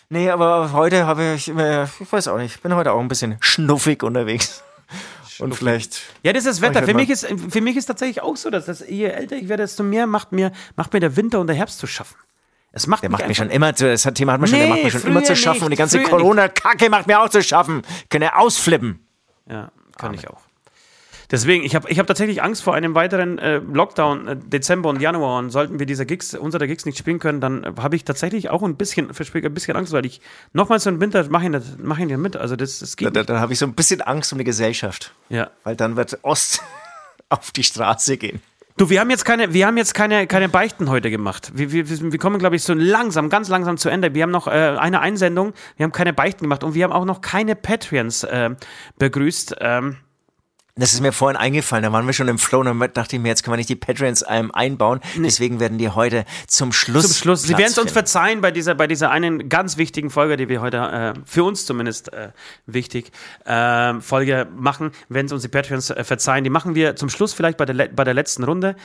Nee, 0.10 0.30
aber 0.30 0.74
heute 0.74 1.06
habe 1.06 1.36
ich, 1.36 1.48
ich 1.48 1.56
weiß 1.56 2.28
auch 2.28 2.38
nicht, 2.38 2.56
ich 2.56 2.62
bin 2.62 2.76
heute 2.76 2.92
auch 2.92 3.00
ein 3.00 3.08
bisschen 3.08 3.38
schnuffig 3.40 4.04
unterwegs. 4.04 4.62
Und 5.40 5.56
vielleicht. 5.56 6.02
Ja, 6.24 6.34
das 6.34 6.46
ist 6.46 6.62
das 6.62 6.62
Wetter. 6.62 6.84
Für 6.84 6.94
mich 6.94 7.10
ist, 7.10 7.28
für 7.50 7.62
mich 7.62 7.78
ist 7.78 7.86
tatsächlich 7.86 8.22
auch 8.22 8.38
so, 8.38 8.50
dass 8.50 8.66
das, 8.66 8.84
je 8.88 9.06
älter 9.06 9.36
ich 9.36 9.50
werde, 9.50 9.64
desto 9.64 9.84
mehr 9.84 10.08
macht 10.08 10.32
mir, 10.32 10.52
macht 10.76 10.94
mir 10.94 11.00
der 11.00 11.16
Winter 11.16 11.40
und 11.40 11.48
der 11.48 11.56
Herbst 11.56 11.80
zu 11.80 11.88
schaffen. 11.88 12.16
Es 12.72 12.86
macht 12.86 13.04
der 13.04 13.10
macht 13.10 13.28
mir 13.28 13.34
schon 13.34 13.50
immer 13.50 13.74
zu, 13.76 13.88
das 13.88 14.04
Thema 14.14 14.34
hat 14.34 14.40
man 14.40 14.50
schon, 14.50 14.60
nee, 14.60 14.66
der 14.66 14.76
macht 14.76 14.84
mir 14.84 14.92
schon 14.92 15.04
immer 15.04 15.24
zu 15.24 15.36
schaffen 15.36 15.56
nicht, 15.56 15.64
und 15.64 15.72
die 15.72 15.78
ganze 15.78 16.02
Corona-Kacke 16.04 16.90
macht 16.90 17.08
mir 17.08 17.22
auch 17.22 17.30
zu 17.30 17.42
schaffen. 17.42 17.82
Können 18.10 18.24
ja 18.24 18.36
ausflippen. 18.36 19.00
Ja, 19.50 19.72
kann 19.98 20.10
Amen. 20.10 20.20
ich 20.20 20.30
auch. 20.30 20.47
Deswegen, 21.30 21.66
ich 21.66 21.76
habe 21.76 21.90
ich 21.90 22.00
hab 22.00 22.08
tatsächlich 22.08 22.42
Angst 22.42 22.64
vor 22.64 22.74
einem 22.74 22.96
weiteren 22.96 23.38
äh, 23.38 23.58
Lockdown, 23.58 24.28
äh, 24.28 24.36
Dezember 24.38 24.90
und 24.90 25.02
Januar. 25.02 25.40
Und 25.40 25.50
sollten 25.50 25.78
wir 25.78 25.86
diese 25.86 26.06
Gigs, 26.06 26.34
unsere 26.34 26.68
Gigs 26.68 26.86
nicht 26.86 26.98
spielen 26.98 27.20
können, 27.20 27.42
dann 27.42 27.64
äh, 27.64 27.74
habe 27.80 27.96
ich 27.98 28.06
tatsächlich 28.06 28.50
auch 28.50 28.64
ein 28.64 28.76
bisschen, 28.76 29.10
ein 29.10 29.54
bisschen 29.54 29.76
Angst, 29.76 29.92
weil 29.92 30.06
ich 30.06 30.22
nochmal 30.54 30.80
so 30.80 30.90
einen 30.90 31.02
Winter 31.02 31.28
mache 31.30 31.46
ich, 31.46 31.62
mach 31.80 32.00
ich 32.00 32.06
nicht 32.06 32.18
mit. 32.18 32.38
Also 32.38 32.56
das, 32.56 32.80
das 32.80 32.96
geht. 32.96 33.14
Da, 33.14 33.24
dann 33.24 33.40
habe 33.40 33.52
ich 33.52 33.60
so 33.60 33.66
ein 33.66 33.74
bisschen 33.74 34.02
Angst 34.02 34.32
um 34.32 34.38
die 34.38 34.46
Gesellschaft. 34.46 35.14
Ja. 35.30 35.52
Weil 35.64 35.76
dann 35.76 35.98
wird 35.98 36.18
Ost 36.24 36.64
auf 37.30 37.52
die 37.52 37.64
Straße 37.64 38.18
gehen. 38.18 38.42
Du, 38.78 38.92
wir 38.92 39.00
haben 39.00 39.10
jetzt 39.10 39.26
keine, 39.26 39.54
wir 39.54 39.66
haben 39.66 39.76
jetzt 39.76 39.96
keine, 39.96 40.28
keine 40.28 40.50
Beichten 40.50 40.88
heute 40.90 41.10
gemacht. 41.10 41.52
Wir, 41.56 41.72
wir, 41.72 41.90
wir 41.90 42.20
kommen, 42.20 42.38
glaube 42.38 42.56
ich, 42.56 42.64
so 42.64 42.76
langsam, 42.76 43.28
ganz 43.28 43.50
langsam 43.50 43.78
zu 43.78 43.90
Ende. 43.90 44.14
Wir 44.14 44.22
haben 44.22 44.32
noch 44.32 44.46
äh, 44.46 44.52
eine 44.52 45.02
Einsendung, 45.02 45.54
wir 45.78 45.84
haben 45.84 45.92
keine 45.92 46.14
Beichten 46.14 46.44
gemacht 46.44 46.64
und 46.64 46.76
wir 46.76 46.84
haben 46.84 46.94
auch 46.94 47.06
noch 47.06 47.22
keine 47.22 47.56
Patreons 47.56 48.24
äh, 48.24 48.52
begrüßt. 49.00 49.56
Ähm, 49.60 49.98
das 50.78 50.94
ist 50.94 51.02
mir 51.02 51.12
vorhin 51.12 51.38
eingefallen, 51.38 51.84
da 51.84 51.92
waren 51.92 52.06
wir 52.06 52.14
schon 52.14 52.28
im 52.28 52.38
Flow 52.38 52.60
und 52.60 52.66
dann 52.66 52.80
dachte 52.94 53.16
ich 53.16 53.22
mir, 53.22 53.30
jetzt 53.30 53.44
können 53.44 53.54
wir 53.54 53.58
nicht 53.58 53.70
die 53.70 53.76
Patreons 53.76 54.24
ähm, 54.28 54.52
einbauen. 54.54 55.00
Nee. 55.16 55.24
Deswegen 55.24 55.60
werden 55.60 55.78
die 55.78 55.90
heute 55.90 56.26
zum 56.48 56.72
Schluss. 56.72 57.08
Zum 57.08 57.14
Schluss. 57.14 57.44
Sie 57.44 57.58
werden 57.58 57.72
es 57.72 57.78
uns 57.78 57.92
verzeihen 57.92 58.42
bei 58.42 58.52
dieser, 58.52 58.76
bei 58.76 58.88
dieser 58.88 59.10
einen 59.12 59.50
ganz 59.50 59.78
wichtigen 59.78 60.10
Folge, 60.10 60.38
die 60.38 60.50
wir 60.50 60.62
heute, 60.62 60.78
äh, 60.78 61.20
für 61.26 61.44
uns 61.44 61.66
zumindest 61.66 62.14
äh, 62.14 62.30
wichtig, 62.66 63.12
äh, 63.46 64.00
Folge 64.00 64.48
machen, 64.56 64.92
wenn 65.10 65.26
es 65.26 65.32
uns 65.32 65.42
die 65.42 65.48
Patreons 65.48 65.90
äh, 65.90 66.04
verzeihen. 66.04 66.44
Die 66.44 66.50
machen 66.50 66.76
wir 66.76 66.96
zum 66.96 67.10
Schluss 67.10 67.34
vielleicht 67.34 67.58
bei 67.58 67.66
der, 67.66 67.88
bei 67.88 68.04
der 68.04 68.14
letzten 68.14 68.44
Runde. 68.44 68.76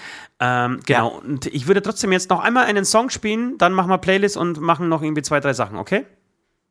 Ähm, 0.40 0.80
genau. 0.86 1.12
Ja. 1.12 1.18
Und 1.18 1.46
ich 1.46 1.66
würde 1.66 1.82
trotzdem 1.82 2.12
jetzt 2.12 2.30
noch 2.30 2.40
einmal 2.40 2.64
einen 2.64 2.84
Song 2.84 3.10
spielen, 3.10 3.58
dann 3.58 3.72
machen 3.72 3.88
wir 3.88 3.98
Playlist 3.98 4.36
und 4.36 4.60
machen 4.60 4.88
noch 4.88 5.02
irgendwie 5.02 5.22
zwei, 5.22 5.40
drei 5.40 5.52
Sachen, 5.52 5.76
okay? 5.76 6.04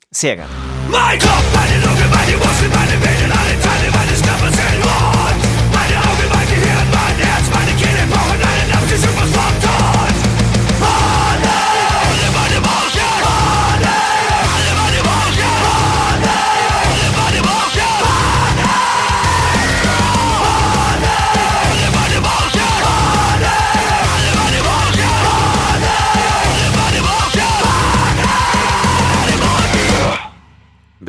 Sehr 0.10 0.36
gerne. 0.36 0.52
Mein 0.90 1.20
Kopf, 1.20 1.46
meine 1.54 1.86
Lunge, 1.86 2.04
meine 2.12 2.38
Muskeln, 2.38 2.72
meine 2.72 3.02
Venen, 3.02 3.32
alle 3.32 3.62
Teile 3.62 3.92
meines 3.92 4.22
Körpers 4.22 4.71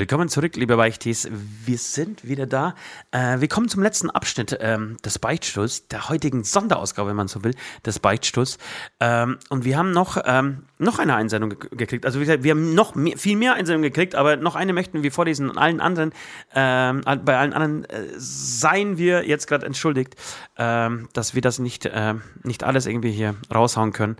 Willkommen 0.03 0.29
zurück, 0.29 0.57
liebe 0.57 0.77
Beichtis. 0.77 1.29
Wir 1.31 1.79
sind 1.79 2.27
wieder 2.27 2.45
da. 2.45 2.75
Äh, 3.13 3.39
wir 3.39 3.47
kommen 3.47 3.69
zum 3.69 3.85
letzten 3.85 4.11
Abschnitt 4.11 4.59
ähm, 4.61 4.97
des 5.05 5.21
Beichtstuhls, 5.21 5.87
der 5.87 6.09
heutigen 6.09 6.43
Sonderausgabe, 6.43 7.11
wenn 7.11 7.15
man 7.15 7.29
so 7.29 7.45
will, 7.45 7.55
des 7.87 8.01
Beichtstuhls. 8.01 8.59
Ähm, 8.99 9.39
und 9.49 9.65
wir 9.65 9.79
haben 9.79 9.93
noch, 9.93 10.21
ähm, 10.25 10.65
noch 10.79 10.99
eine 10.99 11.15
Einsendung 11.15 11.51
ge 11.51 11.69
gekriegt. 11.71 12.05
Also 12.05 12.19
wie 12.19 12.25
gesagt, 12.25 12.43
wir 12.43 12.51
haben 12.51 12.75
noch 12.75 12.97
mehr, 12.97 13.17
viel 13.17 13.37
mehr 13.37 13.55
Einsendungen 13.55 13.93
gekriegt, 13.93 14.17
aber 14.17 14.35
noch 14.35 14.57
eine 14.57 14.73
möchten 14.73 15.05
wir 15.05 15.13
vorlesen. 15.13 15.49
Und 15.49 15.57
allen 15.57 15.81
anderen, 15.81 16.11
ähm, 16.53 17.03
bei 17.25 17.39
allen 17.39 17.53
anderen 17.53 17.85
äh, 17.85 18.09
seien 18.17 18.99
wir 18.99 19.29
jetzt 19.29 19.47
gerade 19.47 19.65
entschuldigt, 19.65 20.17
ähm, 20.59 21.11
dass 21.13 21.37
wir 21.37 21.43
das 21.43 21.61
nicht, 21.61 21.87
äh, 21.87 22.15
nicht 22.43 22.65
alles 22.65 22.87
irgendwie 22.87 23.13
hier 23.13 23.37
raushauen 23.55 23.93
können. 23.93 24.17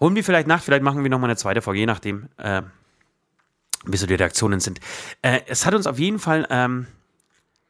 Holen 0.00 0.14
wir 0.14 0.24
vielleicht 0.24 0.46
nach, 0.46 0.62
vielleicht 0.62 0.82
machen 0.82 1.02
wir 1.02 1.10
noch 1.10 1.18
mal 1.18 1.26
eine 1.26 1.36
zweite 1.36 1.60
Folge, 1.60 1.80
je 1.80 1.86
nachdem. 1.86 2.30
Wie 3.86 3.96
so 3.96 4.06
die 4.06 4.14
Reaktionen 4.14 4.60
sind. 4.60 4.80
Äh, 5.22 5.40
es 5.46 5.64
hat 5.64 5.74
uns 5.74 5.86
auf 5.86 5.98
jeden 5.98 6.18
Fall 6.18 6.46
ähm, 6.50 6.86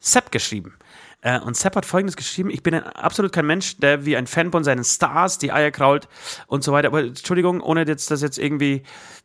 Sepp 0.01 0.31
geschrieben. 0.31 0.75
Äh, 1.23 1.41
und 1.41 1.57
Sepp 1.57 1.77
hat 1.77 1.87
folgendes 1.87 2.17
geschrieben: 2.17 2.51
Ich 2.51 2.63
bin 2.63 2.75
ein, 2.75 2.85
absolut 2.85 3.33
kein 3.33 3.47
Mensch, 3.47 3.79
der 3.79 4.05
wie 4.07 4.17
ein 4.17 4.27
Fan 4.27 4.53
von 4.53 4.65
seinen 4.65 4.85
Stars 4.85 5.39
die 5.39 5.53
Eier 5.53 5.71
krault 5.71 6.09
und 6.47 6.63
so 6.63 6.73
weiter. 6.73 6.89
Aber 6.89 7.03
Entschuldigung, 7.03 7.61
ohne 7.61 7.87
jetzt, 7.87 8.11
das 8.11 8.23
jetzt 8.23 8.39
irgendwie 8.39 8.83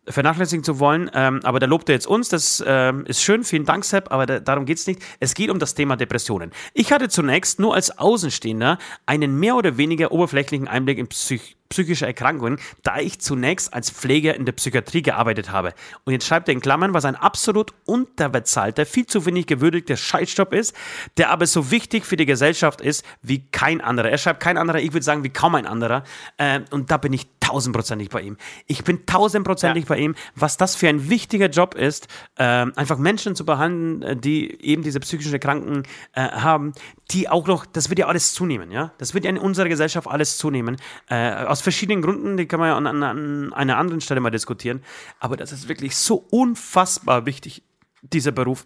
vernachlässigen 0.08 0.64
zu 0.64 0.80
wollen, 0.80 1.12
ähm, 1.14 1.42
aber 1.44 1.60
da 1.60 1.68
lobt 1.68 1.90
er 1.90 1.94
jetzt 1.94 2.08
uns, 2.08 2.30
das 2.30 2.64
ähm, 2.66 3.06
ist 3.06 3.22
schön, 3.22 3.44
vielen 3.44 3.66
Dank, 3.66 3.86
Sepp, 3.86 4.12
aber 4.12 4.26
da, 4.26 4.40
darum 4.40 4.66
geht 4.66 4.80
es 4.80 4.88
nicht. 4.88 5.02
Es 5.20 5.36
geht 5.36 5.52
um 5.52 5.60
das 5.60 5.76
Thema 5.76 5.96
Depressionen. 5.96 6.52
Ich 6.74 6.92
hatte 6.92 7.08
zunächst 7.08 7.60
nur 7.60 7.76
als 7.76 7.98
Außenstehender 7.98 8.80
einen 9.06 9.40
mehr 9.40 9.56
oder 9.56 9.78
weniger 9.78 10.12
oberflächlichen 10.12 10.68
Einblick 10.68 10.98
in 10.98 11.08
Psych 11.08 11.56
psychische 11.72 12.06
Erkrankungen, 12.06 12.60
da 12.84 13.00
ich 13.00 13.20
zunächst 13.20 13.74
als 13.74 13.90
Pfleger 13.90 14.36
in 14.36 14.46
der 14.46 14.52
Psychiatrie 14.52 15.02
gearbeitet 15.02 15.52
habe. 15.52 15.74
Und 16.06 16.14
jetzt 16.14 16.28
schreibt 16.28 16.48
er 16.48 16.54
in 16.54 16.62
Klammern, 16.62 16.94
was 16.94 17.06
ein 17.06 17.16
absolut 17.16 17.74
unterbezahlter, 17.86 18.86
viel 18.86 19.08
zu 19.08 19.26
wenig 19.26 19.48
gewürdigter 19.48 19.98
Scheißjob 19.98 20.54
ist, 20.54 20.76
der 21.18 21.32
aber 21.32 21.48
so 21.48 21.72
wichtig 21.72 22.06
für 22.06 22.18
die 22.18 22.26
Gesellschaft 22.26 22.82
ist 22.82 23.04
wie 23.22 23.48
kein 23.50 23.82
anderer. 23.82 24.10
Er 24.10 24.18
schreibt 24.18 24.42
kein 24.42 24.58
anderer, 24.58 24.80
ich 24.80 24.94
würde 24.94 25.04
sagen 25.04 25.24
wie 25.24 25.30
kaum 25.30 25.56
ein 25.56 25.66
anderer. 25.66 26.04
Äh, 26.38 26.62
und 26.72 26.92
da 26.92 26.98
bin 26.98 27.14
ich 27.14 27.28
tausendprozentig 27.42 28.10
bei 28.10 28.22
ihm. 28.22 28.38
Ich 28.68 28.86
bin 28.86 29.06
tausendprozentig 29.06 29.84
ja. 29.84 29.90
bei 29.90 29.98
ihm, 29.98 30.16
was 30.36 30.56
das 30.56 30.76
für 30.76 30.88
ein 30.88 31.10
wichtiger 31.10 31.50
Job 31.50 31.76
ist, 31.76 32.08
äh, 32.38 32.44
einfach 32.44 32.98
Menschen 32.98 33.36
zu 33.36 33.46
behandeln, 33.46 34.02
äh, 34.04 34.16
die 34.16 34.64
eben 34.64 34.84
diese 34.84 35.02
psychischen 35.02 35.34
Erkrankungen 35.34 35.84
äh, 36.14 36.22
haben, 36.22 36.72
die 37.12 37.28
auch 37.28 37.48
noch, 37.48 37.66
das 37.66 37.90
wird 37.90 38.00
ja 38.00 38.08
alles 38.08 38.34
zunehmen, 38.34 38.72
ja. 38.72 38.94
Das 38.98 39.14
wird 39.14 39.26
ja 39.26 39.30
in 39.30 39.38
unserer 39.38 39.68
Gesellschaft 39.68 40.08
alles 40.08 40.38
zunehmen. 40.38 40.78
Äh, 41.10 41.34
aus 41.34 41.60
verschiedenen 41.62 42.02
Gründen, 42.02 42.38
die 42.38 42.46
kann 42.46 42.60
man 42.60 42.70
ja 42.70 42.78
an, 42.78 42.88
an, 42.88 43.04
an 43.04 43.54
einer 43.54 43.78
anderen 43.78 44.00
Stelle 44.00 44.22
mal 44.22 44.30
diskutieren. 44.30 44.82
Aber 45.20 45.36
das 45.36 45.52
ist 45.52 45.68
wirklich 45.68 45.98
so 45.98 46.26
unfassbar 46.30 47.26
wichtig, 47.26 47.64
dieser 48.02 48.32
Beruf. 48.32 48.66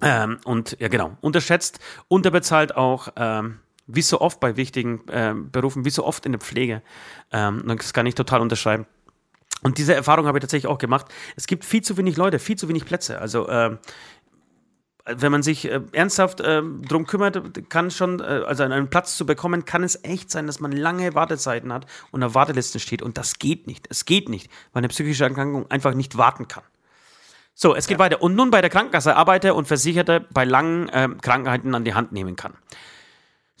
Ähm, 0.00 0.38
und 0.44 0.76
ja, 0.78 0.88
genau, 0.88 1.16
unterschätzt, 1.20 1.80
unterbezahlt 2.08 2.76
auch. 2.76 3.08
Ähm, 3.16 3.58
wie 3.88 4.02
so 4.02 4.20
oft 4.20 4.38
bei 4.38 4.56
wichtigen 4.56 5.06
äh, 5.08 5.34
Berufen, 5.34 5.84
wie 5.84 5.90
so 5.90 6.04
oft 6.04 6.24
in 6.26 6.32
der 6.32 6.40
Pflege. 6.40 6.82
Ähm, 7.32 7.64
das 7.66 7.92
kann 7.92 8.06
ich 8.06 8.14
total 8.14 8.40
unterschreiben. 8.40 8.86
Und 9.62 9.78
diese 9.78 9.94
Erfahrung 9.94 10.26
habe 10.26 10.38
ich 10.38 10.42
tatsächlich 10.42 10.70
auch 10.70 10.78
gemacht. 10.78 11.06
Es 11.34 11.48
gibt 11.48 11.64
viel 11.64 11.82
zu 11.82 11.96
wenig 11.96 12.16
Leute, 12.16 12.38
viel 12.38 12.56
zu 12.56 12.68
wenig 12.68 12.84
Plätze. 12.84 13.20
Also 13.20 13.48
äh, 13.48 13.76
wenn 15.04 15.32
man 15.32 15.42
sich 15.42 15.64
äh, 15.64 15.80
ernsthaft 15.92 16.40
äh, 16.40 16.62
drum 16.62 17.06
kümmert, 17.06 17.68
kann 17.70 17.90
schon, 17.90 18.20
äh, 18.20 18.42
also 18.46 18.62
einen 18.62 18.90
Platz 18.90 19.16
zu 19.16 19.26
bekommen, 19.26 19.64
kann 19.64 19.82
es 19.82 20.04
echt 20.04 20.30
sein, 20.30 20.46
dass 20.46 20.60
man 20.60 20.70
lange 20.70 21.14
Wartezeiten 21.14 21.72
hat 21.72 21.86
und 22.10 22.22
auf 22.22 22.34
Wartelisten 22.34 22.80
steht. 22.80 23.02
Und 23.02 23.18
das 23.18 23.38
geht 23.38 23.66
nicht. 23.66 23.86
Es 23.90 24.04
geht 24.04 24.28
nicht, 24.28 24.50
weil 24.72 24.80
eine 24.80 24.88
psychische 24.88 25.24
Erkrankung 25.24 25.70
einfach 25.70 25.94
nicht 25.94 26.18
warten 26.18 26.46
kann. 26.46 26.62
So, 27.54 27.74
es 27.74 27.88
geht 27.88 27.96
ja. 27.96 28.04
weiter. 28.04 28.22
Und 28.22 28.36
nun 28.36 28.50
bei 28.50 28.60
der 28.60 28.70
Krankenkasse 28.70 29.16
arbeite 29.16 29.54
und 29.54 29.66
Versicherte 29.66 30.26
bei 30.30 30.44
langen 30.44 30.88
äh, 30.90 31.08
Krankheiten 31.20 31.74
an 31.74 31.84
die 31.84 31.94
Hand 31.94 32.12
nehmen 32.12 32.36
kann. 32.36 32.54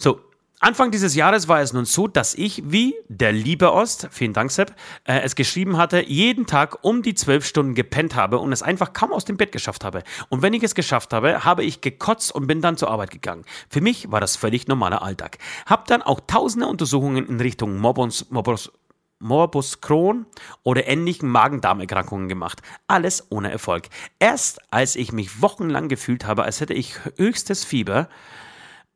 So, 0.00 0.20
Anfang 0.60 0.92
dieses 0.92 1.16
Jahres 1.16 1.48
war 1.48 1.60
es 1.60 1.72
nun 1.72 1.84
so, 1.84 2.06
dass 2.06 2.36
ich, 2.36 2.62
wie 2.64 2.94
der 3.08 3.32
liebe 3.32 3.72
Ost, 3.72 4.06
vielen 4.12 4.32
Dank 4.32 4.52
Sepp, 4.52 4.72
äh, 5.02 5.20
es 5.22 5.34
geschrieben 5.34 5.76
hatte, 5.76 6.08
jeden 6.08 6.46
Tag 6.46 6.84
um 6.84 7.02
die 7.02 7.16
zwölf 7.16 7.44
Stunden 7.44 7.74
gepennt 7.74 8.14
habe 8.14 8.38
und 8.38 8.52
es 8.52 8.62
einfach 8.62 8.92
kaum 8.92 9.12
aus 9.12 9.24
dem 9.24 9.36
Bett 9.36 9.50
geschafft 9.50 9.82
habe. 9.82 10.04
Und 10.28 10.42
wenn 10.42 10.54
ich 10.54 10.62
es 10.62 10.76
geschafft 10.76 11.12
habe, 11.12 11.44
habe 11.44 11.64
ich 11.64 11.80
gekotzt 11.80 12.32
und 12.32 12.46
bin 12.46 12.60
dann 12.60 12.76
zur 12.76 12.90
Arbeit 12.90 13.10
gegangen. 13.10 13.44
Für 13.68 13.80
mich 13.80 14.12
war 14.12 14.20
das 14.20 14.36
völlig 14.36 14.68
normaler 14.68 15.02
Alltag. 15.02 15.38
Hab 15.66 15.88
dann 15.88 16.02
auch 16.02 16.20
tausende 16.28 16.68
Untersuchungen 16.68 17.26
in 17.26 17.40
Richtung 17.40 17.76
Morbus, 17.78 18.30
Morbus, 18.30 18.70
Morbus 19.18 19.80
Crohn 19.80 20.26
oder 20.62 20.86
ähnlichen 20.86 21.28
Magen-Darm-Erkrankungen 21.28 22.28
gemacht. 22.28 22.62
Alles 22.86 23.26
ohne 23.30 23.50
Erfolg. 23.50 23.88
Erst 24.20 24.60
als 24.72 24.94
ich 24.94 25.10
mich 25.10 25.42
wochenlang 25.42 25.88
gefühlt 25.88 26.24
habe, 26.24 26.44
als 26.44 26.60
hätte 26.60 26.74
ich 26.74 26.94
höchstes 27.16 27.64
Fieber, 27.64 28.08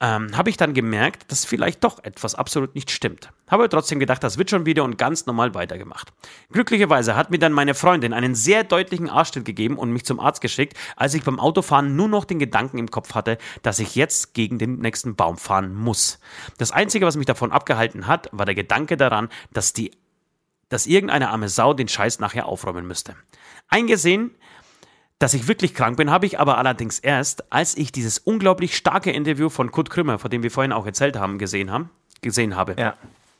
ähm, 0.03 0.37
habe 0.37 0.51
ich 0.51 0.57
dann 0.57 0.75
gemerkt, 0.75 1.31
dass 1.31 1.45
vielleicht 1.45 1.85
doch 1.85 2.03
etwas 2.03 2.35
absolut 2.35 2.75
nicht 2.75 2.91
stimmt. 2.91 3.31
Habe 3.49 3.69
trotzdem 3.69 4.01
gedacht, 4.01 4.25
das 4.25 4.37
wird 4.37 4.51
schon 4.51 4.67
wieder 4.67 4.83
und 4.83 4.99
ganz 4.99 5.27
normal 5.27 5.55
weitergemacht. 5.55 6.13
Glücklicherweise 6.51 7.15
hat 7.15 7.31
mir 7.31 7.39
dann 7.39 7.53
meine 7.53 7.75
Freundin 7.75 8.13
einen 8.13 8.35
sehr 8.35 8.65
deutlichen 8.65 9.09
Arschtritt 9.09 9.45
gegeben 9.45 9.79
und 9.79 9.93
mich 9.93 10.05
zum 10.05 10.19
Arzt 10.19 10.41
geschickt, 10.41 10.77
als 10.97 11.15
ich 11.15 11.23
beim 11.23 11.39
Autofahren 11.39 11.95
nur 11.95 12.09
noch 12.09 12.25
den 12.25 12.41
Gedanken 12.41 12.79
im 12.79 12.91
Kopf 12.91 13.15
hatte, 13.15 13.39
dass 13.63 13.79
ich 13.79 13.95
jetzt 13.95 14.35
gegen 14.35 14.59
den 14.59 14.81
nächsten 14.81 15.15
Baum 15.15 15.39
fahren 15.39 15.73
muss. 15.73 16.19
Das 16.59 16.73
Einzige, 16.73 17.07
was 17.07 17.17
mich 17.17 17.27
davon 17.27 17.53
abgehalten 17.53 18.09
hat, 18.09 18.29
war 18.33 18.45
der 18.45 18.57
Gedanke 18.57 18.97
daran, 18.97 19.29
dass 19.53 19.73
die 19.73 19.93
dass 20.69 20.87
irgendeine 20.87 21.29
arme 21.29 21.51
Sau 21.51 21.75
den 21.75 21.87
Scheiß 21.87 22.19
nachher 22.19 22.47
aufräumen 22.47 22.87
müsste. 22.87 23.15
Eingesehen 23.69 24.35
dass 25.23 25.35
ich 25.35 25.47
wirklich 25.47 25.73
krank 25.73 25.97
bin, 25.97 26.11
habe 26.11 26.27
ich 26.27 26.41
aber 26.41 26.59
allerdings 26.59 26.99
erst, 26.99 27.53
als 27.53 27.77
ich 27.77 27.93
dieses 27.93 28.19
unglaublich 28.19 28.77
starke 28.77 29.13
Interview 29.13 29.51
von 29.51 29.71
Kurt 29.71 29.89
Krümmer, 29.89 30.19
von 30.19 30.33
dem 30.33 30.43
wir 30.43 30.51
vorhin 30.51 30.73
auch 30.73 30.85
erzählt 30.85 31.17
haben, 31.17 31.39
gesehen 31.39 31.71
haben, 31.71 31.91
gesehen 32.23 32.57
habe. 32.57 32.75
Ja. 32.77 32.95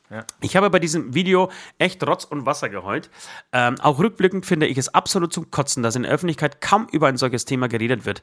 Ja. 0.09 0.25
Ich 0.41 0.55
habe 0.55 0.69
bei 0.69 0.79
diesem 0.79 1.15
Video 1.15 1.49
echt 1.77 2.05
Rotz 2.05 2.25
und 2.25 2.45
Wasser 2.45 2.69
geheult. 2.69 3.09
Ähm, 3.51 3.75
auch 3.81 3.99
rückblickend 3.99 4.45
finde 4.45 4.67
ich 4.67 4.77
es 4.77 4.93
absolut 4.93 5.33
zum 5.33 5.49
Kotzen, 5.49 5.81
dass 5.81 5.95
in 5.95 6.03
der 6.03 6.11
Öffentlichkeit 6.11 6.61
kaum 6.61 6.87
über 6.91 7.07
ein 7.07 7.17
solches 7.17 7.45
Thema 7.45 7.67
geredet 7.67 8.05
wird. 8.05 8.21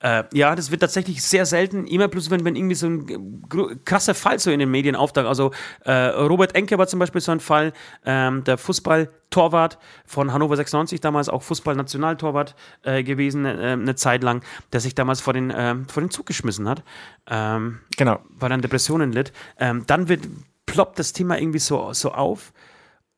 Äh, 0.00 0.24
ja, 0.34 0.54
das 0.54 0.70
wird 0.70 0.82
tatsächlich 0.82 1.22
sehr 1.22 1.46
selten, 1.46 1.86
immer 1.86 2.08
bloß 2.08 2.30
wenn, 2.30 2.44
wenn 2.44 2.54
irgendwie 2.54 2.74
so 2.74 2.86
ein 2.86 3.82
krasser 3.84 4.14
Fall 4.14 4.38
so 4.38 4.50
in 4.50 4.58
den 4.58 4.70
Medien 4.70 4.94
auftaucht. 4.94 5.26
Also 5.26 5.52
äh, 5.84 5.92
Robert 5.92 6.54
Enke 6.54 6.76
war 6.76 6.86
zum 6.86 7.00
Beispiel 7.00 7.20
so 7.22 7.32
ein 7.32 7.40
Fall, 7.40 7.72
ähm, 8.04 8.44
der 8.44 8.58
Fußballtorwart 8.58 9.78
von 10.04 10.32
Hannover 10.34 10.56
96, 10.56 11.00
damals 11.00 11.30
auch 11.30 11.42
Fußballnationaltorwart 11.42 12.54
äh, 12.82 13.02
gewesen, 13.02 13.46
äh, 13.46 13.72
eine 13.72 13.94
Zeit 13.94 14.22
lang, 14.22 14.44
der 14.72 14.80
sich 14.80 14.94
damals 14.94 15.22
vor 15.22 15.32
den, 15.32 15.50
äh, 15.50 15.76
vor 15.88 16.02
den 16.02 16.10
Zug 16.10 16.26
geschmissen 16.26 16.68
hat. 16.68 16.84
Ähm, 17.26 17.80
genau. 17.96 18.20
Weil 18.28 18.52
er 18.52 18.54
an 18.54 18.62
Depressionen 18.62 19.12
litt. 19.12 19.32
Ähm, 19.58 19.84
dann 19.86 20.08
wird 20.08 20.28
ploppt 20.72 20.98
das 20.98 21.12
Thema 21.12 21.38
irgendwie 21.38 21.58
so, 21.58 21.92
so 21.92 22.12
auf. 22.12 22.54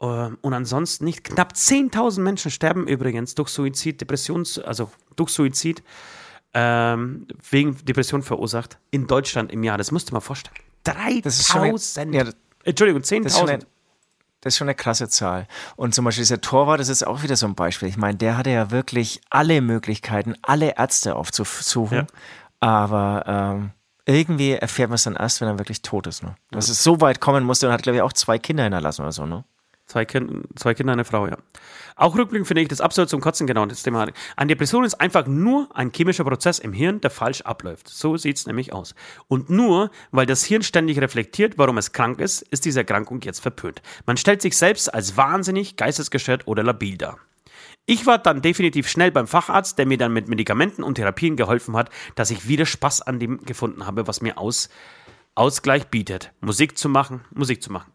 Ähm, 0.00 0.38
und 0.42 0.52
ansonsten 0.52 1.04
nicht. 1.04 1.22
Knapp 1.22 1.52
10.000 1.52 2.20
Menschen 2.20 2.50
sterben 2.50 2.88
übrigens 2.88 3.36
durch 3.36 3.48
Suizid, 3.48 4.00
Depressions, 4.00 4.58
also 4.58 4.90
durch 5.14 5.30
Suizid, 5.30 5.84
ähm, 6.52 7.28
wegen 7.50 7.76
Depression 7.84 8.22
verursacht 8.22 8.78
in 8.90 9.06
Deutschland 9.06 9.52
im 9.52 9.62
Jahr. 9.62 9.78
Das 9.78 9.92
musst 9.92 10.10
du 10.10 10.14
mal 10.14 10.20
vorstellen. 10.20 10.56
3.000. 10.84 12.12
Ja, 12.12 12.24
Entschuldigung, 12.64 13.02
10.000. 13.02 13.60
Das 14.40 14.52
ist 14.52 14.58
schon 14.58 14.68
eine 14.68 14.74
krasse 14.74 15.08
Zahl. 15.08 15.46
Und 15.76 15.94
zum 15.94 16.04
Beispiel 16.04 16.22
dieser 16.22 16.40
Torwart, 16.40 16.80
das 16.80 16.88
ist 16.88 17.06
auch 17.06 17.22
wieder 17.22 17.36
so 17.36 17.46
ein 17.46 17.54
Beispiel. 17.54 17.88
Ich 17.88 17.96
meine, 17.96 18.18
der 18.18 18.36
hatte 18.36 18.50
ja 18.50 18.72
wirklich 18.72 19.20
alle 19.30 19.60
Möglichkeiten, 19.62 20.34
alle 20.42 20.76
Ärzte 20.76 21.14
aufzusuchen. 21.14 21.98
Ja. 21.98 22.06
Aber 22.60 23.24
ähm, 23.26 23.70
irgendwie 24.06 24.52
erfährt 24.52 24.90
man 24.90 24.96
es 24.96 25.04
dann 25.04 25.16
erst, 25.16 25.40
wenn 25.40 25.48
er 25.48 25.58
wirklich 25.58 25.82
tot 25.82 26.06
ist. 26.06 26.22
Ne? 26.22 26.34
Dass 26.50 26.68
es 26.68 26.82
so 26.82 27.00
weit 27.00 27.20
kommen 27.20 27.44
musste 27.44 27.66
und 27.66 27.72
hat, 27.72 27.82
glaube 27.82 27.96
ich, 27.96 28.02
auch 28.02 28.12
zwei 28.12 28.38
Kinder 28.38 28.64
hinterlassen 28.64 29.02
oder 29.02 29.12
so, 29.12 29.26
ne? 29.26 29.44
Zwei, 29.86 30.06
kind, 30.06 30.46
zwei 30.58 30.72
Kinder, 30.72 30.94
eine 30.94 31.04
Frau, 31.04 31.26
ja. 31.26 31.36
Auch 31.94 32.16
rückblickend 32.16 32.48
finde 32.48 32.62
ich 32.62 32.68
das 32.68 32.80
absolut 32.80 33.10
zum 33.10 33.20
Kotzen 33.20 33.46
genau 33.46 33.66
das 33.66 33.82
Thema. 33.82 34.06
Eine 34.34 34.48
Depression 34.48 34.82
ist 34.82 34.94
einfach 34.94 35.26
nur 35.26 35.68
ein 35.74 35.92
chemischer 35.92 36.24
Prozess 36.24 36.58
im 36.58 36.72
Hirn, 36.72 37.02
der 37.02 37.10
falsch 37.10 37.42
abläuft. 37.42 37.88
So 37.88 38.16
sieht 38.16 38.38
es 38.38 38.46
nämlich 38.46 38.72
aus. 38.72 38.94
Und 39.28 39.50
nur, 39.50 39.90
weil 40.10 40.24
das 40.24 40.42
Hirn 40.42 40.62
ständig 40.62 41.00
reflektiert, 41.02 41.58
warum 41.58 41.76
es 41.76 41.92
krank 41.92 42.18
ist, 42.18 42.42
ist 42.50 42.64
diese 42.64 42.80
Erkrankung 42.80 43.20
jetzt 43.22 43.40
verpönt. 43.40 43.82
Man 44.06 44.16
stellt 44.16 44.40
sich 44.40 44.56
selbst 44.56 44.92
als 44.92 45.18
wahnsinnig, 45.18 45.76
geistesgestört 45.76 46.48
oder 46.48 46.62
labil 46.62 46.96
dar. 46.96 47.18
Ich 47.86 48.06
war 48.06 48.18
dann 48.18 48.40
definitiv 48.40 48.88
schnell 48.88 49.10
beim 49.10 49.26
Facharzt, 49.26 49.78
der 49.78 49.86
mir 49.86 49.98
dann 49.98 50.12
mit 50.12 50.28
Medikamenten 50.28 50.82
und 50.82 50.94
Therapien 50.94 51.36
geholfen 51.36 51.76
hat, 51.76 51.90
dass 52.14 52.30
ich 52.30 52.48
wieder 52.48 52.64
Spaß 52.64 53.02
an 53.02 53.18
dem 53.20 53.44
gefunden 53.44 53.86
habe, 53.86 54.06
was 54.06 54.22
mir 54.22 54.38
aus, 54.38 54.70
Ausgleich 55.34 55.88
bietet. 55.88 56.32
Musik 56.40 56.78
zu 56.78 56.88
machen, 56.88 57.22
Musik 57.34 57.62
zu 57.62 57.72
machen. 57.72 57.92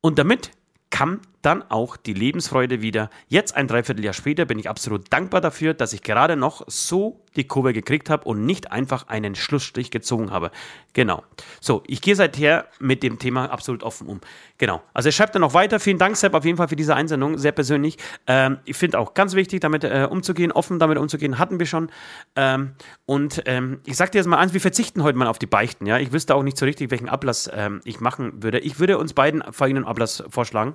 Und 0.00 0.18
damit 0.18 0.50
kam 0.90 1.20
dann 1.46 1.62
auch 1.70 1.96
die 1.96 2.12
Lebensfreude 2.12 2.82
wieder. 2.82 3.08
Jetzt 3.28 3.56
ein 3.56 3.68
Dreivierteljahr 3.68 4.12
später 4.12 4.44
bin 4.46 4.58
ich 4.58 4.68
absolut 4.68 5.12
dankbar 5.12 5.40
dafür, 5.40 5.74
dass 5.74 5.92
ich 5.92 6.02
gerade 6.02 6.34
noch 6.34 6.64
so 6.66 7.20
die 7.36 7.46
Kurve 7.46 7.72
gekriegt 7.72 8.10
habe 8.10 8.24
und 8.24 8.44
nicht 8.44 8.72
einfach 8.72 9.08
einen 9.08 9.34
Schlussstrich 9.34 9.90
gezogen 9.90 10.30
habe. 10.30 10.50
Genau. 10.92 11.22
So, 11.60 11.82
ich 11.86 12.00
gehe 12.00 12.16
seither 12.16 12.66
mit 12.80 13.02
dem 13.02 13.18
Thema 13.18 13.50
absolut 13.50 13.82
offen 13.82 14.08
um. 14.08 14.20
Genau. 14.58 14.82
Also 14.94 15.10
schreibt 15.10 15.34
dann 15.34 15.42
noch 15.42 15.54
weiter. 15.54 15.78
Vielen 15.78 15.98
Dank, 15.98 16.16
Sepp, 16.16 16.34
auf 16.34 16.44
jeden 16.44 16.56
Fall 16.56 16.68
für 16.68 16.76
diese 16.76 16.96
Einsendung. 16.96 17.38
Sehr 17.38 17.52
persönlich. 17.52 17.98
Ähm, 18.26 18.58
ich 18.64 18.76
finde 18.76 18.98
auch 18.98 19.14
ganz 19.14 19.34
wichtig, 19.34 19.60
damit 19.60 19.84
äh, 19.84 20.08
umzugehen, 20.10 20.50
offen 20.50 20.78
damit 20.78 20.98
umzugehen, 20.98 21.38
hatten 21.38 21.58
wir 21.58 21.66
schon. 21.66 21.90
Ähm, 22.34 22.72
und 23.04 23.42
ähm, 23.44 23.80
ich 23.84 23.96
sage 23.96 24.12
dir 24.12 24.18
jetzt 24.18 24.26
mal 24.26 24.38
eins, 24.38 24.54
wir 24.54 24.60
verzichten 24.60 25.02
heute 25.02 25.18
mal 25.18 25.26
auf 25.26 25.38
die 25.38 25.46
Beichten. 25.46 25.86
Ja? 25.86 25.98
Ich 25.98 26.12
wüsste 26.12 26.34
auch 26.34 26.42
nicht 26.42 26.56
so 26.56 26.64
richtig, 26.64 26.90
welchen 26.90 27.08
Ablass 27.08 27.50
ähm, 27.52 27.80
ich 27.84 28.00
machen 28.00 28.42
würde. 28.42 28.58
Ich 28.58 28.80
würde 28.80 28.98
uns 28.98 29.12
beiden 29.12 29.44
folgenden 29.52 29.84
Ablass 29.84 30.24
vorschlagen. 30.30 30.74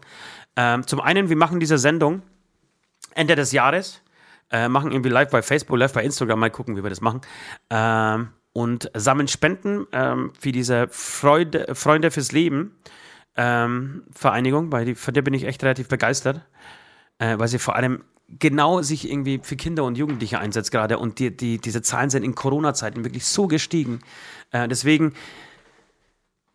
Ähm, 0.62 0.86
zum 0.86 1.02
einen, 1.02 1.30
wir 1.30 1.38
machen 1.38 1.60
diese 1.60 1.80
Sendung 1.80 2.22
Ende 3.16 3.36
des 3.36 3.52
Jahres, 3.52 4.02
äh, 4.52 4.70
machen 4.70 4.92
irgendwie 4.92 5.10
live 5.10 5.32
bei 5.32 5.42
Facebook, 5.42 5.78
live 5.78 5.94
bei 5.94 6.04
Instagram, 6.04 6.40
mal 6.40 6.52
gucken, 6.52 6.78
wie 6.78 6.84
wir 6.84 6.90
das 6.90 7.02
machen. 7.02 7.22
Ähm, 7.72 8.30
und 8.54 8.92
sammeln 8.94 9.28
Spenden 9.28 9.88
ähm, 9.92 10.34
für 10.40 10.52
diese 10.52 10.88
Freude, 10.90 11.74
Freunde 11.74 12.12
fürs 12.12 12.32
Leben 12.32 12.76
ähm, 13.36 14.04
Vereinigung, 14.14 14.72
weil 14.72 14.86
die, 14.86 14.96
von 14.96 15.14
der 15.14 15.22
bin 15.24 15.34
ich 15.34 15.46
echt 15.46 15.64
relativ 15.64 15.88
begeistert, 15.88 16.42
äh, 17.18 17.40
weil 17.40 17.48
sie 17.48 17.60
vor 17.60 17.76
allem 17.76 18.04
genau 18.28 18.82
sich 18.82 19.10
irgendwie 19.10 19.40
für 19.42 19.56
Kinder 19.56 19.84
und 19.84 19.98
Jugendliche 19.98 20.40
einsetzt 20.40 20.72
gerade 20.72 21.00
und 21.00 21.18
die, 21.20 21.36
die, 21.36 21.58
diese 21.58 21.82
Zahlen 21.82 22.10
sind 22.10 22.24
in 22.24 22.36
Corona-Zeiten 22.36 23.04
wirklich 23.04 23.26
so 23.26 23.48
gestiegen. 23.48 24.02
Äh, 24.52 24.68
deswegen 24.68 25.14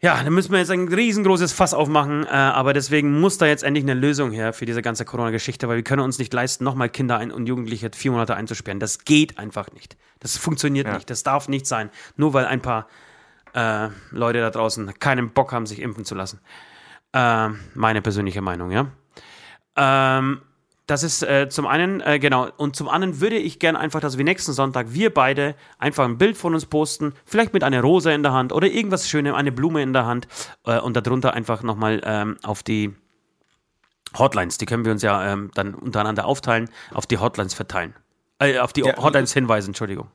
ja, 0.02 0.22
da 0.22 0.28
müssen 0.30 0.52
wir 0.52 0.58
jetzt 0.58 0.70
ein 0.70 0.88
riesengroßes 0.88 1.52
Fass 1.52 1.72
aufmachen, 1.72 2.24
äh, 2.24 2.28
aber 2.28 2.74
deswegen 2.74 3.18
muss 3.18 3.38
da 3.38 3.46
jetzt 3.46 3.64
endlich 3.64 3.84
eine 3.84 3.94
Lösung 3.94 4.30
her 4.30 4.52
für 4.52 4.66
diese 4.66 4.82
ganze 4.82 5.06
Corona-Geschichte, 5.06 5.68
weil 5.68 5.76
wir 5.76 5.84
können 5.84 6.02
uns 6.02 6.18
nicht 6.18 6.32
leisten, 6.34 6.64
nochmal 6.64 6.90
Kinder 6.90 7.16
ein 7.16 7.32
und 7.32 7.46
Jugendliche 7.46 7.90
vier 7.94 8.10
Monate 8.10 8.36
einzusperren. 8.36 8.78
Das 8.78 9.04
geht 9.04 9.38
einfach 9.38 9.72
nicht. 9.72 9.96
Das 10.20 10.36
funktioniert 10.36 10.86
ja. 10.86 10.94
nicht. 10.94 11.08
Das 11.08 11.22
darf 11.22 11.48
nicht 11.48 11.66
sein. 11.66 11.90
Nur 12.16 12.34
weil 12.34 12.44
ein 12.44 12.60
paar 12.60 12.88
äh, 13.54 13.88
Leute 14.10 14.40
da 14.40 14.50
draußen 14.50 14.98
keinen 14.98 15.30
Bock 15.30 15.52
haben, 15.52 15.64
sich 15.64 15.80
impfen 15.80 16.04
zu 16.04 16.14
lassen. 16.14 16.40
Äh, 17.12 17.48
meine 17.74 18.02
persönliche 18.02 18.42
Meinung, 18.42 18.70
ja. 18.70 18.88
Ähm, 19.76 20.42
das 20.86 21.02
ist 21.02 21.22
äh, 21.22 21.48
zum 21.48 21.66
einen, 21.66 22.00
äh, 22.00 22.18
genau, 22.18 22.48
und 22.56 22.76
zum 22.76 22.88
anderen 22.88 23.20
würde 23.20 23.36
ich 23.36 23.58
gerne 23.58 23.78
einfach, 23.78 24.00
dass 24.00 24.18
wir 24.18 24.24
nächsten 24.24 24.52
Sonntag, 24.52 24.88
wir 24.90 25.12
beide, 25.12 25.56
einfach 25.78 26.04
ein 26.04 26.16
Bild 26.16 26.36
von 26.36 26.54
uns 26.54 26.66
posten, 26.66 27.12
vielleicht 27.24 27.52
mit 27.52 27.64
einer 27.64 27.80
Rose 27.80 28.12
in 28.12 28.22
der 28.22 28.32
Hand 28.32 28.52
oder 28.52 28.68
irgendwas 28.68 29.08
Schönes, 29.08 29.34
eine 29.34 29.50
Blume 29.50 29.82
in 29.82 29.92
der 29.92 30.06
Hand 30.06 30.28
äh, 30.64 30.78
und 30.78 30.96
darunter 30.96 31.34
einfach 31.34 31.62
nochmal 31.62 32.00
ähm, 32.04 32.36
auf 32.44 32.62
die 32.62 32.94
Hotlines, 34.16 34.58
die 34.58 34.66
können 34.66 34.84
wir 34.84 34.92
uns 34.92 35.02
ja 35.02 35.32
ähm, 35.32 35.50
dann 35.54 35.74
untereinander 35.74 36.24
aufteilen, 36.24 36.70
auf 36.94 37.06
die 37.06 37.18
Hotlines 37.18 37.54
verteilen. 37.54 37.94
Äh, 38.38 38.58
auf 38.58 38.72
die 38.72 38.82
ja, 38.82 38.96
Hotlines 38.96 39.32
hinweisen, 39.32 39.70
Entschuldigung. 39.70 40.08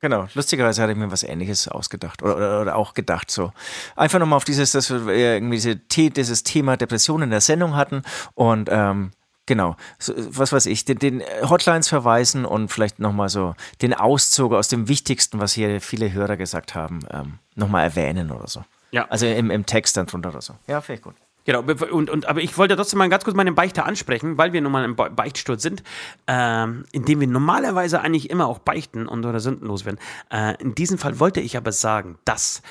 Genau, 0.00 0.28
lustigerweise 0.34 0.82
hatte 0.82 0.92
ich 0.92 0.98
mir 0.98 1.10
was 1.10 1.22
ähnliches 1.22 1.68
ausgedacht 1.68 2.22
oder, 2.22 2.36
oder, 2.36 2.60
oder 2.60 2.76
auch 2.76 2.92
gedacht 2.92 3.30
so. 3.30 3.52
Einfach 3.96 4.18
nochmal 4.18 4.36
auf 4.36 4.44
dieses, 4.44 4.72
dass 4.72 4.90
wir 4.90 5.08
irgendwie 5.08 5.56
diese, 5.56 5.76
dieses 6.10 6.42
Thema 6.42 6.76
Depression 6.76 7.22
in 7.22 7.30
der 7.30 7.40
Sendung 7.40 7.74
hatten 7.74 8.02
und 8.34 8.68
ähm, 8.70 9.12
Genau, 9.46 9.76
so, 9.98 10.12
was 10.16 10.52
weiß 10.52 10.66
ich, 10.66 10.84
den, 10.84 10.98
den, 10.98 11.22
Hotlines 11.42 11.88
verweisen 11.88 12.44
und 12.44 12.68
vielleicht 12.68 12.98
nochmal 12.98 13.28
so 13.28 13.54
den 13.80 13.94
Auszug 13.94 14.52
aus 14.52 14.68
dem 14.68 14.88
Wichtigsten, 14.88 15.38
was 15.38 15.52
hier 15.52 15.80
viele 15.80 16.12
Hörer 16.12 16.36
gesagt 16.36 16.74
haben, 16.74 17.00
ähm, 17.10 17.38
nochmal 17.54 17.84
erwähnen 17.84 18.32
oder 18.32 18.48
so. 18.48 18.64
Ja. 18.90 19.06
Also 19.08 19.26
im, 19.26 19.50
im 19.50 19.64
Text 19.64 19.96
dann 19.96 20.06
drunter 20.06 20.30
oder 20.30 20.42
so. 20.42 20.54
Ja, 20.66 20.80
vielleicht 20.80 21.02
gut. 21.02 21.14
Genau, 21.46 21.60
und, 21.60 22.10
und, 22.10 22.26
aber 22.26 22.40
ich 22.42 22.58
wollte 22.58 22.74
trotzdem 22.74 22.98
mal 22.98 23.08
ganz 23.08 23.22
kurz 23.22 23.36
meine 23.36 23.52
Beichte 23.52 23.84
ansprechen, 23.84 24.36
weil 24.36 24.52
wir 24.52 24.60
nun 24.60 24.72
mal 24.72 24.84
im 24.84 24.96
Beichtstuhl 24.96 25.60
sind, 25.60 25.84
ähm, 26.26 26.84
in 26.90 27.04
dem 27.04 27.20
wir 27.20 27.28
normalerweise 27.28 28.00
eigentlich 28.00 28.30
immer 28.30 28.48
auch 28.48 28.58
beichten 28.58 29.06
und 29.06 29.24
oder 29.24 29.38
sündenlos 29.38 29.84
werden. 29.84 29.98
Äh, 30.28 30.60
in 30.60 30.74
diesem 30.74 30.98
Fall 30.98 31.20
wollte 31.20 31.40
ich 31.40 31.56
aber 31.56 31.70
sagen, 31.70 32.18
dass 32.24 32.62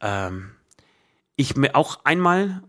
ähm, 0.00 0.50
ich 1.36 1.56
mir 1.56 1.76
auch 1.76 2.00
einmal, 2.04 2.64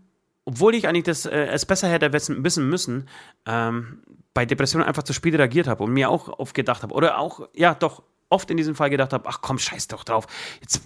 obwohl 0.46 0.74
ich 0.74 0.88
eigentlich 0.88 1.04
das, 1.04 1.26
äh, 1.26 1.46
es 1.46 1.66
besser 1.66 1.88
hätte 1.88 2.12
wissen 2.12 2.70
müssen, 2.70 3.08
ähm, 3.46 4.02
bei 4.32 4.46
Depressionen 4.46 4.86
einfach 4.86 5.02
zu 5.02 5.12
spät 5.12 5.34
reagiert 5.34 5.66
habe 5.66 5.82
und 5.82 5.92
mir 5.92 6.08
auch 6.08 6.38
oft 6.38 6.54
gedacht 6.54 6.82
habe, 6.82 6.94
oder 6.94 7.18
auch, 7.18 7.48
ja, 7.52 7.74
doch 7.74 8.02
oft 8.30 8.50
in 8.50 8.56
diesem 8.56 8.74
Fall 8.74 8.88
gedacht 8.88 9.12
habe, 9.12 9.28
ach 9.28 9.40
komm, 9.42 9.58
scheiß 9.58 9.88
doch 9.88 10.04
drauf, 10.04 10.26
jetzt 10.60 10.82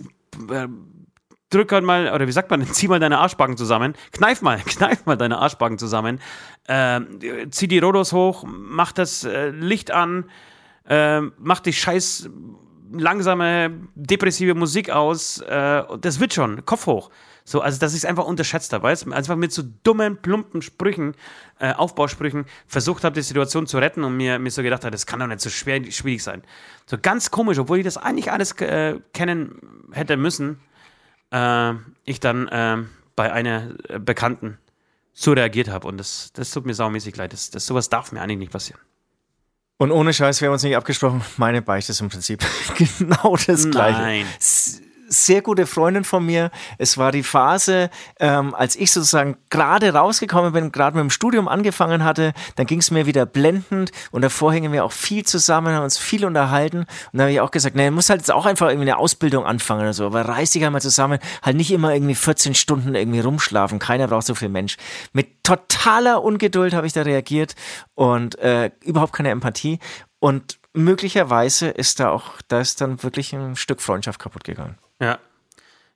äh, 0.50 0.66
drück 1.50 1.72
halt 1.72 1.84
mal, 1.84 2.12
oder 2.12 2.26
wie 2.26 2.32
sagt 2.32 2.50
man, 2.50 2.64
zieh 2.72 2.88
mal 2.88 3.00
deine 3.00 3.18
Arschbacken 3.18 3.58
zusammen, 3.58 3.94
kneif 4.12 4.40
mal, 4.40 4.58
kneif 4.64 5.04
mal 5.04 5.16
deine 5.16 5.38
Arschbacken 5.38 5.78
zusammen, 5.78 6.20
äh, 6.66 7.00
zieh 7.50 7.68
die 7.68 7.78
Rodos 7.80 8.14
hoch, 8.14 8.44
mach 8.46 8.92
das 8.92 9.24
äh, 9.24 9.50
Licht 9.50 9.90
an, 9.90 10.30
äh, 10.88 11.20
mach 11.20 11.60
die 11.60 11.74
scheiß 11.74 12.30
langsame, 12.92 13.72
depressive 13.94 14.54
Musik 14.54 14.88
aus, 14.88 15.38
äh, 15.42 15.82
das 16.00 16.18
wird 16.18 16.32
schon, 16.32 16.64
Kopf 16.64 16.86
hoch. 16.86 17.10
So, 17.44 17.60
also, 17.60 17.78
dass 17.78 17.92
ich 17.92 17.98
es 17.98 18.04
einfach 18.04 18.24
unterschätzt 18.24 18.72
habe, 18.72 18.84
weißt 18.84 19.10
Einfach 19.12 19.36
mit 19.36 19.52
so 19.52 19.62
dummen, 19.82 20.16
plumpen 20.18 20.62
Sprüchen, 20.62 21.14
äh, 21.58 21.72
Aufbausprüchen 21.72 22.44
versucht 22.66 23.04
habe, 23.04 23.14
die 23.14 23.22
Situation 23.22 23.66
zu 23.66 23.78
retten 23.78 24.04
und 24.04 24.16
mir, 24.16 24.38
mir 24.38 24.50
so 24.50 24.62
gedacht 24.62 24.84
habe, 24.84 24.92
das 24.92 25.06
kann 25.06 25.20
doch 25.20 25.26
nicht 25.26 25.40
so 25.40 25.50
schwer, 25.50 25.82
schwierig 25.90 26.22
sein. 26.22 26.42
So 26.86 26.96
ganz 27.00 27.30
komisch, 27.30 27.58
obwohl 27.58 27.78
ich 27.78 27.84
das 27.84 27.96
eigentlich 27.96 28.30
alles 28.30 28.52
äh, 28.60 28.98
kennen 29.12 29.88
hätte 29.92 30.16
müssen, 30.16 30.60
äh, 31.30 31.72
ich 32.04 32.20
dann 32.20 32.48
äh, 32.48 32.78
bei 33.16 33.32
einer 33.32 33.74
äh, 33.88 33.98
Bekannten 33.98 34.58
so 35.12 35.32
reagiert 35.32 35.68
habe. 35.68 35.88
Und 35.88 35.98
das, 35.98 36.32
das 36.32 36.50
tut 36.50 36.66
mir 36.66 36.74
saumäßig 36.74 37.16
leid. 37.16 37.32
Das, 37.32 37.50
das, 37.50 37.66
sowas 37.66 37.88
darf 37.88 38.12
mir 38.12 38.22
eigentlich 38.22 38.38
nicht 38.38 38.52
passieren. 38.52 38.80
Und 39.76 39.92
ohne 39.92 40.12
Scheiß, 40.12 40.40
wir 40.40 40.48
haben 40.48 40.52
uns 40.52 40.62
nicht 40.62 40.76
abgesprochen. 40.76 41.22
Meine 41.38 41.62
Beichte 41.62 41.92
ist 41.92 42.00
im 42.00 42.10
Prinzip 42.10 42.44
genau 42.76 43.36
das 43.46 43.70
Gleiche. 43.70 43.98
Nein 43.98 44.26
sehr 45.10 45.42
gute 45.42 45.66
Freundin 45.66 46.04
von 46.04 46.24
mir. 46.24 46.50
Es 46.78 46.96
war 46.96 47.12
die 47.12 47.24
Phase, 47.24 47.90
ähm, 48.20 48.54
als 48.54 48.76
ich 48.76 48.92
sozusagen 48.92 49.36
gerade 49.50 49.92
rausgekommen 49.92 50.52
bin, 50.52 50.72
gerade 50.72 50.96
mit 50.96 51.02
dem 51.02 51.10
Studium 51.10 51.48
angefangen 51.48 52.04
hatte, 52.04 52.32
dann 52.54 52.66
ging 52.66 52.78
es 52.78 52.90
mir 52.90 53.06
wieder 53.06 53.26
blendend 53.26 53.90
und 54.12 54.22
davor 54.22 54.52
hingen 54.52 54.72
wir 54.72 54.84
auch 54.84 54.92
viel 54.92 55.24
zusammen, 55.24 55.74
haben 55.74 55.82
uns 55.82 55.98
viel 55.98 56.24
unterhalten 56.24 56.86
und 57.12 57.18
da 57.18 57.24
habe 57.24 57.32
ich 57.32 57.40
auch 57.40 57.50
gesagt, 57.50 57.74
nee, 57.74 57.86
du 57.86 57.92
musst 57.92 58.08
halt 58.08 58.20
jetzt 58.20 58.30
auch 58.30 58.46
einfach 58.46 58.68
irgendwie 58.68 58.88
eine 58.88 58.98
Ausbildung 58.98 59.44
anfangen 59.44 59.82
oder 59.82 59.92
so, 59.92 60.06
aber 60.06 60.22
reiß 60.22 60.52
dich 60.52 60.64
einmal 60.64 60.80
zusammen, 60.80 61.18
halt 61.42 61.56
nicht 61.56 61.72
immer 61.72 61.92
irgendwie 61.92 62.14
14 62.14 62.54
Stunden 62.54 62.94
irgendwie 62.94 63.20
rumschlafen, 63.20 63.80
keiner 63.80 64.06
braucht 64.06 64.26
so 64.26 64.36
viel 64.36 64.48
Mensch. 64.48 64.76
Mit 65.12 65.42
totaler 65.42 66.22
Ungeduld 66.22 66.72
habe 66.72 66.86
ich 66.86 66.92
da 66.92 67.02
reagiert 67.02 67.56
und 67.96 68.38
äh, 68.38 68.70
überhaupt 68.84 69.12
keine 69.12 69.30
Empathie 69.30 69.80
und 70.20 70.60
möglicherweise 70.72 71.68
ist 71.68 71.98
da 71.98 72.10
auch, 72.10 72.40
da 72.46 72.60
ist 72.60 72.80
dann 72.80 73.02
wirklich 73.02 73.34
ein 73.34 73.56
Stück 73.56 73.80
Freundschaft 73.80 74.20
kaputt 74.20 74.44
gegangen. 74.44 74.78
Ja. 75.00 75.18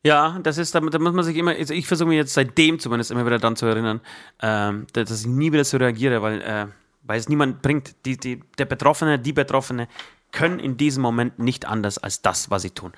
Ja, 0.02 0.38
das 0.42 0.58
ist, 0.58 0.74
da, 0.74 0.80
da 0.80 0.98
muss 0.98 1.14
man 1.14 1.24
sich 1.24 1.36
immer, 1.36 1.52
also 1.52 1.72
ich 1.72 1.86
versuche 1.86 2.08
mir 2.08 2.16
jetzt 2.16 2.34
seitdem 2.34 2.78
zumindest 2.78 3.10
immer 3.10 3.24
wieder 3.24 3.38
dann 3.38 3.56
zu 3.56 3.64
erinnern, 3.64 4.02
ähm, 4.42 4.86
dass 4.92 5.10
ich 5.20 5.26
nie 5.26 5.50
wieder 5.50 5.64
so 5.64 5.78
reagiere, 5.78 6.20
weil, 6.20 6.42
äh, 6.42 6.66
weil 7.04 7.18
es 7.18 7.28
niemand 7.28 7.62
bringt. 7.62 7.94
Die, 8.04 8.18
die, 8.18 8.40
der 8.58 8.66
Betroffene, 8.66 9.18
die 9.18 9.32
Betroffene 9.32 9.88
können 10.30 10.58
in 10.58 10.76
diesem 10.76 11.02
Moment 11.02 11.38
nicht 11.38 11.66
anders 11.66 11.96
als 11.96 12.20
das, 12.20 12.50
was 12.50 12.62
sie 12.62 12.70
tun. 12.70 12.92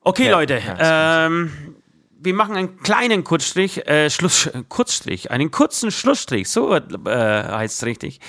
Okay, 0.00 0.26
ja, 0.26 0.32
Leute, 0.32 0.60
ja, 0.66 1.26
ähm, 1.26 1.76
wir 2.18 2.34
machen 2.34 2.56
einen 2.56 2.78
kleinen 2.78 3.22
Kurzstrich, 3.22 3.86
äh, 3.86 4.10
Schluss, 4.10 4.50
Kurzstrich, 4.68 5.30
einen 5.30 5.52
kurzen 5.52 5.92
Schlussstrich, 5.92 6.48
so 6.48 6.74
äh, 6.74 6.80
heißt 7.04 7.78
es 7.78 7.86
richtig. 7.86 8.20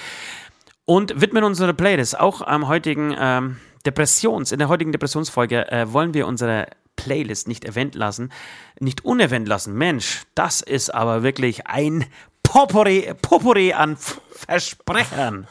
Und 0.86 1.19
widmen 1.19 1.44
unsere 1.44 1.74
Playlist 1.74 2.19
auch 2.19 2.41
am 2.41 2.68
heutigen 2.68 3.15
ähm, 3.18 3.57
Depressions, 3.86 4.52
in 4.52 4.60
der 4.60 4.69
heutigen 4.69 4.91
Depressionsfolge 4.91 5.72
äh, 5.72 5.91
wollen 5.91 6.14
wir 6.14 6.28
unsere 6.28 6.68
Playlist 6.98 7.48
nicht 7.48 7.64
erwähnt 7.64 7.95
lassen, 7.95 8.34
nicht 8.82 9.06
unerwähnt 9.06 9.48
lassen. 9.48 9.74
Mensch, 9.74 10.24
das 10.36 10.61
ist 10.61 10.94
aber 10.94 11.24
wirklich 11.24 11.65
ein 11.68 12.06
Potpourri, 12.44 13.14
Potpourri 13.22 13.72
an 13.72 13.98
Versprechern. 13.98 15.48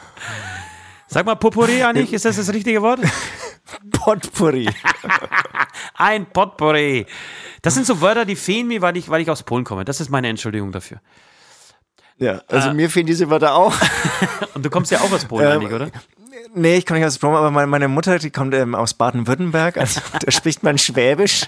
Sag 1.09 1.25
mal 1.25 1.37
Potpourri, 1.37 1.83
Annik, 1.83 2.13
ist 2.13 2.25
das 2.25 2.37
das 2.37 2.53
richtige 2.53 2.83
Wort? 2.83 3.01
Potpourri. 3.93 4.69
ein 5.95 6.27
Potpourri. 6.27 7.07
Das 7.63 7.75
sind 7.75 7.87
so 7.87 8.01
Wörter, 8.01 8.25
die 8.25 8.37
fehlen 8.37 8.67
mir, 8.67 8.83
weil 8.83 8.97
ich, 8.97 9.09
weil 9.09 9.21
ich 9.21 9.31
aus 9.31 9.43
Polen 9.43 9.65
komme. 9.65 9.85
Das 9.85 10.01
ist 10.01 10.11
meine 10.11 10.29
Entschuldigung 10.29 10.73
dafür. 10.73 11.01
Ja, 12.19 12.41
also 12.49 12.71
äh, 12.71 12.75
mir 12.75 12.91
fehlen 12.91 13.07
diese 13.07 13.29
Wörter 13.31 13.55
auch. 13.55 13.75
Und 14.55 14.65
du 14.65 14.71
kommst 14.71 14.91
ja 14.91 15.01
auch 15.01 15.13
aus 15.13 15.25
Polen, 15.27 15.47
ähm, 15.47 15.53
Annik, 15.53 15.73
oder? 15.73 15.91
Nee, 16.55 16.77
ich 16.77 16.87
komme 16.87 17.01
nicht 17.01 17.07
aus 17.07 17.19
Brom, 17.19 17.35
aber 17.35 17.51
meine, 17.51 17.67
meine 17.67 17.89
Mutter, 17.89 18.19
die 18.19 18.31
kommt 18.31 18.55
ähm, 18.55 18.75
aus 18.75 18.95
Baden-Württemberg, 18.95 19.77
also 19.77 20.01
da 20.25 20.31
spricht 20.31 20.63
man 20.63 20.79
Schwäbisch. 20.79 21.47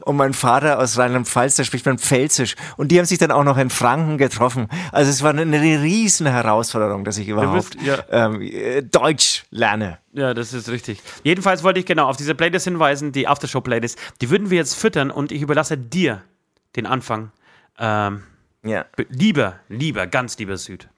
Und 0.00 0.16
mein 0.16 0.34
Vater 0.34 0.78
aus 0.78 0.98
Rheinland-Pfalz, 0.98 1.56
da 1.56 1.64
spricht 1.64 1.86
man 1.86 1.98
Pfälzisch. 1.98 2.56
Und 2.76 2.88
die 2.90 2.98
haben 2.98 3.06
sich 3.06 3.18
dann 3.18 3.30
auch 3.30 3.44
noch 3.44 3.58
in 3.58 3.70
Franken 3.70 4.18
getroffen. 4.18 4.68
Also 4.92 5.10
es 5.10 5.22
war 5.22 5.30
eine, 5.30 5.42
eine 5.42 5.60
riesen 5.82 6.26
Herausforderung, 6.26 7.04
dass 7.04 7.18
ich 7.18 7.28
überhaupt 7.28 7.78
bist, 7.78 7.86
ja. 7.86 7.98
ähm, 8.10 8.40
äh, 8.40 8.82
Deutsch 8.82 9.44
lerne. 9.50 9.98
Ja, 10.12 10.34
das 10.34 10.52
ist 10.52 10.68
richtig. 10.68 11.00
Jedenfalls 11.22 11.62
wollte 11.62 11.80
ich 11.80 11.86
genau 11.86 12.08
auf 12.08 12.16
diese 12.16 12.34
Playlist 12.34 12.64
hinweisen, 12.64 13.12
die 13.12 13.28
Aftershow-Playlist. 13.28 13.98
Die 14.20 14.30
würden 14.30 14.50
wir 14.50 14.58
jetzt 14.58 14.74
füttern 14.74 15.10
und 15.10 15.32
ich 15.32 15.42
überlasse 15.42 15.76
dir 15.76 16.22
den 16.76 16.86
Anfang. 16.86 17.30
Ähm, 17.78 18.22
ja. 18.64 18.86
Lieber, 19.08 19.60
lieber, 19.68 20.06
ganz 20.06 20.38
lieber 20.38 20.56
Süd. 20.56 20.88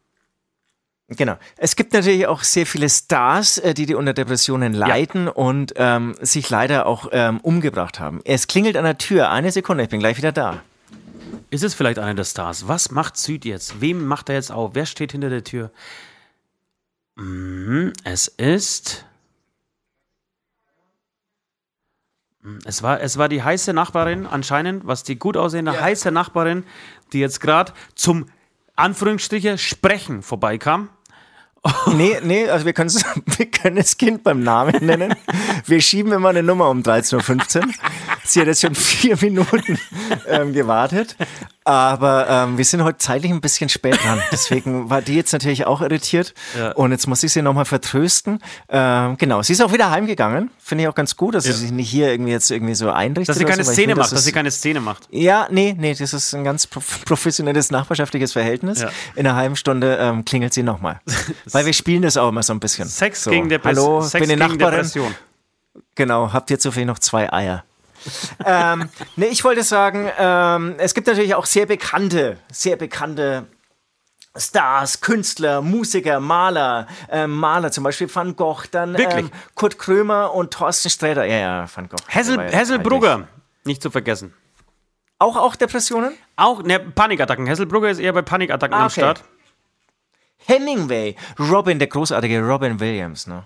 Genau. 1.16 1.36
Es 1.56 1.74
gibt 1.74 1.92
natürlich 1.92 2.28
auch 2.28 2.44
sehr 2.44 2.66
viele 2.66 2.88
Stars, 2.88 3.58
äh, 3.58 3.74
die 3.74 3.86
die 3.86 3.96
unter 3.96 4.12
Depressionen 4.12 4.72
leiden 4.72 5.26
ja. 5.26 5.32
und 5.32 5.72
ähm, 5.76 6.14
sich 6.20 6.48
leider 6.50 6.86
auch 6.86 7.08
ähm, 7.10 7.40
umgebracht 7.40 7.98
haben. 7.98 8.20
Es 8.24 8.46
klingelt 8.46 8.76
an 8.76 8.84
der 8.84 8.96
Tür. 8.96 9.30
Eine 9.30 9.50
Sekunde, 9.50 9.82
ich 9.82 9.90
bin 9.90 9.98
gleich 9.98 10.16
wieder 10.18 10.30
da. 10.30 10.62
Ist 11.50 11.64
es 11.64 11.74
vielleicht 11.74 11.98
einer 11.98 12.14
der 12.14 12.24
Stars? 12.24 12.68
Was 12.68 12.92
macht 12.92 13.16
Süd 13.16 13.44
jetzt? 13.44 13.80
Wem 13.80 14.06
macht 14.06 14.28
er 14.28 14.36
jetzt 14.36 14.52
auf? 14.52 14.70
Wer 14.74 14.86
steht 14.86 15.10
hinter 15.10 15.30
der 15.30 15.42
Tür? 15.42 15.72
Mhm, 17.16 17.92
es 18.04 18.28
ist. 18.28 19.04
Mhm, 22.42 22.60
es 22.64 22.84
war, 22.84 23.00
es 23.00 23.18
war 23.18 23.28
die 23.28 23.42
heiße 23.42 23.72
Nachbarin, 23.72 24.26
anscheinend, 24.26 24.86
was 24.86 25.02
die 25.02 25.18
gut 25.18 25.36
aussehende 25.36 25.72
ja. 25.72 25.80
heiße 25.80 26.12
Nachbarin, 26.12 26.62
die 27.12 27.18
jetzt 27.18 27.40
gerade 27.40 27.72
zum 27.96 28.26
Anführungsstriche 28.76 29.58
Sprechen 29.58 30.22
vorbeikam. 30.22 30.88
Nee, 31.94 32.18
nee, 32.22 32.48
also 32.48 32.64
wir, 32.64 32.74
wir 33.36 33.46
können 33.50 33.76
das 33.76 33.96
Kind 33.96 34.22
beim 34.22 34.42
Namen 34.42 34.84
nennen. 34.84 35.14
Wir 35.66 35.80
schieben 35.80 36.12
immer 36.12 36.30
eine 36.30 36.42
Nummer 36.42 36.70
um 36.70 36.80
13.15 36.80 37.58
Uhr. 37.58 37.72
Sie 38.30 38.40
hat 38.40 38.46
jetzt 38.46 38.60
schon 38.60 38.74
vier 38.74 39.16
Minuten 39.20 39.78
ähm, 40.28 40.52
gewartet. 40.52 41.16
Aber 41.64 42.26
ähm, 42.28 42.58
wir 42.58 42.64
sind 42.64 42.82
heute 42.82 42.98
zeitlich 42.98 43.30
ein 43.30 43.40
bisschen 43.40 43.68
spät 43.68 43.98
dran. 44.02 44.22
Deswegen 44.32 44.88
war 44.88 45.02
die 45.02 45.14
jetzt 45.14 45.32
natürlich 45.32 45.66
auch 45.66 45.82
irritiert. 45.82 46.32
Ja. 46.56 46.72
Und 46.72 46.92
jetzt 46.92 47.06
muss 47.06 47.22
ich 47.22 47.32
sie 47.32 47.42
nochmal 47.42 47.64
vertrösten. 47.64 48.40
Ähm, 48.68 49.16
genau, 49.18 49.42
sie 49.42 49.52
ist 49.52 49.60
auch 49.60 49.72
wieder 49.72 49.90
heimgegangen. 49.90 50.50
Finde 50.58 50.84
ich 50.84 50.88
auch 50.88 50.94
ganz 50.94 51.16
gut, 51.16 51.34
dass 51.34 51.46
ja. 51.46 51.52
sie 51.52 51.58
sich 51.60 51.72
nicht 51.72 51.90
hier 51.90 52.10
irgendwie 52.10 52.30
jetzt 52.30 52.50
irgendwie 52.50 52.74
so 52.74 52.90
einrichtet. 52.90 53.30
Dass 53.30 53.38
sie 53.38 53.44
keine 53.44 53.64
so, 53.64 53.72
Szene 53.72 53.94
macht, 53.94 54.12
dass 54.12 54.24
sie 54.24 54.32
keine 54.32 54.50
Szene 54.50 54.80
macht. 54.80 55.08
Ja, 55.10 55.48
nee, 55.50 55.76
nee, 55.76 55.94
das 55.94 56.12
ist 56.12 56.32
ein 56.34 56.44
ganz 56.44 56.66
professionelles 56.66 57.70
nachbarschaftliches 57.70 58.32
Verhältnis. 58.32 58.80
Ja. 58.80 58.90
In 59.16 59.26
einer 59.26 59.36
halben 59.36 59.56
Stunde 59.56 59.98
ähm, 60.00 60.24
klingelt 60.24 60.54
sie 60.54 60.62
nochmal. 60.62 61.00
Weil 61.46 61.66
wir 61.66 61.72
spielen 61.72 62.02
das 62.02 62.16
auch 62.16 62.28
immer 62.28 62.42
so 62.42 62.52
ein 62.52 62.60
bisschen. 62.60 62.88
Sex 62.88 63.24
so. 63.24 63.30
gegen 63.30 63.48
Depression. 63.48 63.86
Hallo, 63.86 64.02
Sex 64.02 64.20
bin 64.20 64.30
die 64.30 64.36
Nachbarin. 64.36 64.58
Depression. 64.58 65.14
Genau, 65.94 66.32
habt 66.32 66.50
ihr 66.50 66.58
zufällig 66.58 66.86
noch 66.86 66.98
zwei 66.98 67.32
Eier? 67.32 67.64
Ähm, 68.44 68.88
nee, 69.16 69.26
ich 69.26 69.44
wollte 69.44 69.62
sagen, 69.62 70.10
ähm, 70.18 70.74
es 70.78 70.94
gibt 70.94 71.06
natürlich 71.06 71.34
auch 71.34 71.46
sehr 71.46 71.66
bekannte, 71.66 72.38
sehr 72.50 72.76
bekannte 72.76 73.46
Stars, 74.36 75.00
Künstler, 75.00 75.60
Musiker, 75.60 76.20
Maler, 76.20 76.86
äh, 77.10 77.26
Maler, 77.26 77.72
zum 77.72 77.84
Beispiel 77.84 78.14
Van 78.14 78.36
Gogh, 78.36 78.62
dann 78.70 78.94
ähm, 78.96 79.30
Kurt 79.54 79.78
Krömer 79.78 80.32
und 80.34 80.52
Thorsten 80.52 80.88
Sträter. 80.88 81.24
Ja, 81.24 81.36
ja, 81.36 81.66
Van 81.74 81.88
Gogh. 81.88 82.02
Hessel, 82.06 82.38
Hesselbrugger, 82.38 83.26
nicht 83.64 83.82
zu 83.82 83.90
vergessen. 83.90 84.32
Auch, 85.18 85.36
auch 85.36 85.56
Depressionen? 85.56 86.14
Auch, 86.36 86.62
ne, 86.62 86.80
Panikattacken. 86.80 87.46
Hesselbrugger 87.46 87.90
ist 87.90 87.98
eher 87.98 88.12
bei 88.12 88.22
Panikattacken 88.22 88.74
ah, 88.74 88.86
okay. 88.86 89.02
am 89.02 89.14
Start. 89.16 89.24
Hemingway, 90.46 91.16
Robin, 91.38 91.78
der 91.78 91.88
großartige 91.88 92.40
Robin 92.40 92.80
Williams, 92.80 93.26
ne? 93.26 93.44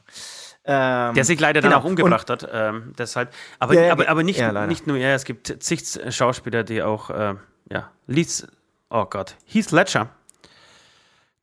Ähm, 0.66 1.15
der 1.15 1.24
sich 1.24 1.39
leider 1.39 1.61
genau. 1.61 1.74
dann 1.74 1.82
auch 1.82 1.85
umgebracht 1.85 2.31
und, 2.31 2.43
hat. 2.43 2.51
Ähm, 2.51 2.95
deshalb. 2.97 3.32
Aber, 3.59 3.74
ja, 3.74 3.93
aber, 3.93 4.09
aber 4.09 4.23
nicht, 4.23 4.39
ja, 4.39 4.66
nicht 4.66 4.86
nur 4.86 4.97
er, 4.97 5.15
es 5.15 5.24
gibt 5.24 5.62
zig 5.62 5.82
Schauspieler, 6.09 6.65
die 6.65 6.82
auch, 6.82 7.11
äh, 7.11 7.35
ja, 7.70 7.91
Leeds, 8.07 8.47
oh 8.89 9.05
Gott, 9.05 9.36
Heath 9.45 9.73
Ledger 9.73 10.09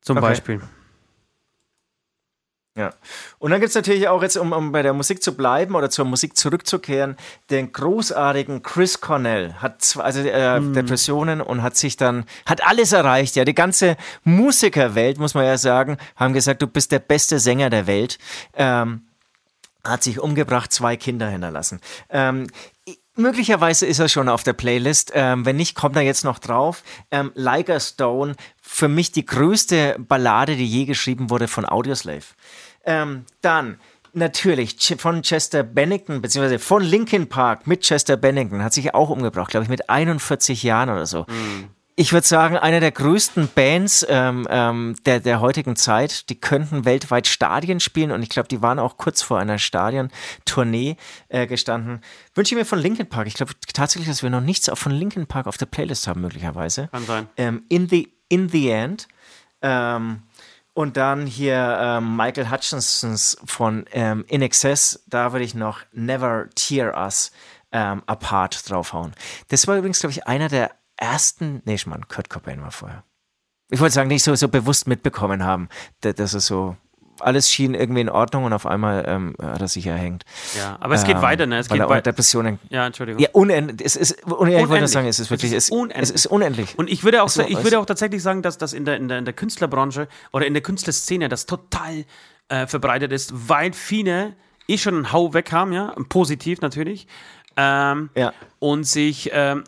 zum 0.00 0.16
okay. 0.16 0.26
Beispiel. 0.26 0.60
Ja. 2.74 2.94
Und 3.38 3.50
dann 3.50 3.60
gibt 3.60 3.68
es 3.68 3.74
natürlich 3.74 4.08
auch 4.08 4.22
jetzt, 4.22 4.36
um, 4.36 4.52
um, 4.52 4.72
bei 4.72 4.80
der 4.80 4.94
Musik 4.94 5.22
zu 5.22 5.36
bleiben 5.36 5.74
oder 5.74 5.90
zur 5.90 6.06
Musik 6.06 6.38
zurückzukehren, 6.38 7.16
den 7.50 7.70
großartigen 7.70 8.62
Chris 8.62 9.00
Cornell. 9.00 9.52
Hat 9.54 9.82
zwei, 9.82 10.02
also 10.02 10.20
äh, 10.20 10.58
mm. 10.58 10.72
Depressionen 10.72 11.42
und 11.42 11.62
hat 11.62 11.76
sich 11.76 11.98
dann, 11.98 12.24
hat 12.46 12.66
alles 12.66 12.92
erreicht. 12.92 13.36
Ja, 13.36 13.44
die 13.44 13.54
ganze 13.54 13.98
Musikerwelt, 14.24 15.18
muss 15.18 15.34
man 15.34 15.44
ja 15.44 15.58
sagen, 15.58 15.98
haben 16.16 16.32
gesagt, 16.32 16.62
du 16.62 16.66
bist 16.66 16.92
der 16.92 17.00
beste 17.00 17.38
Sänger 17.38 17.68
der 17.68 17.86
Welt. 17.86 18.18
Ähm, 18.54 19.02
hat 19.84 20.02
sich 20.02 20.20
umgebracht, 20.20 20.72
zwei 20.72 20.96
Kinder 20.96 21.28
hinterlassen. 21.28 21.80
Ähm, 22.10 22.46
Möglicherweise 23.14 23.84
ist 23.84 23.98
er 23.98 24.08
schon 24.08 24.30
auf 24.30 24.42
der 24.42 24.54
Playlist. 24.54 25.12
Ähm, 25.14 25.44
wenn 25.44 25.56
nicht, 25.56 25.74
kommt 25.74 25.96
er 25.96 26.02
jetzt 26.02 26.24
noch 26.24 26.38
drauf. 26.38 26.82
Ähm, 27.10 27.30
like 27.34 27.68
a 27.68 27.78
Stone, 27.78 28.36
für 28.60 28.88
mich 28.88 29.12
die 29.12 29.26
größte 29.26 29.96
Ballade, 29.98 30.56
die 30.56 30.66
je 30.66 30.86
geschrieben 30.86 31.28
wurde 31.28 31.46
von 31.46 31.66
Audioslave. 31.66 32.24
Ähm, 32.84 33.26
dann 33.42 33.78
natürlich 34.14 34.76
von 34.98 35.22
Chester 35.22 35.62
Bennington, 35.62 36.22
beziehungsweise 36.22 36.58
von 36.58 36.82
Linkin 36.82 37.28
Park 37.28 37.66
mit 37.66 37.82
Chester 37.82 38.16
Bennington, 38.16 38.64
hat 38.64 38.72
sich 38.72 38.94
auch 38.94 39.10
umgebracht, 39.10 39.50
glaube 39.50 39.64
ich, 39.64 39.70
mit 39.70 39.90
41 39.90 40.62
Jahren 40.62 40.88
oder 40.88 41.06
so. 41.06 41.26
Mhm 41.28 41.68
ich 41.94 42.12
würde 42.12 42.26
sagen, 42.26 42.56
eine 42.56 42.80
der 42.80 42.90
größten 42.90 43.48
Bands 43.54 44.06
ähm, 44.08 44.46
ähm, 44.48 44.94
der, 45.04 45.20
der 45.20 45.40
heutigen 45.40 45.76
Zeit. 45.76 46.30
Die 46.30 46.40
könnten 46.40 46.84
weltweit 46.84 47.26
Stadien 47.26 47.80
spielen 47.80 48.12
und 48.12 48.22
ich 48.22 48.30
glaube, 48.30 48.48
die 48.48 48.62
waren 48.62 48.78
auch 48.78 48.96
kurz 48.96 49.20
vor 49.20 49.38
einer 49.38 49.58
Stadion-Tournee 49.58 50.96
äh, 51.28 51.46
gestanden. 51.46 52.00
Wünsche 52.34 52.54
ich 52.54 52.58
mir 52.58 52.64
von 52.64 52.78
Linkin 52.78 53.08
Park. 53.08 53.26
Ich 53.26 53.34
glaube 53.34 53.52
tatsächlich, 53.74 54.08
dass 54.08 54.22
wir 54.22 54.30
noch 54.30 54.40
nichts 54.40 54.70
von 54.72 54.92
Linkin 54.92 55.26
Park 55.26 55.46
auf 55.46 55.58
der 55.58 55.66
Playlist 55.66 56.06
haben, 56.06 56.22
möglicherweise. 56.22 56.88
Kann 56.88 57.04
sein. 57.04 57.28
Ähm, 57.36 57.64
in, 57.68 57.88
the, 57.88 58.12
in 58.28 58.48
the 58.48 58.70
End. 58.70 59.06
Ähm, 59.60 60.22
und 60.74 60.96
dann 60.96 61.26
hier 61.26 61.78
ähm, 61.78 62.16
Michael 62.16 62.50
Hutchinsons 62.50 63.36
von 63.44 63.84
ähm, 63.92 64.24
In 64.28 64.40
Excess. 64.40 65.04
Da 65.06 65.32
würde 65.32 65.44
ich 65.44 65.54
noch 65.54 65.80
Never 65.92 66.48
Tear 66.54 66.96
Us 66.96 67.32
Apart 67.74 68.68
draufhauen. 68.68 69.14
Das 69.48 69.66
war 69.66 69.78
übrigens, 69.78 70.00
glaube 70.00 70.12
ich, 70.12 70.26
einer 70.26 70.50
der 70.50 70.72
ersten, 71.02 71.62
nee, 71.64 71.74
ich 71.74 71.86
meine, 71.86 72.04
Kurt 72.06 72.30
Cobain 72.30 72.62
war 72.62 72.70
vorher. 72.70 73.04
Ich 73.70 73.80
wollte 73.80 73.94
sagen, 73.94 74.08
nicht 74.08 74.22
so, 74.22 74.34
so 74.34 74.48
bewusst 74.48 74.86
mitbekommen 74.86 75.44
haben, 75.44 75.68
dass 76.00 76.34
er 76.34 76.40
so 76.40 76.76
alles 77.20 77.50
schien 77.50 77.74
irgendwie 77.74 78.00
in 78.00 78.08
Ordnung 78.08 78.44
und 78.44 78.52
auf 78.52 78.66
einmal 78.66 79.04
ähm, 79.06 79.34
hat 79.40 79.60
er 79.60 79.68
sich 79.68 79.86
erhängt. 79.86 80.24
Ja, 80.56 80.76
aber 80.80 80.94
es 80.94 81.04
geht 81.04 81.16
ähm, 81.16 81.22
weiter, 81.22 81.46
ne? 81.46 81.58
Es 81.58 81.68
geht 81.68 81.80
weiter. 81.80 82.02
Depressionen. 82.02 82.58
Ja, 82.68 82.86
Entschuldigung. 82.86 83.22
Ja, 83.22 83.28
unendlich. 83.32 83.86
Es 83.86 83.96
ist, 83.96 84.24
unendlich. 84.24 84.62
Ich 84.62 84.68
wollte 84.68 84.88
sagen, 84.88 85.06
es 85.06 85.20
ist 85.20 85.30
wirklich, 85.30 85.52
es 85.52 85.64
ist 85.64 85.70
unendlich. 85.70 86.02
Es 86.02 86.10
ist 86.10 86.26
unendlich. 86.26 86.78
Und 86.78 86.90
ich 86.90 87.04
würde 87.04 87.22
auch, 87.22 87.28
so, 87.28 87.42
ich 87.42 87.62
würde 87.62 87.78
auch 87.78 87.86
tatsächlich 87.86 88.22
sagen, 88.22 88.42
dass 88.42 88.58
das 88.58 88.72
in 88.72 88.84
der, 88.84 88.96
in 88.96 89.08
der, 89.08 89.18
in 89.18 89.24
der 89.24 89.34
Künstlerbranche 89.34 90.08
oder 90.32 90.46
in 90.46 90.54
der 90.54 90.62
Künstlerszene 90.62 91.28
das 91.28 91.46
total 91.46 92.04
äh, 92.48 92.66
verbreitet 92.66 93.12
ist, 93.12 93.48
weil 93.48 93.72
viele 93.72 94.34
eh 94.68 94.78
schon 94.78 94.94
einen 94.94 95.12
Hau 95.12 95.34
weg 95.34 95.52
haben, 95.52 95.72
ja, 95.72 95.94
positiv 96.08 96.60
natürlich, 96.60 97.06
ähm, 97.56 98.10
ja. 98.14 98.32
und 98.58 98.84
sich 98.84 99.30
ähm, 99.32 99.64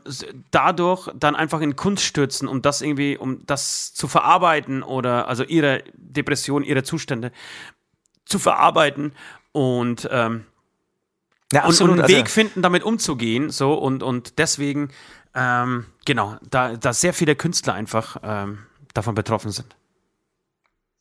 dadurch 0.51 1.09
dann 1.15 1.37
einfach 1.37 1.61
in 1.61 1.77
Kunst 1.77 2.05
stürzen, 2.05 2.49
um 2.49 2.63
das 2.63 2.83
irgendwie, 2.83 3.17
um 3.17 3.45
das 3.47 3.95
zu 3.95 4.09
verarbeiten 4.09 4.83
oder 4.83 5.29
also 5.29 5.45
ihre 5.45 5.83
Depression, 5.95 6.63
ihre 6.63 6.83
Zustände 6.83 7.33
zu 8.25 8.39
verarbeiten 8.39 9.13
und, 9.53 10.09
ähm, 10.11 10.45
ja, 11.53 11.67
und, 11.67 11.81
und, 11.81 11.91
einen 11.91 12.01
also 12.01 12.15
Weg 12.15 12.31
finden, 12.31 12.63
damit 12.63 12.83
umzugehen. 12.83 13.51
So 13.51 13.75
und, 13.75 14.03
und 14.03 14.39
deswegen, 14.39 14.91
ähm, 15.35 15.87
genau, 16.05 16.37
da, 16.49 16.77
da 16.77 16.93
sehr 16.93 17.15
viele 17.15 17.37
Künstler 17.37 17.75
einfach 17.75 18.17
ähm, 18.23 18.59
davon 18.95 19.15
betroffen 19.15 19.51
sind 19.51 19.77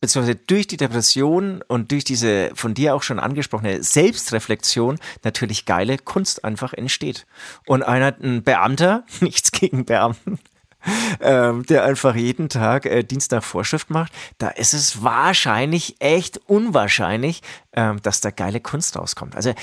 beziehungsweise 0.03 0.35
durch 0.35 0.67
die 0.67 0.75
Depression 0.75 1.61
und 1.65 1.93
durch 1.93 2.03
diese 2.03 2.51
von 2.55 2.73
dir 2.73 2.93
auch 2.93 3.03
schon 3.03 3.19
angesprochene 3.19 3.81
Selbstreflexion 3.81 4.99
natürlich 5.23 5.63
geile 5.63 5.97
Kunst 5.97 6.43
einfach 6.43 6.73
entsteht. 6.73 7.25
Und 7.67 7.84
einer, 7.84 8.13
ein 8.21 8.43
Beamter, 8.43 9.05
nichts 9.21 9.53
gegen 9.53 9.85
Beamten, 9.85 10.39
ähm, 11.21 11.65
der 11.67 11.85
einfach 11.85 12.15
jeden 12.15 12.49
Tag 12.49 12.85
äh, 12.85 13.03
Dienst 13.03 13.31
nach 13.31 13.45
Vorschrift 13.45 13.91
macht, 13.91 14.11
da 14.39 14.49
ist 14.49 14.73
es 14.73 15.03
wahrscheinlich 15.03 15.95
echt 16.01 16.38
unwahrscheinlich, 16.47 17.41
ähm, 17.71 18.01
dass 18.01 18.19
da 18.19 18.30
geile 18.30 18.59
Kunst 18.59 18.97
rauskommt. 18.97 19.38
Also 19.38 19.53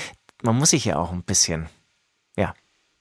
man 0.41 0.55
muss 0.55 0.71
sich 0.71 0.85
ja 0.85 0.95
auch 0.95 1.11
ein 1.11 1.21
bisschen, 1.21 1.69
ja. 2.35 2.55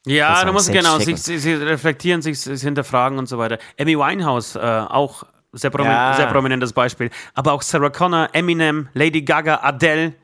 Ja, 0.04 0.44
du 0.44 0.52
musst 0.52 0.70
genau, 0.70 0.98
sich, 0.98 1.22
sich, 1.22 1.46
reflektieren, 1.46 2.20
sich, 2.20 2.38
sich 2.38 2.60
hinterfragen 2.60 3.18
und 3.18 3.30
so 3.30 3.38
weiter. 3.38 3.58
Amy 3.78 3.96
Winehouse, 3.96 4.56
äh, 4.56 4.58
auch 4.58 5.24
sehr, 5.52 5.70
promi 5.70 5.88
ja. 5.88 6.14
sehr 6.14 6.26
prominentes 6.26 6.72
Beispiel. 6.72 7.10
Aber 7.34 7.52
auch 7.52 7.62
Sarah 7.62 7.90
Connor, 7.90 8.28
Eminem, 8.32 8.88
Lady 8.94 9.22
Gaga, 9.22 9.60
Adele, 9.62 10.14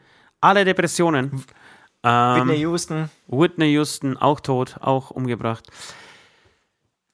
alle 0.40 0.64
Depressionen. 0.64 1.44
Ähm, 2.02 2.36
Whitney 2.36 2.60
Houston. 2.60 3.10
Whitney 3.26 3.72
Houston, 3.72 4.16
auch 4.16 4.40
tot, 4.40 4.76
auch 4.80 5.10
umgebracht. 5.10 5.64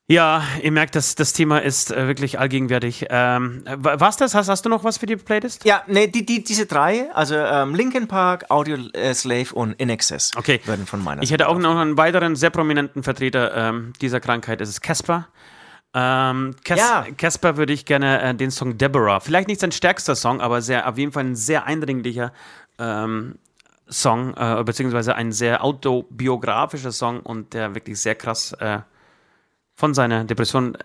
Ja, 0.09 0.43
ihr 0.61 0.73
merkt, 0.73 0.95
das, 0.95 1.15
das 1.15 1.33
Thema 1.33 1.63
ist 1.63 1.91
äh, 1.91 2.07
wirklich 2.07 2.39
allgegenwärtig. 2.39 3.07
Ähm, 3.09 3.65
was 3.65 4.19
das? 4.19 4.35
Hast, 4.35 4.49
hast 4.49 4.67
du 4.67 4.69
noch 4.69 4.85
was 4.85 4.99
für 4.99 5.07
die 5.07 5.17
Playlist? 5.17 5.65
Ja, 5.65 5.83
nee, 5.87 6.09
die, 6.09 6.27
die, 6.27 6.45
diese 6.45 6.67
drei, 6.67 7.11
also 7.15 7.37
ähm, 7.37 7.75
Linkin 7.75 8.09
Park, 8.09 8.51
Audio 8.51 8.77
äh, 8.93 9.15
Slave 9.15 9.55
und 9.55 9.73
In 9.81 9.89
Excess, 9.89 10.33
okay. 10.37 10.61
werden 10.67 10.87
von 10.87 11.03
meiner 11.03 11.23
Ich 11.23 11.31
hätte 11.31 11.49
auch 11.49 11.57
noch 11.57 11.79
einen 11.79 11.97
weiteren 11.97 12.37
sehr 12.37 12.51
prominenten 12.51 13.03
Vertreter 13.03 13.57
ähm, 13.57 13.93
dieser 14.03 14.21
Krankheit, 14.21 14.61
das 14.61 14.69
ist 14.69 14.83
Casper. 14.83 15.29
Ähm, 15.94 16.55
Cas 16.64 16.78
ja. 16.78 17.06
Casper 17.16 17.56
würde 17.56 17.73
ich 17.73 17.85
gerne 17.85 18.20
äh, 18.23 18.35
den 18.35 18.51
Song 18.51 18.78
Deborah. 18.78 19.20
Vielleicht 19.20 19.48
nicht 19.48 19.60
sein 19.60 19.73
stärkster 19.73 20.14
Song, 20.14 20.40
aber 20.40 20.62
sehr, 20.62 20.89
auf 20.89 20.97
jeden 20.97 21.12
Fall 21.12 21.24
ein 21.24 21.36
sehr 21.36 21.66
eindringlicher 21.66 22.32
ähm, 22.78 23.39
Song, 23.89 24.35
äh, 24.36 24.62
beziehungsweise 24.64 25.14
ein 25.14 25.32
sehr 25.32 25.62
autobiografischer 25.62 26.93
Song 26.93 27.20
und 27.20 27.52
der 27.52 27.74
wirklich 27.74 28.01
sehr 28.01 28.14
krass 28.14 28.52
äh, 28.55 28.78
von 29.74 29.93
seiner 29.93 30.24
Depression 30.24 30.78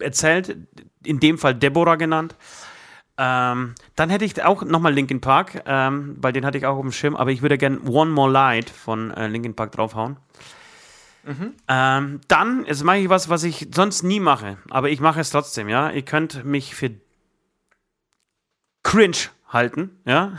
erzählt. 0.00 0.56
In 1.04 1.20
dem 1.20 1.38
Fall 1.38 1.54
Deborah 1.54 1.94
genannt. 1.94 2.34
Ähm, 3.18 3.74
dann 3.94 4.10
hätte 4.10 4.24
ich 4.24 4.42
auch 4.42 4.62
nochmal 4.64 4.92
Linkin 4.92 5.20
Park, 5.20 5.62
ähm, 5.66 6.16
weil 6.20 6.32
den 6.32 6.44
hatte 6.44 6.58
ich 6.58 6.66
auch 6.66 6.76
auf 6.76 6.82
dem 6.82 6.92
Schirm, 6.92 7.16
aber 7.16 7.30
ich 7.30 7.40
würde 7.40 7.56
gerne 7.56 7.80
One 7.88 8.10
More 8.10 8.30
Light 8.30 8.68
von 8.68 9.10
äh, 9.12 9.28
Linkin 9.28 9.54
Park 9.54 9.72
draufhauen. 9.72 10.16
Mhm. 11.26 11.54
Ähm, 11.66 12.20
dann, 12.28 12.64
jetzt 12.66 12.84
mache 12.84 12.98
ich 12.98 13.08
was, 13.08 13.28
was 13.28 13.42
ich 13.42 13.68
sonst 13.74 14.04
nie 14.04 14.20
mache, 14.20 14.58
aber 14.70 14.90
ich 14.90 15.00
mache 15.00 15.20
es 15.20 15.30
trotzdem, 15.30 15.68
ja. 15.68 15.90
Ihr 15.90 16.02
könnt 16.02 16.44
mich 16.44 16.74
für 16.74 16.92
cringe 18.84 19.16
halten, 19.48 19.90
ja. 20.04 20.38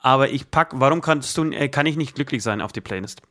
Aber 0.00 0.30
ich 0.30 0.50
pack, 0.50 0.70
warum 0.74 1.00
kannst 1.00 1.36
du, 1.38 1.50
äh, 1.52 1.68
kann 1.68 1.86
ich 1.86 1.96
nicht 1.96 2.16
glücklich 2.16 2.42
sein 2.42 2.60
auf 2.60 2.72
die 2.72 2.80
Playlist? 2.80 3.22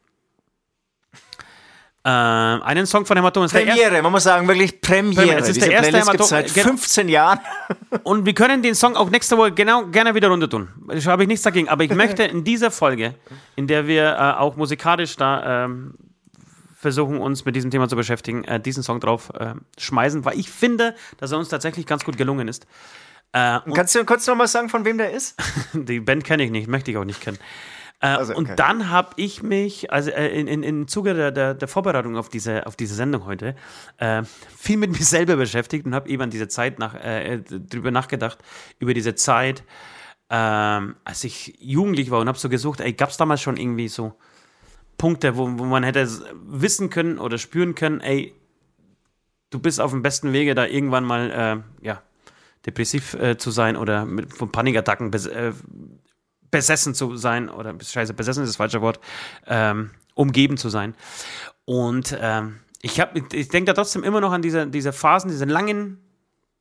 Äh, 2.06 2.10
einen 2.10 2.86
Song 2.86 3.06
von 3.06 3.18
Hämatom 3.18 3.44
ist 3.44 3.52
Premiere, 3.52 3.92
der 3.92 4.02
man 4.02 4.14
muss 4.14 4.24
sagen, 4.24 4.48
wirklich 4.48 4.80
Premiere. 4.80 5.40
Es 5.40 5.50
ist 5.50 5.58
Diese 5.58 5.68
der 5.68 5.76
erste 5.80 5.98
Hämatom 5.98 6.26
seit 6.26 6.50
15 6.50 7.10
Jahren. 7.10 7.40
Und 8.04 8.26
wir 8.26 8.34
können 8.34 8.62
den 8.64 8.76
Song 8.76 8.96
auch 8.96 9.10
nächste 9.10 9.38
Woche 9.38 9.52
genau 9.52 9.88
gerne 9.88 10.16
wieder 10.16 10.30
runter 10.30 10.50
tun. 10.50 10.70
Ich 10.94 11.06
habe 11.06 11.24
ich 11.24 11.28
nichts 11.28 11.44
dagegen. 11.44 11.68
Aber 11.68 11.84
ich 11.84 11.94
möchte 11.94 12.24
in 12.24 12.46
dieser 12.46 12.72
Folge, 12.72 13.16
in 13.58 13.68
der 13.68 13.88
wir 13.88 14.14
äh, 14.14 14.40
auch 14.40 14.56
musikalisch 14.56 15.18
da 15.18 15.66
ähm, 15.66 15.96
versuchen, 16.88 17.20
uns 17.20 17.46
mit 17.46 17.56
diesem 17.56 17.72
Thema 17.72 17.90
zu 17.90 17.96
beschäftigen, 17.96 18.44
äh, 18.46 18.60
diesen 18.60 18.84
Song 18.84 19.00
drauf 19.00 19.32
äh, 19.38 19.54
schmeißen, 19.78 20.24
weil 20.26 20.40
ich 20.40 20.50
finde, 20.50 20.96
dass 21.18 21.32
er 21.32 21.38
uns 21.38 21.50
tatsächlich 21.50 21.86
ganz 21.86 22.06
gut 22.06 22.18
gelungen 22.18 22.48
ist. 22.48 22.66
Äh, 23.34 23.60
Kannst 23.74 23.94
du 23.94 24.06
kurz 24.06 24.26
nochmal 24.26 24.48
sagen, 24.48 24.70
von 24.70 24.86
wem 24.86 24.98
der 24.98 25.12
ist? 25.12 25.36
die 25.74 26.00
Band 26.00 26.24
kenne 26.24 26.44
ich 26.44 26.52
nicht, 26.52 26.68
möchte 26.68 26.92
ich 26.92 26.98
auch 26.98 27.06
nicht 27.06 27.22
kennen. 27.22 27.38
Äh, 28.00 28.08
also, 28.08 28.34
okay. 28.34 28.52
Und 28.52 28.60
dann 28.60 28.90
habe 28.90 29.10
ich 29.16 29.44
mich, 29.44 29.92
also 29.92 30.12
äh, 30.12 30.28
in, 30.40 30.48
in, 30.48 30.64
im 30.64 30.88
Zuge 30.88 31.14
der, 31.14 31.32
der, 31.32 31.54
der, 31.54 31.68
Vorbereitung 31.68 32.16
auf 32.16 32.30
diese, 32.30 32.66
auf 32.66 32.76
diese 32.76 32.96
Sendung 32.96 33.26
heute, 33.26 33.56
äh, 33.98 34.24
viel 34.56 34.78
mit 34.78 34.92
mir 34.98 35.04
selber 35.04 35.36
beschäftigt 35.36 35.86
und 35.86 35.96
habe 35.96 36.10
eben 36.10 36.22
an 36.22 36.30
diese 36.30 36.48
Zeit 36.48 36.80
nach, 36.80 36.96
äh, 36.96 37.40
drüber 37.40 37.92
nachgedacht, 37.92 38.38
über 38.80 38.94
diese 38.94 39.16
Zeit, 39.16 39.64
ähm, 40.30 40.96
als 41.04 41.24
ich 41.24 41.58
jugendlich 41.60 42.12
war 42.12 42.20
und 42.20 42.28
habe 42.28 42.38
so 42.38 42.50
gesucht, 42.50 42.82
ey, 42.82 42.94
gab 42.94 43.10
es 43.10 43.18
damals 43.18 43.42
schon 43.42 43.58
irgendwie 43.58 43.88
so 43.88 44.14
Punkte, 44.98 45.38
wo, 45.38 45.48
wo 45.58 45.66
man 45.66 45.84
hätte 45.84 46.08
wissen 46.46 46.90
können 46.90 47.20
oder 47.20 47.38
spüren 47.38 47.76
können, 47.76 48.02
ey, 48.02 48.34
du 49.50 49.60
bist 49.60 49.80
auf 49.80 49.92
dem 49.92 50.02
besten 50.02 50.34
Wege, 50.34 50.56
da 50.56 50.66
irgendwann 50.66 51.06
mal, 51.06 51.64
äh, 51.82 51.86
ja, 51.86 52.02
depressiv 52.66 53.14
äh, 53.14 53.38
zu 53.38 53.52
sein 53.52 53.78
oder 53.78 54.06
mit, 54.06 54.34
von 54.34 54.52
Panikattacken 54.52 55.12
bes 55.12 55.26
äh, 55.26 55.54
besessen 56.50 56.94
zu 56.94 57.18
sein 57.18 57.50
oder 57.50 57.76
scheiße, 57.80 58.14
besessen 58.14 58.44
ist 58.44 58.52
das 58.52 58.58
falsche 58.58 58.82
Wort, 58.82 59.00
ähm, 59.48 59.92
umgeben 60.16 60.58
zu 60.58 60.70
sein. 60.70 60.96
Und 61.66 62.18
ähm, 62.20 62.60
ich, 62.82 62.98
ich 63.34 63.50
denke 63.50 63.66
da 63.66 63.74
trotzdem 63.74 64.04
immer 64.04 64.22
noch 64.22 64.32
an 64.32 64.42
diese, 64.42 64.68
diese 64.68 64.94
Phasen, 64.94 65.30
diese 65.30 65.46
langen 65.46 66.00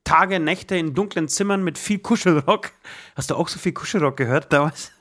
Tage, 0.03 0.41
Nächte 0.41 0.77
in 0.77 0.95
dunklen 0.95 1.29
Zimmern 1.29 1.63
mit 1.63 1.79
viel 1.79 1.99
Kuschelrock. 1.99 2.73
Hast 3.15 3.31
du 3.31 3.35
auch 3.37 3.49
so 3.49 3.59
viel 3.59 3.73
Kuschelrock 3.73 4.17
gehört 4.17 4.53
damals? 4.53 4.93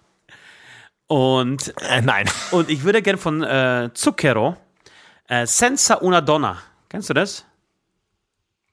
Und 1.08 1.74
äh, 1.82 2.02
nein. 2.02 2.30
Und 2.52 2.70
ich 2.70 2.84
würde 2.84 3.02
gerne 3.02 3.18
von 3.18 3.44
äh, 3.44 3.90
Zucchero 3.94 4.58
äh, 5.28 5.46
Senza 5.46 5.96
una 5.96 6.22
Donna. 6.22 6.58
Kennst 6.90 7.10
du 7.10 7.14
das? 7.14 7.46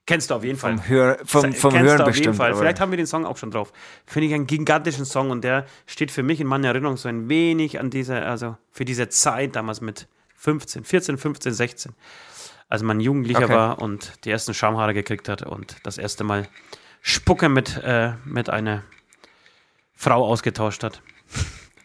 Kennst 0.05 0.31
du 0.31 0.35
auf 0.35 0.45
jeden 0.45 0.59
vom 0.59 0.79
Fall. 0.79 0.89
Hör, 0.89 1.19
vom, 1.25 1.53
vom 1.53 1.73
Kennst 1.73 1.89
Hören 1.89 1.99
du 1.99 2.03
auf 2.03 2.09
bestimmt. 2.09 2.27
jeden 2.27 2.37
Fall. 2.37 2.55
Vielleicht 2.55 2.81
haben 2.81 2.91
wir 2.91 2.97
den 2.97 3.07
Song 3.07 3.25
auch 3.25 3.37
schon 3.37 3.51
drauf. 3.51 3.73
Finde 4.05 4.27
ich 4.29 4.35
einen 4.35 4.47
gigantischen 4.47 5.05
Song 5.05 5.31
und 5.31 5.45
der 5.45 5.65
steht 5.87 6.11
für 6.11 6.23
mich 6.25 6.41
in 6.41 6.47
meiner 6.49 6.69
Erinnerung 6.69 6.97
so 6.97 7.09
ein 7.09 7.29
wenig 7.29 7.79
an 7.79 7.91
diese, 7.91 8.21
also 8.23 8.57
für 8.71 8.85
diese 8.85 9.09
Zeit 9.09 9.55
damals 9.55 9.81
mit 9.81 10.09
15, 10.37 10.85
14, 10.85 11.19
15, 11.19 11.53
16. 11.53 11.93
Als 12.69 12.83
man 12.83 12.99
Jugendlicher 13.01 13.45
Okay. 13.45 13.55
war 13.55 13.81
und 13.81 14.25
die 14.25 14.31
ersten 14.31 14.55
Schamhaare 14.55 14.93
gekriegt 14.95 15.29
hat 15.29 15.43
und 15.43 15.77
das 15.85 15.99
erste 15.99 16.25
Mal 16.25 16.49
Spucke 17.01 17.49
mit, 17.49 17.77
äh, 17.85 18.13
mit 18.25 18.51
einer 18.51 18.83
Frau 19.95 20.25
ausgetauscht 20.27 20.83
hat. 20.83 21.01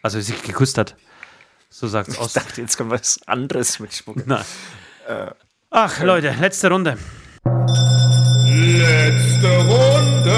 Also 0.07 0.21
sich 0.21 0.41
geküsst 0.41 0.77
hat. 0.77 0.95
So 1.69 1.85
sagt's 1.85 2.13
Ich 2.13 2.19
aus. 2.21 2.31
dachte, 2.31 2.61
jetzt 2.61 2.77
kommt 2.77 2.91
was 2.91 3.19
anderes 3.25 3.77
mit 3.81 3.93
Spucke. 3.93 4.23
Na. 4.25 4.45
Ach, 5.69 5.99
Leute, 6.01 6.33
letzte 6.39 6.69
Runde. 6.69 6.97
Letzte 8.45 9.57
Runde. 9.67 10.37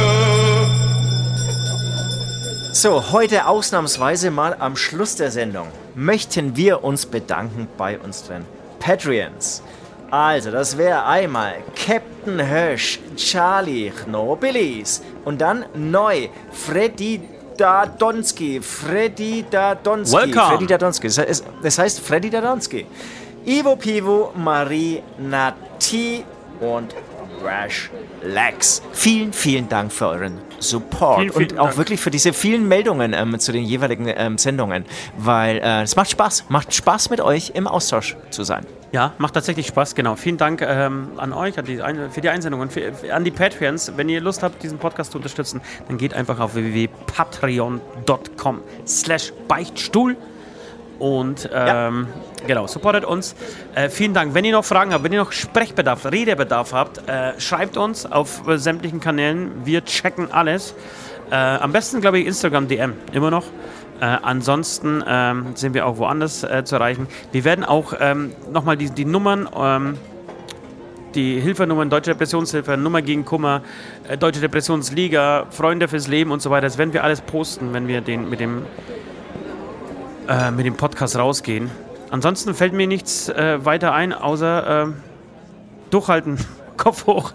So, 2.74 3.12
heute 3.12 3.46
ausnahmsweise 3.46 4.32
mal 4.32 4.56
am 4.58 4.76
Schluss 4.76 5.18
der 5.18 5.30
Sendung 5.30 5.68
möchten 5.94 6.56
wir 6.56 6.84
uns 6.84 7.06
bedanken 7.06 7.68
bei 7.78 8.00
unseren 8.00 8.46
Patreons. 8.80 9.62
Also, 10.10 10.50
das 10.50 10.80
wäre 10.80 11.06
einmal 11.06 11.58
Captain 11.76 12.40
Hirsch, 12.40 12.98
Charlie, 13.16 13.91
Chnobilis 13.91 15.04
und 15.26 15.40
dann 15.40 15.66
neu 15.76 16.30
Freddy 16.52 17.22
Dadonski, 17.60 18.61
Freddy 18.61 19.45
Dadonski, 19.49 20.15
Welcome. 20.15 20.48
Freddy 20.48 20.68
Dadonski. 20.68 21.10
Das 21.61 21.77
heißt, 21.77 21.99
Freddy 21.99 22.30
Dadonski. 22.30 22.86
Ivo 23.45 23.76
Pivo, 23.76 24.31
Marie 24.36 25.02
Nati 25.18 26.23
und 26.61 26.95
Rash 27.44 27.90
Lex. 28.23 28.81
Vielen, 28.91 29.34
vielen 29.34 29.68
Dank 29.69 29.91
für 29.91 30.07
euren 30.07 30.40
Support 30.60 31.19
Vielen, 31.19 31.34
vielen 31.34 31.52
und 31.52 31.60
auch 31.60 31.65
Dank. 31.68 31.77
wirklich 31.77 31.99
für 31.99 32.11
diese 32.11 32.34
vielen 32.34 32.68
Meldungen 32.68 33.14
ähm, 33.14 33.40
zu 33.40 33.52
den 33.52 33.64
jeweiligen 33.64 34.07
ähm, 34.07 34.38
Sendungen, 34.38 34.86
weil 35.18 35.57
äh, 35.57 35.84
es 35.84 35.95
macht 35.95 36.11
Spaß, 36.11 36.45
macht 36.49 36.73
Spaß 36.73 37.10
mit 37.10 37.22
euch 37.22 37.52
im 37.56 37.68
Austausch 37.68 38.15
zu 38.30 38.44
sein. 38.44 38.65
Ja, 38.91 39.14
macht 39.20 39.36
tatsächlich 39.36 39.68
Spaß, 39.68 39.94
genau. 39.94 40.16
Vielen 40.16 40.38
Dank 40.38 40.61
ähm, 40.61 41.10
an 41.18 41.32
euch 41.32 41.60
an 41.60 41.66
die, 41.66 41.80
für 42.10 42.22
die 42.22 42.30
Einsendung 42.30 42.61
und 42.61 42.74
für, 42.74 42.91
an 43.14 43.24
die 43.24 43.32
Patreons. 43.32 43.94
Wenn 43.95 44.10
ihr 44.10 44.20
Lust 44.20 44.41
habt, 44.41 44.64
diesen 44.64 44.80
Podcast 44.80 45.11
zu 45.11 45.20
unterstützen, 45.20 45.61
dann 45.88 45.99
geht 45.99 46.16
einfach 46.16 46.40
auf 46.40 46.56
www.patreon.com 46.56 48.61
slash 48.88 49.32
Beichtstuhl 49.48 50.18
und 50.99 51.49
ähm, 51.53 52.07
genau, 52.45 52.68
supportet 52.68 53.06
uns. 53.06 53.36
Äh, 53.74 53.90
vielen 53.90 54.14
Dank. 54.14 54.34
Wenn 54.34 54.44
ihr 54.44 54.52
noch 54.52 54.66
Fragen 54.66 54.94
habt, 54.94 55.03
wenn 55.03 55.14
ihr 55.14 55.20
noch 55.20 55.32
Sprechbedarf, 55.32 56.06
Redebedarf 56.06 56.74
habt, 56.74 57.07
äh, 57.07 57.40
schreibt 57.40 57.78
uns 57.78 58.06
auf 58.06 58.48
äh, 58.48 58.57
sämtlichen 58.57 58.99
Kanälen. 58.99 59.66
Wir 59.66 59.84
checken 59.86 60.32
alles. 60.32 60.76
Äh, 61.32 61.36
am 61.36 61.72
besten, 61.72 62.02
glaube 62.02 62.20
ich, 62.20 62.28
Instagram 62.28 62.68
DM, 62.68 62.94
immer 63.14 63.32
noch. 63.32 63.45
Äh, 64.02 64.06
ansonsten 64.22 65.04
ähm, 65.06 65.48
sind 65.56 65.74
wir 65.74 65.86
auch 65.86 65.98
woanders 65.98 66.44
äh, 66.44 66.64
zu 66.64 66.76
erreichen. 66.76 67.08
Wir 67.32 67.44
werden 67.44 67.66
auch 67.66 67.94
ähm, 68.00 68.32
nochmal 68.52 68.78
die, 68.78 68.90
die 68.90 69.04
Nummern, 69.04 69.50
ähm, 69.56 69.98
die 71.16 71.40
Hilfenummern, 71.42 71.90
Deutsche 71.90 72.12
Depressionshilfe, 72.12 72.78
Nummer 72.78 73.02
gegen 73.02 73.26
Kummer, 73.26 73.62
äh, 74.08 74.18
Deutsche 74.18 74.40
Depressionsliga, 74.40 75.48
Freunde 75.50 75.90
fürs 75.90 76.08
Leben 76.08 76.32
und 76.32 76.42
so 76.42 76.50
weiter. 76.50 76.68
Das 76.68 76.78
werden 76.78 76.94
wir 76.94 77.04
alles 77.04 77.20
posten, 77.20 77.74
wenn 77.74 77.88
wir 77.88 78.00
den 78.00 78.30
mit 78.30 78.40
dem, 78.40 78.66
äh, 80.30 80.52
mit 80.52 80.66
dem 80.66 80.76
Podcast 80.76 81.18
rausgehen. 81.18 81.70
Ansonsten 82.10 82.54
fällt 82.54 82.74
mir 82.74 82.88
nichts 82.88 83.28
äh, 83.28 83.64
weiter 83.66 83.94
ein, 83.94 84.14
außer 84.14 84.84
ähm, 84.84 84.94
durchhalten, 85.90 86.38
Kopf 86.78 87.06
hoch. 87.06 87.34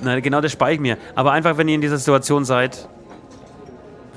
Na, 0.00 0.18
genau 0.20 0.40
das 0.40 0.52
spare 0.52 0.72
ich 0.72 0.80
mir. 0.80 0.96
Aber 1.14 1.32
einfach, 1.32 1.58
wenn 1.58 1.68
ihr 1.68 1.74
in 1.74 1.82
dieser 1.82 1.98
Situation 1.98 2.46
seid, 2.46 2.88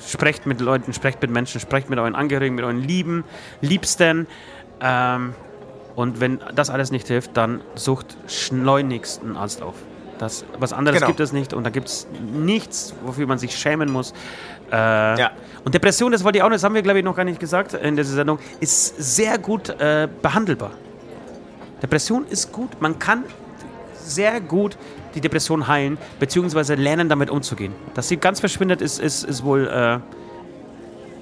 sprecht 0.07 0.45
mit 0.45 0.61
Leuten, 0.61 0.93
sprecht 0.93 1.21
mit 1.21 1.31
Menschen, 1.31 1.59
sprecht 1.59 1.89
mit 1.89 1.99
euren 1.99 2.15
Angehörigen, 2.15 2.55
mit 2.55 2.63
euren 2.65 2.81
Lieben, 2.81 3.23
Liebsten. 3.61 4.27
Ähm, 4.81 5.33
und 5.95 6.19
wenn 6.21 6.39
das 6.55 6.69
alles 6.69 6.91
nicht 6.91 7.07
hilft, 7.07 7.35
dann 7.35 7.61
sucht 7.75 8.17
schleunigst 8.27 9.21
einen 9.21 9.35
Arzt 9.35 9.61
auf. 9.61 9.75
Das, 10.17 10.43
was 10.57 10.73
anderes 10.73 10.97
Genau. 10.99 11.07
gibt 11.07 11.19
es 11.21 11.31
nicht 11.31 11.53
und 11.53 11.63
da 11.63 11.69
gibt 11.69 11.87
es 11.87 12.07
nichts, 12.33 12.93
wofür 13.05 13.25
man 13.25 13.37
sich 13.37 13.57
schämen 13.57 13.91
muss. 13.91 14.13
Äh, 14.71 14.75
Ja. 14.75 15.31
Und 15.63 15.73
Depression, 15.75 16.11
das 16.11 16.23
wollte 16.23 16.37
ich 16.37 16.43
auch 16.43 16.47
noch, 16.49 16.55
das 16.55 16.63
haben 16.63 16.75
wir 16.75 16.81
glaube 16.81 16.99
ich 16.99 17.05
noch 17.05 17.15
gar 17.15 17.23
nicht 17.23 17.39
gesagt 17.39 17.73
in 17.73 17.95
dieser 17.95 18.15
Sendung, 18.15 18.39
ist 18.59 18.95
sehr 19.17 19.37
gut 19.37 19.69
äh, 19.69 20.07
behandelbar. 20.21 20.71
Depression 21.81 22.25
ist 22.29 22.51
gut, 22.51 22.81
man 22.81 22.99
kann 22.99 23.23
sehr 24.03 24.41
gut 24.41 24.77
die 25.19 25.27
Depression 25.27 25.67
heilen, 25.67 25.97
beziehungsweise 26.19 26.75
lernen, 26.75 27.09
damit 27.09 27.29
umzugehen. 27.29 27.73
Dass 27.93 28.07
sie 28.07 28.17
ganz 28.17 28.39
verschwindet, 28.39 28.81
ist, 28.81 28.99
ist, 28.99 29.23
ist 29.23 29.43
wohl 29.43 29.67
äh, 29.67 29.99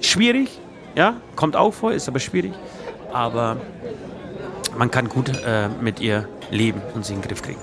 schwierig. 0.04 0.60
Ja, 0.94 1.16
kommt 1.36 1.56
auch 1.56 1.74
vor, 1.74 1.92
ist 1.92 2.08
aber 2.08 2.20
schwierig. 2.20 2.52
Aber 3.12 3.56
man 4.76 4.90
kann 4.90 5.08
gut 5.08 5.30
äh, 5.44 5.68
mit 5.80 6.00
ihr 6.00 6.28
leben 6.50 6.80
und 6.94 7.04
sie 7.04 7.14
in 7.14 7.20
den 7.20 7.28
Griff 7.28 7.42
kriegen. 7.42 7.60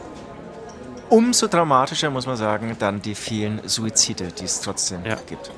Umso 1.09 1.47
dramatischer 1.47 2.09
muss 2.09 2.25
man 2.25 2.35
sagen, 2.35 2.75
dann 2.79 3.01
die 3.01 3.15
vielen 3.15 3.61
Suizide, 3.67 4.29
die 4.39 4.45
es 4.45 4.59
trotzdem 4.61 4.99
Ja. 5.05 5.17
gibt. 5.27 5.51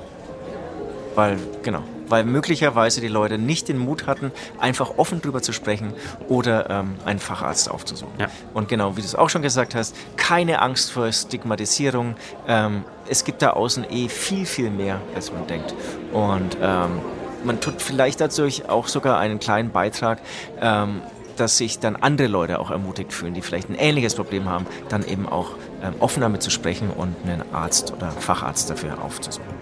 Weil, 1.14 1.38
genau, 1.62 1.82
weil 2.08 2.24
möglicherweise 2.24 3.00
die 3.00 3.08
Leute 3.08 3.38
nicht 3.38 3.68
den 3.68 3.78
Mut 3.78 4.06
hatten, 4.06 4.32
einfach 4.58 4.98
offen 4.98 5.20
drüber 5.20 5.42
zu 5.42 5.52
sprechen 5.52 5.92
oder 6.28 6.70
ähm, 6.70 6.94
einen 7.04 7.18
Facharzt 7.18 7.70
aufzusuchen. 7.70 8.14
Ja. 8.18 8.28
Und 8.54 8.68
genau, 8.68 8.96
wie 8.96 9.00
du 9.00 9.06
es 9.06 9.14
auch 9.14 9.30
schon 9.30 9.42
gesagt 9.42 9.74
hast, 9.74 9.94
keine 10.16 10.60
Angst 10.62 10.92
vor 10.92 11.10
Stigmatisierung. 11.12 12.16
Ähm, 12.46 12.84
es 13.08 13.24
gibt 13.24 13.42
da 13.42 13.50
außen 13.50 13.86
eh 13.90 14.08
viel, 14.08 14.46
viel 14.46 14.70
mehr, 14.70 15.00
als 15.14 15.32
man 15.32 15.46
denkt. 15.46 15.74
Und 16.12 16.56
ähm, 16.60 17.00
man 17.44 17.60
tut 17.60 17.80
vielleicht 17.80 18.20
dadurch 18.20 18.68
auch 18.68 18.88
sogar 18.88 19.18
einen 19.18 19.38
kleinen 19.38 19.70
Beitrag, 19.70 20.20
ähm, 20.60 21.02
dass 21.36 21.56
sich 21.56 21.78
dann 21.78 21.96
andere 21.96 22.28
Leute 22.28 22.58
auch 22.58 22.70
ermutigt 22.70 23.12
fühlen, 23.12 23.34
die 23.34 23.42
vielleicht 23.42 23.70
ein 23.70 23.76
ähnliches 23.76 24.14
Problem 24.14 24.48
haben, 24.48 24.66
dann 24.88 25.06
eben 25.06 25.28
auch 25.28 25.52
ähm, 25.82 25.94
offen 26.00 26.20
damit 26.20 26.42
zu 26.42 26.50
sprechen 26.50 26.90
und 26.90 27.14
einen 27.24 27.42
Arzt 27.54 27.92
oder 27.92 28.10
Facharzt 28.10 28.70
dafür 28.70 29.02
aufzusuchen. 29.02 29.57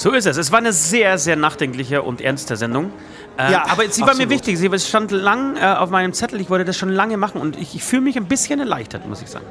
So 0.00 0.12
ist 0.12 0.24
es. 0.24 0.38
Es 0.38 0.50
war 0.50 0.60
eine 0.60 0.72
sehr, 0.72 1.18
sehr 1.18 1.36
nachdenkliche 1.36 2.00
und 2.00 2.22
ernste 2.22 2.56
Sendung. 2.56 2.90
Äh, 3.36 3.52
Ja, 3.52 3.64
aber 3.68 3.86
sie 3.90 4.00
war 4.00 4.06
mir 4.06 4.12
absolut. 4.22 4.30
wichtig. 4.30 4.56
Sie 4.56 4.78
stand 4.78 5.10
lang 5.10 5.58
äh, 5.58 5.60
auf 5.60 5.90
meinem 5.90 6.14
Zettel. 6.14 6.40
Ich 6.40 6.48
wollte 6.48 6.64
das 6.64 6.78
schon 6.78 6.88
lange 6.88 7.18
machen 7.18 7.38
und 7.38 7.58
ich, 7.58 7.74
ich 7.74 7.84
fühle 7.84 8.00
mich 8.00 8.16
ein 8.16 8.24
bisschen 8.24 8.60
erleichtert, 8.60 9.06
muss 9.06 9.20
ich 9.20 9.28
sagen. 9.28 9.44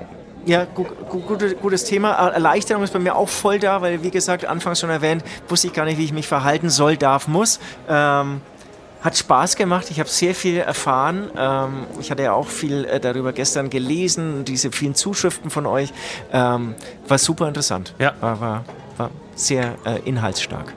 Ja, 0.48 0.66
gu 0.66 0.86
gu 1.08 1.20
gute, 1.20 1.54
gutes 1.54 1.84
Thema. 1.84 2.14
Erleichterung 2.30 2.82
ist 2.82 2.92
bei 2.94 2.98
mir 2.98 3.16
auch 3.16 3.30
voll 3.30 3.60
da, 3.60 3.84
weil, 3.84 4.02
wie 4.02 4.10
gesagt, 4.10 4.44
anfangs 4.46 4.80
schon 4.80 4.90
erwähnt, 4.90 5.24
wusste 5.48 5.68
ich 5.68 5.74
gar 5.74 5.86
nicht, 5.86 6.00
wie 6.00 6.06
ich 6.06 6.14
mich 6.14 6.28
verhalten 6.28 6.72
soll, 6.72 6.98
darf, 6.98 7.28
muss. 7.28 7.60
Ähm, 7.88 8.42
hat 9.04 9.18
Spaß 9.18 9.56
gemacht, 9.56 9.92
ich 9.92 10.00
habe 10.00 10.10
sehr 10.10 10.34
viel 10.34 10.58
erfahren. 10.58 11.30
Ähm, 11.38 11.86
ich 12.00 12.10
hatte 12.10 12.24
ja 12.24 12.34
auch 12.34 12.48
viel 12.48 12.86
äh, 12.86 13.00
darüber 13.00 13.34
gestern 13.34 13.70
gelesen, 13.70 14.46
diese 14.46 14.72
vielen 14.72 14.96
Zuschriften 14.96 15.52
von 15.52 15.68
euch. 15.68 15.94
Ähm, 16.34 16.74
war 17.08 17.20
super 17.20 17.48
interessant. 17.48 17.94
Ja. 18.00 18.14
War, 18.20 18.42
war, 18.42 18.64
war 19.00 19.12
sehr 19.36 19.76
äh, 19.86 20.00
inhaltsstark. 20.06 20.74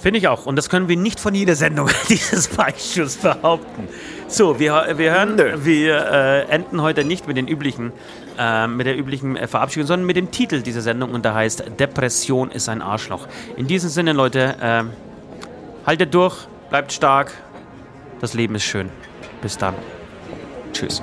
Finde 0.00 0.18
ich 0.18 0.28
auch. 0.28 0.46
Und 0.46 0.56
das 0.56 0.70
können 0.70 0.88
wir 0.88 0.96
nicht 0.96 1.20
von 1.20 1.34
jeder 1.34 1.54
Sendung 1.54 1.90
dieses 2.08 2.48
Beichtstuhls 2.48 3.16
behaupten. 3.16 3.86
So, 4.28 4.58
wir, 4.58 4.94
wir 4.96 5.12
hören, 5.12 5.36
Nö. 5.36 5.58
wir 5.62 6.10
äh, 6.10 6.40
enden 6.50 6.80
heute 6.80 7.04
nicht 7.04 7.28
mit 7.28 7.36
den 7.36 7.46
üblichen, 7.46 7.92
äh, 8.38 8.66
mit 8.66 8.86
der 8.86 8.98
üblichen 8.98 9.36
äh, 9.36 9.46
Verabschiedung, 9.46 9.86
sondern 9.86 10.06
mit 10.06 10.16
dem 10.16 10.30
Titel 10.30 10.62
dieser 10.62 10.80
Sendung 10.80 11.10
und 11.10 11.24
der 11.24 11.34
heißt 11.34 11.64
Depression 11.78 12.50
ist 12.50 12.68
ein 12.68 12.80
Arschloch. 12.80 13.28
In 13.56 13.66
diesem 13.66 13.90
Sinne, 13.90 14.14
Leute, 14.14 14.56
äh, 14.60 14.84
haltet 15.86 16.14
durch, 16.14 16.46
bleibt 16.70 16.92
stark. 16.92 17.32
Das 18.20 18.32
Leben 18.32 18.54
ist 18.54 18.64
schön. 18.64 18.88
Bis 19.42 19.58
dann. 19.58 19.74
Tschüss. 20.72 21.02